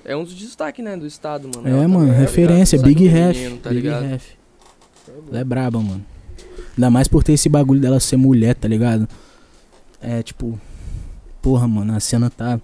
É 0.04 0.16
um 0.16 0.24
dos 0.24 0.32
destaques, 0.34 0.82
né, 0.82 0.96
do 0.96 1.06
estado, 1.06 1.48
mano. 1.54 1.68
É, 1.68 1.70
Ela 1.70 1.86
mano, 1.86 2.06
também 2.06 2.14
é 2.14 2.18
referência, 2.18 2.78
Big 2.80 3.06
feminino, 3.08 3.50
Ref. 3.54 3.58
Tá 3.62 3.70
Big? 3.70 3.88
Ref. 3.88 4.24
Ela 5.28 5.40
é 5.40 5.44
braba, 5.44 5.78
mano. 5.80 6.04
Ainda 6.76 6.90
mais 6.90 7.06
por 7.06 7.22
ter 7.22 7.34
esse 7.34 7.48
bagulho 7.48 7.80
dela 7.80 8.00
ser 8.00 8.16
mulher, 8.16 8.54
tá 8.54 8.66
ligado? 8.66 9.06
É, 10.00 10.22
tipo. 10.22 10.58
Porra, 11.42 11.68
mano, 11.68 11.94
a 11.94 12.00
cena 12.00 12.30
tá 12.30 12.58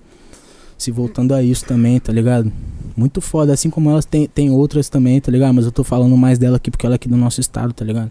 se 0.78 0.90
voltando 0.90 1.35
a 1.35 1.43
isso 1.43 1.64
também, 1.64 1.98
tá 2.01 2.12
ligado? 2.12 2.51
Muito 2.97 3.20
foda, 3.20 3.52
assim 3.52 3.68
como 3.68 3.90
elas 3.90 4.05
tem, 4.06 4.27
tem 4.27 4.51
outras 4.51 4.89
também, 4.89 5.20
tá 5.20 5.31
ligado? 5.31 5.52
Mas 5.55 5.64
eu 5.66 5.73
tô 5.73 5.85
falando 5.85 6.16
mais 6.16 6.39
dela 6.39 6.56
aqui 6.56 6.70
porque 6.70 6.86
ela 6.86 6.94
é 6.94 6.97
aqui 6.97 7.09
do 7.09 7.16
nosso 7.16 7.40
estado, 7.40 7.73
tá 7.73 7.85
ligado? 7.85 8.10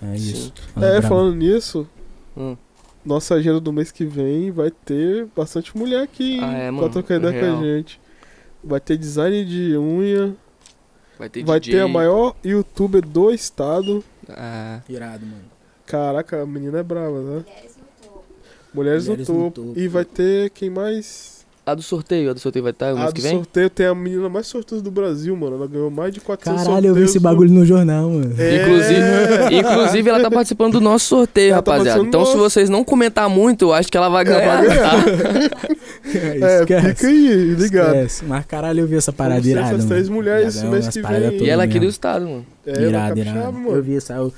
É 0.00 0.16
Sim. 0.16 0.30
isso. 0.32 0.52
É, 0.80 1.02
falando 1.02 1.34
nisso, 1.34 1.86
Hum. 2.36 2.56
nossa 3.04 3.34
agenda 3.34 3.58
do 3.60 3.72
mês 3.72 3.90
que 3.90 4.04
vem 4.04 4.50
vai 4.52 4.70
ter 4.70 5.26
bastante 5.36 5.76
mulher 5.76 6.02
aqui? 6.02 6.38
Ah, 6.40 6.52
é, 6.52 6.62
pra 6.64 6.72
mano, 6.72 6.88
trocar 6.90 7.16
ideia 7.16 7.40
com 7.40 7.58
a 7.58 7.62
gente. 7.64 8.00
Vai 8.62 8.78
ter 8.80 8.96
design 8.96 9.44
de 9.44 9.76
unha, 9.76 10.36
Vai 11.18 11.28
ter 11.28 11.44
vai 11.44 11.58
DJ. 11.58 11.74
ter 11.74 11.80
a 11.84 11.88
maior 11.88 12.36
youtuber 12.44 13.02
do 13.04 13.32
estado. 13.32 14.04
Ah, 14.28 14.80
Irado, 14.88 15.26
mano. 15.26 15.42
Caraca, 15.86 16.42
a 16.42 16.46
menina 16.46 16.78
é 16.78 16.82
brava, 16.82 17.20
né? 17.20 17.44
Mulheres, 18.72 19.08
Mulheres 19.08 19.28
no, 19.28 19.34
no 19.34 19.50
topo. 19.50 19.68
topo. 19.68 19.80
E 19.80 19.88
vai 19.88 20.04
ter 20.04 20.50
quem 20.50 20.68
mais? 20.70 21.37
A 21.70 21.74
do 21.74 21.82
sorteio, 21.82 22.30
a 22.30 22.32
do 22.32 22.40
sorteio 22.40 22.62
vai 22.62 22.72
estar 22.72 22.92
o 22.92 22.96
A 22.96 23.00
mês 23.00 23.06
do 23.12 23.14
que 23.14 23.20
vem? 23.22 23.32
sorteio 23.36 23.70
tem 23.70 23.86
a 23.86 23.94
menina 23.94 24.28
mais 24.28 24.46
sortuda 24.46 24.80
do 24.82 24.90
Brasil, 24.90 25.36
mano. 25.36 25.56
Ela 25.56 25.66
ganhou 25.66 25.90
mais 25.90 26.12
de 26.12 26.20
400 26.20 26.62
Caralho, 26.64 26.76
eu 26.86 26.94
vi 26.94 27.00
sorteios 27.00 27.10
esse 27.10 27.18
no- 27.18 27.22
bagulho 27.22 27.50
no 27.52 27.64
jornal, 27.66 28.08
mano. 28.10 28.34
É. 28.38 28.62
Inclusive, 28.62 29.58
inclusive, 29.58 30.10
ela 30.10 30.20
tá 30.20 30.30
participando 30.30 30.72
do 30.74 30.80
nosso 30.80 31.06
sorteio, 31.06 31.52
Ela 31.52 31.62
tá 31.62 31.72
rapaziada. 31.72 31.98
participando 32.00 32.08
Então, 32.08 32.20
do 32.22 32.26
se 32.26 32.36
nosso. 32.36 32.50
vocês 32.50 32.68
não 32.70 32.82
comentar 32.84 33.28
muito, 33.28 33.66
eu 33.66 33.72
acho 33.72 33.88
que 33.90 33.96
ela 33.96 34.08
vai 34.08 34.24
Ela 34.26 34.38
ganhar, 34.38 34.56
vai 34.56 34.66
ganhar. 34.68 34.90
tá? 34.90 35.58
É, 36.08 36.60
Esquece. 36.60 36.88
fica 36.94 37.06
aí, 37.08 37.54
ligado. 37.54 37.94
Esquece. 37.96 38.24
Mas 38.24 38.46
caralho, 38.46 38.80
eu 38.80 38.86
vi 38.86 38.96
essa 38.96 39.12
parada 39.12 39.46
irada. 39.46 39.66
essas 39.68 39.78
mano. 39.80 39.88
três 39.88 40.08
mulheres 40.08 40.56
esse 40.56 40.66
mês 40.66 40.88
que 40.88 41.02
vem. 41.02 41.42
E 41.44 41.50
ela 41.50 41.64
é 41.64 41.66
aqui 41.66 41.78
do 41.78 41.84
estado, 41.86 42.24
mano. 42.26 42.46
É, 42.66 42.72
capixaba, 42.90 43.20
irado. 43.20 43.52
mano. 43.52 43.70
Eu 43.76 43.82
vi, 43.82 44.00
saiu. 44.00 44.32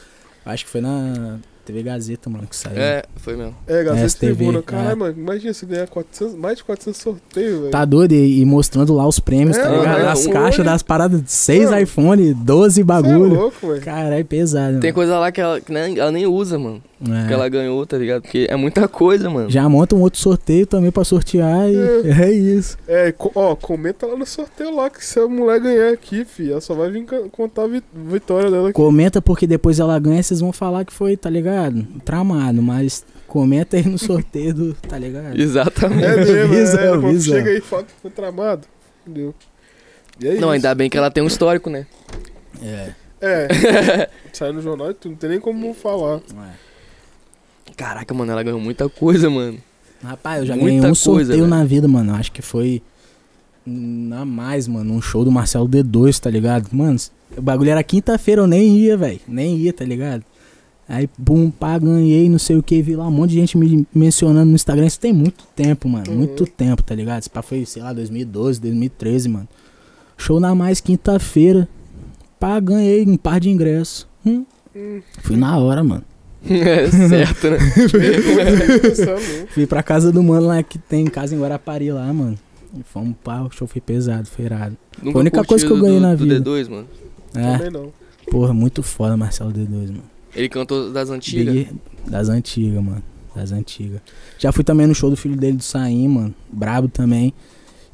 Acho 0.44 0.64
que 0.64 0.70
foi 0.70 0.80
na 0.80 1.36
TV 1.70 1.82
Gazeta, 1.82 2.28
mano, 2.28 2.46
que 2.46 2.56
saiu. 2.56 2.78
É, 2.80 3.02
foi 3.16 3.36
mesmo. 3.36 3.54
É, 3.66 3.82
Gazeta 3.84 4.08
STV, 4.08 4.34
Tribuna. 4.34 4.62
Caralho, 4.62 4.90
é. 4.90 4.94
mano, 4.94 5.14
imagina 5.18 5.52
se 5.54 5.64
ganhar 5.66 5.86
400, 5.88 6.34
mais 6.36 6.56
de 6.58 6.64
400 6.64 7.00
sorteios, 7.00 7.58
velho. 7.60 7.70
Tá 7.70 7.84
doido? 7.84 8.12
E, 8.12 8.40
e 8.40 8.44
mostrando 8.44 8.94
lá 8.94 9.06
os 9.06 9.20
prêmios, 9.20 9.56
É, 9.56 9.62
tá 9.62 9.68
ligado? 9.68 10.00
é, 10.00 10.08
As 10.08 10.26
um 10.26 10.30
caixas 10.32 10.60
olho- 10.60 10.68
das 10.70 10.82
paradas, 10.82 11.22
6 11.26 11.70
Mano, 11.70 11.82
iPhone, 11.82 12.34
12 12.34 12.74
Cê 12.74 12.80
é 12.80 12.84
bagulho. 12.84 13.34
louco, 13.34 13.68
velho. 13.68 13.80
Caralho, 13.82 14.24
pesado. 14.24 14.80
Tem 14.80 14.90
mano. 14.90 14.94
coisa 14.94 15.18
lá 15.18 15.30
que 15.32 15.40
ela, 15.40 15.60
que 15.60 15.72
nem, 15.72 15.98
ela 15.98 16.10
nem 16.10 16.26
usa, 16.26 16.58
mano. 16.58 16.82
É. 17.02 17.28
Que 17.28 17.32
ela 17.32 17.48
ganhou, 17.48 17.86
tá 17.86 17.96
ligado? 17.96 18.22
Porque 18.22 18.46
é 18.50 18.56
muita 18.56 18.86
coisa, 18.86 19.30
mano. 19.30 19.48
Já 19.50 19.66
monta 19.68 19.94
um 19.96 20.02
outro 20.02 20.20
sorteio 20.20 20.66
também 20.66 20.90
pra 20.90 21.02
sortear 21.02 21.66
e 21.70 21.76
é, 22.10 22.30
isso. 22.30 22.76
É, 22.86 23.14
ó, 23.34 23.56
comenta 23.56 24.06
lá 24.06 24.14
no 24.16 24.26
sorteio 24.26 24.74
lá 24.74 24.90
que 24.90 25.02
se 25.04 25.18
a 25.18 25.26
mulher 25.26 25.60
ganhar 25.60 25.92
aqui, 25.94 26.26
fi, 26.26 26.50
ela 26.52 26.60
só 26.60 26.74
vai 26.74 26.90
vir 26.90 27.06
contar 27.32 27.62
a 27.62 27.66
vi- 27.68 27.82
vitória 27.94 28.50
dela 28.50 28.68
aqui. 28.68 28.74
Comenta 28.74 29.22
porque 29.22 29.46
depois 29.46 29.80
ela 29.80 29.98
ganha, 29.98 30.22
vocês 30.22 30.40
vão 30.40 30.52
falar 30.52 30.84
que 30.84 30.92
foi, 30.92 31.16
tá 31.16 31.30
ligado? 31.30 31.82
Tramado, 32.04 32.60
mas 32.60 33.02
comenta 33.26 33.78
aí 33.78 33.86
no 33.88 33.96
sorteio 33.96 34.52
do, 34.52 34.74
tá 34.74 34.98
ligado? 34.98 35.34
Exatamente. 35.40 36.04
É 36.04 36.16
mesmo, 36.16 36.48
Visa, 36.54 36.80
é, 36.80 36.98
visa. 36.98 37.34
chega 37.36 37.50
aí 37.50 37.58
e 37.58 37.60
fala 37.62 37.84
que 37.84 37.92
foi 38.02 38.10
tramado. 38.10 38.66
Entendeu? 39.06 39.34
E 40.20 40.26
é 40.28 40.30
Não, 40.32 40.38
isso. 40.38 40.48
ainda 40.50 40.74
bem 40.74 40.90
que 40.90 40.98
ela 40.98 41.10
tem 41.10 41.22
um 41.24 41.26
histórico, 41.28 41.70
né? 41.70 41.86
É. 42.62 42.90
É, 43.22 43.48
sai 44.34 44.52
no 44.52 44.60
jornal 44.60 44.90
e 44.90 44.94
tu 44.94 45.08
não 45.08 45.16
tem 45.16 45.30
nem 45.30 45.40
como 45.40 45.72
falar. 45.72 46.20
Caraca, 47.80 48.12
mano, 48.12 48.30
ela 48.30 48.42
ganhou 48.42 48.60
muita 48.60 48.90
coisa, 48.90 49.30
mano. 49.30 49.56
Rapaz, 50.04 50.40
eu 50.40 50.46
já 50.48 50.52
Muita 50.54 50.66
ganhei 50.66 50.80
um 50.80 50.82
coisa, 50.82 51.00
sorteio 51.00 51.28
velho. 51.28 51.46
na 51.46 51.64
vida, 51.64 51.88
mano. 51.88 52.14
Acho 52.14 52.30
que 52.30 52.42
foi 52.42 52.82
na 53.66 54.22
mais, 54.26 54.68
mano. 54.68 54.92
Um 54.92 55.00
show 55.00 55.24
do 55.24 55.30
Marcelo 55.32 55.66
D2, 55.66 56.18
tá 56.18 56.28
ligado? 56.28 56.68
Mano, 56.72 56.98
o 57.34 57.40
bagulho 57.40 57.70
era 57.70 57.82
quinta-feira, 57.82 58.42
eu 58.42 58.46
nem 58.46 58.76
ia, 58.76 58.98
velho. 58.98 59.18
Nem 59.26 59.56
ia, 59.56 59.72
tá 59.72 59.82
ligado? 59.82 60.22
Aí, 60.86 61.08
bum, 61.16 61.50
pá, 61.50 61.78
ganhei, 61.78 62.28
não 62.28 62.38
sei 62.38 62.56
o 62.56 62.62
que. 62.62 62.82
Vi 62.82 62.96
lá 62.96 63.06
um 63.08 63.10
monte 63.10 63.30
de 63.30 63.36
gente 63.36 63.56
me 63.56 63.86
mencionando 63.94 64.50
no 64.50 64.56
Instagram. 64.56 64.84
Isso 64.86 65.00
tem 65.00 65.12
muito 65.14 65.44
tempo, 65.56 65.88
mano. 65.88 66.10
Uhum. 66.10 66.18
Muito 66.18 66.46
tempo, 66.46 66.82
tá 66.82 66.94
ligado? 66.94 67.20
Esse 67.20 67.30
pá 67.30 67.40
foi, 67.40 67.64
sei 67.64 67.82
lá, 67.82 67.94
2012, 67.94 68.60
2013, 68.60 69.26
mano. 69.26 69.48
Show 70.18 70.38
na 70.38 70.54
mais, 70.54 70.82
quinta-feira. 70.82 71.66
Pá, 72.38 72.60
ganhei 72.60 73.06
um 73.06 73.16
par 73.16 73.40
de 73.40 73.48
ingressos. 73.48 74.06
Hum, 74.26 74.44
Hum, 74.76 75.00
fui 75.22 75.36
na 75.36 75.58
hora, 75.58 75.82
mano. 75.82 76.04
É 76.48 76.88
certo, 77.08 77.50
né? 77.50 77.58
Fui 79.50 79.66
pra 79.66 79.82
casa 79.82 80.10
do 80.12 80.22
mano 80.22 80.46
lá 80.46 80.62
que 80.62 80.78
tem 80.78 81.04
casa 81.06 81.34
em 81.34 81.40
Guarapari 81.40 81.90
lá, 81.92 82.10
mano. 82.12 82.38
E 82.78 82.82
fomos 82.84 83.14
pá, 83.22 83.42
o 83.42 83.50
show 83.50 83.66
foi 83.66 83.80
pesado, 83.80 84.26
foi 84.28 84.44
irado. 84.44 84.76
Nunca 85.02 85.18
a 85.18 85.20
única 85.20 85.44
coisa 85.44 85.66
que 85.66 85.72
eu 85.72 85.76
do- 85.76 85.82
ganhei 85.82 86.00
na 86.00 86.14
do 86.14 86.24
vida. 86.24 86.40
D2, 86.40 86.68
mano. 86.68 86.86
É, 87.34 87.56
Também 87.58 87.70
não. 87.70 87.92
porra, 88.30 88.52
muito 88.54 88.82
foda 88.82 89.16
Marcelo 89.16 89.52
D2, 89.52 89.88
mano. 89.88 90.02
Ele 90.34 90.48
cantou 90.48 90.92
das 90.92 91.10
antigas. 91.10 91.52
Big 91.54 91.68
das 92.06 92.28
antigas, 92.28 92.82
mano. 92.82 93.02
Das 93.34 93.52
antigas. 93.52 94.00
Já 94.38 94.52
fui 94.52 94.64
também 94.64 94.86
no 94.86 94.94
show 94.94 95.10
do 95.10 95.16
filho 95.16 95.36
dele 95.36 95.56
do 95.56 95.62
Saim, 95.62 96.08
mano. 96.08 96.34
Brabo 96.52 96.88
também. 96.88 97.32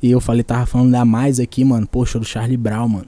E 0.02 0.10
eu 0.10 0.20
falei, 0.20 0.42
tava 0.42 0.66
falando 0.66 0.92
da 0.92 1.04
mais 1.04 1.40
aqui, 1.40 1.64
mano. 1.64 1.86
Pô, 1.86 2.04
show 2.04 2.20
do 2.20 2.26
Charlie 2.26 2.56
Brown, 2.56 2.88
mano. 2.88 3.06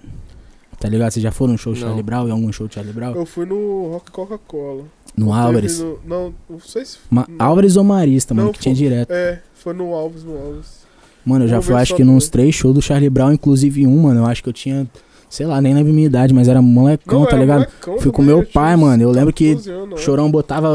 Tá 0.80 0.88
ligado? 0.88 1.10
Vocês 1.10 1.22
já 1.22 1.32
foram 1.32 1.52
no 1.52 1.58
show 1.58 1.72
do 1.72 1.78
Não. 1.80 1.86
Charlie 1.86 2.02
Brown? 2.04 2.28
Em 2.28 2.30
algum 2.30 2.52
show 2.52 2.68
do 2.68 2.72
Charlie 2.74 2.92
Brown? 2.94 3.14
Eu 3.14 3.26
fui 3.26 3.44
no 3.46 3.88
Rock 3.92 4.10
Coca-Cola. 4.12 4.84
No 5.16 5.32
Álvares. 5.32 5.80
no- 5.80 5.98
não, 6.06 6.34
não 6.48 6.60
sei 6.60 6.84
se. 6.84 6.98
Ma- 7.10 7.26
não. 7.28 7.44
Álvares 7.44 7.76
ou 7.76 7.82
Marista, 7.82 8.32
mano, 8.34 8.46
Não, 8.48 8.52
que 8.52 8.60
tinha 8.60 8.74
foi- 8.74 8.84
direto. 8.84 9.10
É, 9.10 9.40
foi 9.54 9.74
no 9.74 9.92
Alves, 9.94 10.22
no 10.22 10.36
Alves. 10.38 10.86
Mano, 11.24 11.44
eu 11.44 11.48
já 11.48 11.60
fui, 11.60 11.74
acho 11.74 11.94
que 11.96 12.04
nos 12.04 12.28
três 12.28 12.54
shows 12.54 12.74
do 12.74 12.80
Charlie 12.80 13.10
Brown, 13.10 13.32
inclusive 13.32 13.86
um, 13.86 14.02
mano. 14.02 14.20
Eu 14.20 14.26
acho 14.26 14.42
que 14.42 14.48
eu 14.48 14.52
tinha, 14.52 14.88
sei 15.30 15.46
lá, 15.46 15.60
nem 15.60 15.74
lembro 15.74 15.92
minha 15.92 16.06
idade, 16.06 16.32
mas 16.32 16.48
era 16.48 16.60
molecão, 16.62 17.20
Não, 17.20 17.26
tá 17.26 17.32
era 17.32 17.40
ligado? 17.40 17.58
molecão 17.60 17.98
Fui 18.00 18.10
com 18.12 18.22
meu 18.22 18.44
pai, 18.44 18.76
mano. 18.76 19.02
Eu 19.02 19.10
lembro 19.10 19.32
que 19.32 19.50
14 19.50 19.70
anos, 19.70 19.92
O 19.92 19.96
né? 19.96 20.02
Chorão 20.02 20.30
botava 20.30 20.68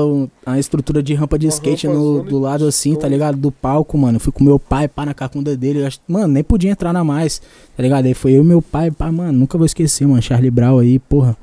a 0.45 0.59
estrutura 0.59 1.01
de 1.01 1.13
rampa 1.13 1.37
de 1.39 1.47
skate 1.47 1.87
rampa 1.87 1.99
no, 1.99 2.23
do 2.23 2.39
lado 2.39 2.65
assim, 2.67 2.95
tá 2.95 3.07
ligado? 3.07 3.37
Do 3.37 3.51
palco, 3.51 3.97
mano. 3.97 4.19
Fui 4.19 4.31
com 4.31 4.43
meu 4.43 4.59
pai, 4.59 4.87
pá, 4.87 5.05
na 5.05 5.13
cacunda 5.13 5.55
dele. 5.57 5.81
Eu 5.81 5.87
acho- 5.87 5.99
Mano, 6.07 6.27
nem 6.27 6.43
podia 6.43 6.71
entrar 6.71 6.93
na 6.93 7.03
mais, 7.03 7.39
tá 7.75 7.81
ligado? 7.83 8.05
Aí 8.05 8.13
foi 8.13 8.33
eu 8.33 8.41
e 8.43 8.45
meu 8.45 8.61
pai, 8.61 8.91
pá, 8.91 9.11
mano. 9.11 9.31
Nunca 9.39 9.57
vou 9.57 9.65
esquecer, 9.65 10.07
mano. 10.07 10.21
Charlie 10.21 10.51
Brown 10.51 10.79
aí, 10.79 10.99
porra. 10.99 11.35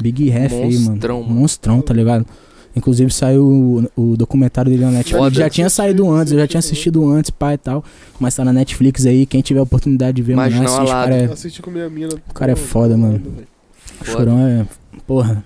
Big 0.00 0.28
Ref 0.28 0.52
aí, 0.52 0.78
mano. 0.78 0.90
Monstrão, 0.90 1.22
mano. 1.22 1.34
Monstrão, 1.34 1.80
tá 1.80 1.94
ligado? 1.94 2.26
Inclusive 2.76 3.10
saiu 3.10 3.88
o, 3.96 4.12
o 4.12 4.16
documentário 4.18 4.70
dele 4.70 4.84
na 4.84 4.90
Netflix. 4.90 5.18
Foda. 5.18 5.34
Já 5.34 5.48
tinha 5.48 5.70
saído 5.70 6.10
antes, 6.10 6.32
eu 6.32 6.38
já 6.38 6.46
tinha 6.46 6.58
Assisti 6.58 6.74
assistido 6.74 7.08
antes, 7.10 7.30
pá 7.30 7.54
e 7.54 7.58
tal. 7.58 7.82
Mas 8.20 8.34
tá 8.36 8.44
na 8.44 8.52
Netflix 8.52 9.06
aí. 9.06 9.24
Quem 9.24 9.40
tiver 9.40 9.60
a 9.60 9.62
oportunidade 9.62 10.16
de 10.16 10.22
ver, 10.22 10.36
mano, 10.36 10.54
assiste, 10.54 10.80
o 10.82 10.86
cara 10.86 11.14
é, 11.16 11.24
Assisti 11.24 11.62
com 11.62 11.70
minha 11.70 11.88
mina. 11.88 12.14
o 12.28 12.34
cara 12.34 12.52
é 12.52 12.56
foda, 12.56 12.94
do 12.94 12.98
mano. 12.98 13.14
velho. 13.18 13.46
o 14.00 14.04
Foda. 14.04 14.18
Chorão 14.18 14.40
é. 14.46 14.66
Porra. 15.06 15.42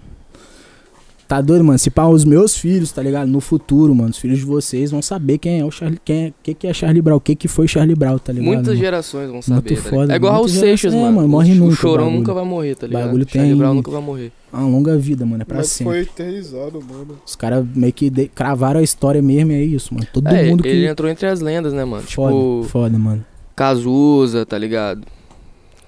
Tá 1.30 1.40
doido, 1.40 1.62
mano? 1.62 1.78
Se 1.78 1.90
pá, 1.90 2.06
os 2.08 2.24
meus 2.24 2.56
filhos, 2.56 2.90
tá 2.90 3.00
ligado? 3.00 3.28
No 3.28 3.40
futuro, 3.40 3.94
mano, 3.94 4.10
os 4.10 4.18
filhos 4.18 4.40
de 4.40 4.44
vocês 4.44 4.90
vão 4.90 5.00
saber 5.00 5.38
quem 5.38 5.60
é 5.60 5.64
o 5.64 5.70
Charlie. 5.70 6.00
Quem 6.04 6.24
é, 6.24 6.32
que, 6.42 6.52
que 6.54 6.66
é 6.66 6.74
Charlie 6.74 7.00
Brown, 7.00 7.18
o 7.18 7.20
que, 7.20 7.36
que 7.36 7.46
foi 7.46 7.68
Charlie 7.68 7.94
Brown, 7.94 8.18
tá 8.18 8.32
ligado? 8.32 8.46
Muitas 8.46 8.66
mano? 8.66 8.80
gerações 8.80 9.30
vão 9.30 9.40
saber. 9.40 9.76
tá 9.76 9.82
foda, 9.90 10.12
é 10.12 10.16
igual 10.16 10.32
Raul 10.32 10.48
Seixas. 10.48 10.92
É, 10.92 10.96
mano. 11.00 11.12
mano, 11.18 11.28
morre 11.28 11.52
o, 11.52 11.54
nunca 11.54 11.72
O 11.72 11.76
chorão 11.76 12.04
bagulho. 12.06 12.18
nunca 12.18 12.34
vai 12.34 12.44
morrer, 12.44 12.74
tá 12.74 12.86
ligado? 12.88 13.04
Bagulho 13.04 13.26
Charlie 13.30 13.50
tem- 13.52 13.58
Brown 13.58 13.74
nunca 13.74 13.90
vai 13.92 14.02
morrer. 14.02 14.32
Uma 14.52 14.66
longa 14.66 14.98
vida, 14.98 15.24
mano, 15.24 15.42
é 15.42 15.44
pra 15.44 15.58
Mas 15.58 15.68
sempre. 15.68 15.92
foi 15.92 16.00
eternizado, 16.02 16.82
mano. 16.82 17.16
Os 17.24 17.36
caras 17.36 17.64
meio 17.76 17.92
que 17.92 18.10
de- 18.10 18.26
cravaram 18.26 18.80
a 18.80 18.82
história 18.82 19.22
mesmo, 19.22 19.52
e 19.52 19.54
é 19.54 19.62
isso, 19.62 19.94
mano. 19.94 20.04
Todo 20.12 20.26
É, 20.26 20.48
mundo 20.50 20.64
que. 20.64 20.68
ele 20.68 20.88
entrou 20.88 21.08
entre 21.08 21.28
as 21.28 21.40
lendas, 21.40 21.72
né, 21.72 21.84
mano? 21.84 22.02
Foda, 22.02 22.32
Tipo, 22.34 22.66
foda, 22.68 22.98
mano. 22.98 23.24
Cazuza, 23.54 24.44
tá 24.44 24.58
ligado? 24.58 25.06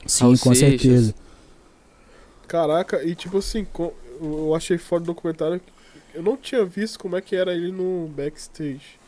Sim, 0.07 0.23
Raul 0.23 0.39
com 0.39 0.55
Seixas. 0.55 0.81
certeza. 0.83 1.15
Caraca, 2.47 3.03
e 3.03 3.15
tipo 3.17 3.39
assim, 3.39 3.67
eu 4.23 4.55
achei 4.55 4.79
foda 4.79 5.05
do 5.05 5.07
documentário. 5.09 5.61
Eu 6.15 6.23
não 6.23 6.37
tinha 6.37 6.65
visto 6.65 6.99
como 6.99 7.17
é 7.17 7.21
que 7.21 7.35
era 7.35 7.55
ele 7.55 7.73
no 7.73 8.09
backstage. 8.17 9.01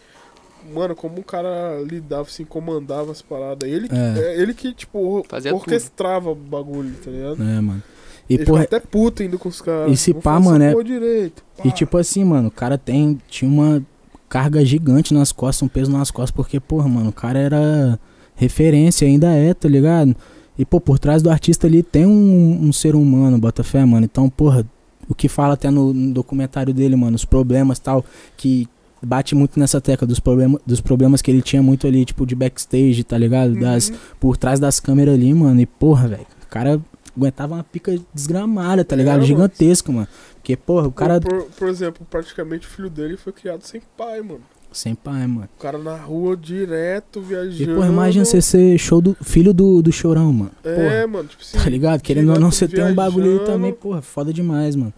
Mano, 0.74 0.95
como 0.97 1.20
o 1.20 1.24
cara 1.24 1.78
lidava, 1.82 2.23
assim, 2.23 2.45
comandava 2.45 3.12
as 3.12 3.20
paradas. 3.20 3.69
Ele, 3.69 3.86
que- 3.89 3.95
É. 3.95 4.19
é. 4.19 4.41
ele 4.41 4.55
que, 4.55 4.73
tipo, 4.73 5.24
Fazia 5.28 5.55
orquestrava 5.55 6.31
o 6.31 6.35
bagulho, 6.35 6.95
tá 7.05 7.11
ligado? 7.11 7.43
É, 7.43 7.61
mano. 7.61 7.82
E, 8.28 8.35
ele 8.35 8.47
porra, 8.47 8.62
até 8.62 8.81
puto 8.81 9.23
indo 9.23 9.39
com 9.39 9.51
os 9.51 9.61
caras. 9.61 9.93
E 9.93 9.97
se 9.99 10.15
pá, 10.15 10.41
mano, 10.41 10.65
é- 10.65 10.82
direito. 10.82 11.45
pá. 11.59 11.62
E 11.66 11.70
tipo 11.70 11.99
assim, 11.99 12.24
mano, 12.24 12.49
o 12.49 12.51
cara 12.51 12.78
tem, 12.78 13.20
tinha 13.28 13.51
uma 13.51 13.82
carga 14.27 14.65
gigante 14.65 15.12
nas 15.12 15.31
costas, 15.31 15.62
um 15.62 15.69
peso 15.69 15.93
nas 15.93 16.11
costas, 16.11 16.31
porque, 16.31 16.59
porra, 16.59 16.89
mano, 16.89 17.11
o 17.11 17.12
cara 17.12 17.39
era 17.39 18.01
referência, 18.35 19.07
ainda 19.07 19.31
é, 19.31 19.53
tá 19.53 19.69
ligado? 19.69 20.16
E, 20.59 20.65
pô, 20.65 20.81
por 20.81 20.99
trás 20.99 21.23
do 21.23 21.28
artista 21.31 21.66
ali 21.66 21.82
tem 21.82 22.07
um, 22.07 22.61
um 22.62 22.73
ser 22.73 22.95
humano, 22.95 23.36
bota 23.39 23.62
fé, 23.62 23.85
mano. 23.85 24.07
Então, 24.07 24.31
porra, 24.31 24.65
o 25.09 25.14
que 25.14 25.28
fala 25.28 25.55
até 25.55 25.70
no, 25.70 25.93
no 25.93 26.12
documentário 26.12 26.72
dele, 26.74 26.97
mano, 26.97 27.16
os 27.16 27.24
problemas 27.24 27.78
tal, 27.78 28.05
que 28.36 28.68
bate 29.02 29.35
muito 29.35 29.60
nessa 29.60 29.81
tecla 29.81 30.06
dos, 30.06 30.18
problema, 30.18 30.59
dos 30.66 30.81
problemas 30.81 31.20
que 31.20 31.31
ele 31.31 31.43
tinha 31.43 31.62
muito 31.62 31.86
ali, 31.86 32.05
tipo, 32.05 32.24
de 32.26 32.35
backstage, 32.35 33.05
tá 33.05 33.18
ligado? 33.18 33.55
Das, 33.55 33.90
Uhum. 33.90 33.97
por 34.18 34.36
trás 34.36 34.59
das 34.59 34.81
câmeras 34.81 35.14
ali, 35.14 35.32
mano. 35.35 35.60
E, 35.60 35.66
porra, 35.66 36.09
velho, 36.09 36.26
o 36.43 36.47
cara 36.48 36.81
aguentava 37.16 37.55
uma 37.55 37.64
pica 37.64 37.98
desgramada, 38.14 38.85
tá 38.85 38.94
É, 38.94 38.98
ligado? 38.98 39.14
mano. 39.16 39.26
Gigantesco, 39.26 39.93
mano. 39.93 40.09
Porque, 40.36 40.56
porra, 40.56 40.89
o 40.89 40.93
cara. 40.93 41.20
Por, 41.20 41.31
por- 41.44 41.51
por 41.52 41.68
exemplo, 41.68 42.06
praticamente 42.10 42.66
o 42.66 42.70
filho 42.70 42.89
dele 42.90 43.16
foi 43.16 43.32
criado 43.32 43.62
sem 43.62 43.81
pai, 43.97 44.20
mano. 44.22 44.40
Sem 44.75 44.95
pai, 44.95 45.27
mano. 45.27 45.49
O 45.57 45.63
cara 45.63 45.79
na 45.79 45.97
rua 45.97 46.37
direto, 46.37 47.21
E, 47.21 47.23
viajando. 47.29 47.75
porra, 47.77 47.87
imagina 47.89 48.25
você 48.25 48.43
ser 48.43 48.77
show 48.77 49.01
do, 49.01 49.17
filho 49.23 49.55
do, 49.55 49.81
do 49.81 49.93
chorão, 49.93 50.33
mano. 50.33 50.51
É, 50.65 50.75
Porra, 50.75 51.07
mano, 51.07 51.29
tipo 51.29 51.43
assim. 51.43 51.57
tá 51.59 51.71
ligado? 51.71 52.01
Querendo 52.03 52.33
ou 52.33 52.41
não, 52.41 52.51
você 52.51 52.67
tem 52.67 52.85
um 52.85 52.95
bagulho 52.95 53.39
aí 53.41 53.47
também, 53.47 53.73
porra, 53.73 54.03
foda 54.03 54.33
demais, 54.33 54.75
mano. 54.75 54.93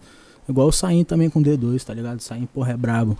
Igual 0.49 0.67
o 0.67 0.71
Sain 0.71 1.03
também 1.03 1.29
com 1.29 1.41
D2, 1.43 1.83
tá 1.83 1.93
ligado? 1.93 2.17
O 2.19 2.23
Sain, 2.23 2.47
porra, 2.51 2.71
é 2.73 2.77
brabo. 2.77 3.15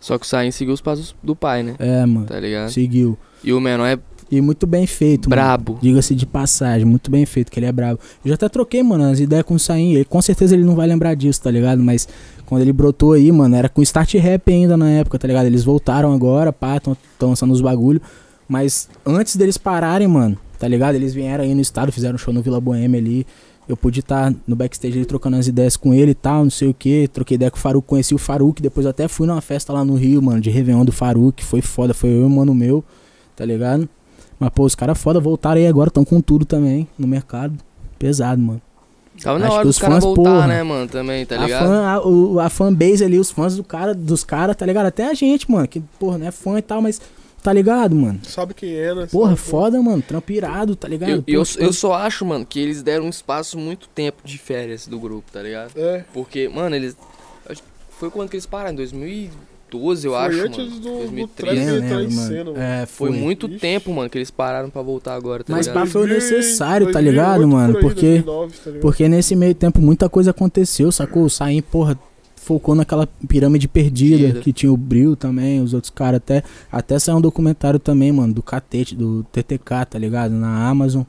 Só 0.00 0.18
que 0.18 0.26
o 0.26 0.28
Sain 0.28 0.50
seguiu 0.50 0.74
os 0.74 0.80
passos 0.80 1.14
do 1.22 1.34
pai, 1.34 1.62
né? 1.62 1.76
É, 1.78 2.04
mano. 2.04 2.26
Tá 2.26 2.38
ligado? 2.38 2.70
Seguiu. 2.70 3.16
E 3.42 3.52
o 3.52 3.60
menor 3.60 3.86
é 3.86 3.98
E 4.30 4.40
muito 4.40 4.66
bem 4.66 4.86
feito, 4.86 5.30
mano. 5.30 5.40
brabo. 5.40 5.78
Diga-se 5.80 6.14
de 6.14 6.26
passagem, 6.26 6.84
muito 6.84 7.10
bem 7.10 7.24
feito, 7.24 7.50
que 7.52 7.58
ele 7.58 7.66
é 7.66 7.72
brabo. 7.72 8.00
Eu 8.24 8.28
já 8.30 8.34
até 8.34 8.48
troquei, 8.48 8.82
mano, 8.82 9.04
as 9.04 9.20
ideias 9.20 9.44
com 9.44 9.54
o 9.54 9.58
Sain. 9.58 9.94
Ele, 9.94 10.04
com 10.04 10.20
certeza 10.20 10.54
ele 10.56 10.64
não 10.64 10.74
vai 10.74 10.86
lembrar 10.88 11.14
disso, 11.14 11.40
tá 11.40 11.50
ligado? 11.50 11.80
Mas 11.82 12.08
quando 12.52 12.60
ele 12.60 12.72
brotou 12.74 13.14
aí, 13.14 13.32
mano, 13.32 13.56
era 13.56 13.66
com 13.66 13.80
start 13.80 14.12
rap 14.16 14.52
ainda 14.52 14.76
na 14.76 14.86
época, 14.90 15.18
tá 15.18 15.26
ligado? 15.26 15.46
Eles 15.46 15.64
voltaram 15.64 16.12
agora, 16.12 16.52
pá, 16.52 16.78
tão, 16.78 16.94
tão 17.18 17.30
lançando 17.30 17.50
os 17.50 17.62
bagulho. 17.62 17.98
Mas 18.46 18.90
antes 19.06 19.36
deles 19.36 19.56
pararem, 19.56 20.06
mano, 20.06 20.36
tá 20.58 20.68
ligado? 20.68 20.94
Eles 20.94 21.14
vieram 21.14 21.44
aí 21.44 21.54
no 21.54 21.62
estado, 21.62 21.90
fizeram 21.90 22.16
um 22.16 22.18
show 22.18 22.30
no 22.30 22.42
Vila 22.42 22.60
Boêmia 22.60 23.00
ali. 23.00 23.26
Eu 23.66 23.74
pude 23.74 24.00
estar 24.00 24.34
no 24.46 24.54
backstage 24.54 24.98
ali 24.98 25.06
trocando 25.06 25.38
as 25.38 25.46
ideias 25.46 25.78
com 25.78 25.94
ele 25.94 26.10
e 26.10 26.14
tal, 26.14 26.44
não 26.44 26.50
sei 26.50 26.68
o 26.68 26.74
que. 26.74 27.08
Troquei 27.08 27.36
ideia 27.36 27.50
com 27.50 27.56
o 27.56 27.60
Faruk, 27.60 27.88
conheci 27.88 28.14
o 28.14 28.18
Faruk. 28.18 28.60
Depois 28.60 28.84
até 28.84 29.08
fui 29.08 29.26
numa 29.26 29.40
festa 29.40 29.72
lá 29.72 29.82
no 29.82 29.94
Rio, 29.94 30.20
mano, 30.20 30.38
de 30.38 30.50
Réveillon 30.50 30.84
do 30.84 30.92
Faruk. 30.92 31.42
Foi 31.42 31.62
foda, 31.62 31.94
foi 31.94 32.10
eu 32.10 32.20
e 32.20 32.24
o 32.24 32.28
mano 32.28 32.54
meu, 32.54 32.84
tá 33.34 33.46
ligado? 33.46 33.88
Mas, 34.38 34.50
pô, 34.50 34.64
os 34.64 34.74
caras 34.74 34.98
foda 34.98 35.18
voltaram 35.18 35.58
aí 35.58 35.66
agora, 35.66 35.90
tão 35.90 36.04
com 36.04 36.20
tudo 36.20 36.44
também 36.44 36.86
no 36.98 37.06
mercado. 37.06 37.54
Pesado, 37.98 38.42
mano. 38.42 38.60
Tava 39.20 39.38
na 39.38 39.46
Acho 39.46 39.54
hora 39.54 39.62
que 39.62 39.66
dos 39.68 39.76
os 39.76 39.80
caras 39.82 39.96
fãs, 39.96 40.04
voltar, 40.04 40.22
porra. 40.30 40.46
né, 40.46 40.62
mano, 40.62 40.88
também, 40.88 41.26
tá 41.26 41.34
a, 41.36 41.44
ligado? 41.44 41.66
fã, 41.66 41.86
a, 41.86 42.00
o- 42.06 42.40
a 42.40 42.48
fanbase 42.48 43.04
ali, 43.04 43.18
os 43.18 43.30
fãs 43.30 43.56
do 43.56 43.64
cara, 43.64 43.94
dos 43.94 44.24
caras, 44.24 44.56
tá 44.56 44.64
ligado? 44.66 44.86
Até 44.86 45.06
a 45.08 45.14
gente, 45.14 45.50
mano, 45.50 45.68
que, 45.68 45.80
porra, 45.98 46.18
não 46.18 46.26
é 46.26 46.30
fã 46.30 46.58
e 46.58 46.62
tal, 46.62 46.80
mas 46.80 47.00
tá 47.42 47.52
ligado, 47.52 47.94
mano? 47.94 48.20
Sabe 48.24 48.54
quem 48.54 48.74
é, 48.74 48.94
né? 48.94 49.06
Porra, 49.10 49.36
Sabe, 49.36 49.40
foda, 49.50 49.82
mano. 49.82 50.00
Trampo 50.02 50.32
irado, 50.32 50.74
tá 50.74 50.88
ligado? 50.88 51.10
Eu, 51.10 51.22
Pô, 51.22 51.30
eu, 51.30 51.44
eu 51.58 51.72
só 51.72 51.92
acho, 51.94 52.24
mano, 52.24 52.46
que 52.46 52.58
eles 52.58 52.82
deram 52.82 53.04
um 53.04 53.10
espaço 53.10 53.58
muito 53.58 53.86
tempo 53.88 54.22
de 54.24 54.38
férias 54.38 54.86
do 54.86 54.98
grupo, 54.98 55.30
tá 55.32 55.42
ligado? 55.42 55.72
É. 55.76 56.04
Porque, 56.12 56.48
mano, 56.48 56.74
eles. 56.74 56.96
Foi 57.98 58.10
quando 58.10 58.28
que 58.30 58.36
eles 58.36 58.46
pararam? 58.46 58.72
Em 58.72 59.30
2012, 59.78 60.06
eu 60.06 60.12
Foi 60.12 60.20
acho, 60.20 60.40
antes 60.42 60.58
mano. 60.58 60.70
do- 60.70 60.80
do 60.80 60.98
2013. 60.98 61.56
Nem 61.56 61.64
Treze 61.66 61.84
entrar 61.84 61.96
lembro, 61.96 62.12
em 62.12 62.16
mano. 62.16 62.52
É, 62.56 62.86
Foi 62.86 63.08
foi. 63.10 63.18
muito 63.18 63.46
Ixi. 63.46 63.58
tempo, 63.58 63.92
mano, 63.92 64.10
que 64.10 64.18
eles 64.18 64.30
pararam 64.30 64.70
pra 64.70 64.82
voltar 64.82 65.14
agora, 65.14 65.42
tá 65.44 65.52
Mas 65.52 65.66
ligado? 65.66 65.84
pá, 65.84 65.90
foi 65.90 66.02
o 66.04 66.08
2000, 66.08 66.36
necessário, 66.38 66.86
tá 66.86 66.92
2008 67.00 67.10
ligado, 67.10 67.48
mano? 67.48 67.72
por 67.74 67.78
aí, 67.78 67.82
Porque- 67.82 68.06
2009, 68.22 68.52
tá 68.56 68.64
ligado? 68.66 68.80
Porque 68.82 69.08
nesse 69.08 69.34
meio 69.36 69.54
tempo 69.54 69.80
muita 69.80 70.08
coisa 70.08 70.30
aconteceu, 70.30 70.90
sacou? 70.92 71.24
O 71.24 71.30
Saim, 71.30 71.62
porra, 71.62 71.98
focou 72.36 72.74
naquela 72.74 73.08
pirâmide 73.28 73.68
perdida, 73.68 74.18
Perdida. 74.18 74.40
que 74.40 74.52
tinha 74.52 74.72
o 74.72 74.76
Bril 74.76 75.14
também, 75.14 75.60
os 75.60 75.72
outros 75.74 75.90
caras 75.90 76.16
até. 76.16 76.42
Até 76.70 76.98
saiu 76.98 77.18
um 77.18 77.20
documentário 77.20 77.78
também, 77.78 78.10
mano, 78.10 78.34
do 78.34 78.42
Catete, 78.42 78.94
do 78.96 79.24
TTK, 79.32 79.84
tá 79.86 79.98
ligado? 79.98 80.32
Na 80.32 80.68
Amazon. 80.68 81.02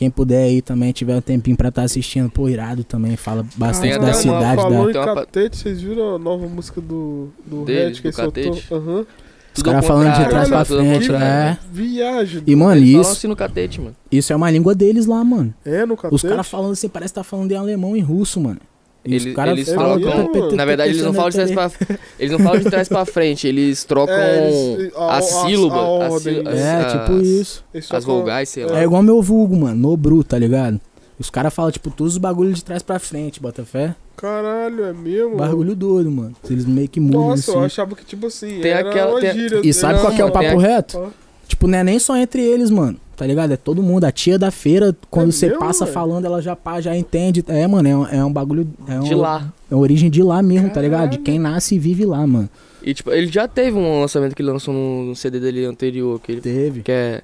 Quem 0.00 0.08
puder 0.10 0.44
aí 0.44 0.62
também, 0.62 0.92
tiver 0.92 1.14
um 1.14 1.20
tempinho 1.20 1.58
pra 1.58 1.68
estar 1.68 1.82
assistindo, 1.82 2.30
pô, 2.30 2.48
irado 2.48 2.82
também. 2.82 3.16
Fala 3.18 3.44
bastante 3.54 3.98
Tem 3.98 4.00
da 4.00 4.14
cidade, 4.14 4.62
Falou 4.62 4.90
da. 4.90 4.98
em 4.98 5.14
Catete, 5.14 5.58
vocês 5.58 5.82
viram 5.82 6.14
a 6.14 6.18
nova 6.18 6.46
música 6.46 6.80
do, 6.80 7.28
do 7.46 7.66
Dele, 7.66 7.88
Red 7.88 7.92
que 7.96 8.00
do 8.00 8.06
ele 8.08 8.12
soltou? 8.14 8.78
Aham. 8.78 9.06
Os 9.54 9.62
caras 9.62 9.86
falando 9.86 10.14
de 10.14 10.26
trás 10.26 10.48
pra 10.48 10.64
tudo 10.64 10.78
ao 10.78 10.86
frente, 10.86 11.08
contrário. 11.08 11.26
é. 11.26 11.58
Viagem. 11.70 12.42
E, 12.46 12.56
mano, 12.56 12.80
isso, 12.80 13.10
assim 13.12 13.28
no 13.28 13.36
catete, 13.36 13.78
mano. 13.78 13.94
isso 14.10 14.32
é 14.32 14.36
uma 14.36 14.50
língua 14.50 14.74
deles 14.74 15.04
lá, 15.04 15.22
mano. 15.22 15.52
É, 15.66 15.84
no 15.84 15.96
Catete? 15.98 16.14
Os 16.14 16.22
caras 16.22 16.48
falando 16.48 16.72
assim, 16.72 16.88
parece 16.88 17.12
que 17.12 17.20
tá 17.20 17.22
falando 17.22 17.52
em 17.52 17.56
alemão 17.56 17.94
e 17.94 18.00
russo, 18.00 18.40
mano. 18.40 18.58
E 19.04 19.16
os 19.16 19.22
Eles, 19.24 19.34
caras 19.34 19.52
eles 19.54 19.72
falam 19.72 19.98
trocam- 20.00 20.26
PT, 20.32 20.56
Na 20.56 20.64
verdade, 20.66 20.90
eles 20.90 21.02
não 21.02 21.14
falam 21.14 21.30
de 21.30 21.36
trás 21.36 21.50
pra 21.52 21.70
Eles 22.18 22.32
não 22.32 22.38
falam 22.38 22.58
de 22.60 22.70
trás 22.70 22.88
pra 22.88 23.04
frente, 23.06 23.46
eles 23.48 23.82
trocam 23.84 24.14
É, 24.14 24.76
eles- 24.76 24.92
a- 24.94 25.22
sílaba, 25.22 25.76
a 25.76 25.78
a 25.78 26.10
ordem. 26.10 26.34
sí- 26.34 26.48
as- 26.48 26.58
É, 26.58 26.84
tipo 26.98 27.22
isso. 27.22 27.64
As 27.90 28.04
vogais, 28.04 28.48
sei 28.50 28.66
lá. 28.66 28.78
É 28.78 28.84
igual 28.84 29.02
meu 29.02 29.22
vulgo, 29.22 29.56
mano, 29.56 29.74
Nobru, 29.90 30.22
tá 30.22 30.38
ligado? 30.38 30.78
Os 31.18 31.30
caras 31.30 31.52
falam, 31.54 31.70
tipo, 31.70 31.90
todos 31.90 32.12
os 32.14 32.18
bagulhos 32.18 32.56
de 32.56 32.64
trás 32.64 32.82
pra 32.82 32.98
frente, 32.98 33.40
bota 33.40 33.64
fé. 33.64 33.94
Caralho, 34.16 34.84
é 34.84 34.92
mesmo? 34.92 35.36
Bagulho 35.36 35.74
doido, 35.74 36.10
mano. 36.10 36.34
Eles 36.50 36.66
meio 36.66 36.88
que 36.88 37.00
mudam 37.00 37.28
Nossa, 37.28 37.50
eu 37.50 37.56
assim. 37.56 37.64
achava 37.66 37.94
que, 37.96 38.04
tipo 38.04 38.26
assim, 38.26 38.60
Tem 38.60 38.70
era 38.70 38.88
aquela- 38.90 39.12
uma 39.12 39.20
tem- 39.20 39.32
gíria. 39.32 39.60
E 39.64 39.72
sabe 39.72 39.94
Não, 39.94 40.00
qual 40.02 40.12
que 40.14 40.20
é 40.20 40.24
o 40.26 40.30
papo 40.30 40.58
reto? 40.58 41.10
Tipo, 41.48 41.66
não 41.66 41.78
é 41.78 41.84
nem 41.84 41.98
só 41.98 42.16
entre 42.16 42.42
eles, 42.42 42.70
mano. 42.70 42.98
Tá 43.20 43.26
ligado? 43.26 43.52
É 43.52 43.56
todo 43.58 43.82
mundo. 43.82 44.04
A 44.04 44.10
tia 44.10 44.38
da 44.38 44.50
feira, 44.50 44.96
quando 45.10 45.28
É 45.28 45.32
você 45.32 45.46
mesmo, 45.48 45.60
passa 45.60 45.84
velho? 45.84 45.94
falando, 45.94 46.24
ela 46.24 46.40
já 46.40 46.56
pá, 46.56 46.80
já 46.80 46.96
entende. 46.96 47.44
É, 47.48 47.66
mano, 47.66 47.86
é 47.86 47.94
um, 47.94 48.06
é 48.06 48.24
um 48.24 48.32
bagulho. 48.32 48.66
É 48.88 48.98
um, 48.98 49.00
De 49.00 49.14
lá. 49.14 49.52
É 49.70 49.74
uma 49.74 49.82
origem 49.82 50.08
de 50.08 50.22
lá 50.22 50.40
mesmo, 50.42 50.70
tá 50.70 50.80
ligado? 50.80 51.10
De 51.10 51.18
quem 51.18 51.38
nasce 51.38 51.74
e 51.74 51.78
vive 51.78 52.06
lá, 52.06 52.26
mano. 52.26 52.48
E 52.82 52.94
tipo, 52.94 53.10
ele 53.10 53.26
já 53.26 53.46
teve 53.46 53.76
um 53.76 54.00
lançamento 54.00 54.34
que 54.34 54.40
ele 54.40 54.50
lançou 54.50 54.72
no, 54.72 55.04
no 55.04 55.14
CD 55.14 55.38
dele 55.38 55.66
anterior, 55.66 56.18
que 56.18 56.32
ele 56.32 56.40
Teve. 56.40 56.80
que 56.80 56.90
é 56.90 57.20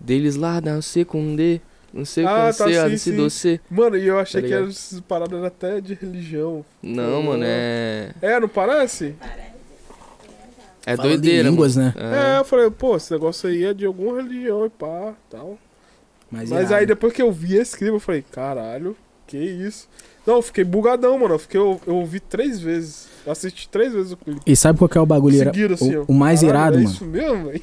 Deles 0.00 0.36
lá, 0.36 0.58
não 0.62 0.80
sei 0.80 1.04
com 1.04 1.36
D. 1.36 1.60
Não 1.92 2.06
sei 2.06 2.24
Ah, 2.24 2.50
com 2.56 2.64
tá, 2.64 2.88
sim, 2.90 2.96
sim. 2.96 3.16
doce. 3.16 3.60
Mano, 3.70 3.96
e 3.98 4.06
eu 4.06 4.18
achei 4.18 4.40
Tá 4.40 4.46
que 4.48 4.54
ligado? 4.54 4.70
essas 4.70 5.00
paradas 5.00 5.34
eram 5.36 5.46
até 5.46 5.82
de 5.82 5.92
religião. 5.94 6.64
Não, 6.82 7.22
mano, 7.22 7.44
é. 7.46 8.10
É, 8.22 8.40
não 8.40 8.48
parece? 8.48 9.14
É 10.86 10.94
em 10.94 10.96
doideira. 10.96 11.48
línguas, 11.48 11.76
mano. 11.76 11.92
É, 11.96 12.36
É. 12.36 12.38
eu 12.38 12.44
falei, 12.44 12.70
pô, 12.70 12.96
esse 12.96 13.12
negócio 13.12 13.48
aí 13.48 13.64
é 13.64 13.74
de 13.74 13.84
alguma 13.84 14.16
religião 14.22 14.64
e 14.64 14.70
pá, 14.70 15.14
tal. 15.28 15.58
Mas, 16.30 16.50
Mas 16.50 16.60
irado. 16.68 16.74
aí 16.74 16.86
depois 16.86 17.12
que 17.12 17.20
eu 17.20 17.30
vi 17.32 17.56
esse 17.56 17.76
clipe, 17.76 17.92
eu 17.92 18.00
falei, 18.00 18.24
caralho, 18.30 18.96
que 19.26 19.36
isso? 19.36 19.88
Não, 20.26 20.36
eu 20.36 20.42
fiquei 20.42 20.64
bugadão, 20.64 21.18
mano. 21.18 21.34
Eu, 21.34 21.38
fiquei, 21.38 21.58
eu, 21.60 21.80
eu 21.86 21.96
ouvi 21.96 22.18
três 22.20 22.60
vezes. 22.60 23.06
Eu 23.24 23.32
assisti 23.32 23.68
três 23.68 23.92
vezes 23.92 24.12
o 24.12 24.16
clipe. 24.16 24.40
E 24.46 24.56
sabe 24.56 24.78
qual 24.78 24.88
que 24.88 24.96
é 24.98 25.00
o 25.00 25.06
bagulho? 25.06 25.36
Seguido, 25.38 25.74
assim, 25.74 25.96
o, 25.96 26.04
o 26.08 26.14
mais 26.14 26.40
Caralho, 26.40 26.56
irado, 26.58 26.76
é 26.78 26.80
mano. 26.82 26.90
isso 26.94 27.04
mesmo, 27.04 27.44
velho? 27.46 27.62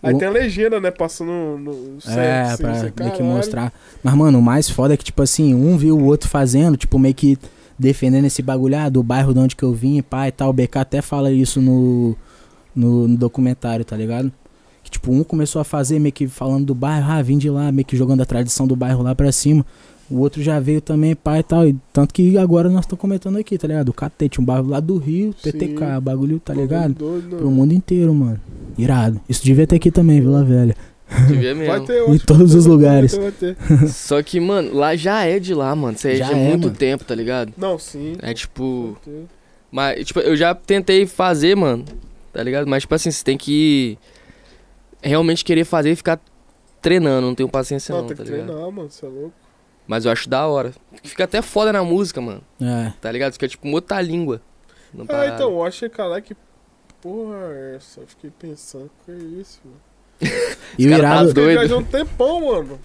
Aí 0.00 0.14
O- 0.14 0.18
tem 0.18 0.28
a 0.28 0.30
legenda, 0.30 0.80
né? 0.80 0.90
Passando 0.92 1.58
no 1.58 2.00
certo, 2.00 2.18
É, 2.18 2.42
assim, 2.42 2.62
pra 2.62 2.74
você, 2.74 2.92
meio 3.00 3.12
que 3.12 3.22
mostrar. 3.22 3.72
Mas, 4.02 4.14
mano, 4.14 4.38
o 4.38 4.42
mais 4.42 4.70
foda 4.70 4.94
é 4.94 4.96
que, 4.96 5.04
tipo 5.04 5.22
assim, 5.22 5.54
um 5.54 5.76
viu 5.76 5.96
o 5.98 6.04
outro 6.04 6.28
fazendo, 6.28 6.76
tipo, 6.76 6.98
meio 7.00 7.14
que 7.14 7.36
defendendo 7.76 8.24
esse 8.24 8.40
bagulho, 8.42 8.76
ah, 8.76 8.88
do 8.88 9.02
bairro 9.02 9.32
de 9.32 9.40
onde 9.40 9.56
que 9.56 9.62
eu 9.64 9.72
vim, 9.72 10.00
pá 10.02 10.28
e 10.28 10.32
tal. 10.32 10.50
O 10.50 10.52
BK 10.52 10.78
até 10.78 11.00
fala 11.02 11.30
isso 11.32 11.60
no, 11.60 12.16
no, 12.74 13.08
no 13.08 13.16
documentário, 13.16 13.84
tá 13.84 13.96
ligado? 13.96 14.32
Que, 14.84 14.90
tipo, 14.90 15.12
um 15.12 15.22
começou 15.24 15.60
a 15.60 15.64
fazer 15.64 15.98
meio 15.98 16.12
que 16.12 16.26
falando 16.28 16.66
do 16.66 16.74
bairro, 16.74 17.10
ah, 17.10 17.20
vim 17.22 17.36
de 17.38 17.50
lá, 17.50 17.70
meio 17.72 17.84
que 17.84 17.96
jogando 17.96 18.22
a 18.22 18.26
tradição 18.26 18.66
do 18.66 18.74
bairro 18.76 19.02
lá 19.02 19.14
pra 19.14 19.30
cima. 19.32 19.64
O 20.10 20.20
outro 20.20 20.42
já 20.42 20.58
veio 20.58 20.80
também, 20.80 21.14
pá 21.14 21.38
e 21.38 21.42
tal. 21.42 21.68
E 21.68 21.76
tanto 21.92 22.14
que 22.14 22.38
agora 22.38 22.70
nós 22.70 22.86
estamos 22.86 23.00
comentando 23.00 23.36
aqui, 23.36 23.58
tá 23.58 23.68
ligado? 23.68 23.90
O 23.90 23.92
Catete, 23.92 24.40
um 24.40 24.44
bairro 24.44 24.66
lá 24.68 24.80
do 24.80 24.96
Rio, 24.96 25.34
TTK, 25.34 25.68
Sim. 25.96 26.00
bagulho, 26.00 26.40
tá 26.40 26.54
ligado? 26.54 26.94
Doido, 26.94 27.36
Pro 27.36 27.50
mundo 27.50 27.74
inteiro, 27.74 28.14
mano. 28.14 28.40
Irado. 28.78 29.20
Isso 29.28 29.44
devia 29.44 29.66
ter 29.66 29.76
aqui 29.76 29.90
também, 29.90 30.20
Vila 30.20 30.42
Velha. 30.42 30.74
Devia 31.26 31.54
Vai 31.54 31.66
mesmo. 31.66 31.86
ter, 31.86 31.98
eu 31.98 32.14
Em 32.14 32.18
todos 32.18 32.50
vai 32.52 32.58
os 32.58 32.64
ter, 32.64 32.70
lugares. 32.70 33.14
Vai 33.14 33.32
ter, 33.32 33.54
vai 33.54 33.78
ter. 33.78 33.88
Só 33.92 34.22
que, 34.22 34.40
mano, 34.40 34.74
lá 34.74 34.96
já 34.96 35.24
é 35.24 35.38
de 35.38 35.52
lá, 35.52 35.74
mano. 35.76 35.94
Isso 35.96 36.06
aí 36.06 36.14
é 36.14 36.16
Já 36.16 36.26
de 36.28 36.32
é, 36.34 36.48
muito 36.48 36.64
mano. 36.64 36.76
tempo, 36.76 37.04
tá 37.04 37.14
ligado? 37.14 37.52
Não, 37.56 37.78
sim. 37.78 38.14
É 38.22 38.32
tipo. 38.32 38.96
vai 39.04 39.14
ter. 39.14 39.24
Mas, 39.70 40.06
tipo, 40.06 40.20
eu 40.20 40.34
já 40.36 40.54
tentei 40.54 41.06
fazer, 41.06 41.54
mano. 41.54 41.84
Tá 42.38 42.44
ligado? 42.44 42.68
Mas, 42.68 42.84
tipo 42.84 42.94
assim, 42.94 43.10
você 43.10 43.24
tem 43.24 43.36
que 43.36 43.98
realmente 45.02 45.44
querer 45.44 45.64
fazer 45.64 45.90
e 45.90 45.96
ficar 45.96 46.20
treinando. 46.80 47.26
Não 47.26 47.34
tenho 47.34 47.48
paciência, 47.48 47.92
Não, 47.92 48.02
não, 48.02 48.06
tem 48.06 48.16
tá 48.16 48.22
que 48.22 48.30
ligado? 48.30 48.46
treinar, 48.46 48.70
mano. 48.70 48.88
Você 48.88 49.04
é 49.04 49.08
louco. 49.08 49.32
Mas 49.88 50.04
eu 50.04 50.12
acho 50.12 50.28
da 50.28 50.46
hora. 50.46 50.72
Fica 51.02 51.24
até 51.24 51.42
foda 51.42 51.72
na 51.72 51.82
música, 51.82 52.20
mano. 52.20 52.40
É. 52.62 52.92
Tá 53.00 53.10
ligado? 53.10 53.32
Fica 53.32 53.48
tipo 53.48 53.66
uma 53.66 53.74
outra 53.74 54.00
língua. 54.00 54.40
Ah, 54.96 55.04
parada. 55.04 55.34
então, 55.34 55.50
eu 55.50 55.64
achei, 55.64 55.88
caralho, 55.88 56.22
que 56.22 56.36
porra 57.02 57.34
é 57.50 57.74
essa? 57.74 58.02
Eu 58.02 58.06
fiquei 58.06 58.30
pensando, 58.30 58.88
que 59.04 59.10
é 59.10 59.16
isso, 59.16 59.58
mano? 59.64 59.80
E 60.78 60.86
o 60.86 60.90
cara 60.90 61.02
tá 61.02 61.08
irado. 61.14 61.34
doido. 61.34 61.78
Um 61.78 61.82
tempão, 61.82 62.46
mano. 62.46 62.78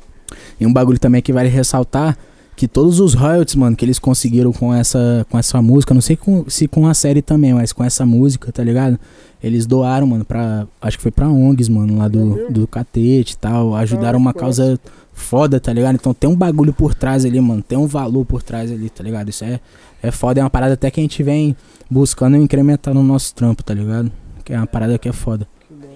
E 0.59 0.65
um 0.65 0.73
bagulho 0.73 0.97
também 0.97 1.21
que 1.21 1.31
vale 1.31 1.47
ressaltar 1.47 2.17
que 2.55 2.67
todos 2.67 2.99
os 2.99 3.13
royalties, 3.13 3.55
mano, 3.55 3.75
que 3.75 3.83
eles 3.83 3.97
conseguiram 3.99 4.51
com 4.53 4.73
essa 4.73 5.25
com 5.29 5.37
essa 5.37 5.61
música, 5.61 5.93
não 5.93 6.01
sei 6.01 6.15
com- 6.15 6.45
se 6.49 6.67
com 6.67 6.87
a 6.87 6.93
série 6.93 7.21
também, 7.21 7.53
mas 7.53 7.71
com 7.73 7.83
essa 7.83 8.05
música, 8.05 8.51
tá 8.51 8.63
ligado? 8.63 8.99
Eles 9.41 9.65
doaram, 9.65 10.07
mano, 10.07 10.23
pra. 10.23 10.65
Acho 10.81 10.97
que 10.97 11.03
foi 11.03 11.11
pra 11.11 11.27
ONGs, 11.27 11.67
mano, 11.69 11.97
lá 11.97 12.07
do, 12.07 12.49
do 12.51 12.67
catete 12.67 13.33
e 13.33 13.37
tal. 13.37 13.75
Ajudaram 13.75 14.17
uma 14.17 14.33
causa 14.33 14.79
foda, 15.13 15.59
tá 15.59 15.73
ligado? 15.73 15.95
Então 15.95 16.13
tem 16.13 16.29
um 16.29 16.35
bagulho 16.35 16.71
por 16.73 16.93
trás 16.95 17.25
ali, 17.25 17.39
mano. 17.41 17.61
Tem 17.61 17.77
um 17.77 17.85
valor 17.87 18.23
por 18.25 18.41
trás 18.41 18.71
ali, 18.71 18.89
tá 18.89 19.03
ligado? 19.03 19.29
Isso 19.29 19.43
é, 19.43 19.59
é 20.01 20.11
foda, 20.11 20.39
é 20.39 20.43
uma 20.43 20.49
parada 20.49 20.75
até 20.75 20.89
que 20.89 20.99
a 20.99 21.03
gente 21.03 21.21
vem 21.23 21.55
buscando 21.89 22.37
incrementar 22.37 22.93
no 22.93 23.03
nosso 23.03 23.35
trampo, 23.35 23.61
tá 23.63 23.73
ligado? 23.73 24.09
Que 24.45 24.53
é 24.53 24.57
uma 24.57 24.65
parada 24.67 24.97
que 24.97 25.09
é 25.09 25.13
foda. 25.13 25.45
Que 25.67 25.73
massa. 25.73 25.93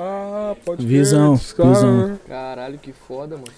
Ah, 0.00 0.54
pode 0.64 0.86
Visão, 0.86 1.36
caras, 1.56 1.76
visão. 1.76 2.18
Caralho, 2.28 2.78
que 2.78 2.92
foda, 2.92 3.34
mano. 3.36 3.48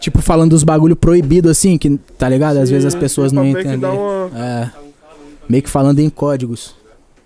Tipo, 0.00 0.20
falando 0.20 0.50
dos 0.50 0.64
bagulho 0.64 0.96
proibido 0.96 1.48
assim, 1.48 1.78
que, 1.78 1.96
tá 2.18 2.28
ligado? 2.28 2.56
Às 2.58 2.68
vezes 2.68 2.84
as 2.86 2.94
pessoas 2.94 3.30
não 3.30 3.46
entendem. 3.46 3.88
uma- 3.90 4.30
É. 4.36 4.70
Meio 5.48 5.62
que 5.62 5.70
falando 5.70 6.00
em 6.00 6.10
códigos. 6.10 6.74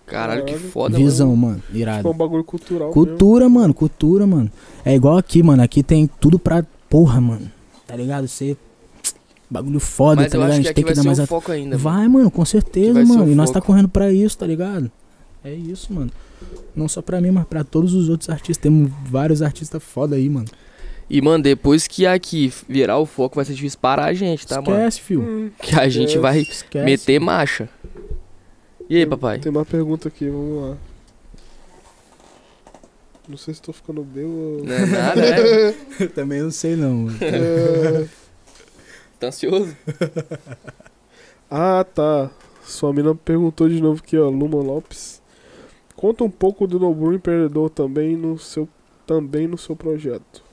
Caralho, 0.06 0.44
que 0.44 0.54
foda, 0.56 0.96
Visão, 0.96 1.28
mano. 1.34 1.38
mano. 1.48 1.54
Tipo, 1.60 1.76
um 1.76 1.80
Irado. 1.80 2.14
bagulho 2.14 2.44
cultural. 2.44 2.90
Cultura, 2.90 3.48
mano. 3.48 3.72
Cultura, 3.74 4.26
mano. 4.26 4.50
É 4.84 4.94
igual 4.94 5.16
aqui, 5.18 5.42
mano. 5.42 5.62
Aqui 5.62 5.82
tem 5.82 6.06
tudo 6.20 6.38
pra. 6.38 6.64
Porra, 6.90 7.20
mano. 7.20 7.50
Tá 7.86 7.96
ligado? 7.96 8.26
Você. 8.28 8.56
Bagulho 9.50 9.80
foda, 9.80 10.22
Mas 10.22 10.30
tá 10.30 10.36
ligado? 10.38 10.52
A 10.52 10.56
gente 10.56 10.72
tem 10.74 10.84
que 10.84 10.92
dar 10.92 11.02
mais. 11.04 11.20
a- 11.20 11.26
foco 11.26 11.50
ainda. 11.52 11.76
Vai, 11.76 12.06
mano, 12.06 12.30
com 12.30 12.44
certeza, 12.44 13.02
mano. 13.04 13.30
E 13.30 13.34
nós 13.34 13.50
tá 13.50 13.60
correndo 13.60 13.88
pra 13.88 14.12
isso, 14.12 14.36
tá 14.36 14.46
ligado? 14.46 14.90
É 15.42 15.52
isso, 15.52 15.92
mano. 15.92 16.10
Não 16.74 16.88
só 16.88 17.02
pra 17.02 17.20
mim, 17.20 17.30
mas 17.30 17.44
pra 17.46 17.64
todos 17.64 17.94
os 17.94 18.08
outros 18.08 18.28
artistas. 18.30 18.58
Temos 18.58 18.90
vários 19.04 19.42
artistas 19.42 19.82
foda 19.82 20.16
aí, 20.16 20.28
mano. 20.28 20.46
E, 21.10 21.20
mano, 21.22 21.42
depois 21.42 21.86
que 21.86 22.06
aqui 22.06 22.52
virar 22.68 22.98
o 22.98 23.06
foco, 23.06 23.36
vai 23.36 23.44
ser 23.44 23.54
difícil 23.54 23.78
parar 23.80 24.04
a 24.06 24.12
gente, 24.14 24.46
tá, 24.46 24.60
mano? 24.60 24.76
Esquece, 24.76 25.00
fio. 25.00 25.20
Hum, 25.22 25.50
Que 25.62 25.74
a 25.74 25.88
gente 25.88 26.08
Esquece. 26.08 26.18
vai 26.18 26.38
Esquece. 26.40 26.84
meter 26.84 27.18
marcha. 27.18 27.68
E 28.90 28.96
aí, 28.96 29.06
papai? 29.06 29.38
Tem 29.38 29.50
uma 29.50 29.64
pergunta 29.64 30.08
aqui, 30.08 30.28
vamos 30.28 30.70
lá. 30.70 30.76
Não 33.28 33.36
sei 33.36 33.52
se 33.54 33.60
tô 33.60 33.72
ficando 33.72 34.02
bem 34.02 34.24
ou. 34.24 34.62
Não 34.64 34.72
é 34.74 34.86
nada, 34.86 35.20
é? 35.26 35.72
Também 36.14 36.40
não 36.42 36.50
sei, 36.50 36.76
não. 36.76 36.94
mano. 36.94 37.18
É, 37.20 38.06
Tá 39.20 39.26
ansioso? 39.28 39.76
Ah, 41.50 41.84
tá. 41.84 42.30
Sua 42.64 42.92
mina 42.92 43.14
perguntou 43.14 43.68
de 43.68 43.80
novo 43.82 44.00
aqui, 44.04 44.16
ó, 44.16 44.28
Luma 44.28 44.58
Lopes. 44.62 45.20
Conta 45.98 46.22
um 46.22 46.30
pouco 46.30 46.64
do 46.64 46.78
Nobru 46.78 47.12
empreendedor 47.12 47.70
também 47.70 48.16
no 48.16 48.38
seu 48.38 48.68
também 49.04 49.48
no 49.48 49.58
seu 49.58 49.74
projeto. 49.74 50.44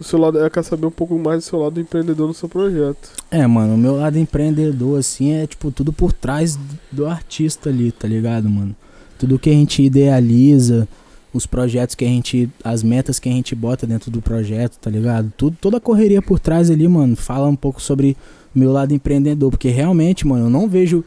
O 0.00 0.02
seu 0.02 0.18
lado, 0.18 0.36
ela 0.36 0.50
quer 0.50 0.64
saber 0.64 0.84
um 0.84 0.90
pouco 0.90 1.16
mais 1.16 1.44
do 1.44 1.48
seu 1.48 1.60
lado 1.60 1.80
empreendedor 1.80 2.26
no 2.26 2.34
seu 2.34 2.48
projeto. 2.48 3.10
É, 3.30 3.46
mano, 3.46 3.74
o 3.74 3.78
meu 3.78 3.94
lado 3.94 4.18
empreendedor, 4.18 4.98
assim, 4.98 5.34
é 5.34 5.46
tipo 5.46 5.70
tudo 5.70 5.92
por 5.92 6.12
trás 6.12 6.58
do 6.90 7.06
artista 7.06 7.70
ali, 7.70 7.92
tá 7.92 8.08
ligado, 8.08 8.50
mano? 8.50 8.74
Tudo 9.16 9.38
que 9.38 9.48
a 9.48 9.52
gente 9.52 9.80
idealiza, 9.80 10.88
os 11.32 11.46
projetos 11.46 11.94
que 11.94 12.04
a 12.04 12.08
gente. 12.08 12.50
as 12.64 12.82
metas 12.82 13.20
que 13.20 13.28
a 13.28 13.32
gente 13.32 13.54
bota 13.54 13.86
dentro 13.86 14.10
do 14.10 14.20
projeto, 14.20 14.76
tá 14.80 14.90
ligado? 14.90 15.32
Tudo, 15.36 15.56
toda 15.60 15.76
a 15.76 15.80
correria 15.80 16.20
por 16.20 16.40
trás 16.40 16.68
ali, 16.68 16.88
mano, 16.88 17.14
fala 17.14 17.46
um 17.46 17.54
pouco 17.54 17.80
sobre 17.80 18.16
o 18.52 18.58
meu 18.58 18.72
lado 18.72 18.92
empreendedor, 18.92 19.50
porque 19.50 19.68
realmente, 19.68 20.26
mano, 20.26 20.46
eu 20.46 20.50
não 20.50 20.68
vejo 20.68 21.04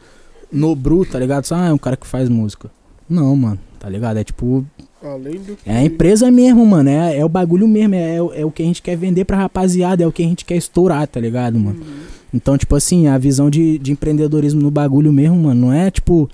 no 0.50 0.74
Bru, 0.74 1.04
tá 1.04 1.18
ligado? 1.18 1.44
Só, 1.44 1.54
ah, 1.54 1.66
é 1.66 1.72
um 1.72 1.76
cara 1.76 1.94
que 1.94 2.06
faz 2.06 2.30
música. 2.30 2.77
Não, 3.08 3.34
mano, 3.36 3.58
tá 3.78 3.88
ligado? 3.88 4.16
É 4.18 4.24
tipo, 4.24 4.64
Além 5.02 5.36
do 5.38 5.56
que. 5.56 5.68
é 5.70 5.76
a 5.78 5.84
empresa 5.84 6.30
mesmo, 6.30 6.64
mano. 6.66 6.88
É, 6.90 7.18
é 7.18 7.24
o 7.24 7.28
bagulho 7.28 7.66
mesmo. 7.68 7.94
É, 7.94 8.16
é, 8.16 8.22
o- 8.22 8.32
é 8.34 8.44
o 8.44 8.50
que 8.50 8.62
a 8.62 8.66
gente 8.66 8.82
quer 8.82 8.96
vender 8.96 9.24
pra 9.24 9.36
rapaziada. 9.36 10.02
É 10.02 10.06
o 10.06 10.12
que 10.12 10.22
a 10.22 10.26
gente 10.26 10.44
quer 10.44 10.56
estourar, 10.56 11.06
tá 11.06 11.18
ligado, 11.20 11.58
mano? 11.58 11.78
Uhum. 11.80 11.86
Então, 12.34 12.58
tipo 12.58 12.76
assim, 12.76 13.06
a 13.06 13.16
visão 13.16 13.48
de, 13.48 13.78
de 13.78 13.92
empreendedorismo 13.92 14.60
no 14.60 14.70
bagulho 14.70 15.12
mesmo, 15.12 15.36
mano, 15.36 15.60
não 15.68 15.72
é 15.72 15.90
tipo. 15.90 16.28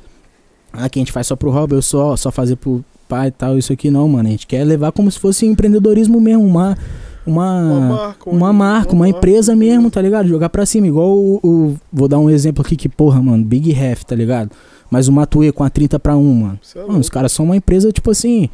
Ah, 0.73 0.89
que 0.89 0.99
a 0.99 1.01
gente 1.03 1.13
faz 1.13 1.29
só 1.29 1.37
pro 1.37 1.51
hobby, 1.53 1.75
eu 1.75 1.83
só, 1.83 2.17
só 2.17 2.33
fazer 2.33 2.57
pro 2.57 2.85
pai 3.09 3.29
e 3.29 3.31
tal, 3.31 3.57
isso 3.57 3.73
aqui 3.73 3.91
não, 3.91 4.09
mano. 4.09 4.29
A 4.29 4.33
gente 4.33 4.45
quer 4.47 4.65
levar 4.65 4.91
como 4.91 5.09
se 5.11 5.21
fosse 5.21 5.47
empreendedorismo 5.47 6.21
mesmo, 6.21 6.45
uma. 6.45 6.77
Uma, 7.27 7.63
Uma 7.63 7.81
marca, 7.97 8.31
uma 8.31 8.53
marca, 8.53 8.93
uma 8.93 9.09
empresa 9.09 9.57
mesmo, 9.57 9.91
tá 9.91 10.03
ligado? 10.03 10.29
Jogar 10.29 10.51
pra 10.51 10.67
cima, 10.67 10.87
igual 10.87 11.09
o, 11.17 11.41
o- 11.43 11.75
Vou 11.91 12.07
dar 12.07 12.19
um 12.19 12.29
exemplo 12.29 12.63
aqui 12.63 12.77
que, 12.77 12.87
porra, 12.87 13.23
mano, 13.23 13.43
Big 13.43 13.73
Ref, 13.73 14.03
tá 14.05 14.15
ligado? 14.15 14.51
Mas 14.91 15.09
o 15.09 15.13
Matue 15.13 15.53
com 15.53 15.65
a 15.65 15.71
30 15.71 15.99
pra 15.99 16.17
1, 16.17 16.35
mano. 16.35 16.61
É 16.75 16.79
Mano, 16.87 17.01
os 17.01 17.09
caras 17.09 17.33
são 17.33 17.45
uma 17.45 17.57
empresa, 17.57 17.91
tipo 17.91 18.11
assim. 18.11 18.49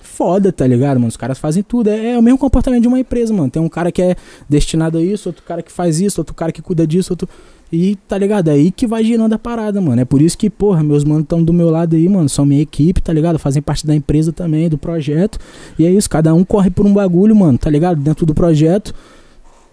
Foda, 0.00 0.52
tá 0.52 0.66
ligado, 0.66 0.96
mano? 0.96 1.08
Os 1.08 1.16
caras 1.16 1.38
fazem 1.38 1.62
tudo. 1.62 1.88
É, 1.88 2.12
é 2.12 2.18
o 2.18 2.22
mesmo 2.22 2.38
comportamento 2.38 2.82
de 2.82 2.88
uma 2.88 3.00
empresa, 3.00 3.32
mano. 3.32 3.50
Tem 3.50 3.60
um 3.60 3.68
cara 3.68 3.90
que 3.90 4.02
é 4.02 4.16
destinado 4.48 4.98
a 4.98 5.02
isso, 5.02 5.28
outro 5.28 5.42
cara 5.42 5.62
que 5.62 5.72
faz 5.72 6.00
isso, 6.00 6.20
outro 6.20 6.34
cara 6.34 6.52
que 6.52 6.60
cuida 6.60 6.86
disso, 6.86 7.12
outro. 7.12 7.28
E 7.72 7.96
tá 8.08 8.18
ligado? 8.18 8.48
É 8.48 8.52
aí 8.52 8.70
que 8.70 8.86
vai 8.86 9.04
girando 9.04 9.32
a 9.32 9.38
parada, 9.38 9.80
mano. 9.80 10.00
É 10.00 10.04
por 10.04 10.20
isso 10.20 10.36
que, 10.36 10.50
porra, 10.50 10.82
meus 10.82 11.04
manos 11.04 11.22
estão 11.22 11.42
do 11.42 11.52
meu 11.52 11.70
lado 11.70 11.94
aí, 11.94 12.08
mano. 12.08 12.28
São 12.28 12.44
minha 12.44 12.60
equipe, 12.60 13.00
tá 13.00 13.12
ligado? 13.12 13.38
Fazem 13.38 13.62
parte 13.62 13.86
da 13.86 13.94
empresa 13.94 14.32
também, 14.32 14.68
do 14.68 14.76
projeto. 14.76 15.38
E 15.78 15.86
é 15.86 15.90
isso, 15.90 16.10
cada 16.10 16.34
um 16.34 16.44
corre 16.44 16.68
por 16.68 16.84
um 16.84 16.92
bagulho, 16.92 17.34
mano, 17.34 17.56
tá 17.56 17.70
ligado? 17.70 18.00
Dentro 18.00 18.26
do 18.26 18.34
projeto. 18.34 18.94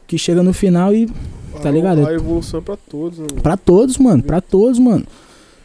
Que 0.06 0.18
chega 0.18 0.41
no 0.41 0.53
final 0.53 0.94
e 0.94 1.10
tá 1.61 1.69
ligado? 1.72 2.06
A 2.06 2.14
evolução 2.14 2.60
é 2.60 2.64
pra 2.64 2.77
todos, 2.77 3.19
né, 3.19 3.26
mano? 3.30 3.41
Pra 3.41 3.57
todos, 3.57 3.98
mano. 3.98 4.23
Pra 4.23 4.39
todos, 4.39 4.80
mano. 4.80 5.06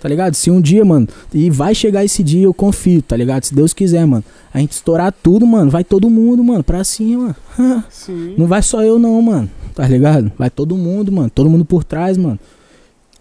Tá 0.03 0.09
ligado? 0.09 0.35
Se 0.35 0.51
um 0.51 0.61
dia, 0.61 0.85
mano, 0.85 1.07
e 1.33 1.49
vai 1.49 1.77
chegar 1.77 2.05
esse 2.05 2.25
dia, 2.25 2.43
eu 2.43 2.53
confio, 2.53 3.01
tá 3.01 3.17
ligado? 3.17 3.45
Se 3.45 3.55
Deus 3.55 3.73
quiser, 3.73 4.05
mano. 4.05 4.25
A 4.53 4.59
gente 4.59 4.73
estourar 4.73 5.13
tudo, 5.13 5.47
mano. 5.47 5.71
Vai 5.71 5.85
todo 5.85 6.11
mundo, 6.11 6.43
mano, 6.43 6.65
pra 6.65 6.83
cima. 6.83 7.37
Sim. 7.89 8.35
Não 8.37 8.49
vai 8.49 8.61
só 8.63 8.83
eu, 8.83 8.99
não, 8.99 9.23
mano. 9.23 9.49
Tá 9.73 9.87
ligado? 9.87 10.33
Vai 10.37 10.51
todo 10.51 10.77
mundo, 10.77 11.13
mano. 11.13 11.31
Todo 11.31 11.49
mundo 11.49 11.65
por 11.65 11.85
trás, 11.85 12.19
mano. 12.19 12.37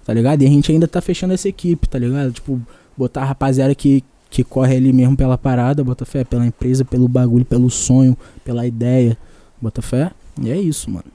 Tá 0.04 0.12
ligado? 0.12 0.42
E 0.42 0.48
a 0.48 0.50
gente 0.50 0.72
ainda 0.72 0.88
tá 0.88 1.00
fechando 1.02 1.36
essa 1.36 1.48
equipe, 1.48 1.88
tá 1.88 2.00
ligado? 2.00 2.32
Tipo, 2.32 2.60
botar 2.98 3.22
a 3.22 3.26
rapaziada 3.26 3.76
que, 3.76 4.04
que 4.32 4.44
corre 4.44 4.76
ali 4.76 4.92
mesmo 4.92 5.16
pela 5.16 5.38
parada, 5.38 5.84
bota 5.84 6.04
fé, 6.04 6.24
pela 6.24 6.48
empresa, 6.48 6.84
pelo 6.84 7.08
bagulho, 7.08 7.46
pelo 7.46 7.70
sonho, 7.70 8.18
pela 8.44 8.66
ideia. 8.66 9.16
Bota 9.62 9.84
fé. 9.84 10.10
E 10.42 10.50
é 10.50 10.60
isso, 10.60 10.90
mano. 10.90 11.06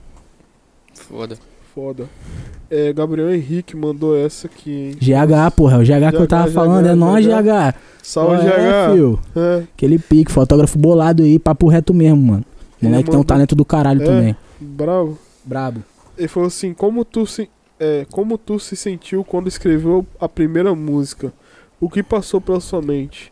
Foda. 0.95 1.37
Foda. 1.77 2.07
É, 2.71 2.91
Gabriel 2.91 3.33
Henrique 3.35 3.77
mandou 3.77 4.17
essa 4.17 4.47
aqui, 4.47 4.71
hein? 4.73 4.91
GH, 4.99 5.51
porra, 5.55 5.77
o 5.79 5.83
GH, 5.83 6.11
que 6.11 6.17
eu 6.17 6.23
GH, 6.23 6.27
tava 6.27 6.51
falando, 6.51 6.87
é 6.87 6.95
GH. 6.95 6.97
nós, 6.97 7.27
GH. 7.27 7.75
Salve, 8.03 8.37
Qual 8.39 8.49
é, 8.49 8.89
GH. 8.89 8.95
fio? 8.95 9.21
É, 9.37 9.63
Aquele 9.75 9.99
pique, 9.99 10.33
fotógrafo 10.33 10.79
bolado 10.79 11.23
aí, 11.23 11.39
papo 11.39 11.69
reto 11.69 11.93
mesmo, 11.93 12.17
mano. 12.33 12.45
Moleque 12.81 13.05
tem 13.05 13.15
um 13.15 13.19
mandou- 13.19 13.25
talento 13.25 13.55
do 13.55 13.63
caralho 13.65 14.01
É. 14.03 14.05
também. 14.07 14.37
bravo. 14.59 15.19
Brabo. 15.45 15.83
Ele 16.17 16.29
falou 16.29 16.47
assim, 16.47 16.73
como 16.73 17.05
tu 17.05 17.27
se, 17.27 17.47
é, 17.79 18.07
como 18.11 18.39
tu 18.39 18.59
se 18.59 18.75
sentiu 18.75 19.23
quando 19.23 19.49
escreveu 19.49 20.05
a 20.19 20.27
primeira 20.29 20.75
música? 20.75 21.31
O 21.79 21.91
que 21.91 22.03
passou 22.03 22.41
pela 22.41 22.59
sua 22.59 22.81
mente? 22.81 23.31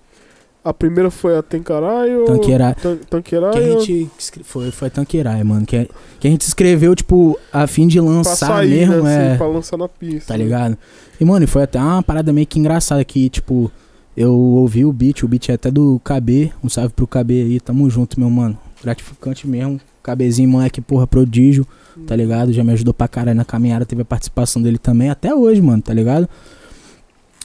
A 0.65 0.73
primeira 0.73 1.11
foi 1.11 1.37
a 1.37 1.43
Tenkaraio? 1.43 2.25
Tanqueira- 2.25 2.75
Tan 2.75 3.21
Que 3.23 3.37
a 3.37 3.79
gente 3.81 4.11
foi, 4.43 4.71
foi 4.71 4.89
Tanqueray, 4.89 5.45
mano. 5.45 5.67
Que, 5.67 5.89
que 6.19 6.27
a 6.27 6.31
gente 6.31 6.41
escreveu, 6.43 6.95
tipo, 6.97 7.39
a 7.53 7.67
fim 7.67 7.87
de 7.87 7.99
Pra 8.01 8.09
lançar 8.09 8.35
sair, 8.47 8.71
mesmo, 8.89 9.03
né? 9.03 9.15
é. 9.15 9.29
Assim, 9.29 9.39
pra 9.39 9.47
lançar 9.47 9.77
na 9.77 9.89
pista. 9.89 10.33
Tá 10.33 10.37
ligado? 10.39 10.79
E, 11.21 11.25
mano, 11.25 11.47
foi 11.47 11.65
até 11.65 11.79
uma 11.79 12.03
parada 12.03 12.33
meio 12.33 12.47
que 12.47 12.59
engraçada 12.59 13.05
que, 13.05 13.29
tipo, 13.29 13.71
eu 14.17 14.33
ouvi 14.33 14.87
o 14.87 14.93
beat, 14.93 15.23
o 15.23 15.29
beat 15.29 15.51
é 15.51 15.53
até 15.53 15.71
do 15.71 16.01
KB. 16.03 16.51
Um 16.63 16.69
salve 16.71 16.95
pro 16.95 17.07
KB 17.07 17.31
aí, 17.43 17.61
tamo 17.61 17.89
junto, 17.91 18.19
meu 18.19 18.31
mano. 18.31 18.57
Gratificante 18.83 19.47
mesmo. 19.47 19.79
KBzinho, 20.03 20.49
moleque, 20.49 20.81
porra, 20.81 21.07
prodígio, 21.07 21.67
tá 22.07 22.15
ligado? 22.17 22.53
Já 22.53 22.63
me 22.65 22.73
ajudou 22.73 22.93
pra 22.93 23.09
caralho 23.09 23.37
na 23.37 23.45
caminhada, 23.45 23.87
teve 23.87 24.03
a 24.03 24.05
participação 24.05 24.61
dele 24.63 24.77
também, 24.79 25.09
até 25.11 25.35
hoje, 25.35 25.63
mano, 25.63 25.81
tá 25.83 25.95
ligado? 25.95 26.29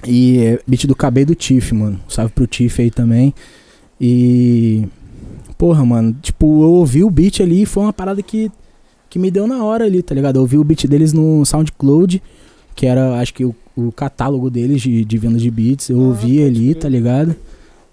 E 0.08 0.40
é, 0.40 0.60
beat 0.68 0.86
do 0.88 0.96
KB 0.96 1.26
do 1.26 1.36
Tiff, 1.36 1.74
mano. 1.74 2.00
Salve 2.08 2.32
pro 2.34 2.48
Tiff 2.48 2.82
aí 2.82 2.90
também. 2.92 3.34
E. 4.00 4.86
Porra, 5.58 5.84
mano, 5.86 6.16
tipo, 6.22 6.64
eu 6.64 6.72
ouvi 6.72 7.04
o 7.04 7.10
beat 7.10 7.42
ali 7.42 7.64
e 7.64 7.66
foi 7.66 7.84
uma 7.84 7.92
parada 7.92 8.24
que, 8.24 8.50
que 9.10 9.20
me 9.20 9.30
deu 9.30 9.46
na 9.46 9.62
hora 9.64 9.84
ali, 9.84 10.02
tá 10.02 10.16
ligado? 10.16 10.38
Eu 10.38 10.42
ouvi 10.42 10.58
o 10.58 10.64
beat 10.64 10.88
deles 10.88 11.12
no 11.12 11.44
SoundCloud, 11.46 12.24
que 12.74 12.86
era, 12.86 13.20
acho 13.20 13.34
que, 13.34 13.44
o, 13.44 13.54
o 13.76 13.92
catálogo 13.92 14.50
deles 14.50 14.82
de, 14.82 15.04
de 15.04 15.18
venda 15.18 15.38
de 15.38 15.52
beats. 15.52 15.90
Eu 15.90 16.00
Ah, 16.00 16.04
ouvi 16.08 16.42
ali, 16.42 16.70
crer. 16.72 16.76
tá 16.76 16.88
ligado? 16.88 17.36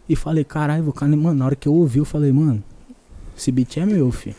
E 0.08 0.14
falei, 0.14 0.44
caralho, 0.44 0.84
vou 0.84 0.92
cara, 0.92 1.16
mano, 1.16 1.34
na 1.40 1.44
hora 1.46 1.56
que 1.56 1.66
eu 1.66 1.74
ouvi, 1.74 1.98
eu 1.98 2.04
falei, 2.04 2.30
mano, 2.30 2.62
esse 3.36 3.50
beat 3.50 3.78
é 3.78 3.84
meu, 3.84 4.12
fi. 4.12 4.32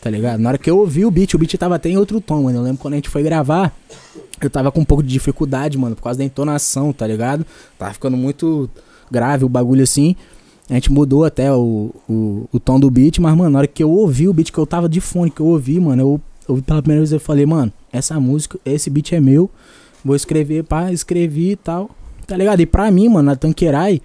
Tá 0.00 0.08
ligado? 0.08 0.40
Na 0.40 0.48
hora 0.50 0.58
que 0.58 0.70
eu 0.70 0.78
ouvi 0.78 1.04
o 1.04 1.10
beat, 1.10 1.34
o 1.34 1.38
beat 1.38 1.58
tava 1.58 1.74
até 1.74 1.90
em 1.90 1.98
outro 1.98 2.20
tom, 2.20 2.44
mano. 2.44 2.58
Eu 2.58 2.62
lembro 2.62 2.78
quando 2.78 2.94
a 2.94 2.96
gente 2.96 3.10
foi 3.10 3.22
gravar, 3.22 3.74
eu 4.40 4.48
tava 4.48 4.72
com 4.72 4.80
um 4.80 4.84
pouco 4.84 5.02
de 5.02 5.10
dificuldade, 5.10 5.76
mano, 5.76 5.94
por 5.94 6.02
causa 6.02 6.18
da 6.18 6.24
entonação, 6.24 6.92
tá 6.92 7.06
ligado? 7.06 7.44
Tava 7.78 7.92
ficando 7.92 8.16
muito 8.16 8.70
grave 9.10 9.44
o 9.44 9.48
bagulho 9.48 9.82
assim. 9.82 10.16
A 10.70 10.74
gente 10.74 10.90
mudou 10.90 11.24
até 11.24 11.52
o, 11.52 11.90
o, 12.08 12.48
o 12.50 12.60
tom 12.60 12.80
do 12.80 12.90
beat, 12.90 13.18
mas, 13.18 13.36
mano, 13.36 13.50
na 13.50 13.58
hora 13.58 13.66
que 13.66 13.82
eu 13.82 13.90
ouvi 13.90 14.28
o 14.28 14.32
beat, 14.32 14.50
que 14.52 14.58
eu 14.58 14.66
tava 14.66 14.88
de 14.88 15.00
fone, 15.00 15.30
que 15.30 15.40
eu 15.40 15.46
ouvi, 15.46 15.78
mano, 15.78 16.00
eu 16.00 16.20
ouvi 16.48 16.62
pela 16.62 16.80
primeira 16.80 17.00
vez, 17.00 17.12
eu 17.12 17.20
falei, 17.20 17.44
mano, 17.44 17.72
essa 17.92 18.18
música, 18.18 18.58
esse 18.64 18.88
beat 18.88 19.12
é 19.12 19.20
meu, 19.20 19.50
vou 20.04 20.16
escrever, 20.16 20.64
pá, 20.64 20.92
escrevi 20.92 21.50
e 21.50 21.56
tal, 21.56 21.90
tá 22.26 22.36
ligado? 22.36 22.60
E 22.60 22.66
pra 22.66 22.90
mim, 22.90 23.08
mano, 23.08 23.32
a 23.32 23.36
Tanqueray, 23.36 24.00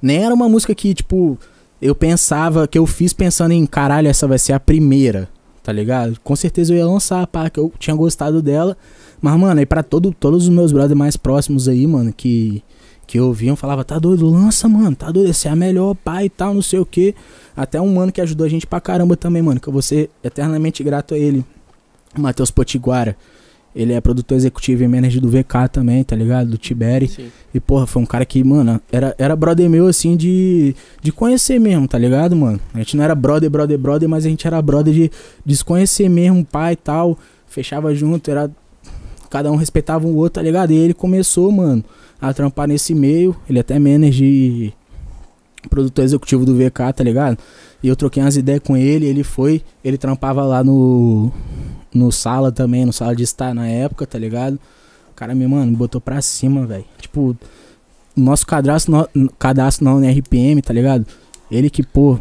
nem 0.00 0.24
era 0.24 0.34
uma 0.34 0.48
música 0.48 0.74
que, 0.74 0.94
tipo, 0.94 1.38
eu 1.82 1.96
pensava, 1.96 2.68
que 2.68 2.78
eu 2.78 2.86
fiz 2.86 3.12
pensando 3.12 3.50
em, 3.50 3.66
caralho, 3.66 4.06
essa 4.06 4.28
vai 4.28 4.38
ser 4.38 4.52
a 4.52 4.60
primeira, 4.60 5.28
tá 5.64 5.72
ligado? 5.72 6.16
Com 6.22 6.36
certeza 6.36 6.72
eu 6.72 6.78
ia 6.78 6.86
lançar, 6.86 7.26
pá, 7.26 7.50
que 7.50 7.58
eu 7.58 7.72
tinha 7.76 7.96
gostado 7.96 8.40
dela, 8.40 8.76
mas, 9.20 9.36
mano, 9.36 9.58
aí 9.58 9.66
pra 9.66 9.82
todo, 9.82 10.14
todos 10.18 10.44
os 10.44 10.48
meus 10.48 10.70
brothers 10.70 10.96
mais 10.96 11.16
próximos 11.16 11.66
aí, 11.68 11.84
mano, 11.84 12.12
que 12.12 12.62
que 13.04 13.20
ouviam, 13.20 13.56
falava, 13.56 13.84
tá 13.84 13.98
doido, 13.98 14.26
lança, 14.30 14.66
mano, 14.68 14.96
tá 14.96 15.10
doido, 15.10 15.28
esse 15.28 15.46
é 15.46 15.50
a 15.50 15.56
melhor, 15.56 15.94
pai 15.96 16.26
e 16.26 16.30
tal, 16.30 16.54
não 16.54 16.62
sei 16.62 16.78
o 16.78 16.86
que. 16.86 17.14
Até 17.54 17.78
um 17.78 17.92
mano 17.92 18.10
que 18.10 18.22
ajudou 18.22 18.46
a 18.46 18.48
gente 18.48 18.66
pra 18.66 18.80
caramba 18.80 19.16
também, 19.16 19.42
mano, 19.42 19.60
que 19.60 19.68
eu 19.68 19.72
vou 19.72 19.82
ser 19.82 20.08
eternamente 20.24 20.82
grato 20.82 21.12
a 21.12 21.18
ele, 21.18 21.44
Matheus 22.16 22.50
Potiguara. 22.50 23.14
Ele 23.74 23.92
é 23.92 24.00
produtor 24.00 24.36
executivo 24.36 24.82
e 24.82 24.88
manager 24.88 25.20
do 25.20 25.28
VK 25.28 25.68
também, 25.72 26.04
tá 26.04 26.14
ligado? 26.14 26.50
Do 26.50 26.58
Tiberi. 26.58 27.08
Sim. 27.08 27.28
E, 27.54 27.58
porra, 27.60 27.86
foi 27.86 28.02
um 28.02 28.06
cara 28.06 28.24
que, 28.24 28.44
mano, 28.44 28.80
era, 28.90 29.14
era 29.18 29.34
brother 29.34 29.68
meu, 29.68 29.86
assim, 29.86 30.16
de, 30.16 30.74
de 31.00 31.10
conhecer 31.10 31.58
mesmo, 31.58 31.88
tá 31.88 31.96
ligado, 31.96 32.36
mano? 32.36 32.60
A 32.74 32.78
gente 32.78 32.96
não 32.96 33.04
era 33.04 33.14
brother, 33.14 33.50
brother, 33.50 33.78
brother, 33.78 34.08
mas 34.08 34.26
a 34.26 34.28
gente 34.28 34.46
era 34.46 34.60
brother 34.60 34.92
de, 34.92 35.10
de 35.44 35.56
se 35.56 35.64
conhecer 35.64 36.08
mesmo, 36.08 36.44
pai 36.44 36.74
e 36.74 36.76
tal. 36.76 37.18
Fechava 37.46 37.94
junto, 37.94 38.30
era. 38.30 38.50
Cada 39.30 39.50
um 39.50 39.56
respeitava 39.56 40.06
o 40.06 40.14
outro, 40.16 40.34
tá 40.34 40.42
ligado? 40.42 40.72
E 40.72 40.76
ele 40.76 40.92
começou, 40.92 41.50
mano, 41.50 41.82
a 42.20 42.34
trampar 42.34 42.68
nesse 42.68 42.94
meio. 42.94 43.34
Ele 43.48 43.58
até 43.58 43.78
manager 43.78 44.26
e 44.26 44.74
produtor 45.70 46.04
executivo 46.04 46.44
do 46.44 46.54
VK, 46.54 46.92
tá 46.94 47.04
ligado? 47.04 47.38
E 47.82 47.88
eu 47.88 47.96
troquei 47.96 48.22
umas 48.22 48.36
ideias 48.36 48.60
com 48.60 48.76
ele, 48.76 49.06
ele 49.06 49.24
foi, 49.24 49.62
ele 49.82 49.98
trampava 49.98 50.44
lá 50.44 50.62
no 50.62 51.32
no 51.94 52.10
sala 52.10 52.50
também, 52.50 52.84
no 52.84 52.92
sala 52.92 53.14
de 53.14 53.22
estar 53.22 53.54
na 53.54 53.66
época, 53.66 54.06
tá 54.06 54.18
ligado? 54.18 54.58
O 55.10 55.14
cara 55.14 55.34
me, 55.34 55.46
mano, 55.46 55.76
botou 55.76 56.00
pra 56.00 56.20
cima, 56.22 56.66
velho. 56.66 56.84
Tipo, 57.00 57.36
nosso 58.16 58.46
cadastro, 58.46 59.08
no, 59.14 59.30
cadastro 59.30 59.84
na 59.84 60.10
RPM, 60.10 60.60
tá 60.62 60.72
ligado? 60.72 61.06
Ele 61.50 61.68
que, 61.68 61.82
pô, 61.82 62.18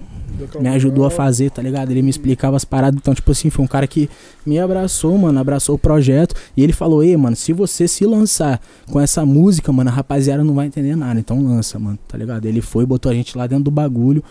me 0.59 0.69
ajudou 0.69 1.05
a 1.05 1.11
fazer, 1.11 1.51
tá 1.51 1.61
ligado? 1.61 1.91
Ele 1.91 2.01
me 2.01 2.09
explicava 2.09 2.55
as 2.55 2.65
paradas. 2.65 2.99
Então, 2.99 3.13
tipo 3.13 3.31
assim, 3.31 3.49
foi 3.49 3.63
um 3.63 3.67
cara 3.67 3.87
que 3.87 4.09
me 4.45 4.59
abraçou, 4.59 5.17
mano, 5.17 5.39
abraçou 5.39 5.75
o 5.75 5.79
projeto. 5.79 6.35
E 6.55 6.63
ele 6.63 6.73
falou, 6.73 7.03
ei, 7.03 7.15
mano, 7.15 7.35
se 7.35 7.53
você 7.53 7.87
se 7.87 8.05
lançar 8.05 8.59
com 8.89 8.99
essa 8.99 9.25
música, 9.25 9.71
mano, 9.71 9.89
a 9.89 9.93
rapaziada 9.93 10.43
não 10.43 10.53
vai 10.53 10.67
entender 10.67 10.95
nada. 10.95 11.19
Então 11.19 11.41
lança, 11.41 11.77
mano, 11.79 11.97
tá 12.07 12.17
ligado? 12.17 12.45
Ele 12.45 12.61
foi, 12.61 12.85
botou 12.85 13.11
a 13.11 13.15
gente 13.15 13.37
lá 13.37 13.47
dentro 13.47 13.65
do 13.65 13.71
bagulho, 13.71 14.23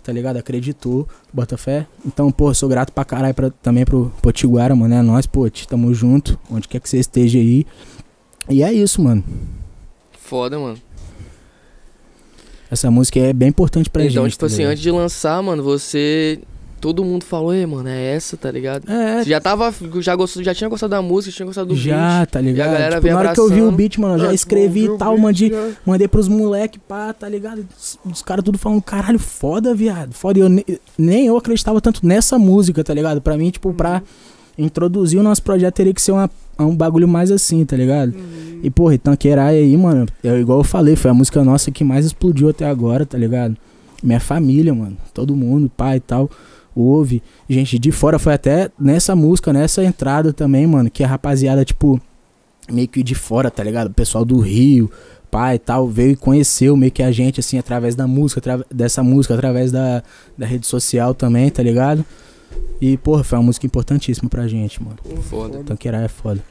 tá 0.00 0.12
ligado? 0.12 0.36
Acreditou, 0.36 1.08
bota 1.32 1.56
fé. 1.56 1.86
Então, 2.04 2.30
pô, 2.30 2.52
sou 2.54 2.68
grato 2.68 2.92
pra 2.92 3.04
caralho 3.04 3.34
pra, 3.34 3.50
também 3.50 3.84
pro 3.84 4.12
Potiguara, 4.22 4.74
mano. 4.74 4.94
É 4.94 5.02
nós, 5.02 5.26
pô, 5.26 5.48
tamo 5.68 5.92
junto, 5.94 6.38
onde 6.50 6.68
quer 6.68 6.80
que 6.80 6.88
você 6.88 6.98
esteja 6.98 7.38
aí. 7.38 7.66
E 8.48 8.62
é 8.62 8.72
isso, 8.72 9.02
mano. 9.02 9.22
Foda, 10.18 10.58
mano. 10.58 10.78
Essa 12.70 12.90
música 12.90 13.18
é 13.18 13.32
bem 13.32 13.48
importante 13.48 13.90
pra 13.90 14.02
gente. 14.02 14.12
então, 14.12 14.28
tipo 14.28 14.38
tá 14.40 14.46
assim, 14.46 14.58
ligado? 14.58 14.70
antes 14.72 14.82
de 14.82 14.90
lançar, 14.90 15.42
mano, 15.42 15.62
você. 15.62 16.40
Todo 16.80 17.04
mundo 17.04 17.24
falou, 17.24 17.52
ei, 17.52 17.66
mano, 17.66 17.88
é 17.88 18.14
essa, 18.14 18.36
tá 18.38 18.50
ligado? 18.50 18.90
É, 18.90 19.22
Você 19.22 19.28
já 19.28 19.38
tava. 19.40 19.72
Já, 20.00 20.16
gostou, 20.16 20.42
já 20.42 20.54
tinha 20.54 20.68
gostado 20.70 20.90
da 20.92 21.02
música, 21.02 21.34
tinha 21.36 21.44
gostado 21.44 21.68
do 21.68 21.76
já, 21.76 22.20
beat. 22.20 22.30
tá 22.30 22.40
ligado? 22.40 22.68
a 22.68 22.72
galera 22.72 22.90
tipo, 22.92 23.02
vem 23.02 23.12
na 23.12 23.18
hora 23.18 23.32
que 23.34 23.40
eu 23.40 23.48
vi 23.50 23.60
o 23.62 23.70
beat, 23.70 23.98
mano, 23.98 24.14
eu 24.14 24.18
já 24.20 24.30
Ah, 24.30 24.34
escrevi 24.34 24.86
e 24.86 24.96
tal, 24.96 25.10
beat, 25.12 25.22
mandei, 25.22 25.50
já- 25.50 25.68
mandei 25.84 26.08
pros 26.08 26.26
moleque, 26.26 26.78
pá, 26.78 27.12
tá 27.12 27.28
ligado? 27.28 27.66
Os, 27.78 27.98
os 28.04 28.22
caras 28.22 28.42
tudo 28.44 28.56
falando, 28.56 28.80
caralho, 28.80 29.18
foda, 29.18 29.74
viado. 29.74 30.14
Foda. 30.14 30.38
E 30.38 30.42
eu, 30.42 30.48
ne- 30.48 30.64
nem 30.96 31.26
eu 31.26 31.36
acreditava 31.36 31.80
tanto 31.82 32.06
nessa 32.06 32.38
música, 32.38 32.82
tá 32.82 32.94
ligado? 32.94 33.20
Pra 33.20 33.36
mim, 33.36 33.50
tipo, 33.50 33.74
pra 33.74 34.02
introduzir 34.58 35.18
o 35.18 35.22
nosso 35.22 35.42
projeto 35.42 35.74
teria 35.74 35.94
que 35.94 36.02
ser 36.02 36.12
uma, 36.12 36.30
um 36.58 36.74
bagulho 36.74 37.08
mais 37.08 37.30
assim, 37.30 37.64
tá 37.64 37.76
ligado? 37.76 38.14
Uhum. 38.14 38.60
E, 38.62 38.70
porra, 38.70 38.96
Tanqueray 38.98 39.58
aí, 39.58 39.76
mano, 39.76 40.06
é 40.22 40.38
igual 40.38 40.58
eu 40.60 40.64
falei, 40.64 40.96
foi 40.96 41.10
a 41.10 41.14
música 41.14 41.42
nossa 41.44 41.70
que 41.70 41.82
mais 41.84 42.04
explodiu 42.04 42.48
até 42.48 42.66
agora, 42.68 43.06
tá 43.06 43.16
ligado? 43.16 43.56
Minha 44.02 44.20
família, 44.20 44.74
mano, 44.74 44.96
todo 45.14 45.34
mundo, 45.36 45.70
pai 45.74 45.96
e 45.98 46.00
tal, 46.00 46.30
ouve. 46.80 47.22
Gente 47.48 47.78
de 47.78 47.92
fora 47.92 48.18
foi 48.18 48.34
até 48.34 48.70
nessa 48.78 49.14
música, 49.14 49.52
nessa 49.52 49.82
entrada 49.84 50.32
também, 50.32 50.66
mano, 50.66 50.90
que 50.90 51.04
a 51.04 51.06
rapaziada, 51.06 51.64
tipo, 51.64 52.00
meio 52.70 52.88
que 52.88 53.02
de 53.02 53.14
fora, 53.14 53.50
tá 53.50 53.62
ligado? 53.62 53.88
O 53.88 53.94
pessoal 53.94 54.24
do 54.24 54.38
Rio, 54.40 54.90
pai 55.30 55.56
e 55.56 55.58
tal, 55.58 55.88
veio 55.88 56.12
e 56.12 56.16
conheceu 56.16 56.76
meio 56.76 56.90
que 56.92 57.02
a 57.02 57.12
gente, 57.12 57.40
assim, 57.40 57.58
através 57.58 57.94
da 57.94 58.06
música, 58.06 58.40
atra- 58.40 58.66
dessa 58.72 59.02
música, 59.02 59.34
através 59.34 59.70
da, 59.72 60.02
da 60.36 60.46
rede 60.46 60.66
social 60.66 61.14
também, 61.14 61.48
tá 61.50 61.62
ligado? 61.62 62.04
E, 62.80 62.96
porra, 62.96 63.22
foi 63.22 63.38
uma 63.38 63.44
música 63.44 63.66
importantíssima 63.66 64.28
pra 64.28 64.48
gente, 64.48 64.82
mano. 64.82 64.96
Pô, 65.02 65.16
Foda. 65.16 65.62
Tanqueray 65.64 66.04
é 66.04 66.08
foda. 66.08 66.42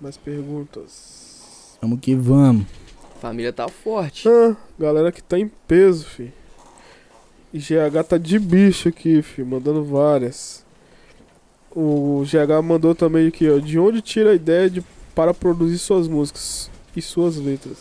Mais 0.00 0.16
perguntas. 0.16 1.76
Vamos 1.82 1.98
que 2.00 2.14
vamos. 2.14 2.64
Família 3.20 3.52
tá 3.52 3.66
forte. 3.68 4.28
Ah, 4.28 4.54
galera 4.78 5.10
que 5.10 5.20
tá 5.22 5.38
em 5.38 5.50
peso, 5.66 6.04
fi. 6.04 6.32
GH 7.52 8.04
tá 8.08 8.18
de 8.18 8.38
bicho 8.38 8.88
aqui, 8.88 9.22
fi, 9.22 9.42
mandando 9.42 9.82
várias. 9.84 10.64
O 11.70 12.22
GH 12.24 12.62
mandou 12.62 12.94
também 12.94 13.28
aqui, 13.28 13.48
ó. 13.48 13.58
De 13.58 13.78
onde 13.78 14.02
tira 14.02 14.30
a 14.32 14.34
ideia 14.34 14.68
de, 14.68 14.82
para 15.14 15.32
produzir 15.32 15.78
suas 15.78 16.08
músicas 16.08 16.70
e 16.94 17.00
suas 17.00 17.36
letras? 17.36 17.78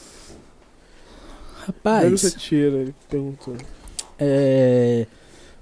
De 2.00 2.06
onde 2.06 2.18
você 2.18 2.28
Rapaz, 2.28 2.34
tira? 2.38 2.78
Ele 2.78 2.96
perguntou. 3.10 3.56
é. 4.20 5.06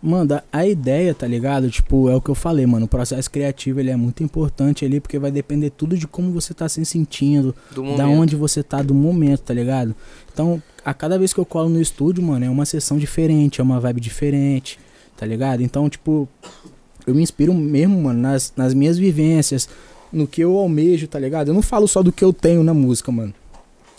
Mano, 0.06 0.40
a- 0.54 0.66
ideia, 0.68 1.14
tá 1.16 1.26
ligado? 1.26 1.70
Tipo, 1.70 2.10
é 2.10 2.16
o 2.16 2.22
que 2.22 2.30
eu 2.30 2.36
falei, 2.36 2.66
mano. 2.66 2.86
O 2.86 2.88
processo 2.88 3.30
criativo 3.32 3.80
ele 3.80 3.90
é 3.90 3.96
muito 3.96 4.22
importante 4.24 4.86
ali, 4.86 5.00
porque 5.00 5.18
vai 5.18 5.32
depender 5.32 5.72
tudo 5.72 5.98
de 5.98 6.06
como 6.08 6.32
você 6.32 6.54
tá 6.54 6.70
se 6.70 6.84
sentindo, 6.86 7.56
da 7.98 8.08
onde 8.08 8.36
você 8.36 8.62
tá 8.62 8.82
do 8.84 8.94
momento, 8.94 9.42
tá 9.42 9.54
ligado? 9.54 9.96
Então, 10.32 10.62
a 10.84 10.94
cada 10.94 11.18
vez 11.18 11.34
que 11.34 11.40
eu 11.40 11.46
colo 11.46 11.70
no 11.70 11.82
estúdio, 11.82 12.22
mano, 12.24 12.46
é 12.46 12.50
uma 12.50 12.66
sessão 12.66 12.98
diferente, 12.98 13.60
é 13.60 13.64
uma 13.64 13.80
vibe 13.80 14.00
diferente, 14.00 14.78
tá 15.18 15.26
ligado? 15.26 15.62
Então, 15.64 15.90
tipo, 15.90 16.30
eu 17.08 17.16
me 17.16 17.24
inspiro 17.24 17.54
mesmo, 17.54 18.00
mano, 18.04 18.20
nas, 18.22 18.54
nas 18.56 18.74
minhas 18.74 18.98
vivências, 18.98 19.68
no 20.14 20.28
que 20.28 20.42
eu 20.42 20.56
almejo, 20.56 21.08
tá 21.08 21.18
ligado? 21.20 21.48
Eu 21.48 21.54
não 21.54 21.62
falo 21.64 21.88
só 21.88 22.04
do 22.04 22.12
que 22.12 22.24
eu 22.24 22.32
tenho 22.32 22.64
na 22.64 22.74
música, 22.74 23.12
mano. 23.12 23.34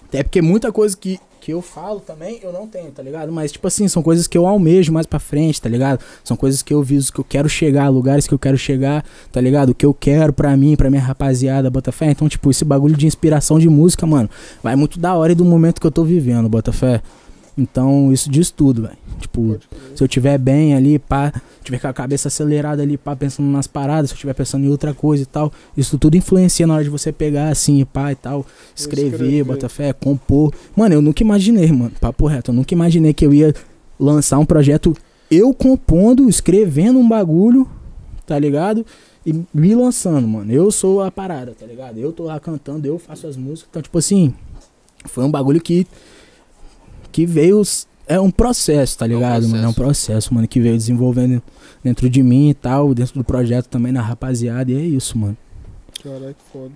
Até 0.09 0.23
porque 0.23 0.41
muita 0.41 0.71
coisa 0.71 0.97
que, 0.97 1.19
que 1.47 1.53
eu 1.53 1.63
falo 1.63 2.01
também, 2.01 2.41
eu 2.43 2.53
não 2.53 2.67
tenho, 2.67 2.91
tá 2.91 3.01
ligado? 3.01 3.31
Mas, 3.31 3.53
tipo 3.53 3.65
assim, 3.69 3.87
são 3.87 4.03
coisas 4.03 4.27
que 4.27 4.37
eu 4.37 4.49
almejo 4.49 4.93
mais 4.93 5.07
pra 5.07 5.21
frente, 5.21 5.63
tá 5.63 5.69
ligado? 5.69 6.01
São 6.25 6.37
coisas 6.37 6.61
que 6.61 6.75
eu 6.75 6.83
viso, 6.83 7.13
que 7.13 7.21
eu 7.21 7.25
quero 7.25 7.49
chegar, 7.49 7.89
lugares 7.89 8.27
que 8.27 8.35
eu 8.35 8.39
quero 8.39 8.59
chegar, 8.59 9.05
tá 9.31 9.41
ligado? 9.41 9.69
O 9.69 9.75
que 9.75 9.87
eu 9.87 9.95
quero 9.95 10.33
pra 10.33 10.57
mim, 10.57 10.75
pra 10.75 10.91
minha 10.91 11.01
rapaziada, 11.01 11.71
Botafé. 11.71 12.11
Então, 12.11 12.29
tipo, 12.29 12.51
esse 12.51 12.65
bagulho 12.65 12.97
de 12.97 13.07
inspiração 13.07 13.61
de 13.61 13.69
música, 13.69 14.05
mano, 14.05 14.29
vai 14.61 14.75
muito 14.75 14.99
da 14.99 15.15
hora 15.15 15.31
e 15.31 15.37
do 15.37 15.45
momento 15.45 15.81
que 15.81 15.87
eu 15.87 15.93
tô 15.93 16.03
vivendo, 16.03 16.49
Botafé. 16.49 17.01
Então, 17.57 18.13
isso 18.13 18.29
diz 18.29 18.51
tudo, 18.51 18.83
velho. 18.83 18.99
Tipo, 19.59 19.59
se 19.95 20.03
eu 20.03 20.09
tiver 20.09 20.39
bem 20.39 20.75
ali, 20.75 20.99
pá, 20.99 21.33
tiver 21.63 21.79
com 21.79 21.89
a 21.89 21.93
cabeça 21.93 22.29
acelerada 22.29 22.83
ali, 22.83 22.97
pá, 22.97 23.15
pensando 23.15 23.49
nas 23.49 23.67
paradas, 23.67 24.11
se 24.11 24.15
eu 24.15 24.19
tiver 24.19 24.35
pensando 24.35 24.65
em 24.65 24.69
outra 24.69 24.95
coisa 24.95 25.23
e 25.23 25.27
tal, 25.27 25.53
isso 25.77 25.99
tudo 25.99 26.17
influencia 26.17 26.67
na 26.67 26.75
hora 26.75 26.85
de 26.85 26.91
você 26.91 27.13
pegar 27.13 27.49
assim, 27.49 27.85
pá 27.85 28.13
e 28.13 28.15
tal, 28.15 28.47
escrever, 28.75 29.13
escrever. 29.13 29.45
botar 29.45 29.69
fé, 29.69 29.93
compor. 29.93 30.53
Mano, 30.75 30.95
eu 30.95 31.03
nunca 31.03 31.23
imaginei, 31.23 31.71
mano, 31.71 31.93
papo 32.01 32.27
reto, 32.27 32.51
eu 32.51 32.55
nunca 32.55 32.75
imaginei 32.75 33.13
que 33.13 33.27
eu 33.27 33.35
ia 33.35 33.55
lançar 33.99 34.39
um 34.39 34.47
projeto 34.47 34.95
eu 35.31 35.53
compondo, 35.53 36.29
escrevendo 36.29 36.99
um 36.99 37.09
bagulho, 37.09 37.69
tá 38.27 38.39
ligado? 38.39 38.87
E 39.25 39.35
me 39.53 39.75
lançando, 39.75 40.27
mano. 40.27 40.53
Eu 40.53 40.71
sou 40.71 41.03
a 41.03 41.11
parada, 41.11 41.53
tá 41.53 41.67
ligado? 41.67 41.99
Eu 41.99 42.13
tô 42.13 42.25
lá 42.25 42.39
cantando, 42.39 42.87
eu 42.87 42.99
faço 42.99 43.27
as 43.27 43.37
músicas. 43.37 43.69
Então, 43.71 43.83
tipo 43.83 43.99
assim, 43.99 44.33
foi 45.07 45.25
um 45.25 45.31
bagulho 45.31 45.61
que 45.61 45.87
que 47.11 47.25
veio 47.25 47.63
é 48.07 48.21
um 48.21 48.31
processo, 48.31 48.99
tá 48.99 49.07
ligado, 49.07 49.49
mano? 49.49 49.65
É 49.65 49.69
um 49.69 49.73
processo, 49.73 50.33
mano, 50.33 50.47
que 50.47 50.61
veio 50.61 50.77
desenvolvendo 50.77 51.43
dentro 51.83 52.09
de 52.09 52.23
mim 52.23 52.51
e 52.51 52.55
tal, 52.55 52.95
dentro 52.95 53.15
do 53.15 53.25
projeto 53.25 53.67
também 53.67 53.93
na 53.93 54.01
rapaziada, 54.01 54.71
e 54.71 54.77
é 54.77 54.81
isso, 54.81 55.19
mano. 55.19 55.37
Caralho, 56.03 56.35
que 56.35 56.53
foda. 56.53 56.73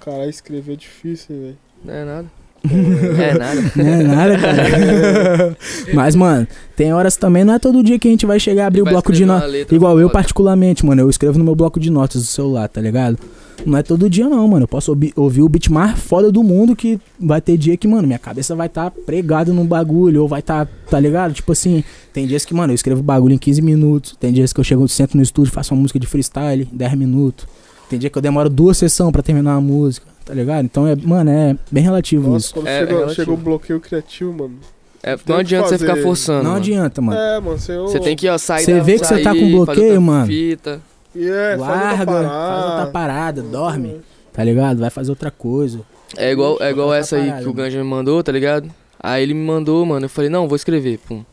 Caralho, 0.00 0.30
escrever 0.30 0.72
é 0.72 0.76
difícil, 0.76 1.36
velho. 1.36 1.58
Não 1.84 1.94
é 1.94 2.04
nada. 2.04 2.26
é 2.68 3.38
nada. 3.38 3.72
Não 3.74 3.86
é 3.86 4.02
nada, 4.02 4.38
cara. 4.38 5.56
Mas, 5.94 6.14
mano, 6.14 6.46
tem 6.76 6.92
horas 6.92 7.16
também, 7.16 7.44
não 7.44 7.54
é 7.54 7.58
todo 7.58 7.82
dia 7.82 7.98
que 7.98 8.08
a 8.08 8.10
gente 8.10 8.26
vai 8.26 8.38
chegar 8.38 8.64
a 8.64 8.66
abrir 8.66 8.82
o 8.82 8.84
bloco 8.84 9.12
de 9.12 9.24
notas. 9.24 9.52
Igual 9.70 9.98
eu, 9.98 10.10
particularmente, 10.10 10.84
mano, 10.84 11.02
eu 11.02 11.10
escrevo 11.10 11.38
no 11.38 11.44
meu 11.44 11.54
bloco 11.54 11.80
de 11.80 11.90
notas 11.90 12.22
do 12.22 12.28
celular, 12.28 12.68
tá 12.68 12.80
ligado? 12.80 13.18
Não 13.66 13.78
é 13.78 13.82
todo 13.82 14.08
dia, 14.08 14.28
não, 14.28 14.46
mano. 14.48 14.64
Eu 14.64 14.68
posso 14.68 14.90
ouvi- 14.92 15.12
ouvir 15.16 15.42
o 15.42 15.48
beat 15.48 15.68
mais 15.68 15.98
foda 15.98 16.30
do 16.32 16.42
mundo 16.42 16.74
que 16.74 16.98
vai 17.18 17.40
ter 17.40 17.56
dia 17.56 17.76
que, 17.76 17.86
mano, 17.86 18.06
minha 18.06 18.18
cabeça 18.18 18.54
vai 18.56 18.66
estar 18.66 18.90
tá 18.90 18.96
pregada 19.04 19.52
num 19.52 19.66
bagulho, 19.66 20.22
ou 20.22 20.28
vai 20.28 20.40
estar, 20.40 20.66
tá, 20.66 20.72
tá 20.90 21.00
ligado? 21.00 21.34
Tipo 21.34 21.52
assim, 21.52 21.84
tem 22.12 22.26
dias 22.26 22.44
que, 22.44 22.54
mano, 22.54 22.72
eu 22.72 22.74
escrevo 22.74 23.02
bagulho 23.02 23.34
em 23.34 23.38
15 23.38 23.60
minutos. 23.62 24.16
Tem 24.18 24.32
dias 24.32 24.52
que 24.52 24.60
eu 24.60 24.64
chego, 24.64 24.86
sento 24.88 25.16
no 25.16 25.22
estúdio, 25.22 25.52
faço 25.52 25.74
uma 25.74 25.80
música 25.82 25.98
de 25.98 26.06
freestyle, 26.06 26.68
em 26.72 26.76
10 26.76 26.94
minutos. 26.94 27.46
Tem 27.88 27.98
dia 27.98 28.08
que 28.08 28.16
eu 28.16 28.22
demoro 28.22 28.48
duas 28.48 28.76
sessões 28.78 29.10
pra 29.12 29.22
terminar 29.22 29.52
uma 29.56 29.60
música, 29.60 30.06
tá 30.24 30.32
ligado? 30.32 30.64
Então, 30.64 30.86
é, 30.86 30.94
mano, 30.96 31.30
é 31.30 31.56
bem 31.70 31.82
relativo 31.82 32.30
Nossa, 32.30 32.46
isso. 32.46 32.54
quando 32.54 32.66
É, 32.68 32.78
chegou, 32.80 32.94
é 32.94 32.98
relativo. 33.00 33.14
chegou 33.16 33.34
o 33.34 33.38
bloqueio 33.38 33.80
criativo, 33.80 34.32
mano. 34.32 34.54
É, 35.02 35.16
não 35.26 35.36
adianta 35.36 35.68
você 35.68 35.78
ficar 35.78 35.96
forçando. 35.96 36.42
Não 36.44 36.50
mano. 36.52 36.62
adianta, 36.62 37.00
mano. 37.00 37.18
É, 37.18 37.40
mano, 37.40 37.58
você... 37.58 37.76
Você 37.78 38.00
tem 38.00 38.14
que, 38.14 38.28
ó, 38.28 38.36
sair 38.38 38.64
Você 38.64 38.80
vê 38.80 38.98
que 38.98 39.06
você 39.06 39.22
tá 39.22 39.34
com 39.34 39.50
bloqueio, 39.50 40.00
mano. 40.00 40.26
Fita. 40.26 40.80
E 41.14 41.28
é, 41.28 41.56
faz 41.58 41.60
Larga, 41.60 42.12
outra 42.12 42.28
faz 42.28 42.28
parada. 42.28 42.66
outra 42.70 42.86
parada, 42.92 43.42
dorme, 43.42 44.00
tá 44.32 44.44
ligado? 44.44 44.78
Vai 44.78 44.90
fazer 44.90 45.10
outra 45.10 45.30
coisa. 45.30 45.80
É 46.16 46.30
igual, 46.32 46.56
é 46.60 46.70
igual 46.70 46.86
Outra 46.88 47.00
essa 47.00 47.16
aí 47.16 47.26
parada, 47.26 47.42
que 47.42 47.48
o. 47.48 47.52
Ganja 47.52 47.78
me 47.78 47.84
mandou, 47.84 48.22
tá 48.22 48.32
ligado? 48.32 48.70
Aí 48.98 49.22
ele 49.22 49.34
me 49.34 49.44
mandou, 49.44 49.84
mano. 49.86 50.04
Eu 50.06 50.10
falei, 50.10 50.28
não, 50.30 50.46
vou 50.48 50.56
escrever. 50.56 50.98
Pum. 50.98 51.24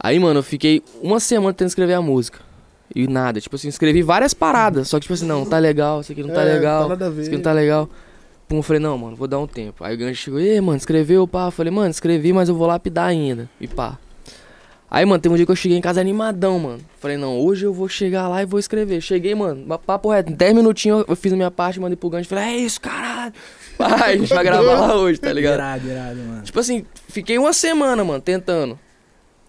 Aí, 0.00 0.18
mano, 0.18 0.38
eu 0.38 0.42
fiquei 0.44 0.82
uma 1.02 1.18
semana 1.20 1.52
tentando 1.52 1.68
escrever 1.68 1.94
a 1.94 2.02
música. 2.02 2.38
E 2.94 3.06
nada. 3.06 3.40
Tipo 3.40 3.56
assim, 3.56 3.68
escrevi 3.68 4.00
várias 4.02 4.32
paradas. 4.32 4.88
Só 4.88 4.96
que, 4.96 5.02
tipo 5.02 5.14
assim, 5.14 5.26
não, 5.26 5.44
tá 5.44 5.58
legal, 5.58 6.00
isso 6.00 6.12
aqui 6.12 6.22
não 6.22 6.32
tá 6.32 6.42
É, 6.42 6.54
legal. 6.54 6.82
Tá 6.84 6.88
nada 6.90 7.06
a 7.06 7.10
ver. 7.10 7.20
Isso 7.22 7.30
aqui 7.30 7.36
não 7.36 7.42
tá 7.42 7.52
legal. 7.52 7.88
Pum, 8.48 8.56
eu 8.56 8.62
falei, 8.62 8.80
não, 8.80 8.96
mano, 8.96 9.14
vou 9.16 9.28
dar 9.28 9.38
um 9.40 9.46
tempo. 9.46 9.84
Aí 9.84 9.94
o 9.94 9.98
Ganja 9.98 10.14
chegou, 10.14 10.40
e 10.40 10.58
mano, 10.60 10.78
escreveu, 10.78 11.26
pá. 11.28 11.48
Eu 11.48 11.50
falei, 11.50 11.70
mano, 11.72 11.90
escrevi, 11.90 12.32
mas 12.32 12.48
eu 12.48 12.54
vou 12.54 12.66
lapidar 12.66 13.06
ainda. 13.08 13.48
E 13.60 13.66
pá. 13.66 13.98
Aí, 14.90 15.04
mano, 15.04 15.20
tem 15.20 15.30
um 15.30 15.36
dia 15.36 15.44
que 15.44 15.52
eu 15.52 15.56
cheguei 15.56 15.76
em 15.76 15.80
casa 15.82 16.00
animadão, 16.00 16.58
mano. 16.58 16.80
Falei, 16.98 17.16
não, 17.18 17.38
hoje 17.38 17.66
eu 17.66 17.74
vou 17.74 17.88
chegar 17.88 18.26
lá 18.26 18.42
e 18.42 18.46
vou 18.46 18.58
escrever. 18.58 19.02
Cheguei, 19.02 19.34
mano, 19.34 19.64
ma- 19.66 19.78
papo 19.78 20.10
reto, 20.10 20.32
em 20.32 20.34
10 20.34 20.54
minutinhos 20.54 21.04
eu 21.06 21.14
fiz 21.14 21.30
a 21.32 21.36
minha 21.36 21.50
parte, 21.50 21.78
mandei 21.78 21.94
pro 21.96 22.08
Ganja. 22.08 22.26
Falei, 22.28 22.44
é 22.44 22.56
isso, 22.56 22.80
caralho. 22.80 23.32
Vai, 23.78 24.14
a 24.14 24.16
gente 24.16 24.34
vai 24.34 24.42
gravar 24.42 24.80
lá 24.80 24.96
hoje, 24.96 25.20
tá 25.20 25.32
ligado? 25.32 25.54
Irado, 25.54 25.86
irado, 25.88 26.16
mano. 26.16 26.42
Tipo 26.42 26.58
assim, 26.58 26.84
fiquei 27.08 27.38
uma 27.38 27.52
semana, 27.52 28.02
mano, 28.02 28.20
tentando. 28.20 28.76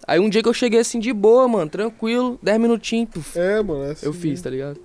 Aí 0.06 0.20
um 0.20 0.28
dia 0.28 0.40
que 0.42 0.48
eu 0.48 0.54
cheguei 0.54 0.78
assim 0.78 1.00
de 1.00 1.12
boa, 1.12 1.48
mano, 1.48 1.68
tranquilo, 1.70 2.38
10 2.42 2.60
minutinhos, 2.60 3.08
puf, 3.10 3.36
É, 3.38 3.60
mano, 3.62 3.84
é 3.84 3.90
assim 3.92 4.06
eu 4.06 4.12
fiz, 4.12 4.40
tá 4.40 4.48
ligado? 4.50 4.78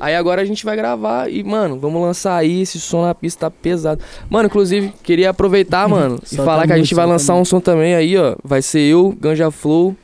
Aí 0.00 0.14
agora 0.14 0.42
a 0.42 0.44
gente 0.44 0.64
vai 0.64 0.76
gravar 0.76 1.30
e, 1.30 1.42
mano, 1.42 1.78
vamos 1.78 2.00
lançar 2.02 2.36
aí, 2.36 2.62
esse 2.62 2.80
som 2.80 3.02
na 3.02 3.14
pista 3.14 3.46
tá 3.46 3.50
pesado. 3.50 4.02
Mano, 4.28 4.46
inclusive, 4.46 4.92
queria 5.02 5.30
aproveitar, 5.30 5.86
mano, 5.88 6.20
e 6.30 6.36
falar 6.36 6.66
que 6.66 6.72
a 6.72 6.76
gente 6.76 6.94
vai 6.94 7.06
lançar 7.06 7.34
um 7.34 7.44
som 7.44 7.60
também 7.60 7.94
aí, 7.94 8.16
ó. 8.16 8.36
Vai 8.42 8.62
ser 8.62 8.80
eu, 8.80 9.16
Ganja 9.20 9.50
Flow, 9.50 9.96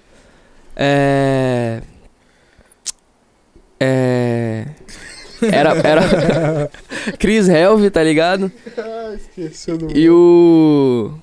é... 0.76 1.82
É... 3.78 4.66
Era, 5.42 5.72
era 5.82 6.70
Chris 7.18 7.48
Helve, 7.48 7.90
tá 7.90 8.02
ligado? 8.02 8.52
Ah, 8.76 9.14
esqueci 9.14 9.70
o 9.70 9.78
nome. 9.78 9.92
E 9.94 10.10
o. 10.10 11.14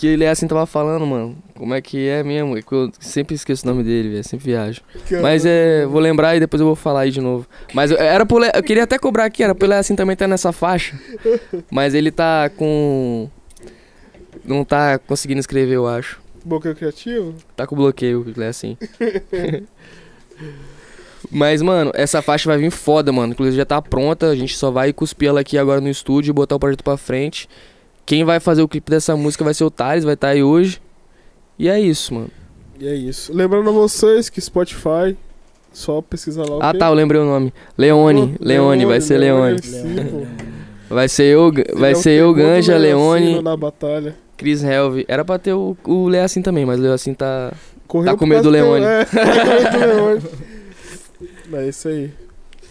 Que 0.00 0.06
ele 0.06 0.24
é 0.24 0.30
assim 0.30 0.48
tava 0.48 0.64
falando, 0.64 1.06
mano. 1.06 1.36
Como 1.54 1.74
é 1.74 1.82
que 1.82 2.08
é 2.08 2.22
mesmo? 2.22 2.56
É 2.56 2.62
Eu 2.70 2.90
sempre 2.98 3.34
esqueço 3.34 3.66
o 3.66 3.68
nome 3.70 3.84
dele, 3.84 4.08
velho. 4.08 4.24
Sempre 4.24 4.46
viajo. 4.46 4.80
Mas 5.20 5.44
é. 5.44 5.84
Vou 5.84 6.00
lembrar 6.00 6.34
e 6.34 6.40
depois 6.40 6.58
eu 6.58 6.66
vou 6.66 6.74
falar 6.74 7.00
aí 7.00 7.10
de 7.10 7.20
novo. 7.20 7.46
Mas 7.74 7.90
era 7.90 8.24
pro 8.24 8.38
Le- 8.38 8.50
Eu 8.54 8.62
queria 8.62 8.84
até 8.84 8.98
cobrar 8.98 9.26
aqui, 9.26 9.42
era 9.42 9.54
pro 9.54 9.66
ele 9.66 9.74
assim 9.74 9.94
também 9.94 10.16
tá 10.16 10.26
nessa 10.26 10.52
faixa. 10.52 10.98
Mas 11.70 11.92
ele 11.92 12.10
tá 12.10 12.48
com. 12.56 13.28
Não 14.42 14.64
tá 14.64 14.98
conseguindo 14.98 15.38
escrever, 15.40 15.74
eu 15.74 15.86
acho. 15.86 16.18
Bloqueio 16.42 16.74
criativo? 16.74 17.34
Tá 17.54 17.66
com 17.66 17.76
bloqueio, 17.76 18.24
ele 18.26 18.42
é 18.42 18.48
assim. 18.48 18.78
Mas, 21.30 21.60
mano, 21.60 21.90
essa 21.94 22.22
faixa 22.22 22.48
vai 22.48 22.56
vir 22.58 22.70
foda, 22.70 23.12
mano. 23.12 23.32
Inclusive 23.34 23.56
já 23.58 23.66
tá 23.66 23.80
pronta. 23.82 24.28
A 24.30 24.34
gente 24.34 24.56
só 24.56 24.70
vai 24.70 24.92
cuspir 24.92 25.28
ela 25.28 25.40
aqui 25.40 25.58
agora 25.58 25.80
no 25.80 25.88
estúdio 25.90 26.30
e 26.30 26.32
botar 26.32 26.56
o 26.56 26.58
projeto 26.58 26.82
pra 26.82 26.96
frente. 26.96 27.46
Quem 28.10 28.24
vai 28.24 28.40
fazer 28.40 28.60
o 28.60 28.66
clipe 28.66 28.90
dessa 28.90 29.14
música 29.14 29.44
vai 29.44 29.54
ser 29.54 29.62
o 29.62 29.70
Thales, 29.70 30.02
vai 30.02 30.14
estar 30.14 30.30
aí 30.30 30.42
hoje. 30.42 30.82
E 31.56 31.68
é 31.68 31.78
isso, 31.78 32.12
mano. 32.12 32.28
E 32.80 32.88
é 32.88 32.92
isso. 32.92 33.32
Lembrando 33.32 33.70
a 33.70 33.72
vocês 33.72 34.28
que 34.28 34.40
Spotify, 34.40 35.16
só 35.72 36.02
pesquisar 36.02 36.42
lá 36.42 36.56
o 36.56 36.60
Ah 36.60 36.72
quê? 36.72 36.78
tá, 36.78 36.88
eu 36.88 36.94
lembrei 36.94 37.20
o 37.20 37.24
nome. 37.24 37.54
Leone, 37.78 38.34
Oh, 38.36 38.44
Leone, 38.44 38.84
vai 38.84 39.00
ser 39.00 39.16
Leone. 39.16 39.60
pô. 40.10 40.26
Vai 40.92 41.08
ser 41.08 41.22
eu, 41.26 41.52
vai 41.76 41.92
é 41.92 41.94
o 41.94 41.96
ser 41.98 42.10
eu, 42.18 42.34
Ganja, 42.34 42.76
Leone, 42.76 43.40
na 43.40 43.56
batalha. 43.56 44.16
Chris 44.36 44.64
Helve. 44.64 45.04
Era 45.06 45.24
pra 45.24 45.38
ter 45.38 45.52
o, 45.52 45.76
o 45.84 46.08
Leacin 46.08 46.42
também, 46.42 46.66
mas 46.66 46.80
o 46.80 46.82
Leacin 46.82 47.14
tá. 47.14 47.52
Correu 47.86 48.10
Tá 48.10 48.18
com 48.18 48.26
medo 48.26 48.42
do 48.42 48.50
Leone. 48.50 48.84
É, 48.84 49.04
tá 49.06 49.70
com 49.70 49.78
medo 49.78 49.86
do 49.86 49.86
Leone. 49.86 50.22
É 51.52 51.68
isso 51.68 51.86
aí. 51.86 52.10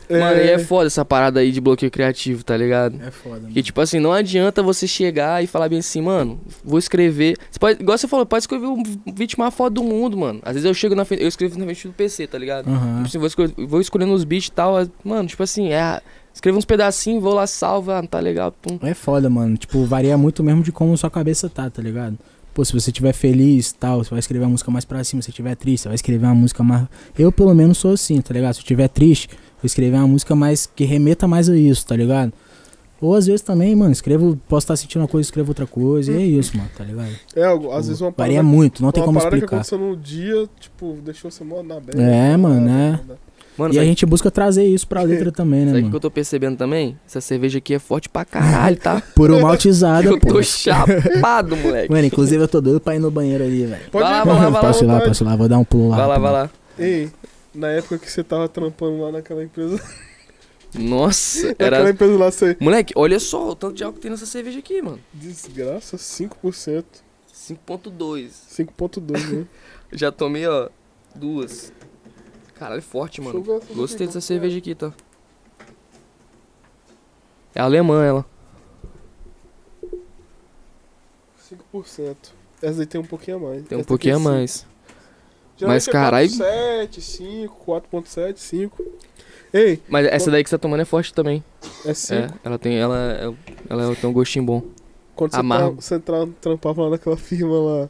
Mano, 0.09 0.41
e 0.41 0.49
é 0.49 0.57
foda 0.57 0.87
essa 0.87 1.05
parada 1.05 1.39
aí 1.39 1.51
de 1.51 1.61
bloqueio 1.61 1.91
criativo, 1.91 2.43
tá 2.43 2.57
ligado? 2.57 2.99
É 3.01 3.11
foda, 3.11 3.41
mano. 3.41 3.53
Que 3.53 3.61
tipo 3.61 3.79
assim, 3.79 3.99
não 3.99 4.11
adianta 4.11 4.63
você 4.63 4.87
chegar 4.87 5.43
e 5.43 5.47
falar 5.47 5.69
bem 5.69 5.79
assim, 5.79 6.01
mano, 6.01 6.39
vou 6.63 6.79
escrever. 6.79 7.37
Você 7.51 7.59
pode, 7.59 7.81
igual 7.81 7.97
você 7.97 8.07
falou, 8.07 8.25
pode 8.25 8.43
escrever 8.43 8.65
o 8.65 8.81
vídeo 9.13 9.35
mais 9.37 9.53
foda 9.53 9.75
do 9.75 9.83
mundo, 9.83 10.17
mano. 10.17 10.39
Às 10.43 10.53
vezes 10.53 10.65
eu 10.65 10.73
chego 10.73 10.95
na 10.95 11.05
frente, 11.05 11.21
eu 11.21 11.27
escrevo 11.27 11.59
na 11.59 11.65
frente 11.65 11.87
do 11.87 11.93
PC, 11.93 12.27
tá 12.27 12.37
ligado? 12.37 12.65
Tipo 12.65 13.05
assim, 13.05 13.17
vou, 13.19 13.27
escolher, 13.27 13.53
vou 13.57 13.81
escolhendo 13.81 14.13
os 14.13 14.23
beats 14.23 14.47
e 14.47 14.51
tal. 14.51 14.75
Mano, 15.03 15.27
tipo 15.27 15.43
assim, 15.43 15.71
é. 15.71 16.01
Escrevo 16.33 16.57
uns 16.57 16.65
pedacinhos, 16.65 17.21
vou 17.21 17.33
lá, 17.33 17.45
salva, 17.45 17.99
ah, 17.99 18.07
tá 18.07 18.19
legal, 18.19 18.51
pum. 18.51 18.79
É 18.81 18.93
foda, 18.93 19.29
mano. 19.29 19.57
Tipo, 19.57 19.83
varia 19.85 20.17
muito 20.17 20.43
mesmo 20.43 20.63
de 20.63 20.71
como 20.71 20.95
sua 20.97 21.09
cabeça 21.09 21.49
tá, 21.49 21.69
tá 21.69 21.81
ligado? 21.81 22.17
Pô, 22.53 22.63
se 22.63 22.73
você 22.73 22.91
tiver 22.91 23.13
feliz 23.13 23.71
tal, 23.71 24.03
você 24.03 24.09
vai 24.09 24.19
escrever 24.19 24.43
uma 24.45 24.51
música 24.51 24.71
mais 24.71 24.85
pra 24.85 25.03
cima. 25.03 25.21
Se 25.21 25.27
você 25.27 25.31
tiver 25.31 25.55
triste, 25.55 25.83
você 25.83 25.89
vai 25.89 25.95
escrever 25.95 26.25
uma 26.25 26.35
música 26.35 26.63
mais. 26.63 26.87
Eu, 27.17 27.31
pelo 27.31 27.53
menos, 27.53 27.77
sou 27.77 27.93
assim, 27.93 28.21
tá 28.21 28.33
ligado? 28.33 28.53
Se 28.53 28.61
eu 28.61 28.65
tiver 28.65 28.87
triste, 28.87 29.29
vou 29.61 29.65
escrever 29.65 29.97
uma 29.97 30.07
música 30.07 30.35
mais. 30.35 30.65
que 30.75 30.83
remeta 30.85 31.27
mais 31.27 31.49
a 31.49 31.55
isso, 31.57 31.85
tá 31.85 31.95
ligado? 31.95 32.31
Ou 33.01 33.15
às 33.15 33.25
vezes 33.27 33.41
também, 33.41 33.73
mano, 33.75 33.91
escrevo. 33.93 34.37
Posso 34.47 34.65
estar 34.65 34.75
sentindo 34.75 35.01
uma 35.03 35.07
coisa, 35.07 35.25
escrevo 35.25 35.51
outra 35.51 35.65
coisa. 35.65 36.11
E 36.11 36.15
é 36.17 36.25
isso, 36.25 36.57
mano, 36.57 36.69
tá 36.77 36.83
ligado? 36.83 37.11
É, 37.35 37.45
algo- 37.45 37.71
às 37.71 37.87
vezes 37.87 38.01
uma 38.01 38.11
parada, 38.11 38.33
Varia 38.35 38.43
muito, 38.43 38.81
não 38.83 38.91
tem 38.91 39.01
uma 39.01 39.05
como 39.07 39.19
parada 39.19 39.37
que 39.37 39.43
explicar. 39.45 39.55
aconteceu 39.61 39.77
no 39.77 39.95
dia, 39.95 40.49
tipo, 40.59 40.97
deixou 41.03 41.31
você 41.31 41.43
mó 41.43 41.63
na 41.63 41.75
aberta. 41.77 42.01
É, 42.01 42.35
mano, 42.35 42.69
é. 42.69 42.99
Mano, 43.57 43.73
E 43.73 43.79
a 43.79 43.83
gente 43.83 44.05
busca 44.05 44.31
trazer 44.31 44.63
isso 44.65 44.87
pra 44.87 45.01
letra 45.01 45.33
também, 45.33 45.61
né, 45.61 45.65
sabe 45.67 45.71
o 45.71 45.81
que 45.81 45.83
mano? 45.87 45.95
eu 45.97 45.99
tô 45.99 46.09
percebendo 46.09 46.55
também? 46.57 46.97
Essa 47.05 47.19
cerveja 47.19 47.57
aqui 47.57 47.73
é 47.73 47.79
forte 47.79 48.07
pra 48.07 48.23
caralho, 48.23 48.77
tá? 48.77 49.01
Por 49.13 49.29
uma 49.31 49.49
altizada, 49.49 50.07
eu 50.07 50.17
pô. 50.17 50.27
tô 50.29 50.41
chapado, 50.43 51.57
moleque. 51.57 51.91
Mano, 51.91 52.05
inclusive 52.05 52.41
eu 52.41 52.47
tô 52.47 52.61
doido 52.61 52.79
pra 52.79 52.95
ir 52.95 52.99
no 52.99 53.11
banheiro 53.11 53.43
ali, 53.43 53.65
velho. 53.65 53.81
Pode 53.91 54.03
Vai 54.05 54.13
lá, 54.13 54.21
ir, 54.21 54.25
vai 54.25 54.33
lá, 54.35 54.39
mano, 54.41 54.51
vai 54.51 54.61
Posso 54.61 54.83
ir 54.83 54.87
lá, 54.87 55.01
posso 55.01 55.23
ir 55.23 55.25
lá, 55.25 55.35
vou 55.35 55.47
dar 55.49 55.57
um 55.57 55.63
pulo 55.65 55.89
lá. 55.89 55.97
Vai 55.97 56.07
lá, 56.07 56.17
vai 56.19 56.31
lá. 56.31 56.49
Ei, 56.77 57.09
na 57.53 57.69
época 57.69 57.97
que 57.97 58.09
você 58.11 58.23
tava 58.23 58.47
trampando 58.47 59.01
lá 59.01 59.11
naquela 59.11 59.43
empresa, 59.43 59.81
Nossa, 60.73 61.47
naquela 61.49 61.77
era. 61.77 61.89
empresa 61.89 62.17
lá, 62.17 62.31
você... 62.31 62.57
Moleque, 62.59 62.93
olha 62.95 63.19
só 63.19 63.49
o 63.49 63.55
tanto 63.55 63.75
de 63.75 63.83
álcool 63.83 63.95
que 63.95 64.01
tem 64.01 64.11
nessa 64.11 64.25
cerveja 64.25 64.59
aqui, 64.59 64.81
mano. 64.81 64.99
Desgraça, 65.13 65.97
5%. 65.97 66.83
5.2. 67.33 68.29
5.2, 68.29 69.29
né? 69.29 69.47
Já 69.91 70.11
tomei, 70.11 70.45
ó, 70.45 70.69
duas. 71.15 71.73
Caralho, 72.55 72.81
forte, 72.81 73.21
mano. 73.21 73.41
Gostei 73.73 74.05
dessa 74.05 74.21
cerveja 74.21 74.57
aqui, 74.57 74.75
tá? 74.75 74.93
É 77.55 77.61
alemã 77.61 78.03
ela. 78.05 78.25
5%. 81.73 82.15
Essa 82.61 82.77
daí 82.77 82.85
tem 82.85 82.99
um 82.99 83.05
pouquinho 83.05 83.37
a 83.37 83.39
mais. 83.39 83.63
Tem 83.63 83.77
um 83.77 83.81
Essa 83.81 83.87
pouquinho 83.87 84.17
a 84.17 84.19
é 84.19 84.23
mais. 84.23 84.67
Mas, 85.67 85.87
é 85.87 85.91
carai- 85.91 86.27
4.7, 86.27 87.01
5, 87.01 87.55
4.7, 87.65 88.37
5. 88.37 88.83
Ei, 89.51 89.79
Mas 89.89 90.05
essa 90.07 90.29
daí 90.29 90.43
que 90.43 90.49
você 90.49 90.57
tá 90.57 90.61
tomando 90.61 90.81
é 90.81 90.85
forte 90.85 91.13
também. 91.13 91.43
é 91.85 91.93
5. 91.93 92.21
É, 92.21 92.29
ela 92.43 92.59
tem, 92.59 92.77
ela, 92.77 93.35
ela, 93.69 93.83
ela 93.83 93.95
tem 93.95 94.09
um 94.09 94.13
gostinho 94.13 94.45
bom. 94.45 94.63
Quando 95.15 95.31
você, 95.31 95.39
Amargo. 95.39 95.71
tra 95.77 95.81
você 95.81 95.99
tra 95.99 96.27
trampava 96.39 96.83
lá 96.83 96.89
naquela 96.91 97.17
firma 97.17 97.59
lá. 97.59 97.89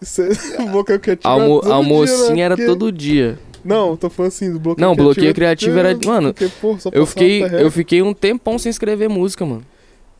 Você, 0.00 0.28
o 0.62 0.66
bloqueio 0.70 1.00
criativo 1.00 1.28
Almo, 1.28 1.54
era 1.56 1.60
todo 1.62 1.72
almocinho 1.72 2.26
dia, 2.26 2.34
né? 2.36 2.40
era 2.42 2.56
Porque- 2.56 2.66
todo 2.70 2.92
dia. 2.92 3.38
Não, 3.64 3.96
tô 3.96 4.10
falando 4.10 4.28
assim, 4.28 4.52
do 4.52 4.60
bloqueio 4.60 4.86
Não, 4.86 4.94
criativo. 4.94 5.14
bloqueio 5.14 5.34
criativo 5.34 5.78
era- 5.78 5.90
porque, 5.92 6.06
mano, 6.08 6.34
porque, 6.34 6.78
só 6.78 6.90
Eu 6.92 7.06
fiquei, 7.06 7.42
eu 7.44 7.70
fiquei 7.70 8.02
um 8.02 8.12
tempão 8.14 8.58
sem 8.58 8.68
escrever 8.70 9.08
música, 9.08 9.44
mano. 9.44 9.64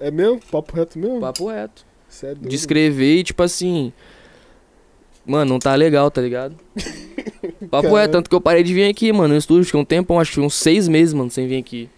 É 0.00 0.10
mesmo? 0.10 0.40
Papo 0.50 0.74
reto 0.74 0.98
mesmo? 0.98 1.20
Papo 1.20 1.48
reto. 1.48 1.84
Cê 2.08 2.26
é 2.26 2.34
doido. 2.34 2.48
De 2.48 2.56
escrever 2.56 3.16
e, 3.18 3.22
tipo 3.24 3.42
assim. 3.42 3.92
Mano, 5.26 5.52
não 5.54 5.58
tá 5.58 5.74
legal, 5.74 6.10
tá 6.10 6.20
ligado? 6.20 6.54
Papo 7.70 7.94
reto, 7.94 8.12
tanto 8.12 8.28
que 8.28 8.36
eu 8.36 8.40
parei 8.40 8.62
de 8.62 8.74
vir 8.74 8.88
aqui, 8.90 9.12
mano. 9.12 9.28
No 9.34 9.38
estúdio, 9.38 9.64
fiquei 9.64 9.80
um 9.80 9.84
tempão, 9.84 10.20
acho 10.20 10.32
que 10.32 10.40
uns 10.40 10.54
seis 10.54 10.86
meses, 10.88 11.14
mano, 11.14 11.30
sem 11.30 11.46
vir 11.48 11.58
aqui. 11.58 11.88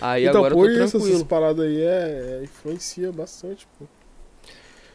Aí 0.00 0.26
então, 0.26 0.44
agora 0.44 0.54
eu 0.54 0.58
tô 0.58 0.66
isso, 0.70 0.82
essas 0.82 1.02
tranquilo. 1.02 1.24
paradas 1.26 1.64
aí 1.66 1.80
é, 1.80 2.38
é- 2.40 2.44
influencia 2.44 3.10
bastante, 3.12 3.66
pô. 3.78 3.86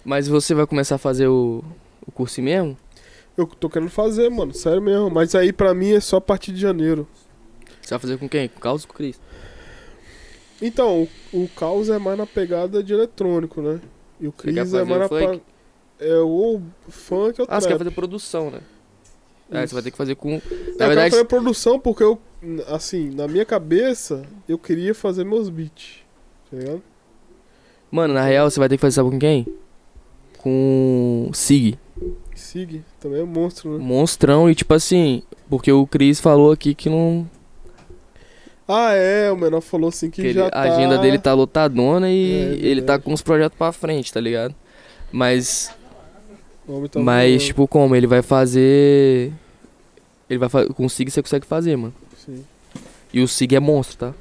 Mas 0.04 0.28
você 0.28 0.54
vai 0.54 0.66
começar 0.66 0.96
a 0.96 0.98
fazer 0.98 1.28
o, 1.28 1.64
o 2.06 2.12
curso 2.12 2.42
mesmo? 2.42 2.78
Eu 3.38 3.46
tô 3.48 3.70
querendo 3.70 3.90
fazer, 3.90 4.30
mano, 4.30 4.54
sério 4.54 4.82
mesmo. 4.82 5.10
Mas 5.10 5.34
aí 5.36 5.54
pra 5.54 5.74
mim 5.74 5.92
é 5.94 6.00
só 6.00 6.18
a 6.18 6.22
partir 6.22 6.52
de 6.52 6.60
janeiro. 6.60 7.08
Você 7.82 7.92
vai 7.92 8.00
fazer 8.00 8.18
com 8.18 8.28
quem? 8.30 8.48
Com 8.48 8.58
o 8.58 8.62
Carlos 8.62 8.84
ou 8.84 8.88
com 8.88 8.94
o 8.94 8.98
Cris? 8.98 9.20
Então, 10.62 11.08
o, 11.34 11.44
o 11.44 11.48
caos 11.50 11.90
é 11.90 11.98
mais 11.98 12.18
na 12.18 12.26
pegada 12.28 12.84
de 12.84 12.94
eletrônico, 12.94 13.62
né? 13.62 13.80
E 14.20 14.28
o 14.28 14.32
Cris 14.32 14.56
é 14.74 14.84
mais 14.84 15.02
na 15.02 15.10
pa- 15.10 15.40
É 16.02 16.16
o 16.18 16.60
funk 16.90 17.40
ou 17.42 17.48
Ah, 17.50 17.62
você 17.62 17.68
quer 17.68 17.76
trap. 17.76 17.78
fazer 17.86 17.92
produção, 17.92 18.50
né? 18.50 18.60
É, 19.52 19.60
Isso. 19.60 19.68
você 19.70 19.74
vai 19.76 19.84
ter 19.84 19.92
que 19.92 19.98
fazer 19.98 20.16
com. 20.16 20.32
Eu 20.32 20.36
Na 20.36 20.40
quero 20.42 20.78
verdade, 20.88 21.12
fazer 21.12 21.26
produção 21.26 21.80
porque 21.80 22.04
eu, 22.04 22.20
assim, 22.68 23.10
na 23.12 23.28
minha 23.28 23.46
cabeça, 23.46 24.24
eu 24.50 24.58
queria 24.58 24.96
fazer 24.96 25.24
meus 25.24 25.48
beats. 25.50 26.00
Tá 26.50 26.58
ligado? 26.58 26.82
mano, 27.92 28.14
na 28.14 28.24
real, 28.24 28.50
você 28.50 28.60
vai 28.60 28.68
ter 28.70 28.78
que 28.78 28.82
fazer, 28.82 28.96
sabe 28.96 29.10
com 29.12 29.20
quem? 29.20 29.46
Com 30.38 31.30
Sig. 31.34 31.78
Sig, 32.34 32.82
também 33.00 33.22
é 33.22 33.24
monstro, 33.26 33.78
né? 33.78 33.84
Monstrão 33.84 34.50
e, 34.50 34.56
tipo 34.56 34.74
assim, 34.74 35.22
porque 35.50 35.72
o 35.72 35.86
Cris 35.86 36.20
falou 36.20 36.52
aqui 36.52 36.74
que 36.74 36.90
não. 36.90 37.30
Ah, 38.68 38.94
é, 38.94 39.30
o 39.32 39.36
menor 39.38 39.60
falou 39.62 39.90
assim 39.90 40.10
que, 40.10 40.22
que 40.22 40.28
ele- 40.30 40.42
a 40.42 40.50
tá... 40.50 40.62
agenda 40.62 40.98
dele 40.98 41.20
tá 41.20 41.34
lotadona 41.34 42.10
e 42.10 42.32
É, 42.64 42.66
ele 42.66 42.82
tá 42.82 42.98
com 42.98 43.12
os 43.14 43.22
projetos 43.22 43.58
pra 43.58 43.72
frente, 43.74 44.12
tá 44.14 44.20
ligado? 44.22 44.56
Mas, 45.12 45.68
tá 45.68 45.81
mas 46.96 47.32
voando. 47.32 47.44
tipo, 47.46 47.68
como? 47.68 47.96
Ele 47.96 48.08
vai 48.08 48.22
fazer. 48.22 49.32
Ele 50.30 50.40
vai 50.40 50.50
fazer. 50.50 50.70
Com 50.74 50.86
o 50.86 50.90
Sig 50.90 51.10
você 51.10 51.22
consegue 51.22 51.46
fazer, 51.46 51.76
mano. 51.76 51.94
Sim. 52.26 52.44
E 53.14 53.22
o 53.22 53.28
Sig 53.28 53.56
é 53.56 53.60
monstro, 53.60 53.98
tá? 53.98 54.14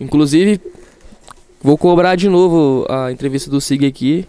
Inclusive, 0.00 0.60
vou 1.62 1.76
cobrar 1.76 2.14
de 2.16 2.28
novo 2.28 2.86
a 2.88 3.10
entrevista 3.10 3.50
do 3.50 3.60
Sig 3.60 3.84
aqui. 3.86 4.26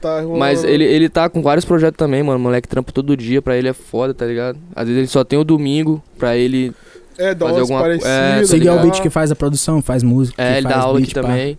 Tá. 0.00 0.22
Mas 0.22 0.64
ele, 0.64 0.84
ele 0.84 1.08
tá 1.08 1.28
com 1.28 1.42
vários 1.42 1.64
projetos 1.64 1.96
também, 1.98 2.22
mano. 2.22 2.38
Moleque 2.38 2.66
trampa 2.68 2.90
todo 2.92 3.16
dia, 3.16 3.42
pra 3.42 3.56
ele 3.56 3.68
é 3.68 3.72
foda, 3.72 4.14
tá 4.14 4.24
ligado? 4.26 4.58
Às 4.74 4.86
vezes 4.86 4.98
ele 4.98 5.06
só 5.08 5.22
tem 5.24 5.38
o 5.38 5.44
domingo 5.44 6.02
pra 6.18 6.36
ele. 6.36 6.72
É, 7.18 7.34
dá 7.34 7.46
fazer 7.46 7.60
alguma- 7.60 7.80
parecidas. 7.80 8.08
é, 8.10 8.40
tá 8.40 8.46
Sig 8.46 8.66
é 8.66 8.72
o 8.72 8.80
beat 8.82 9.02
que 9.02 9.10
faz 9.10 9.30
a 9.30 9.36
produção, 9.36 9.82
faz 9.82 10.02
música. 10.02 10.42
É, 10.42 10.52
que 10.52 10.58
ele 10.58 10.62
faz 10.62 10.74
dá 10.76 10.82
aula 10.82 10.98
beat, 10.98 11.10
aqui 11.10 11.14
pá. 11.20 11.28
também. 11.28 11.58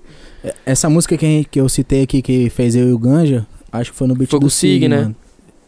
Essa 0.66 0.90
música 0.90 1.16
que, 1.18 1.46
que 1.46 1.62
eu 1.62 1.70
citei 1.70 2.02
aqui, 2.02 2.20
que 2.22 2.50
fez 2.50 2.76
eu 2.76 2.90
e 2.90 2.94
o 2.94 2.98
Ganja, 2.98 3.46
acho 3.72 3.92
que 3.92 3.98
foi 3.98 4.08
no 4.08 4.16
beat 4.16 4.30
Foi 4.30 4.40
do 4.40 4.50
Sig, 4.50 4.88
né? 4.88 5.02
mano. 5.02 5.16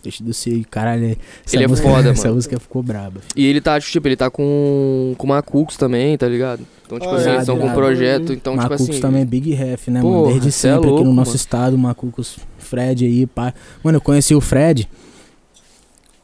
Beat 0.03 0.21
do 0.21 0.33
Sig, 0.33 0.65
caralho. 0.65 1.15
Essa 1.45 1.55
Ele 1.55 1.63
é 1.63 1.67
música, 1.67 1.87
foda, 1.87 2.09
Essa 2.11 2.23
mano. 2.23 2.35
música 2.35 2.59
ficou 2.59 2.83
braba. 2.83 3.21
E 3.35 3.45
ele 3.45 3.61
tá, 3.61 3.79
tipo, 3.79 4.07
ele 4.07 4.15
tá 4.17 4.29
com, 4.29 5.15
com 5.17 5.27
Macucos 5.27 5.77
também, 5.77 6.17
tá 6.17 6.27
ligado? 6.27 6.61
Então, 6.85 6.99
tipo 6.99 7.11
Ah, 7.11 7.15
assim, 7.17 7.25
é, 7.29 7.31
eles 7.31 7.41
estão 7.43 7.57
com 7.57 7.67
um 7.67 7.73
projeto, 7.73 8.33
então, 8.33 8.53
tipo 8.53 8.63
Macucos 8.69 8.89
assim. 8.89 8.99
também 8.99 9.21
é 9.21 9.25
Big 9.25 9.51
Ref, 9.53 9.87
né, 9.87 10.01
Porra, 10.01 10.13
mano? 10.17 10.27
Desde 10.31 10.47
é 10.49 10.51
sempre 10.51 10.77
aqui 10.79 10.87
louco, 10.87 11.03
no 11.05 11.13
nosso 11.13 11.29
mano. 11.29 11.35
estado, 11.37 11.77
Macucos, 11.77 12.37
Fred 12.57 13.05
aí, 13.05 13.25
pá. 13.25 13.53
Mano, 13.83 13.97
eu 13.97 14.01
conheci 14.01 14.35
o 14.35 14.41
Fred. 14.41 14.89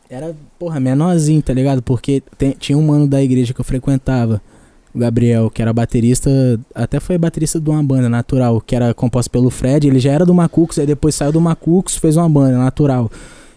Era, 0.10 0.36
porra, 0.58 0.80
menorzinho, 0.80 1.42
tá 1.42 1.54
ligado? 1.54 1.82
Porque 1.84 2.22
tem- 2.38 2.56
tinha 2.60 2.78
um 2.78 2.82
mano 2.86 3.08
da 3.08 3.22
igreja 3.22 3.54
que 3.54 3.62
eu 3.62 3.66
frequentava, 3.66 4.42
Gabriel, 5.00 5.50
que 5.50 5.62
era 5.62 5.74
baterista, 5.74 6.30
até 6.76 7.00
foi 7.00 7.18
baterista 7.18 7.60
de 7.60 7.70
uma 7.70 7.82
banda 7.82 8.08
natural, 8.08 8.62
que 8.62 8.76
era 8.76 8.94
composta 8.94 9.30
pelo 9.32 9.50
Fred. 9.50 9.88
Ele 9.88 10.00
já 10.00 10.12
era 10.12 10.26
do 10.26 10.34
Macucos, 10.34 10.78
aí 10.78 10.86
depois 10.86 11.16
saiu 11.16 11.32
do 11.32 11.42
Macucos, 11.42 11.96
fez 11.96 12.18
uma 12.18 12.30
banda 12.30 12.58
natural. 12.58 13.10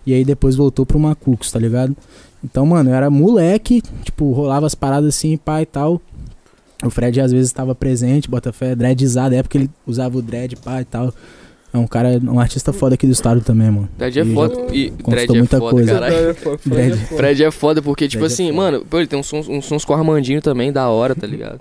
E 0.06 0.14
aí 0.14 0.24
depois 0.24 0.56
voltou 0.56 0.86
pro 0.86 0.98
Macucos, 0.98 1.52
tá 1.52 1.58
ligado? 1.58 1.96
Então, 2.42 2.66
mano, 2.66 2.90
eu 2.90 2.94
era 2.94 3.10
moleque, 3.10 3.82
tipo, 4.02 4.32
rolava 4.32 4.66
as 4.66 4.74
paradas 4.74 5.14
assim, 5.14 5.36
pá 5.36 5.62
e 5.62 5.66
tal. 5.66 6.00
O 6.84 6.90
Fred 6.90 7.20
às 7.20 7.30
vezes 7.30 7.48
estava 7.48 7.74
presente, 7.74 8.28
bota 8.28 8.52
fé, 8.52 8.74
dreadzado, 8.74 9.34
é 9.34 9.38
época 9.38 9.58
ele 9.58 9.70
usava 9.86 10.18
o 10.18 10.22
dread, 10.22 10.56
pá 10.56 10.80
e 10.80 10.84
tal. 10.84 11.12
É 11.74 11.78
um 11.78 11.86
cara, 11.86 12.20
um 12.24 12.38
artista 12.38 12.70
foda 12.72 12.94
aqui 12.96 13.06
do 13.06 13.12
estado 13.12 13.40
também, 13.40 13.70
mano. 13.70 13.88
Dread 13.96 14.20
é 14.20 14.24
foda. 14.26 14.54
E 14.74 14.90
Dread 14.90 15.30
é 15.34 15.38
muita 15.38 15.58
foda, 15.58 15.70
coisa. 15.70 15.92
caralho. 15.94 16.14
Fred 16.14 16.28
é 16.30 16.34
foda, 16.34 16.58
Fred 16.58 16.74
é 16.80 16.84
Fred. 16.84 17.04
foda. 17.06 17.16
Fred 17.16 17.44
é 17.44 17.50
foda 17.50 17.82
porque, 17.82 18.08
tipo 18.08 18.20
Fred 18.20 18.32
é 18.32 18.34
assim, 18.34 18.46
foda. 18.48 18.56
mano, 18.56 18.84
pô, 18.84 18.98
ele 18.98 19.06
tem 19.06 19.18
uns 19.18 19.26
sons, 19.26 19.48
uns 19.48 19.64
sons 19.64 19.84
com 19.84 19.92
o 19.94 19.96
Armandinho 19.96 20.42
também, 20.42 20.70
da 20.70 20.88
hora, 20.90 21.14
tá 21.14 21.26
ligado? 21.26 21.60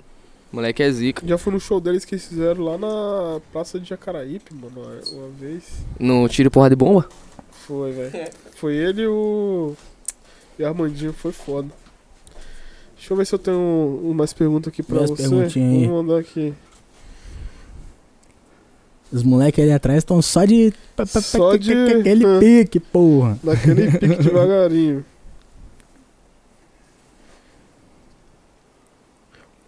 Moleque 0.52 0.82
é 0.82 0.90
zica. 0.92 1.26
Já 1.26 1.38
fui 1.38 1.50
no 1.50 1.58
show 1.58 1.80
deles 1.80 2.04
que 2.04 2.14
eles 2.14 2.26
fizeram 2.26 2.62
lá 2.62 2.76
na 2.76 3.40
Praça 3.52 3.80
de 3.80 3.88
Jacaraípe, 3.88 4.54
mano, 4.54 4.82
uma- 5.12 5.28
vez. 5.40 5.64
No 5.98 6.28
tiro 6.28 6.50
porra 6.50 6.68
de 6.68 6.76
bomba? 6.76 7.08
Foi, 7.50 7.90
velho. 7.92 8.28
Foi 8.56 8.74
ele 8.76 9.02
e 9.02 9.06
o. 9.06 9.72
E 10.58 10.62
o 10.62 10.66
Armandinho, 10.66 11.14
foi 11.14 11.32
foda. 11.32 11.68
Deixa 12.98 13.14
eu 13.14 13.16
ver 13.16 13.24
se 13.26 13.34
eu 13.34 13.38
tenho 13.38 13.56
um- 14.04 14.12
mais 14.12 14.34
perguntas 14.34 14.70
aqui 14.70 14.82
pra 14.82 14.98
Vê 14.98 15.04
as 15.04 15.10
você. 15.10 15.26
Vou 15.88 16.02
mandar 16.02 16.18
aqui. 16.18 16.52
Os 19.12 19.22
moleques 19.22 19.62
ali 19.62 19.72
atrás 19.72 19.98
estão 19.98 20.22
só 20.22 20.44
de. 20.44 20.72
Só 21.06 21.54
de- 21.56 21.72
Aquele 21.72 22.24
pique, 22.40 22.80
porra. 22.80 23.38
Naquele 23.44 23.90
pique 23.98 24.16
devagarinho. 24.22 25.04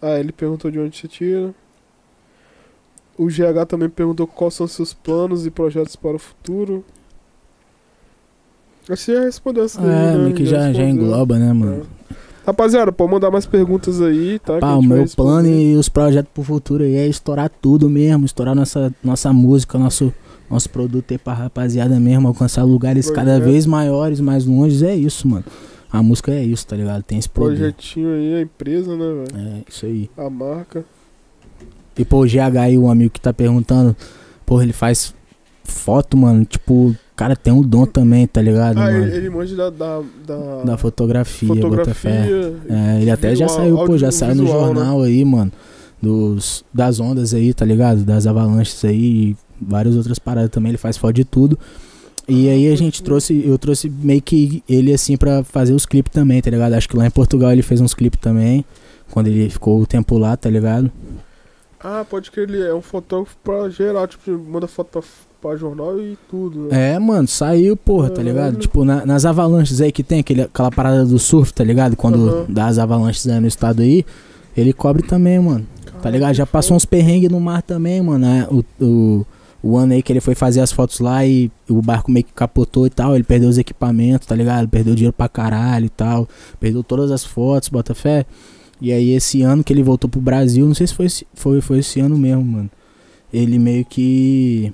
Ah, 0.00 0.18
ele 0.18 0.32
perguntou 0.32 0.70
de 0.70 0.78
onde 0.78 0.96
você 0.96 1.08
tira. 1.08 1.54
O 3.16 3.26
GH 3.26 3.66
também 3.68 3.88
perguntou 3.88 4.26
quais 4.26 4.54
são 4.54 4.66
seus 4.66 4.92
planos 4.92 5.46
e 5.46 5.50
projetos 5.50 5.96
para 5.96 6.16
o 6.16 6.18
futuro. 6.18 6.84
Acho 8.82 8.88
que 8.88 8.96
você 8.96 9.14
já 9.14 9.20
respondeu 9.22 9.64
essa 9.64 9.80
daí, 9.80 9.90
É, 9.90 10.12
né? 10.12 10.18
meio 10.24 10.34
que 10.34 10.44
já, 10.44 10.72
já 10.72 10.82
respondeu. 10.82 10.88
engloba, 10.88 11.38
né, 11.38 11.52
mano? 11.52 11.86
Rapaziada, 12.46 12.92
pode 12.92 13.10
mandar 13.10 13.30
mais 13.30 13.46
perguntas 13.46 14.02
aí, 14.02 14.38
tá? 14.38 14.58
Pá, 14.58 14.74
o 14.74 14.82
meu 14.82 15.06
plano 15.16 15.48
e 15.48 15.74
os 15.76 15.88
projetos 15.88 16.30
pro 16.32 16.42
futuro 16.42 16.84
aí 16.84 16.94
é 16.94 17.06
estourar 17.06 17.48
tudo 17.48 17.88
mesmo, 17.88 18.26
estourar 18.26 18.54
nossa, 18.54 18.94
nossa 19.02 19.32
música, 19.32 19.78
nosso, 19.78 20.12
nosso 20.50 20.68
produto 20.68 21.10
aí 21.10 21.18
pra 21.18 21.32
rapaziada 21.32 21.98
mesmo, 21.98 22.28
alcançar 22.28 22.62
lugares 22.64 23.10
cada 23.10 23.40
vez 23.40 23.64
maiores, 23.64 24.20
mais 24.20 24.44
longe, 24.44 24.84
é 24.86 24.94
isso, 24.94 25.26
mano. 25.26 25.44
A 25.90 26.02
música 26.02 26.32
é 26.32 26.42
isso, 26.42 26.66
tá 26.66 26.76
ligado? 26.76 27.02
Tem 27.02 27.18
esse 27.18 27.28
poder. 27.28 27.56
Projetinho 27.56 28.12
aí, 28.12 28.34
a 28.34 28.40
empresa, 28.42 28.96
né, 28.96 29.04
velho? 29.04 29.46
É, 29.46 29.62
isso 29.70 29.86
aí. 29.86 30.10
A 30.16 30.28
marca. 30.28 30.84
E 31.96 32.04
pô, 32.04 32.24
o 32.24 32.26
GH 32.26 32.58
aí, 32.60 32.76
o 32.76 32.90
amigo 32.90 33.12
que 33.12 33.20
tá 33.20 33.32
perguntando, 33.32 33.96
porra, 34.44 34.64
ele 34.64 34.72
faz 34.72 35.14
foto, 35.62 36.16
mano, 36.16 36.44
tipo, 36.44 36.94
cara 37.16 37.36
tem 37.36 37.52
um 37.52 37.62
dom 37.62 37.86
também, 37.86 38.26
tá 38.26 38.42
ligado, 38.42 38.78
Ah, 38.78 38.90
mano? 38.90 39.06
ele, 39.06 39.30
manja 39.30 39.54
da, 39.56 39.70
da, 39.70 40.02
da, 40.26 40.62
Da 40.64 40.76
fotografia, 40.76 41.48
fotografia. 41.48 42.10
É, 42.68 43.00
ele 43.02 43.10
até 43.10 43.34
já 43.36 43.48
saiu, 43.48 43.76
pô, 43.84 43.96
já 43.96 44.10
saiu 44.10 44.34
no 44.34 44.44
né? 44.44 44.50
jornal 44.50 45.02
aí, 45.02 45.24
mano. 45.24 45.52
Dos, 46.02 46.64
das 46.72 47.00
ondas 47.00 47.32
aí, 47.32 47.54
tá 47.54 47.64
ligado? 47.64 48.02
Das 48.04 48.26
avalanches 48.26 48.84
aí 48.84 49.30
e 49.30 49.36
várias 49.60 49.96
outras 49.96 50.18
paradas 50.18 50.50
também. 50.50 50.70
Ele 50.70 50.78
faz 50.78 50.96
foto 50.98 51.14
de 51.14 51.24
tudo. 51.24 51.58
E 52.28 52.48
Ah, 52.48 52.52
aí 52.52 52.72
a 52.72 52.76
gente 52.76 53.02
trouxe, 53.02 53.42
eu 53.46 53.56
trouxe 53.58 53.88
meio 53.88 54.20
que 54.20 54.62
ele 54.68 54.92
assim 54.92 55.16
pra 55.16 55.42
fazer 55.44 55.72
os 55.72 55.86
clipes 55.86 56.12
também, 56.12 56.42
tá 56.42 56.50
ligado? 56.50 56.74
Acho 56.74 56.88
que 56.88 56.96
lá 56.96 57.06
em 57.06 57.10
Portugal 57.10 57.52
ele 57.52 57.62
fez 57.62 57.80
uns 57.80 57.94
clipes 57.94 58.20
também. 58.20 58.64
Quando 59.10 59.28
ele 59.28 59.48
ficou 59.48 59.80
o 59.80 59.86
tempo 59.86 60.18
lá, 60.18 60.36
tá 60.36 60.50
ligado? 60.50 60.90
Ah, 61.78 62.04
pode 62.08 62.30
que 62.30 62.40
ele 62.40 62.60
é 62.62 62.74
um 62.74 62.80
fotógrafo 62.80 63.36
pra 63.44 63.68
geral, 63.68 64.06
tipo, 64.08 64.30
manda 64.38 64.66
foto 64.66 64.88
pra, 64.88 65.02
pra 65.48 65.56
jornal 65.56 66.00
e 66.00 66.16
tudo. 66.30 66.68
Né? 66.70 66.94
É, 66.94 66.98
mano, 66.98 67.28
saiu, 67.28 67.76
porra, 67.76 68.08
tá 68.10 68.22
ligado? 68.22 68.44
Caralho. 68.44 68.58
Tipo, 68.58 68.84
na- 68.84 69.04
nas 69.04 69.24
avalanches 69.24 69.80
aí 69.80 69.92
que 69.92 70.02
tem 70.02 70.20
aquele, 70.20 70.42
aquela 70.42 70.70
parada 70.70 71.04
do 71.04 71.18
surf, 71.18 71.52
tá 71.52 71.62
ligado? 71.62 71.96
Quando 71.96 72.28
Aham. 72.28 72.46
dá 72.48 72.66
as 72.66 72.78
avalanches 72.78 73.26
aí 73.28 73.38
no 73.40 73.46
estado 73.46 73.82
aí, 73.82 74.04
ele 74.56 74.72
cobre 74.72 75.02
também, 75.02 75.38
mano. 75.38 75.66
Tá 75.84 75.92
Caralho, 75.92 76.12
ligado? 76.14 76.34
Já 76.34 76.46
passou 76.46 76.76
uns 76.76 76.84
perrengues 76.84 77.28
no 77.30 77.38
mar 77.40 77.62
também, 77.62 78.00
mano. 78.02 78.18
né? 78.18 78.46
O, 78.50 78.64
o, 78.84 79.26
o 79.62 79.76
ano 79.76 79.92
aí 79.94 80.02
que 80.02 80.12
ele 80.12 80.20
foi 80.20 80.34
fazer 80.34 80.60
as 80.60 80.70
fotos 80.72 81.00
lá 81.00 81.24
e 81.26 81.50
o 81.68 81.80
barco 81.82 82.10
meio 82.10 82.24
que 82.24 82.32
capotou 82.32 82.86
e 82.86 82.90
tal. 82.90 83.14
Ele 83.14 83.24
perdeu 83.24 83.48
os 83.48 83.58
equipamentos, 83.58 84.26
tá 84.26 84.34
ligado? 84.34 84.68
Perdeu 84.68 84.94
dinheiro 84.94 85.12
pra 85.14 85.28
caralho 85.28 85.86
e 85.86 85.90
tal. 85.90 86.28
Perdeu 86.60 86.82
todas 86.82 87.10
as 87.10 87.24
fotos, 87.24 87.68
bota 87.68 87.94
fé. 87.94 88.24
E 88.80 88.92
aí 88.92 89.12
esse 89.12 89.40
ano 89.42 89.62
que 89.64 89.72
ele 89.72 89.82
voltou 89.82 90.10
pro 90.10 90.20
Brasil, 90.20 90.66
não 90.66 90.74
sei 90.74 90.86
se 90.86 90.94
foi 90.94 91.06
foi, 91.34 91.60
foi 91.60 91.78
esse 91.78 92.00
ano 92.00 92.18
mesmo, 92.18 92.44
mano. 92.44 92.70
Ele 93.32 93.58
meio 93.58 93.84
que. 93.84 94.72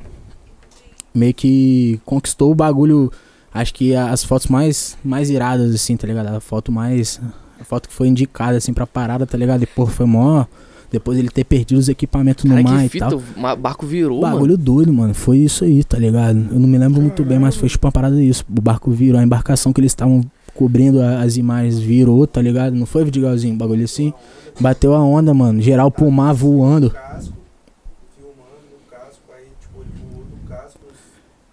Meio 1.15 1.35
que 1.35 2.01
conquistou 2.05 2.51
o 2.51 2.55
bagulho. 2.55 3.11
Acho 3.53 3.75
que 3.75 3.95
as 3.95 4.23
fotos 4.23 4.47
mais, 4.47 4.97
mais 5.05 5.29
iradas, 5.31 5.75
assim, 5.75 5.97
tá 5.97 6.07
ligado? 6.07 6.29
A 6.29 6.41
foto 6.41 6.71
mais. 6.71 7.21
A 7.61 7.65
foto 7.65 7.89
que 7.89 7.95
foi 7.95 8.09
indicada, 8.09 8.57
assim, 8.57 8.73
pra 8.73 8.87
parada, 8.87 9.27
tá 9.27 9.37
ligado? 9.37 9.63
E, 9.63 9.67
porra, 9.67 9.91
foi 9.91 10.07
mó. 10.07 10.45
Depois 10.91 11.17
ele 11.19 11.29
ter 11.29 11.45
perdido 11.45 11.79
os 11.79 11.89
equipamentos 11.89 12.45
no 12.45 12.51
Cara, 12.51 12.63
mar 12.65 12.81
que 12.81 12.87
e 12.87 12.89
fita, 12.89 13.09
tal. 13.09 13.19
o 13.19 13.57
barco 13.57 13.87
virou, 13.87 14.21
mano. 14.23 14.33
Bagulho 14.35 14.57
doido, 14.59 14.93
mano. 14.93 15.15
Foi 15.15 15.39
isso 15.39 15.65
aí, 15.65 15.85
tá 15.85 15.97
ligado? 15.99 16.37
Eu 16.51 16.59
não 16.59 16.67
me 16.69 16.77
lembro 16.79 17.01
muito 17.01 17.25
bem, 17.25 17.39
mas 17.39 17.55
foi 17.55 17.69
tipo 17.69 17.87
uma 17.87 17.93
parada 17.93 18.17
disso. 18.17 18.45
O 18.49 18.61
barco 18.61 18.91
virou, 18.91 19.21
a 19.21 19.23
embarcação 19.23 19.73
que 19.73 19.81
eles 19.81 19.93
estavam 19.93 20.21
cobrindo 20.55 21.01
a- 21.01 21.21
as 21.23 21.37
imagens 21.37 21.79
virou, 21.79 22.27
tá 22.27 22.43
ligado? 22.43 22.75
Não 22.75 22.87
foi 22.87 23.05
Vidigalzinho, 23.05 23.55
bagulho 23.57 23.85
assim. 23.85 24.13
Bateu 24.59 24.93
a 24.93 24.99
onda, 25.01 25.33
mano. 25.33 25.61
Geral 25.63 25.93
pro 25.93 26.11
mar 26.11 26.33
voando. 26.35 26.91
casco, 26.91 27.35
filmando 28.17 28.67
no 28.73 28.91
casco, 28.91 29.23
aí 29.33 29.45
tipo, 29.61 29.81
ele 29.83 29.91
voou 30.13 30.25
do 30.25 30.49
casco, 30.49 30.81
uns 30.91 30.99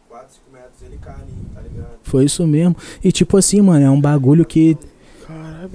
4, 0.10 0.28
5 0.34 0.52
metros, 0.52 0.82
ele 0.84 0.98
cai 1.00 1.14
ali, 1.14 1.34
tá 1.54 1.62
ligado? 1.62 1.97
Foi 2.08 2.24
isso 2.26 2.48
mesmo. 2.48 2.76
E 3.04 3.12
tipo 3.12 3.36
assim, 3.38 3.62
mano, 3.62 3.86
é 3.86 3.90
um 3.90 4.00
bagulho 4.00 4.46
que, 4.46 4.78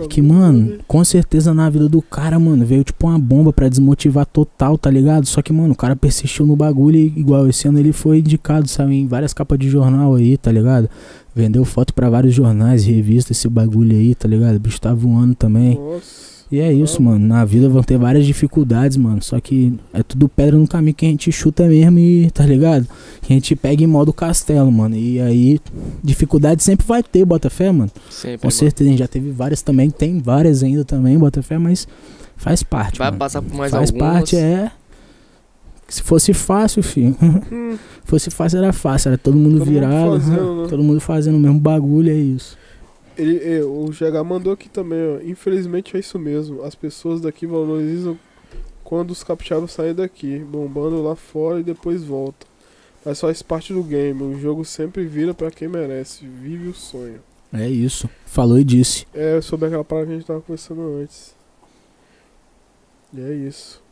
que 0.09 0.23
mano, 0.23 0.79
com 0.89 1.05
certeza 1.05 1.53
na 1.53 1.69
vida 1.69 1.89
do 1.89 2.01
cara, 2.01 2.39
mano, 2.39 2.65
veio 2.65 2.83
tipo 2.83 3.07
uma 3.07 3.19
bomba 3.19 3.53
pra 3.53 3.69
desmotivar 3.69 4.25
total, 4.25 4.79
tá 4.79 4.91
ligado? 4.91 5.27
Só 5.27 5.43
que, 5.43 5.53
mano, 5.53 5.75
o 5.75 5.77
cara 5.77 5.95
persistiu 5.95 6.47
no 6.47 6.57
bagulho 6.57 6.97
e 6.97 7.07
igual 7.17 7.47
esse 7.49 7.69
ano 7.69 7.79
ele 7.79 7.93
foi 7.93 8.21
indicado, 8.21 8.67
sabe, 8.67 8.95
em 8.95 9.07
várias 9.07 9.35
capas 9.35 9.59
de 9.59 9.69
jornal 9.69 10.15
aí, 10.15 10.39
tá 10.39 10.51
ligado? 10.51 10.89
Vendeu 11.35 11.65
foto 11.67 11.93
pra 11.93 12.09
vários 12.09 12.35
jornais, 12.35 12.85
revistas, 12.85 13.37
esse 13.37 13.49
bagulho 13.49 13.95
aí, 13.95 14.15
tá 14.15 14.27
ligado? 14.27 14.57
O 14.57 14.61
bicho 14.61 14.81
tá 14.81 14.95
voando 14.95 15.35
também. 15.35 15.79
Nossa. 15.79 16.32
E 16.53 16.61
é 16.61 16.71
isso, 16.71 17.01
mano. 17.03 17.27
Na 17.27 17.47
vida 17.47 17.67
vão 17.67 17.83
ter 17.83 17.97
várias 17.97 18.27
dificuldades, 18.27 18.99
mano. 18.99 19.23
Só 19.23 19.41
que 19.41 19.73
é 19.95 20.03
tudo 20.03 20.29
pedra 20.29 20.59
no 20.59 20.69
caminho 20.69 20.95
que 20.95 21.07
a 21.07 21.09
gente 21.09 21.33
chuta 21.33 21.67
mesmo 21.67 21.99
e, 21.99 22.31
tá 22.31 22.45
ligado? 22.45 22.87
Que 23.23 23.33
a 23.33 23.37
gente 23.37 23.57
pega 23.57 23.83
em 23.83 23.87
modo 23.87 24.13
castelo, 24.13 24.71
mano. 24.71 24.95
E 24.95 25.19
aí, 25.19 25.59
dificuldade 26.05 26.63
sempre 26.63 26.87
vai 26.87 27.03
ter, 27.03 27.25
Botafé, 27.25 27.73
mano. 27.73 27.91
Sempre, 28.11 28.37
Com 28.41 28.49
mano. 28.49 28.53
certeza, 28.53 28.87
a 28.87 28.91
gente 28.91 28.99
já 28.99 29.09
teve 29.09 29.31
várias 29.31 29.63
também. 29.63 29.89
Tem 29.89 30.21
várias 30.21 30.63
ainda 30.63 30.85
também, 30.85 31.17
Botafé, 31.19 31.57
mas 31.57 31.89
faz 32.37 32.63
parte. 32.63 32.99
Vai 32.99 33.09
mano. 33.09 33.19
passar 33.19 33.41
por 33.41 33.55
mais 33.57 33.71
faz 33.71 33.89
algumas. 33.91 34.13
parte, 34.15 34.37
é. 34.37 34.71
Se 35.89 36.03
fosse 36.03 36.35
fácil, 36.35 36.83
filho. 36.83 37.17
Hum, 37.51 37.77
fosse 38.05 38.31
fácil, 38.31 38.59
era 38.59 38.73
fácil. 38.75 39.09
Era 39.09 39.17
todo 39.19 39.37
mundo 39.39 39.59
Todo 39.59 39.67
mundo 39.67 39.71
virado. 39.75 40.21
fazendo, 40.21 40.63
né? 40.63 40.69
Todo 40.69 40.83
mundo 40.83 41.01
fazendo 41.01 41.37
o 41.37 41.41
mesmo 41.41 41.59
bagulho, 41.59 42.11
é 42.11 42.15
isso. 42.15 42.59
Ele, 43.17 43.57
é, 43.57 43.63
o 43.63 43.87
GH 43.87 44.25
mandou 44.25 44.53
aqui 44.53 44.69
também, 44.69 44.99
ó. 45.17 45.21
Infelizmente 45.23 45.97
é 45.97 46.01
isso 46.01 46.19
mesmo. 46.19 46.63
As 46.63 46.75
pessoas 46.75 47.21
daqui 47.21 47.47
valorizam 47.47 48.19
quando 48.83 49.11
os 49.11 49.25
capixabas 49.25 49.73
saem 49.73 49.95
daqui, 49.95 50.39
bombando 50.39 51.03
lá 51.03 51.17
fora 51.17 51.61
e 51.61 51.63
depois 51.63 52.05
voltam. 52.05 52.49
Mas 53.05 53.21
faz 53.21 53.43
parte 53.43 53.73
do 53.73 53.83
game. 53.83 54.23
O 54.23 54.39
jogo 54.39 54.65
sempre 54.65 55.05
vira 55.05 55.35
pra 55.35 55.51
quem 55.51 55.69
merece. 55.69 56.27
Vive 56.27 56.69
o 56.69 56.75
sonho. 56.75 57.21
É 57.53 57.69
isso. 57.69 58.09
Falou 58.25 58.59
e 58.59 58.65
disse. 58.65 59.07
É 59.13 59.41
sobre 59.41 59.67
aquela 59.67 59.85
parada 59.85 60.07
que 60.07 60.13
a 60.13 60.17
gente 60.17 60.27
tava 60.27 60.41
conversando 60.41 60.83
antes. 61.01 61.35
E 63.13 63.21
é 63.21 63.35
isso. 63.35 63.83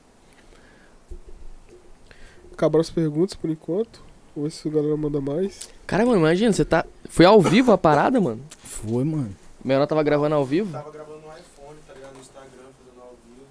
Acabaram 2.52 2.80
as 2.80 2.90
perguntas 2.90 3.34
por 3.34 3.50
enquanto. 3.50 4.09
Vamos 4.34 4.54
ver 4.54 4.60
se 4.62 4.68
a 4.68 4.70
galera 4.70 4.96
manda 4.96 5.20
mais. 5.20 5.68
Cara, 5.86 6.06
mano, 6.06 6.18
imagina, 6.18 6.52
você 6.52 6.64
tá. 6.64 6.84
Foi 7.08 7.24
ao 7.26 7.40
vivo 7.40 7.72
a 7.72 7.78
parada, 7.78 8.20
mano? 8.20 8.40
Foi, 8.62 9.02
mano. 9.04 9.30
O 9.64 9.68
menor 9.68 9.86
tava 9.86 10.02
gravando 10.02 10.34
ao 10.36 10.44
vivo? 10.44 10.72
Tava 10.72 10.90
gravando 10.90 11.16
no 11.18 11.26
iPhone, 11.26 11.78
tá 11.86 11.92
ligado? 11.94 12.14
No 12.14 12.20
Instagram, 12.20 12.68
fazendo 12.78 13.00
ao 13.02 13.14
vivo. 13.26 13.46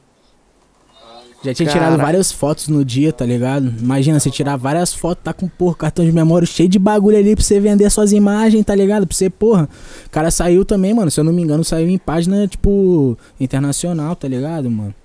Ah, 1.03 1.21
Já 1.43 1.53
tinha 1.53 1.67
Cara. 1.67 1.79
tirado 1.79 1.97
várias 2.01 2.31
fotos 2.31 2.67
no 2.69 2.83
dia, 2.85 3.11
tá 3.13 3.25
ligado? 3.25 3.67
Imagina, 3.79 4.19
você 4.19 4.31
tirar 4.31 4.55
várias 4.55 4.93
fotos, 4.93 5.23
tá 5.23 5.33
com, 5.33 5.47
porra, 5.49 5.75
cartão 5.75 6.03
de 6.05 6.11
memória 6.11 6.47
cheio 6.47 6.69
de 6.69 6.79
bagulho 6.79 7.17
ali 7.17 7.35
pra 7.35 7.43
você 7.43 7.59
vender 7.59 7.89
suas 7.91 8.11
imagens, 8.13 8.65
tá 8.65 8.73
ligado? 8.73 9.05
Pra 9.05 9.15
você, 9.15 9.29
porra. 9.29 9.69
O 10.05 10.09
cara 10.09 10.31
saiu 10.31 10.63
também, 10.65 10.93
mano. 10.93 11.11
Se 11.11 11.19
eu 11.19 11.23
não 11.25 11.33
me 11.33 11.41
engano, 11.43 11.63
saiu 11.63 11.89
em 11.89 11.97
página, 11.97 12.47
tipo, 12.47 13.17
internacional, 13.39 14.15
tá 14.15 14.27
ligado, 14.27 14.71
mano? 14.71 14.95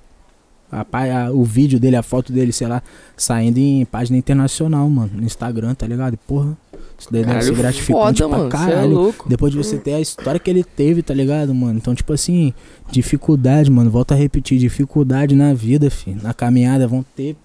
A, 0.82 1.26
a- 1.26 1.30
o 1.30 1.44
vídeo 1.44 1.78
dele, 1.78 1.96
a 1.96 2.02
foto 2.02 2.32
dele, 2.32 2.52
sei 2.52 2.66
lá, 2.66 2.82
saindo 3.16 3.58
em 3.58 3.84
página 3.84 4.16
internacional, 4.18 4.88
mano. 4.90 5.10
No 5.14 5.22
Instagram, 5.24 5.74
tá 5.74 5.86
ligado? 5.86 6.16
Porra, 6.26 6.56
isso 6.98 7.12
daí 7.12 7.22
deve 7.24 7.32
ser 7.42 7.46
Caralho, 7.50 7.56
gratificante 7.56 8.22
foda, 8.22 8.28
pra 8.28 8.38
mano. 8.38 8.50
Você 8.50 8.56
é 8.56 8.58
caralho. 8.74 8.90
louco. 8.94 9.28
Depois 9.28 9.52
de 9.52 9.58
você 9.58 9.76
ter 9.78 9.94
a 9.94 10.00
história 10.00 10.40
que 10.40 10.50
ele 10.50 10.64
teve, 10.64 11.02
tá 11.02 11.14
ligado, 11.14 11.54
mano? 11.54 11.78
Então, 11.78 11.94
tipo 11.94 12.12
assim, 12.12 12.52
dificuldade, 12.90 13.70
mano. 13.70 13.90
Volto 13.90 14.12
a 14.12 14.14
repetir, 14.16 14.58
dificuldade 14.58 15.34
na 15.36 15.54
vida, 15.54 15.90
filho. 15.90 16.20
Na 16.22 16.34
caminhada 16.34 16.86
vão 16.88 17.04
ter 17.14 17.36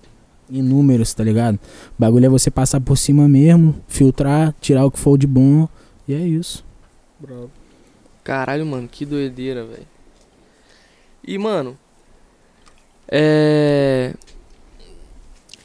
inúmeros, 0.49 1.13
tá 1.13 1.23
ligado? 1.23 1.55
O 1.55 1.59
bagulho 1.99 2.25
é 2.25 2.29
você 2.29 2.49
passar 2.49 2.81
por 2.81 2.97
cima 2.97 3.27
mesmo, 3.29 3.75
filtrar, 3.87 4.55
tirar 4.59 4.85
o 4.85 4.91
que 4.91 4.97
for 4.99 5.17
de 5.17 5.27
bom. 5.27 5.67
E 6.07 6.13
é 6.13 6.19
isso. 6.19 6.65
Bravo. 7.19 7.51
Caralho, 8.23 8.65
mano, 8.65 8.87
que 8.87 9.05
doideira, 9.05 9.63
velho. 9.65 9.85
E, 11.27 11.37
mano. 11.37 11.77
É. 13.11 14.13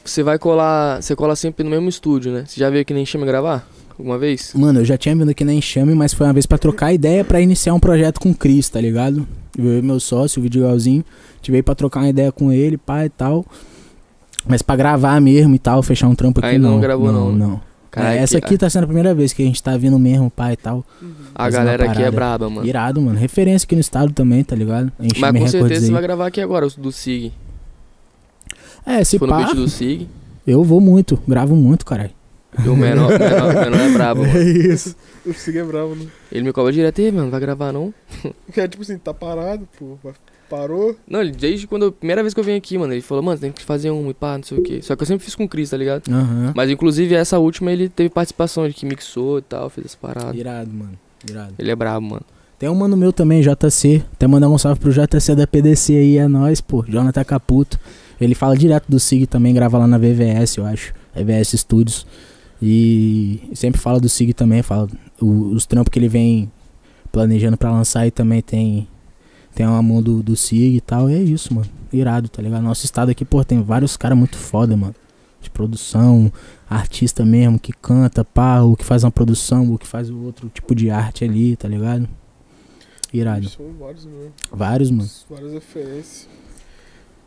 Você 0.03 0.21
vai 0.23 0.37
colar. 0.37 1.01
Você 1.01 1.15
cola 1.15 1.35
sempre 1.35 1.63
no 1.63 1.69
mesmo 1.69 1.89
estúdio, 1.89 2.31
né? 2.31 2.43
Você 2.45 2.59
já 2.59 2.69
veio 2.69 2.81
aqui 2.81 2.93
nem 2.93 3.05
chama 3.05 3.25
gravar? 3.25 3.67
Alguma 3.97 4.17
vez? 4.17 4.53
Mano, 4.53 4.81
eu 4.81 4.85
já 4.85 4.97
tinha 4.97 5.15
vindo 5.15 5.29
aqui 5.29 5.45
na 5.45 5.53
Enxame, 5.53 5.95
mas 5.95 6.13
foi 6.13 6.27
uma 6.27 6.33
vez 6.33 6.45
pra 6.45 6.57
trocar 6.57 6.91
ideia 6.93 7.23
pra 7.23 7.39
iniciar 7.39 7.73
um 7.73 7.79
projeto 7.79 8.19
com 8.19 8.31
o 8.31 8.35
Cris, 8.35 8.67
tá 8.67 8.81
ligado? 8.81 9.25
Eu 9.57 9.79
e 9.79 9.81
meu 9.81 10.01
sócio, 10.01 10.39
o 10.39 10.43
Vidigalzinho, 10.43 11.03
tive 11.41 11.57
aí 11.57 11.63
pra 11.63 11.73
trocar 11.73 12.01
uma 12.01 12.09
ideia 12.09 12.29
com 12.29 12.51
ele, 12.51 12.77
pá 12.77 13.05
e 13.05 13.09
tal. 13.09 13.45
Mas 14.45 14.61
pra 14.61 14.75
gravar 14.75 15.19
mesmo 15.21 15.55
e 15.55 15.59
tal, 15.59 15.81
fechar 15.81 16.09
um 16.09 16.13
trampo 16.15 16.39
aqui 16.39 16.49
Ainda 16.49 16.67
não. 16.67 16.73
não 16.75 16.81
gravou, 16.81 17.11
não, 17.11 17.31
né? 17.31 17.45
Não, 17.45 17.61
Cara, 17.95 18.13
É, 18.13 18.17
essa 18.17 18.37
aqui 18.37 18.57
tá 18.57 18.69
sendo 18.69 18.83
a 18.83 18.87
primeira 18.87 19.15
vez 19.15 19.31
que 19.31 19.41
a 19.41 19.45
gente 19.45 19.63
tá 19.63 19.75
vindo 19.77 19.97
mesmo, 19.97 20.29
pá 20.29 20.51
e 20.51 20.57
tal. 20.57 20.83
A 21.33 21.45
fazendo 21.45 21.57
galera 21.59 21.89
aqui 21.89 22.03
é 22.03 22.11
braba, 22.11 22.49
mano. 22.49 22.67
Irado, 22.67 23.01
mano. 23.01 23.17
Referência 23.17 23.65
aqui 23.65 23.73
no 23.73 23.79
estado 23.81 24.11
também, 24.11 24.43
tá 24.43 24.53
ligado? 24.55 24.91
Mas 24.99 25.07
Enxame 25.13 25.39
com 25.39 25.45
Records 25.45 25.51
certeza 25.51 25.79
você 25.81 25.85
aí. 25.87 25.91
vai 25.93 26.01
gravar 26.01 26.27
aqui 26.27 26.41
agora, 26.41 26.67
o 26.67 26.69
do 26.69 26.91
Sig. 26.91 27.31
É, 28.85 29.03
se 29.03 29.17
For 29.17 29.27
no 29.27 29.33
pá, 29.33 29.43
beat 29.45 29.55
do 29.55 29.67
Sig. 29.69 30.07
eu 30.45 30.63
vou 30.63 30.79
muito, 30.81 31.17
gravo 31.27 31.55
muito, 31.55 31.85
caralho. 31.85 32.11
E 32.63 32.69
o 32.69 32.75
menor, 32.75 33.09
menor, 33.17 33.53
menor 33.53 33.79
é 33.79 33.89
brabo, 33.91 34.21
mano. 34.27 34.37
É 34.37 34.43
isso. 34.43 34.95
O 35.25 35.33
Sig 35.33 35.57
é 35.57 35.63
bravo, 35.63 35.95
né? 35.95 36.05
Ele 36.31 36.43
me 36.45 36.53
cobra 36.53 36.71
direto, 36.71 36.99
"Ei, 36.99 37.11
mano, 37.11 37.31
vai 37.31 37.39
gravar 37.39 37.71
não? 37.71 37.93
Que 38.51 38.59
é 38.61 38.67
tipo 38.67 38.83
assim, 38.83 38.97
tá 38.97 39.13
parado, 39.13 39.67
pô. 39.79 39.97
Parou. 40.49 40.95
Não, 41.07 41.21
ele, 41.21 41.31
desde 41.31 41.65
quando. 41.67 41.83
eu- 41.83 41.91
primeira 41.91 42.21
vez 42.21 42.33
que 42.33 42.39
eu 42.39 42.43
vim 42.43 42.55
aqui, 42.55 42.77
mano, 42.77 42.93
ele 42.93 43.01
falou, 43.01 43.23
mano, 43.23 43.39
tem 43.39 43.51
que 43.51 43.63
fazer 43.63 43.89
um 43.91 44.09
e 44.09 44.13
pá, 44.13 44.37
não 44.37 44.43
sei 44.43 44.57
o 44.57 44.61
quê. 44.61 44.79
Só 44.81 44.95
que 44.95 45.01
eu 45.03 45.07
sempre 45.07 45.25
fiz 45.25 45.33
com 45.35 45.43
o 45.45 45.49
Chris, 45.49 45.69
tá 45.71 45.77
ligado? 45.77 46.03
Aham. 46.09 46.53
Mas 46.55 46.69
inclusive 46.69 47.15
essa 47.15 47.39
última 47.39 47.71
ele 47.71 47.89
teve 47.89 48.09
participação, 48.09 48.63
ele 48.65 48.73
que 48.73 48.85
mixou 48.85 49.39
e 49.39 49.41
tal, 49.41 49.69
fez 49.69 49.87
essa 49.87 49.97
parada. 49.99 50.35
Irado, 50.37 50.71
mano. 50.71 50.91
Irado. 51.29 51.53
Ele 51.57 51.71
é 51.71 51.75
brabo, 51.75 52.05
mano. 52.05 52.21
Tem 52.59 52.69
um 52.69 52.75
mano 52.75 52.95
meu 52.95 53.11
também, 53.11 53.41
JC. 53.41 54.03
Até 54.13 54.27
mandar 54.27 54.49
um 54.49 54.57
salve 54.57 54.79
pro 54.79 54.91
JC 54.91 55.35
da 55.35 55.45
PDC 55.45 55.93
aí, 55.93 56.17
é 56.17 56.27
nóis, 56.27 56.61
pô. 56.61 56.85
Jonathan 56.87 57.23
Caputo. 57.23 57.79
Ele 58.21 58.33
fala 58.33 58.55
direto 58.55 58.85
do 58.87 58.97
SIG 58.99 59.27
também, 59.27 59.53
grava 59.53 59.77
lá 59.77 59.85
na 59.87 59.97
VVS, 59.97 60.57
eu 60.57 60.65
acho. 60.65 60.93
VVS 61.13 61.57
Studios. 61.59 62.05
E 62.61 63.41
sempre 63.53 63.79
fala 63.81 63.99
do 63.99 64.07
SIG 64.07 64.33
também, 64.33 64.61
fala 64.61 64.87
os 65.19 65.65
trampos 65.65 65.91
que 65.91 65.99
ele 65.99 66.07
vem 66.07 66.49
planejando 67.11 67.57
pra 67.57 67.71
lançar 67.71 68.01
aí 68.01 68.11
também 68.11 68.41
tem. 68.41 68.87
Tem 69.55 69.65
uma 69.65 69.81
mão 69.81 70.01
do, 70.01 70.21
do 70.21 70.35
SIG 70.35 70.75
e 70.75 70.81
tal. 70.81 71.09
E 71.09 71.15
é 71.15 71.19
isso, 71.19 71.53
mano. 71.53 71.67
Irado, 71.91 72.27
tá 72.27 72.41
ligado? 72.41 72.61
Nosso 72.61 72.83
estado 72.83 73.09
aqui, 73.09 73.23
pô, 73.23 73.43
tem 73.43 73.63
vários 73.63 73.95
caras 73.95 74.17
muito 74.17 74.37
foda, 74.37 74.75
mano. 74.75 74.93
De 75.41 75.49
produção, 75.49 76.31
artista 76.69 77.23
mesmo, 77.23 77.57
que 77.57 77.71
canta, 77.71 78.25
pá, 78.25 78.61
o 78.61 78.75
que 78.75 78.83
faz 78.83 79.03
uma 79.03 79.11
produção, 79.11 79.73
o 79.73 79.77
que 79.77 79.87
faz 79.87 80.09
o 80.09 80.17
outro 80.23 80.49
tipo 80.49 80.75
de 80.75 80.89
arte 80.89 81.23
ali, 81.23 81.55
tá 81.55 81.67
ligado? 81.67 82.09
Irado. 83.13 83.47
São 83.47 83.71
vários 83.79 84.05
mesmo. 84.05 84.33
Vários, 84.51 84.91
mano. 84.91 85.09
Várias 85.29 85.53
referências. 85.53 86.27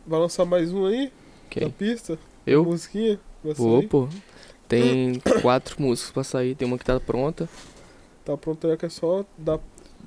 Vai 0.05 0.19
lançar 0.19 0.45
mais 0.45 0.71
um 0.71 0.85
aí? 0.85 1.11
Quem? 1.49 1.63
Na 1.63 1.69
pista? 1.69 2.19
Eu? 2.45 2.63
Musiquinha? 2.63 3.19
Vai 3.43 3.53
Vou, 3.53 3.81
pô. 3.87 4.07
Tem 4.67 5.19
quatro 5.41 5.81
músicas 5.81 6.11
pra 6.11 6.23
sair, 6.23 6.53
tem 6.53 6.67
uma 6.67 6.77
que 6.77 6.85
tá 6.85 6.99
pronta. 6.99 7.49
Tá 8.23 8.37
pronto 8.37 8.67
aí 8.67 8.77
que 8.77 8.85
é 8.85 8.89
só 8.89 9.25
dar. 9.37 9.59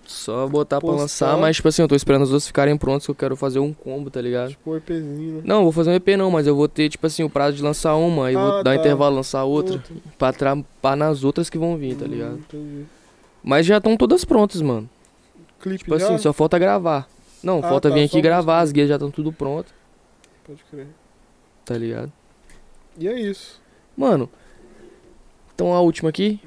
Só 0.05 0.47
botar 0.49 0.79
pra 0.81 0.89
Postar. 0.89 1.03
lançar, 1.03 1.37
mas 1.39 1.57
tipo 1.57 1.69
assim, 1.69 1.81
eu 1.83 1.89
tô 1.89 1.95
esperando 1.95 2.23
as 2.23 2.31
duas 2.31 2.47
ficarem 2.47 2.77
prontas 2.77 3.05
que 3.07 3.11
eu 3.11 3.15
quero 3.15 3.37
fazer 3.37 3.61
um 3.61 3.73
combo, 3.73 4.11
tá 4.11 4.21
ligado? 4.21 4.51
Tipo 4.51 4.73
um 4.73 4.77
EPzinho, 4.77 5.35
né? 5.37 5.43
Não, 5.45 5.63
vou 5.63 5.73
fazer 5.73 5.91
um 5.91 5.95
EP 5.95 6.09
não, 6.17 6.31
mas 6.31 6.47
eu 6.47 6.55
vou 6.57 6.69
ter, 6.69 6.89
tipo 6.89 7.07
assim, 7.07 7.23
o 7.23 7.31
prazo 7.31 7.57
de 7.57 7.63
lançar 7.63 7.95
uma, 7.95 8.27
aí 8.27 8.37
Ah, 8.37 8.41
vou 8.41 8.51
dar 8.51 8.59
um 8.73 8.75
tá. 8.75 8.77
intervalo 8.77 9.17
lançar 9.17 9.45
outra, 9.45 9.75
Outro. 9.75 9.95
pra 10.19 10.33
trampar 10.33 10.97
nas 10.97 11.23
outras 11.25 11.49
que 11.49 11.57
vão 11.57 11.77
vir, 11.77 11.97
tá 11.97 12.05
Hum, 12.05 12.09
ligado? 12.09 12.35
Entendi. 12.39 12.85
Mas 13.43 13.65
já 13.65 13.79
estão 13.79 13.97
todas 13.97 14.25
prontas, 14.25 14.61
mano. 14.61 14.89
Clipe 15.61 15.79
Tipo 15.85 15.99
já? 15.99 16.07
assim, 16.07 16.19
só 16.19 16.33
falta 16.33 16.59
gravar. 16.59 17.09
Não, 17.43 17.59
Ah, 17.61 17.63
falta 17.63 17.89
tá, 17.89 17.95
vir 17.95 18.05
aqui 18.05 18.21
gravar, 18.21 18.61
as 18.61 18.73
guias 18.73 18.89
já 18.89 18.97
estão 18.97 19.11
tudo 19.11 19.33
prontas, 19.33 19.73
Pode 20.45 20.63
crer. 20.71 20.89
tá 21.65 21.79
ligado? 21.79 22.13
E 22.99 23.09
é 23.09 23.19
isso. 23.19 23.61
Mano, 23.97 24.29
então 25.55 25.73
a 25.73 25.81
última 25.81 26.11
aqui? 26.11 26.41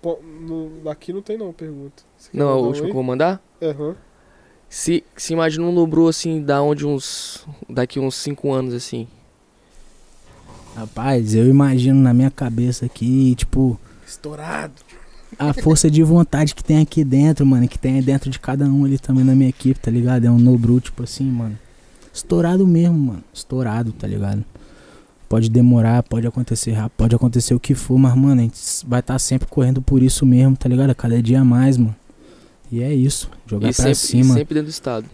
Po- 0.00 0.20
no- 0.22 0.88
aqui 0.88 1.12
não 1.12 1.20
tem 1.20 1.36
não, 1.36 1.52
pergunta. 1.52 2.02
Não, 2.32 2.48
a 2.48 2.50
mandar 2.50 2.62
um 2.62 2.66
última 2.66 2.74
que 2.76 2.82
eu 2.82 2.86
aí? 2.86 2.92
vou 2.94 3.02
mandar? 3.02 3.42
Aham. 3.62 3.96
Se, 4.68 5.02
se 5.16 5.32
imagina 5.32 5.64
um 5.64 5.74
Lobru 5.74 6.06
assim, 6.08 6.42
da 6.42 6.62
onde 6.62 6.86
uns. 6.86 7.44
Daqui 7.68 7.98
uns 7.98 8.14
5 8.14 8.52
anos 8.52 8.72
assim. 8.74 9.08
Rapaz, 10.76 11.34
eu 11.34 11.48
imagino 11.48 12.00
na 12.00 12.14
minha 12.14 12.30
cabeça 12.30 12.86
aqui, 12.86 13.34
tipo, 13.34 13.78
Estourado. 14.06 14.72
a 15.38 15.52
força 15.52 15.90
de 15.90 16.02
vontade 16.02 16.54
que 16.54 16.62
tem 16.62 16.78
aqui 16.80 17.02
dentro, 17.02 17.44
mano, 17.44 17.66
que 17.66 17.78
tem 17.78 18.00
dentro 18.00 18.30
de 18.30 18.38
cada 18.38 18.64
um 18.66 18.84
ali 18.84 18.98
também 18.98 19.24
na 19.24 19.34
minha 19.34 19.50
equipe, 19.50 19.80
tá 19.80 19.90
ligado? 19.90 20.24
É 20.24 20.30
um 20.30 20.38
Nobru, 20.38 20.80
tipo 20.80 21.02
assim, 21.02 21.24
mano. 21.24 21.58
Estourado 22.14 22.66
mesmo, 22.66 22.96
mano. 22.98 23.24
Estourado, 23.34 23.92
tá 23.92 24.06
ligado? 24.06 24.44
Pode 25.28 25.50
demorar, 25.50 26.02
pode 26.04 26.26
acontecer 26.26 26.72
rápido, 26.72 26.96
pode 26.96 27.14
acontecer 27.14 27.54
o 27.54 27.60
que 27.60 27.74
for, 27.74 27.98
mas, 27.98 28.14
mano, 28.14 28.40
a 28.40 28.44
gente 28.44 28.58
vai 28.86 29.00
estar 29.00 29.18
sempre 29.18 29.48
correndo 29.48 29.82
por 29.82 30.02
isso 30.02 30.24
mesmo, 30.24 30.56
tá 30.56 30.68
ligado? 30.68 30.90
A 30.90 30.94
cada 30.94 31.20
dia 31.20 31.40
a 31.40 31.44
mais, 31.44 31.76
mano. 31.76 31.96
E 32.72 32.82
é 32.82 32.92
isso, 32.94 33.28
jogar 33.46 33.68
E 33.70 33.74
pra 33.74 33.84
sempre, 33.84 33.92
e 33.92 33.94
cima. 33.96 34.34
sempre 34.34 34.54
dentro 34.54 34.68
do 34.68 34.72
estado. 34.72 35.06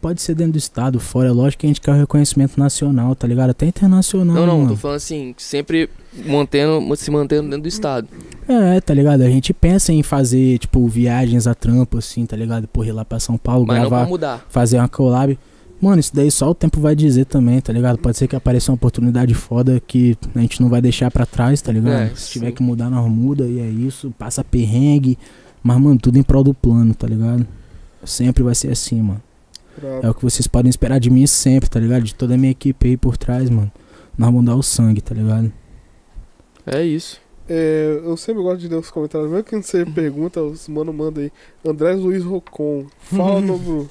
Pode 0.00 0.22
ser 0.22 0.36
dentro 0.36 0.52
do 0.52 0.58
estado, 0.58 1.00
fora. 1.00 1.28
É 1.28 1.32
lógico 1.32 1.60
que 1.62 1.66
a 1.66 1.68
gente 1.70 1.80
quer 1.80 1.90
o 1.90 1.94
reconhecimento 1.94 2.56
nacional, 2.58 3.16
tá 3.16 3.26
ligado? 3.26 3.50
Até 3.50 3.66
internacional. 3.66 4.36
Não, 4.36 4.46
não, 4.46 4.58
mano. 4.58 4.70
tô 4.70 4.76
falando 4.76 4.96
assim, 4.98 5.34
sempre 5.36 5.90
mantendo, 6.24 6.80
se 6.96 7.10
mantendo 7.10 7.42
dentro 7.48 7.62
do 7.62 7.68
estado. 7.68 8.06
É, 8.46 8.80
tá 8.80 8.94
ligado? 8.94 9.22
A 9.22 9.28
gente 9.28 9.52
pensa 9.52 9.92
em 9.92 10.04
fazer, 10.04 10.58
tipo, 10.58 10.86
viagens 10.86 11.48
a 11.48 11.54
trampo, 11.54 11.98
assim, 11.98 12.24
tá 12.26 12.36
ligado? 12.36 12.68
Por 12.68 12.86
ir 12.86 12.92
lá 12.92 13.04
pra 13.04 13.18
São 13.18 13.36
Paulo, 13.36 13.66
Mas 13.66 13.76
não 13.76 13.88
gravar, 13.88 14.02
pra 14.02 14.08
mudar. 14.08 14.46
fazer 14.48 14.78
uma 14.78 14.88
collab. 14.88 15.36
Mano, 15.80 15.98
isso 15.98 16.14
daí 16.14 16.30
só 16.30 16.48
o 16.50 16.54
tempo 16.54 16.80
vai 16.80 16.94
dizer 16.94 17.24
também, 17.24 17.60
tá 17.60 17.72
ligado? 17.72 17.98
Pode 17.98 18.16
ser 18.16 18.28
que 18.28 18.36
apareça 18.36 18.70
uma 18.70 18.76
oportunidade 18.76 19.34
foda 19.34 19.82
que 19.84 20.16
a 20.34 20.38
gente 20.40 20.60
não 20.60 20.68
vai 20.68 20.80
deixar 20.80 21.10
pra 21.10 21.26
trás, 21.26 21.60
tá 21.60 21.72
ligado? 21.72 22.02
É, 22.02 22.12
Se 22.14 22.30
tiver 22.30 22.48
sim. 22.48 22.52
que 22.54 22.62
mudar, 22.62 22.88
nós 22.88 23.08
muda 23.10 23.44
e 23.46 23.58
é 23.58 23.66
isso. 23.68 24.12
Passa 24.16 24.44
perrengue. 24.44 25.18
Mas, 25.62 25.78
mano, 25.78 25.98
tudo 25.98 26.18
em 26.18 26.22
prol 26.22 26.44
do 26.44 26.54
plano, 26.54 26.94
tá 26.94 27.06
ligado? 27.06 27.46
Sempre 28.04 28.42
vai 28.42 28.54
ser 28.54 28.70
assim, 28.70 29.02
mano. 29.02 29.22
Brabo. 29.76 30.06
É 30.06 30.10
o 30.10 30.14
que 30.14 30.22
vocês 30.22 30.46
podem 30.46 30.70
esperar 30.70 30.98
de 30.98 31.10
mim 31.10 31.26
sempre, 31.26 31.68
tá 31.68 31.78
ligado? 31.78 32.02
De 32.02 32.14
toda 32.14 32.34
a 32.34 32.38
minha 32.38 32.50
equipe 32.50 32.88
aí 32.88 32.96
por 32.96 33.16
trás, 33.16 33.48
mano. 33.50 33.70
Nós 34.16 34.30
vamos 34.30 34.44
dar 34.44 34.56
o 34.56 34.62
sangue, 34.62 35.00
tá 35.00 35.14
ligado? 35.14 35.52
É 36.66 36.82
isso. 36.82 37.20
É, 37.48 38.00
eu 38.04 38.16
sempre 38.16 38.42
gosto 38.42 38.60
de 38.60 38.68
ler 38.68 38.76
os 38.76 38.90
comentários. 38.90 39.30
Mesmo 39.30 39.44
que 39.44 39.62
você 39.62 39.86
pergunta, 39.86 40.42
os 40.42 40.68
mano 40.68 40.92
manda 40.92 41.20
aí. 41.20 41.32
André 41.64 41.94
Luiz 41.94 42.22
Rocon. 42.22 42.86
Fala, 43.00 43.40
Nobru. 43.40 43.90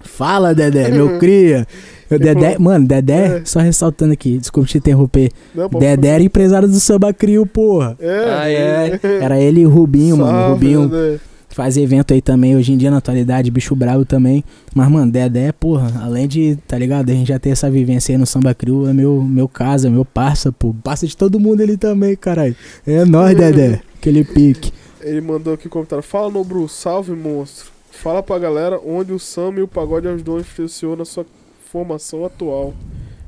Fala, 0.00 0.54
Dedé, 0.54 0.90
meu 0.90 1.18
cria. 1.18 1.66
Meu 2.10 2.18
Ele 2.18 2.24
Dedé, 2.24 2.52
falou- 2.52 2.60
mano, 2.62 2.86
Dedé, 2.86 3.38
É. 3.38 3.42
só 3.44 3.60
ressaltando 3.60 4.12
aqui, 4.14 4.38
desculpa 4.38 4.68
te 4.68 4.78
interromper. 4.78 5.30
Não, 5.54 5.68
Dedé 5.68 6.08
era 6.08 6.22
empresário 6.22 6.66
do 6.66 6.80
Samba 6.80 7.12
Crio, 7.12 7.44
porra. 7.44 7.96
É, 8.00 8.24
Ah, 8.30 8.50
É, 8.50 9.00
era 9.20 9.38
ele 9.40 9.60
e 9.60 9.66
o 9.66 9.68
Rubinho, 9.70 10.16
mano. 10.16 10.30
O 10.30 10.40
Salve, 10.40 10.52
Rubinho 10.74 10.88
Dedé. 10.88 11.18
faz 11.50 11.76
evento 11.76 12.14
aí 12.14 12.22
também, 12.22 12.56
hoje 12.56 12.72
em 12.72 12.78
dia 12.78 12.90
na 12.90 12.96
atualidade, 12.96 13.50
bicho 13.50 13.76
bravo 13.76 14.06
também. 14.06 14.42
Mas, 14.74 14.88
mano, 14.88 15.12
Dedé, 15.12 15.52
porra, 15.52 15.92
além 16.02 16.26
de, 16.26 16.56
tá 16.66 16.78
ligado? 16.78 17.10
A 17.10 17.12
gente 17.12 17.28
já 17.28 17.38
ter 17.38 17.50
essa 17.50 17.70
vivência 17.70 18.14
aí 18.14 18.18
no 18.18 18.24
Samba 18.26 18.54
Crio, 18.54 18.88
é 18.88 18.92
meu, 18.94 19.22
meu 19.22 19.46
casa, 19.46 19.90
meu 19.90 20.04
parça, 20.04 20.50
pô. 20.50 20.74
Parça 20.82 21.06
de 21.06 21.14
todo 21.16 21.38
mundo 21.38 21.60
ali 21.62 21.76
também, 21.76 22.16
caralho. 22.16 22.56
É 22.86 23.04
nóis, 23.04 23.36
Dedé. 23.36 23.80
Aquele 24.00 24.24
pique. 24.24 24.72
Ele 25.02 25.20
mandou 25.20 25.52
aqui 25.54 25.66
um 25.66 25.70
comentário. 25.70 26.02
Fala, 26.02 26.30
Nobru. 26.30 26.66
Salve, 26.68 27.12
monstro. 27.12 27.66
Fala 28.02 28.22
pra 28.22 28.38
galera 28.38 28.80
onde 28.86 29.12
o 29.12 29.18
samba 29.18 29.58
e 29.58 29.62
o 29.62 29.66
pagode 29.66 30.06
ajudou 30.06 30.38
e 30.38 30.42
influenciou 30.42 30.96
na 30.96 31.04
sua 31.04 31.26
formação 31.68 32.24
atual. 32.24 32.72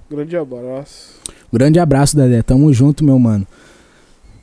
Grande 0.08 0.36
abraço. 0.36 1.16
Grande 1.52 1.80
abraço, 1.80 2.16
Dedé. 2.16 2.40
Tamo 2.40 2.72
junto, 2.72 3.04
meu 3.04 3.18
mano. 3.18 3.44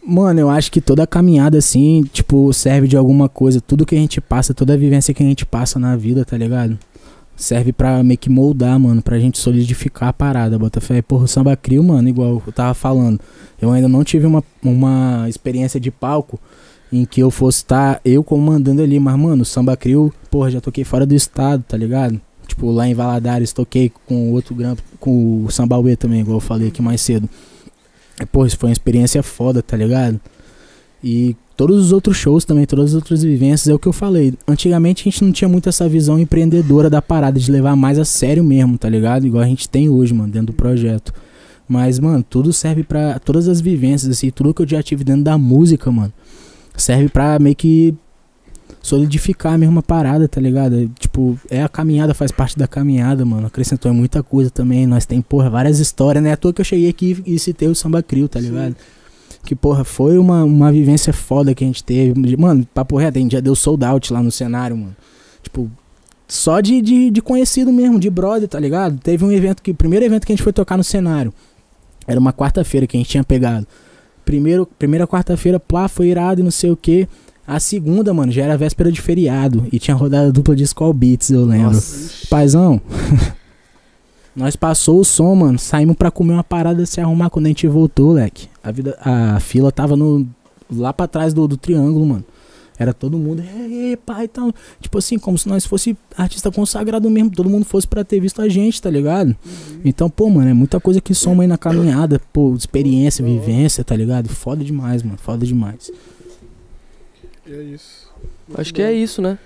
Mano, 0.05 0.37
eu 0.37 0.49
acho 0.49 0.69
que 0.69 0.81
toda 0.81 1.07
caminhada, 1.07 1.57
assim, 1.57 2.03
tipo, 2.11 2.51
serve 2.51 2.89
de 2.89 2.97
alguma 2.97 3.29
coisa. 3.29 3.61
Tudo 3.61 3.85
que 3.85 3.95
a 3.95 3.97
gente 3.97 4.19
passa, 4.19 4.53
toda 4.53 4.73
a 4.73 4.77
vivência 4.77 5.13
que 5.13 5.23
a 5.23 5.25
gente 5.25 5.45
passa 5.45 5.79
na 5.79 5.95
vida, 5.95 6.25
tá 6.25 6.37
ligado? 6.37 6.77
Serve 7.33 7.71
pra 7.71 8.03
meio 8.03 8.17
que 8.17 8.29
moldar, 8.29 8.77
mano, 8.77 9.01
pra 9.01 9.17
gente 9.19 9.37
solidificar 9.37 10.09
a 10.09 10.13
parada, 10.13 10.59
Botafé. 10.59 11.01
Porra, 11.01 11.23
o 11.23 11.27
samba 11.27 11.55
crio, 11.55 11.81
mano, 11.81 12.09
igual 12.09 12.43
eu 12.45 12.51
tava 12.51 12.73
falando. 12.73 13.17
Eu 13.61 13.71
ainda 13.71 13.87
não 13.87 14.03
tive 14.03 14.25
uma, 14.25 14.43
uma 14.61 15.25
experiência 15.29 15.79
de 15.79 15.89
palco 15.89 16.37
em 16.91 17.05
que 17.05 17.21
eu 17.21 17.29
fosse 17.29 17.59
estar 17.59 18.01
eu 18.03 18.23
comandando 18.23 18.81
ali. 18.81 18.99
Mas, 18.99 19.17
mano, 19.17 19.43
samba 19.43 19.75
crio, 19.75 20.13
porra, 20.29 20.51
já 20.51 20.61
toquei 20.61 20.83
fora 20.83 21.05
do 21.05 21.15
estado, 21.15 21.63
tá 21.67 21.77
ligado? 21.77 22.19
Tipo, 22.47 22.71
lá 22.71 22.87
em 22.87 22.93
Valadares, 22.93 23.51
toquei 23.51 23.91
com 24.05 24.31
outro 24.31 24.55
grampo, 24.55 24.81
com 24.99 25.43
o 25.43 25.51
Sambauê 25.51 25.95
também, 25.95 26.21
igual 26.21 26.37
eu 26.37 26.41
falei 26.41 26.69
aqui 26.69 26.81
mais 26.81 27.01
cedo. 27.01 27.29
E, 28.21 28.25
Pô, 28.25 28.45
isso 28.45 28.57
foi 28.57 28.69
uma 28.69 28.73
experiência 28.73 29.21
foda, 29.21 29.61
tá 29.61 29.75
ligado? 29.75 30.19
E 31.03 31.35
todos 31.55 31.85
os 31.85 31.91
outros 31.91 32.17
shows 32.17 32.45
também, 32.45 32.65
todas 32.65 32.91
as 32.91 32.95
outras 32.95 33.21
vivências, 33.21 33.67
é 33.67 33.73
o 33.73 33.79
que 33.79 33.87
eu 33.87 33.93
falei. 33.93 34.33
Antigamente 34.47 35.01
a 35.01 35.11
gente 35.11 35.23
não 35.23 35.31
tinha 35.31 35.47
muito 35.47 35.67
essa 35.67 35.87
visão 35.87 36.17
empreendedora 36.17 36.89
da 36.89 37.01
parada, 37.01 37.39
de 37.39 37.51
levar 37.51 37.75
mais 37.75 37.99
a 37.99 38.05
sério 38.05 38.43
mesmo, 38.43 38.77
tá 38.77 38.89
ligado? 38.89 39.27
Igual 39.27 39.43
a 39.43 39.47
gente 39.47 39.67
tem 39.67 39.89
hoje, 39.89 40.13
mano, 40.13 40.31
dentro 40.31 40.47
do 40.47 40.53
projeto. 40.53 41.13
Mas, 41.67 41.99
mano, 41.99 42.23
tudo 42.27 42.53
serve 42.53 42.83
pra. 42.83 43.19
Todas 43.19 43.49
as 43.49 43.59
vivências, 43.59 44.09
assim, 44.09 44.29
tudo 44.29 44.53
que 44.53 44.61
eu 44.61 44.67
já 44.67 44.81
tive 44.81 45.03
dentro 45.03 45.23
da 45.23 45.37
música, 45.37 45.91
mano, 45.91 46.13
serve 46.77 47.09
pra 47.09 47.37
meio 47.39 47.55
que 47.55 47.93
solidificar 48.81 49.53
a 49.53 49.57
mesma 49.57 49.83
parada, 49.83 50.27
tá 50.27 50.39
ligado? 50.39 50.89
Tipo, 50.97 51.37
é 51.49 51.61
a 51.61 51.67
caminhada, 51.67 52.13
faz 52.13 52.31
parte 52.31 52.57
da 52.57 52.67
caminhada, 52.67 53.25
mano. 53.25 53.47
Acrescentou 53.47 53.93
muita 53.93 54.23
coisa 54.23 54.49
também. 54.49 54.87
Nós 54.87 55.05
tem, 55.05 55.21
porra, 55.21 55.49
várias 55.49 55.79
histórias, 55.79 56.23
né? 56.23 56.31
À 56.31 56.37
toa 56.37 56.53
que 56.53 56.61
eu 56.61 56.65
cheguei 56.65 56.89
aqui 56.89 57.21
e 57.25 57.37
citei 57.37 57.67
o 57.67 57.75
Samba 57.75 58.01
Crio, 58.01 58.29
tá 58.29 58.39
Sim. 58.39 58.47
ligado? 58.47 58.75
Que, 59.43 59.55
porra, 59.55 59.83
foi 59.83 60.17
uma, 60.17 60.43
uma 60.43 60.71
vivência 60.71 61.11
foda 61.11 61.53
que 61.53 61.63
a 61.63 61.67
gente 61.67 61.83
teve. 61.83 62.37
Mano, 62.37 62.65
papo 62.73 62.97
reto, 62.97 63.17
a 63.17 63.21
gente 63.21 63.31
já 63.33 63.39
deu 63.39 63.55
sold 63.55 63.83
out 63.83 64.13
lá 64.13 64.21
no 64.21 64.31
cenário, 64.31 64.77
mano. 64.77 64.95
Tipo, 65.41 65.69
só 66.27 66.59
de, 66.59 66.81
de, 66.81 67.09
de 67.09 67.21
conhecido 67.21 67.71
mesmo, 67.71 67.99
de 67.99 68.09
brother, 68.09 68.47
tá 68.47 68.59
ligado? 68.59 68.99
Teve 68.99 69.23
um 69.25 69.31
evento 69.31 69.61
que. 69.61 69.71
O 69.71 69.75
primeiro 69.75 70.05
evento 70.05 70.25
que 70.25 70.31
a 70.31 70.35
gente 70.35 70.43
foi 70.43 70.53
tocar 70.53 70.77
no 70.77 70.83
cenário. 70.83 71.33
Era 72.05 72.19
uma 72.19 72.31
quarta-feira 72.31 72.87
que 72.87 72.95
a 72.95 72.99
gente 72.99 73.09
tinha 73.09 73.23
pegado. 73.23 73.67
Primeiro, 74.27 74.65
primeira 74.77 75.07
quarta-feira, 75.07 75.57
plá, 75.57 75.87
foi 75.87 76.07
irado 76.07 76.41
e 76.41 76.43
não 76.43 76.51
sei 76.51 76.69
o 76.69 76.75
que. 76.75 77.07
A 77.47 77.61
segunda, 77.61 78.13
mano, 78.13 78.29
já 78.29 78.43
era 78.43 78.57
véspera 78.57 78.91
de 78.91 78.99
feriado. 78.99 79.65
E 79.71 79.79
tinha 79.79 79.95
rodada 79.95 80.33
dupla 80.33 80.53
de 80.53 80.63
Skull 80.63 80.93
Beats, 80.93 81.29
eu 81.29 81.45
lembro. 81.45 81.79
Paizão, 82.29 82.81
nós 84.35 84.57
passou 84.57 84.99
o 84.99 85.05
som, 85.05 85.33
mano. 85.33 85.57
Saímos 85.57 85.95
pra 85.95 86.11
comer 86.11 86.33
uma 86.33 86.43
parada 86.43 86.85
se 86.85 86.99
arrumar 86.99 87.29
quando 87.29 87.45
a 87.45 87.47
gente 87.47 87.65
voltou, 87.69 88.11
leque. 88.11 88.49
A, 88.61 88.69
vida, 88.69 88.97
a 88.99 89.39
fila 89.39 89.71
tava 89.71 89.95
no, 89.95 90.27
lá 90.69 90.91
pra 90.91 91.07
trás 91.07 91.33
do, 91.33 91.47
do 91.47 91.55
triângulo, 91.55 92.05
mano. 92.05 92.25
Era 92.79 92.93
todo 92.93 93.17
mundo, 93.17 93.41
ei, 93.41 93.97
pai, 93.97 94.25
então. 94.25 94.53
Tipo 94.79 94.99
assim, 94.99 95.17
como 95.17 95.37
se 95.37 95.47
nós 95.49 95.65
fosse 95.65 95.97
artista 96.15 96.51
consagrado 96.51 97.09
mesmo. 97.09 97.31
Todo 97.31 97.49
mundo 97.49 97.65
fosse 97.65 97.87
pra 97.87 98.03
ter 98.03 98.19
visto 98.19 98.41
a 98.41 98.47
gente, 98.47 98.81
tá 98.81 98.89
ligado? 98.89 99.35
Então, 99.83 100.09
pô, 100.09 100.29
mano, 100.29 100.49
é 100.49 100.53
muita 100.53 100.79
coisa 100.79 101.01
que 101.01 101.13
soma 101.15 101.43
aí 101.43 101.47
na 101.47 101.57
caminhada. 101.57 102.21
Pô, 102.31 102.53
experiência, 102.55 103.25
hora. 103.25 103.33
vivência, 103.33 103.83
tá 103.83 103.95
ligado? 103.95 104.29
Foda 104.29 104.63
demais, 104.63 105.01
mano. 105.01 105.17
Foda 105.17 105.45
demais. 105.45 105.91
E 107.47 107.51
é 107.53 107.63
isso. 107.63 108.07
Muito 108.47 108.61
Acho 108.61 108.73
que 108.73 108.81
bom. 108.81 108.87
é 108.87 108.93
isso, 108.93 109.21
né? 109.21 109.39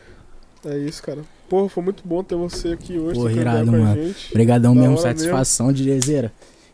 É 0.66 0.78
isso, 0.78 1.02
cara. 1.02 1.22
Porra, 1.50 1.70
foi 1.70 1.84
muito 1.84 2.04
bom 2.06 2.24
ter 2.24 2.36
você 2.36 2.70
aqui 2.70 2.98
hoje. 2.98 3.20
Porra, 3.20 3.32
irado, 3.32 3.72
mano. 3.72 3.96
gente. 3.96 4.30
Obrigadão 4.32 4.76
Da 4.76 4.82
mesmo, 4.82 4.98
satisfação 4.98 5.72
de 5.74 5.84
Jezeira. 5.84 6.32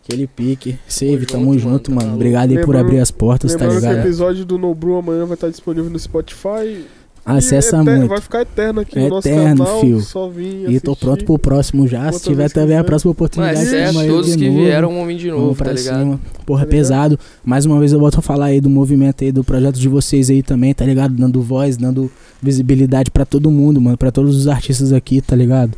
Aquele 0.07 0.25
pique. 0.27 0.77
Save, 0.87 1.25
Tamo 1.25 1.43
tamo 1.47 1.53
junto, 1.59 1.69
junto, 1.71 1.89
mano, 1.91 2.01
mano. 2.01 2.09
tá 2.11 2.15
Obrigado 2.15 2.51
aí 2.51 2.63
por 2.65 2.75
abrir 2.77 2.99
as 2.99 3.11
portas, 3.11 3.53
tá 3.55 3.67
ligado? 3.67 3.99
episódio 3.99 4.45
do 4.45 4.57
Nobru 4.57 4.95
amanhã 4.97 5.25
vai 5.25 5.33
estar 5.35 5.49
disponível 5.49 5.89
no 5.89 5.99
Spotify. 5.99 6.85
Acessa 7.25 7.75
E 7.75 7.81
eter- 7.81 7.93
muito. 7.97 8.07
Vai 8.07 8.21
ficar 8.21 8.41
eterno 8.43 8.79
aqui 8.79 8.97
no 8.97 9.09
nosso 9.09 9.27
Eterno, 9.27 9.65
canal. 9.65 9.81
fio. 9.81 9.99
Só 9.99 10.29
vim 10.29 10.63
E 10.69 10.79
tô 10.79 10.95
pronto 10.95 11.25
pro 11.25 11.37
próximo 11.37 11.85
já. 11.85 12.09
Se 12.13 12.23
tiver 12.23 12.49
também 12.49 12.77
a 12.77 12.85
próxima 12.85 13.09
Mas 13.09 13.17
oportunidade, 13.17 13.69
tamo 13.69 13.99
aí 13.99 14.07
todos 14.07 14.31
de 14.31 14.37
que 14.37 14.47
novo. 14.47 14.59
vieram 14.61 14.93
vão 14.93 15.05
vir 15.05 15.17
de 15.17 15.27
Vamos 15.29 15.43
novo, 15.43 15.55
pra 15.57 15.65
tá 15.65 15.73
ligado? 15.73 15.99
cima. 15.99 16.19
Porra, 16.45 16.59
Tá 16.61 16.65
ligado? 16.65 16.69
pesado. 16.69 17.19
Mais 17.43 17.65
uma 17.65 17.77
vez 17.79 17.91
eu 17.91 17.99
volto 17.99 18.19
a 18.19 18.21
falar 18.21 18.45
aí 18.45 18.61
do 18.61 18.69
movimento 18.69 19.25
aí, 19.25 19.31
do 19.33 19.43
projeto 19.43 19.75
de 19.77 19.89
vocês 19.89 20.29
aí 20.29 20.41
também, 20.41 20.73
tá 20.73 20.85
ligado? 20.85 21.13
Dando 21.13 21.41
voz, 21.41 21.75
dando 21.75 22.09
visibilidade 22.41 23.11
pra 23.11 23.25
todo 23.25 23.51
mundo, 23.51 23.81
mano. 23.81 23.97
Pra 23.97 24.09
todos 24.09 24.33
os 24.37 24.47
artistas 24.47 24.93
aqui, 24.93 25.19
tá 25.19 25.35
ligado? 25.35 25.73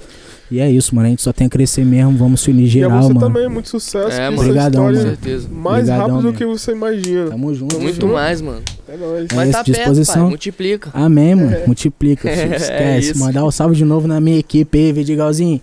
E 0.52 0.60
é 0.60 0.70
isso, 0.72 0.96
mano. 0.96 1.08
A 1.08 1.10
gente 1.12 1.22
só 1.22 1.32
tem 1.32 1.46
a 1.48 1.50
crescer 1.50 1.86
mesmo. 1.86 2.18
Vamos 2.18 2.42
se 2.42 2.50
unir 2.50 2.64
E 2.64 2.66
a 2.66 2.70
geral, 2.70 3.02
você 3.04 3.14
mano. 3.14 3.20
também, 3.20 3.48
muito 3.48 3.70
sucesso. 3.70 4.10
É, 4.12 4.30
mano. 4.30 4.42
Obrigadão, 4.42 4.84
mano. 4.86 5.00
certeza. 5.00 5.48
mais 5.48 5.84
Obrigadão 5.84 5.98
rápido 6.00 6.18
do 6.18 6.24
mesmo. 6.24 6.38
que 6.38 6.46
você 6.46 6.72
imagina. 6.72 7.30
Tamo 7.30 7.54
junto. 7.54 7.80
Muito 7.80 8.08
mais, 8.08 8.42
mano. 8.42 8.62
É 8.88 8.98
nóis. 8.98 9.28
É 9.32 9.36
Mas 9.36 9.50
isso, 9.50 9.58
tá 9.58 9.64
perto, 9.64 9.76
disposição. 9.78 10.22
pai. 10.22 10.30
Multiplica. 10.30 10.90
Amém, 10.94 11.36
mano. 11.36 11.58
Multiplica, 11.68 12.30
filho. 12.36 12.54
É 12.54 12.56
Esquece. 12.58 13.12
isso. 13.12 13.20
Mandar 13.20 13.46
um 13.46 13.52
salve 13.52 13.76
de 13.76 13.86
novo 13.86 14.08
na 14.08 14.20
minha 14.20 14.40
equipe 14.40 14.78
aí, 14.78 14.92
Vidigalzinho. 14.92 15.62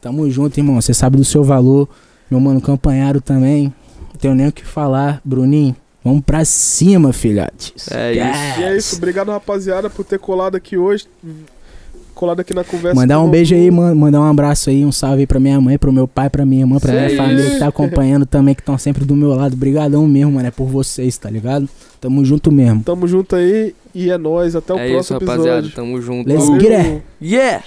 Tamo 0.00 0.30
junto, 0.30 0.56
irmão. 0.58 0.80
Você 0.80 0.94
sabe 0.94 1.16
do 1.16 1.24
seu 1.24 1.42
valor. 1.42 1.88
Meu 2.30 2.38
mano 2.38 2.60
Campanharo 2.60 3.20
também. 3.20 3.64
Não 4.12 4.20
tenho 4.20 4.34
nem 4.36 4.46
o 4.46 4.52
que 4.52 4.64
falar, 4.64 5.20
Bruninho. 5.24 5.74
Vamos 6.04 6.22
pra 6.24 6.44
cima, 6.44 7.12
filhotes. 7.12 7.72
É 7.90 8.12
isso. 8.12 8.60
E 8.60 8.62
é 8.62 8.76
isso. 8.76 8.96
Obrigado, 8.96 9.30
rapaziada, 9.30 9.90
por 9.90 10.04
ter 10.04 10.18
colado 10.18 10.54
aqui 10.54 10.78
hoje. 10.78 11.06
Colado 12.20 12.40
aqui 12.40 12.52
na 12.52 12.62
conversa. 12.62 12.94
Mandar 12.94 13.18
um 13.22 13.30
beijo 13.30 13.54
aí, 13.54 13.70
man- 13.70 13.94
mandar 13.94 14.20
um 14.20 14.24
abraço 14.24 14.68
aí, 14.68 14.84
um 14.84 14.92
salve 14.92 15.20
aí 15.20 15.26
pra 15.26 15.40
minha 15.40 15.58
mãe, 15.58 15.78
pro 15.78 15.90
meu 15.90 16.06
pai, 16.06 16.28
pra 16.28 16.44
minha 16.44 16.60
irmã, 16.62 16.78
pra 16.78 16.92
Isso 16.94 17.14
minha 17.14 17.16
família 17.16 17.50
que 17.52 17.58
tá 17.58 17.68
acompanhando 17.72 18.26
também, 18.26 18.54
que 18.54 18.60
estão 18.60 18.76
sempre 18.76 19.06
do 19.06 19.16
meu 19.16 19.30
lado. 19.30 19.56
Brigadão 19.56 20.06
mesmo, 20.06 20.32
mano. 20.32 20.46
É 20.46 20.50
por 20.50 20.66
vocês, 20.66 21.16
tá 21.16 21.30
ligado? 21.30 21.66
Tamo 21.98 22.22
junto 22.22 22.52
mesmo. 22.52 22.82
Tamo 22.82 23.08
junto 23.08 23.34
aí 23.36 23.74
e 23.94 24.10
é 24.10 24.18
nóis. 24.18 24.54
Até 24.54 24.74
o 24.74 24.78
É 24.78 24.84
isso, 24.84 24.92
próximo 25.14 25.18
rapaziada. 25.20 25.58
episódio. 25.60 25.74
Tamo 25.76 26.02
junto. 26.02 26.28
Let's 26.28 26.46
get 26.62 26.72
it. 26.72 27.02
Yeah! 27.22 27.64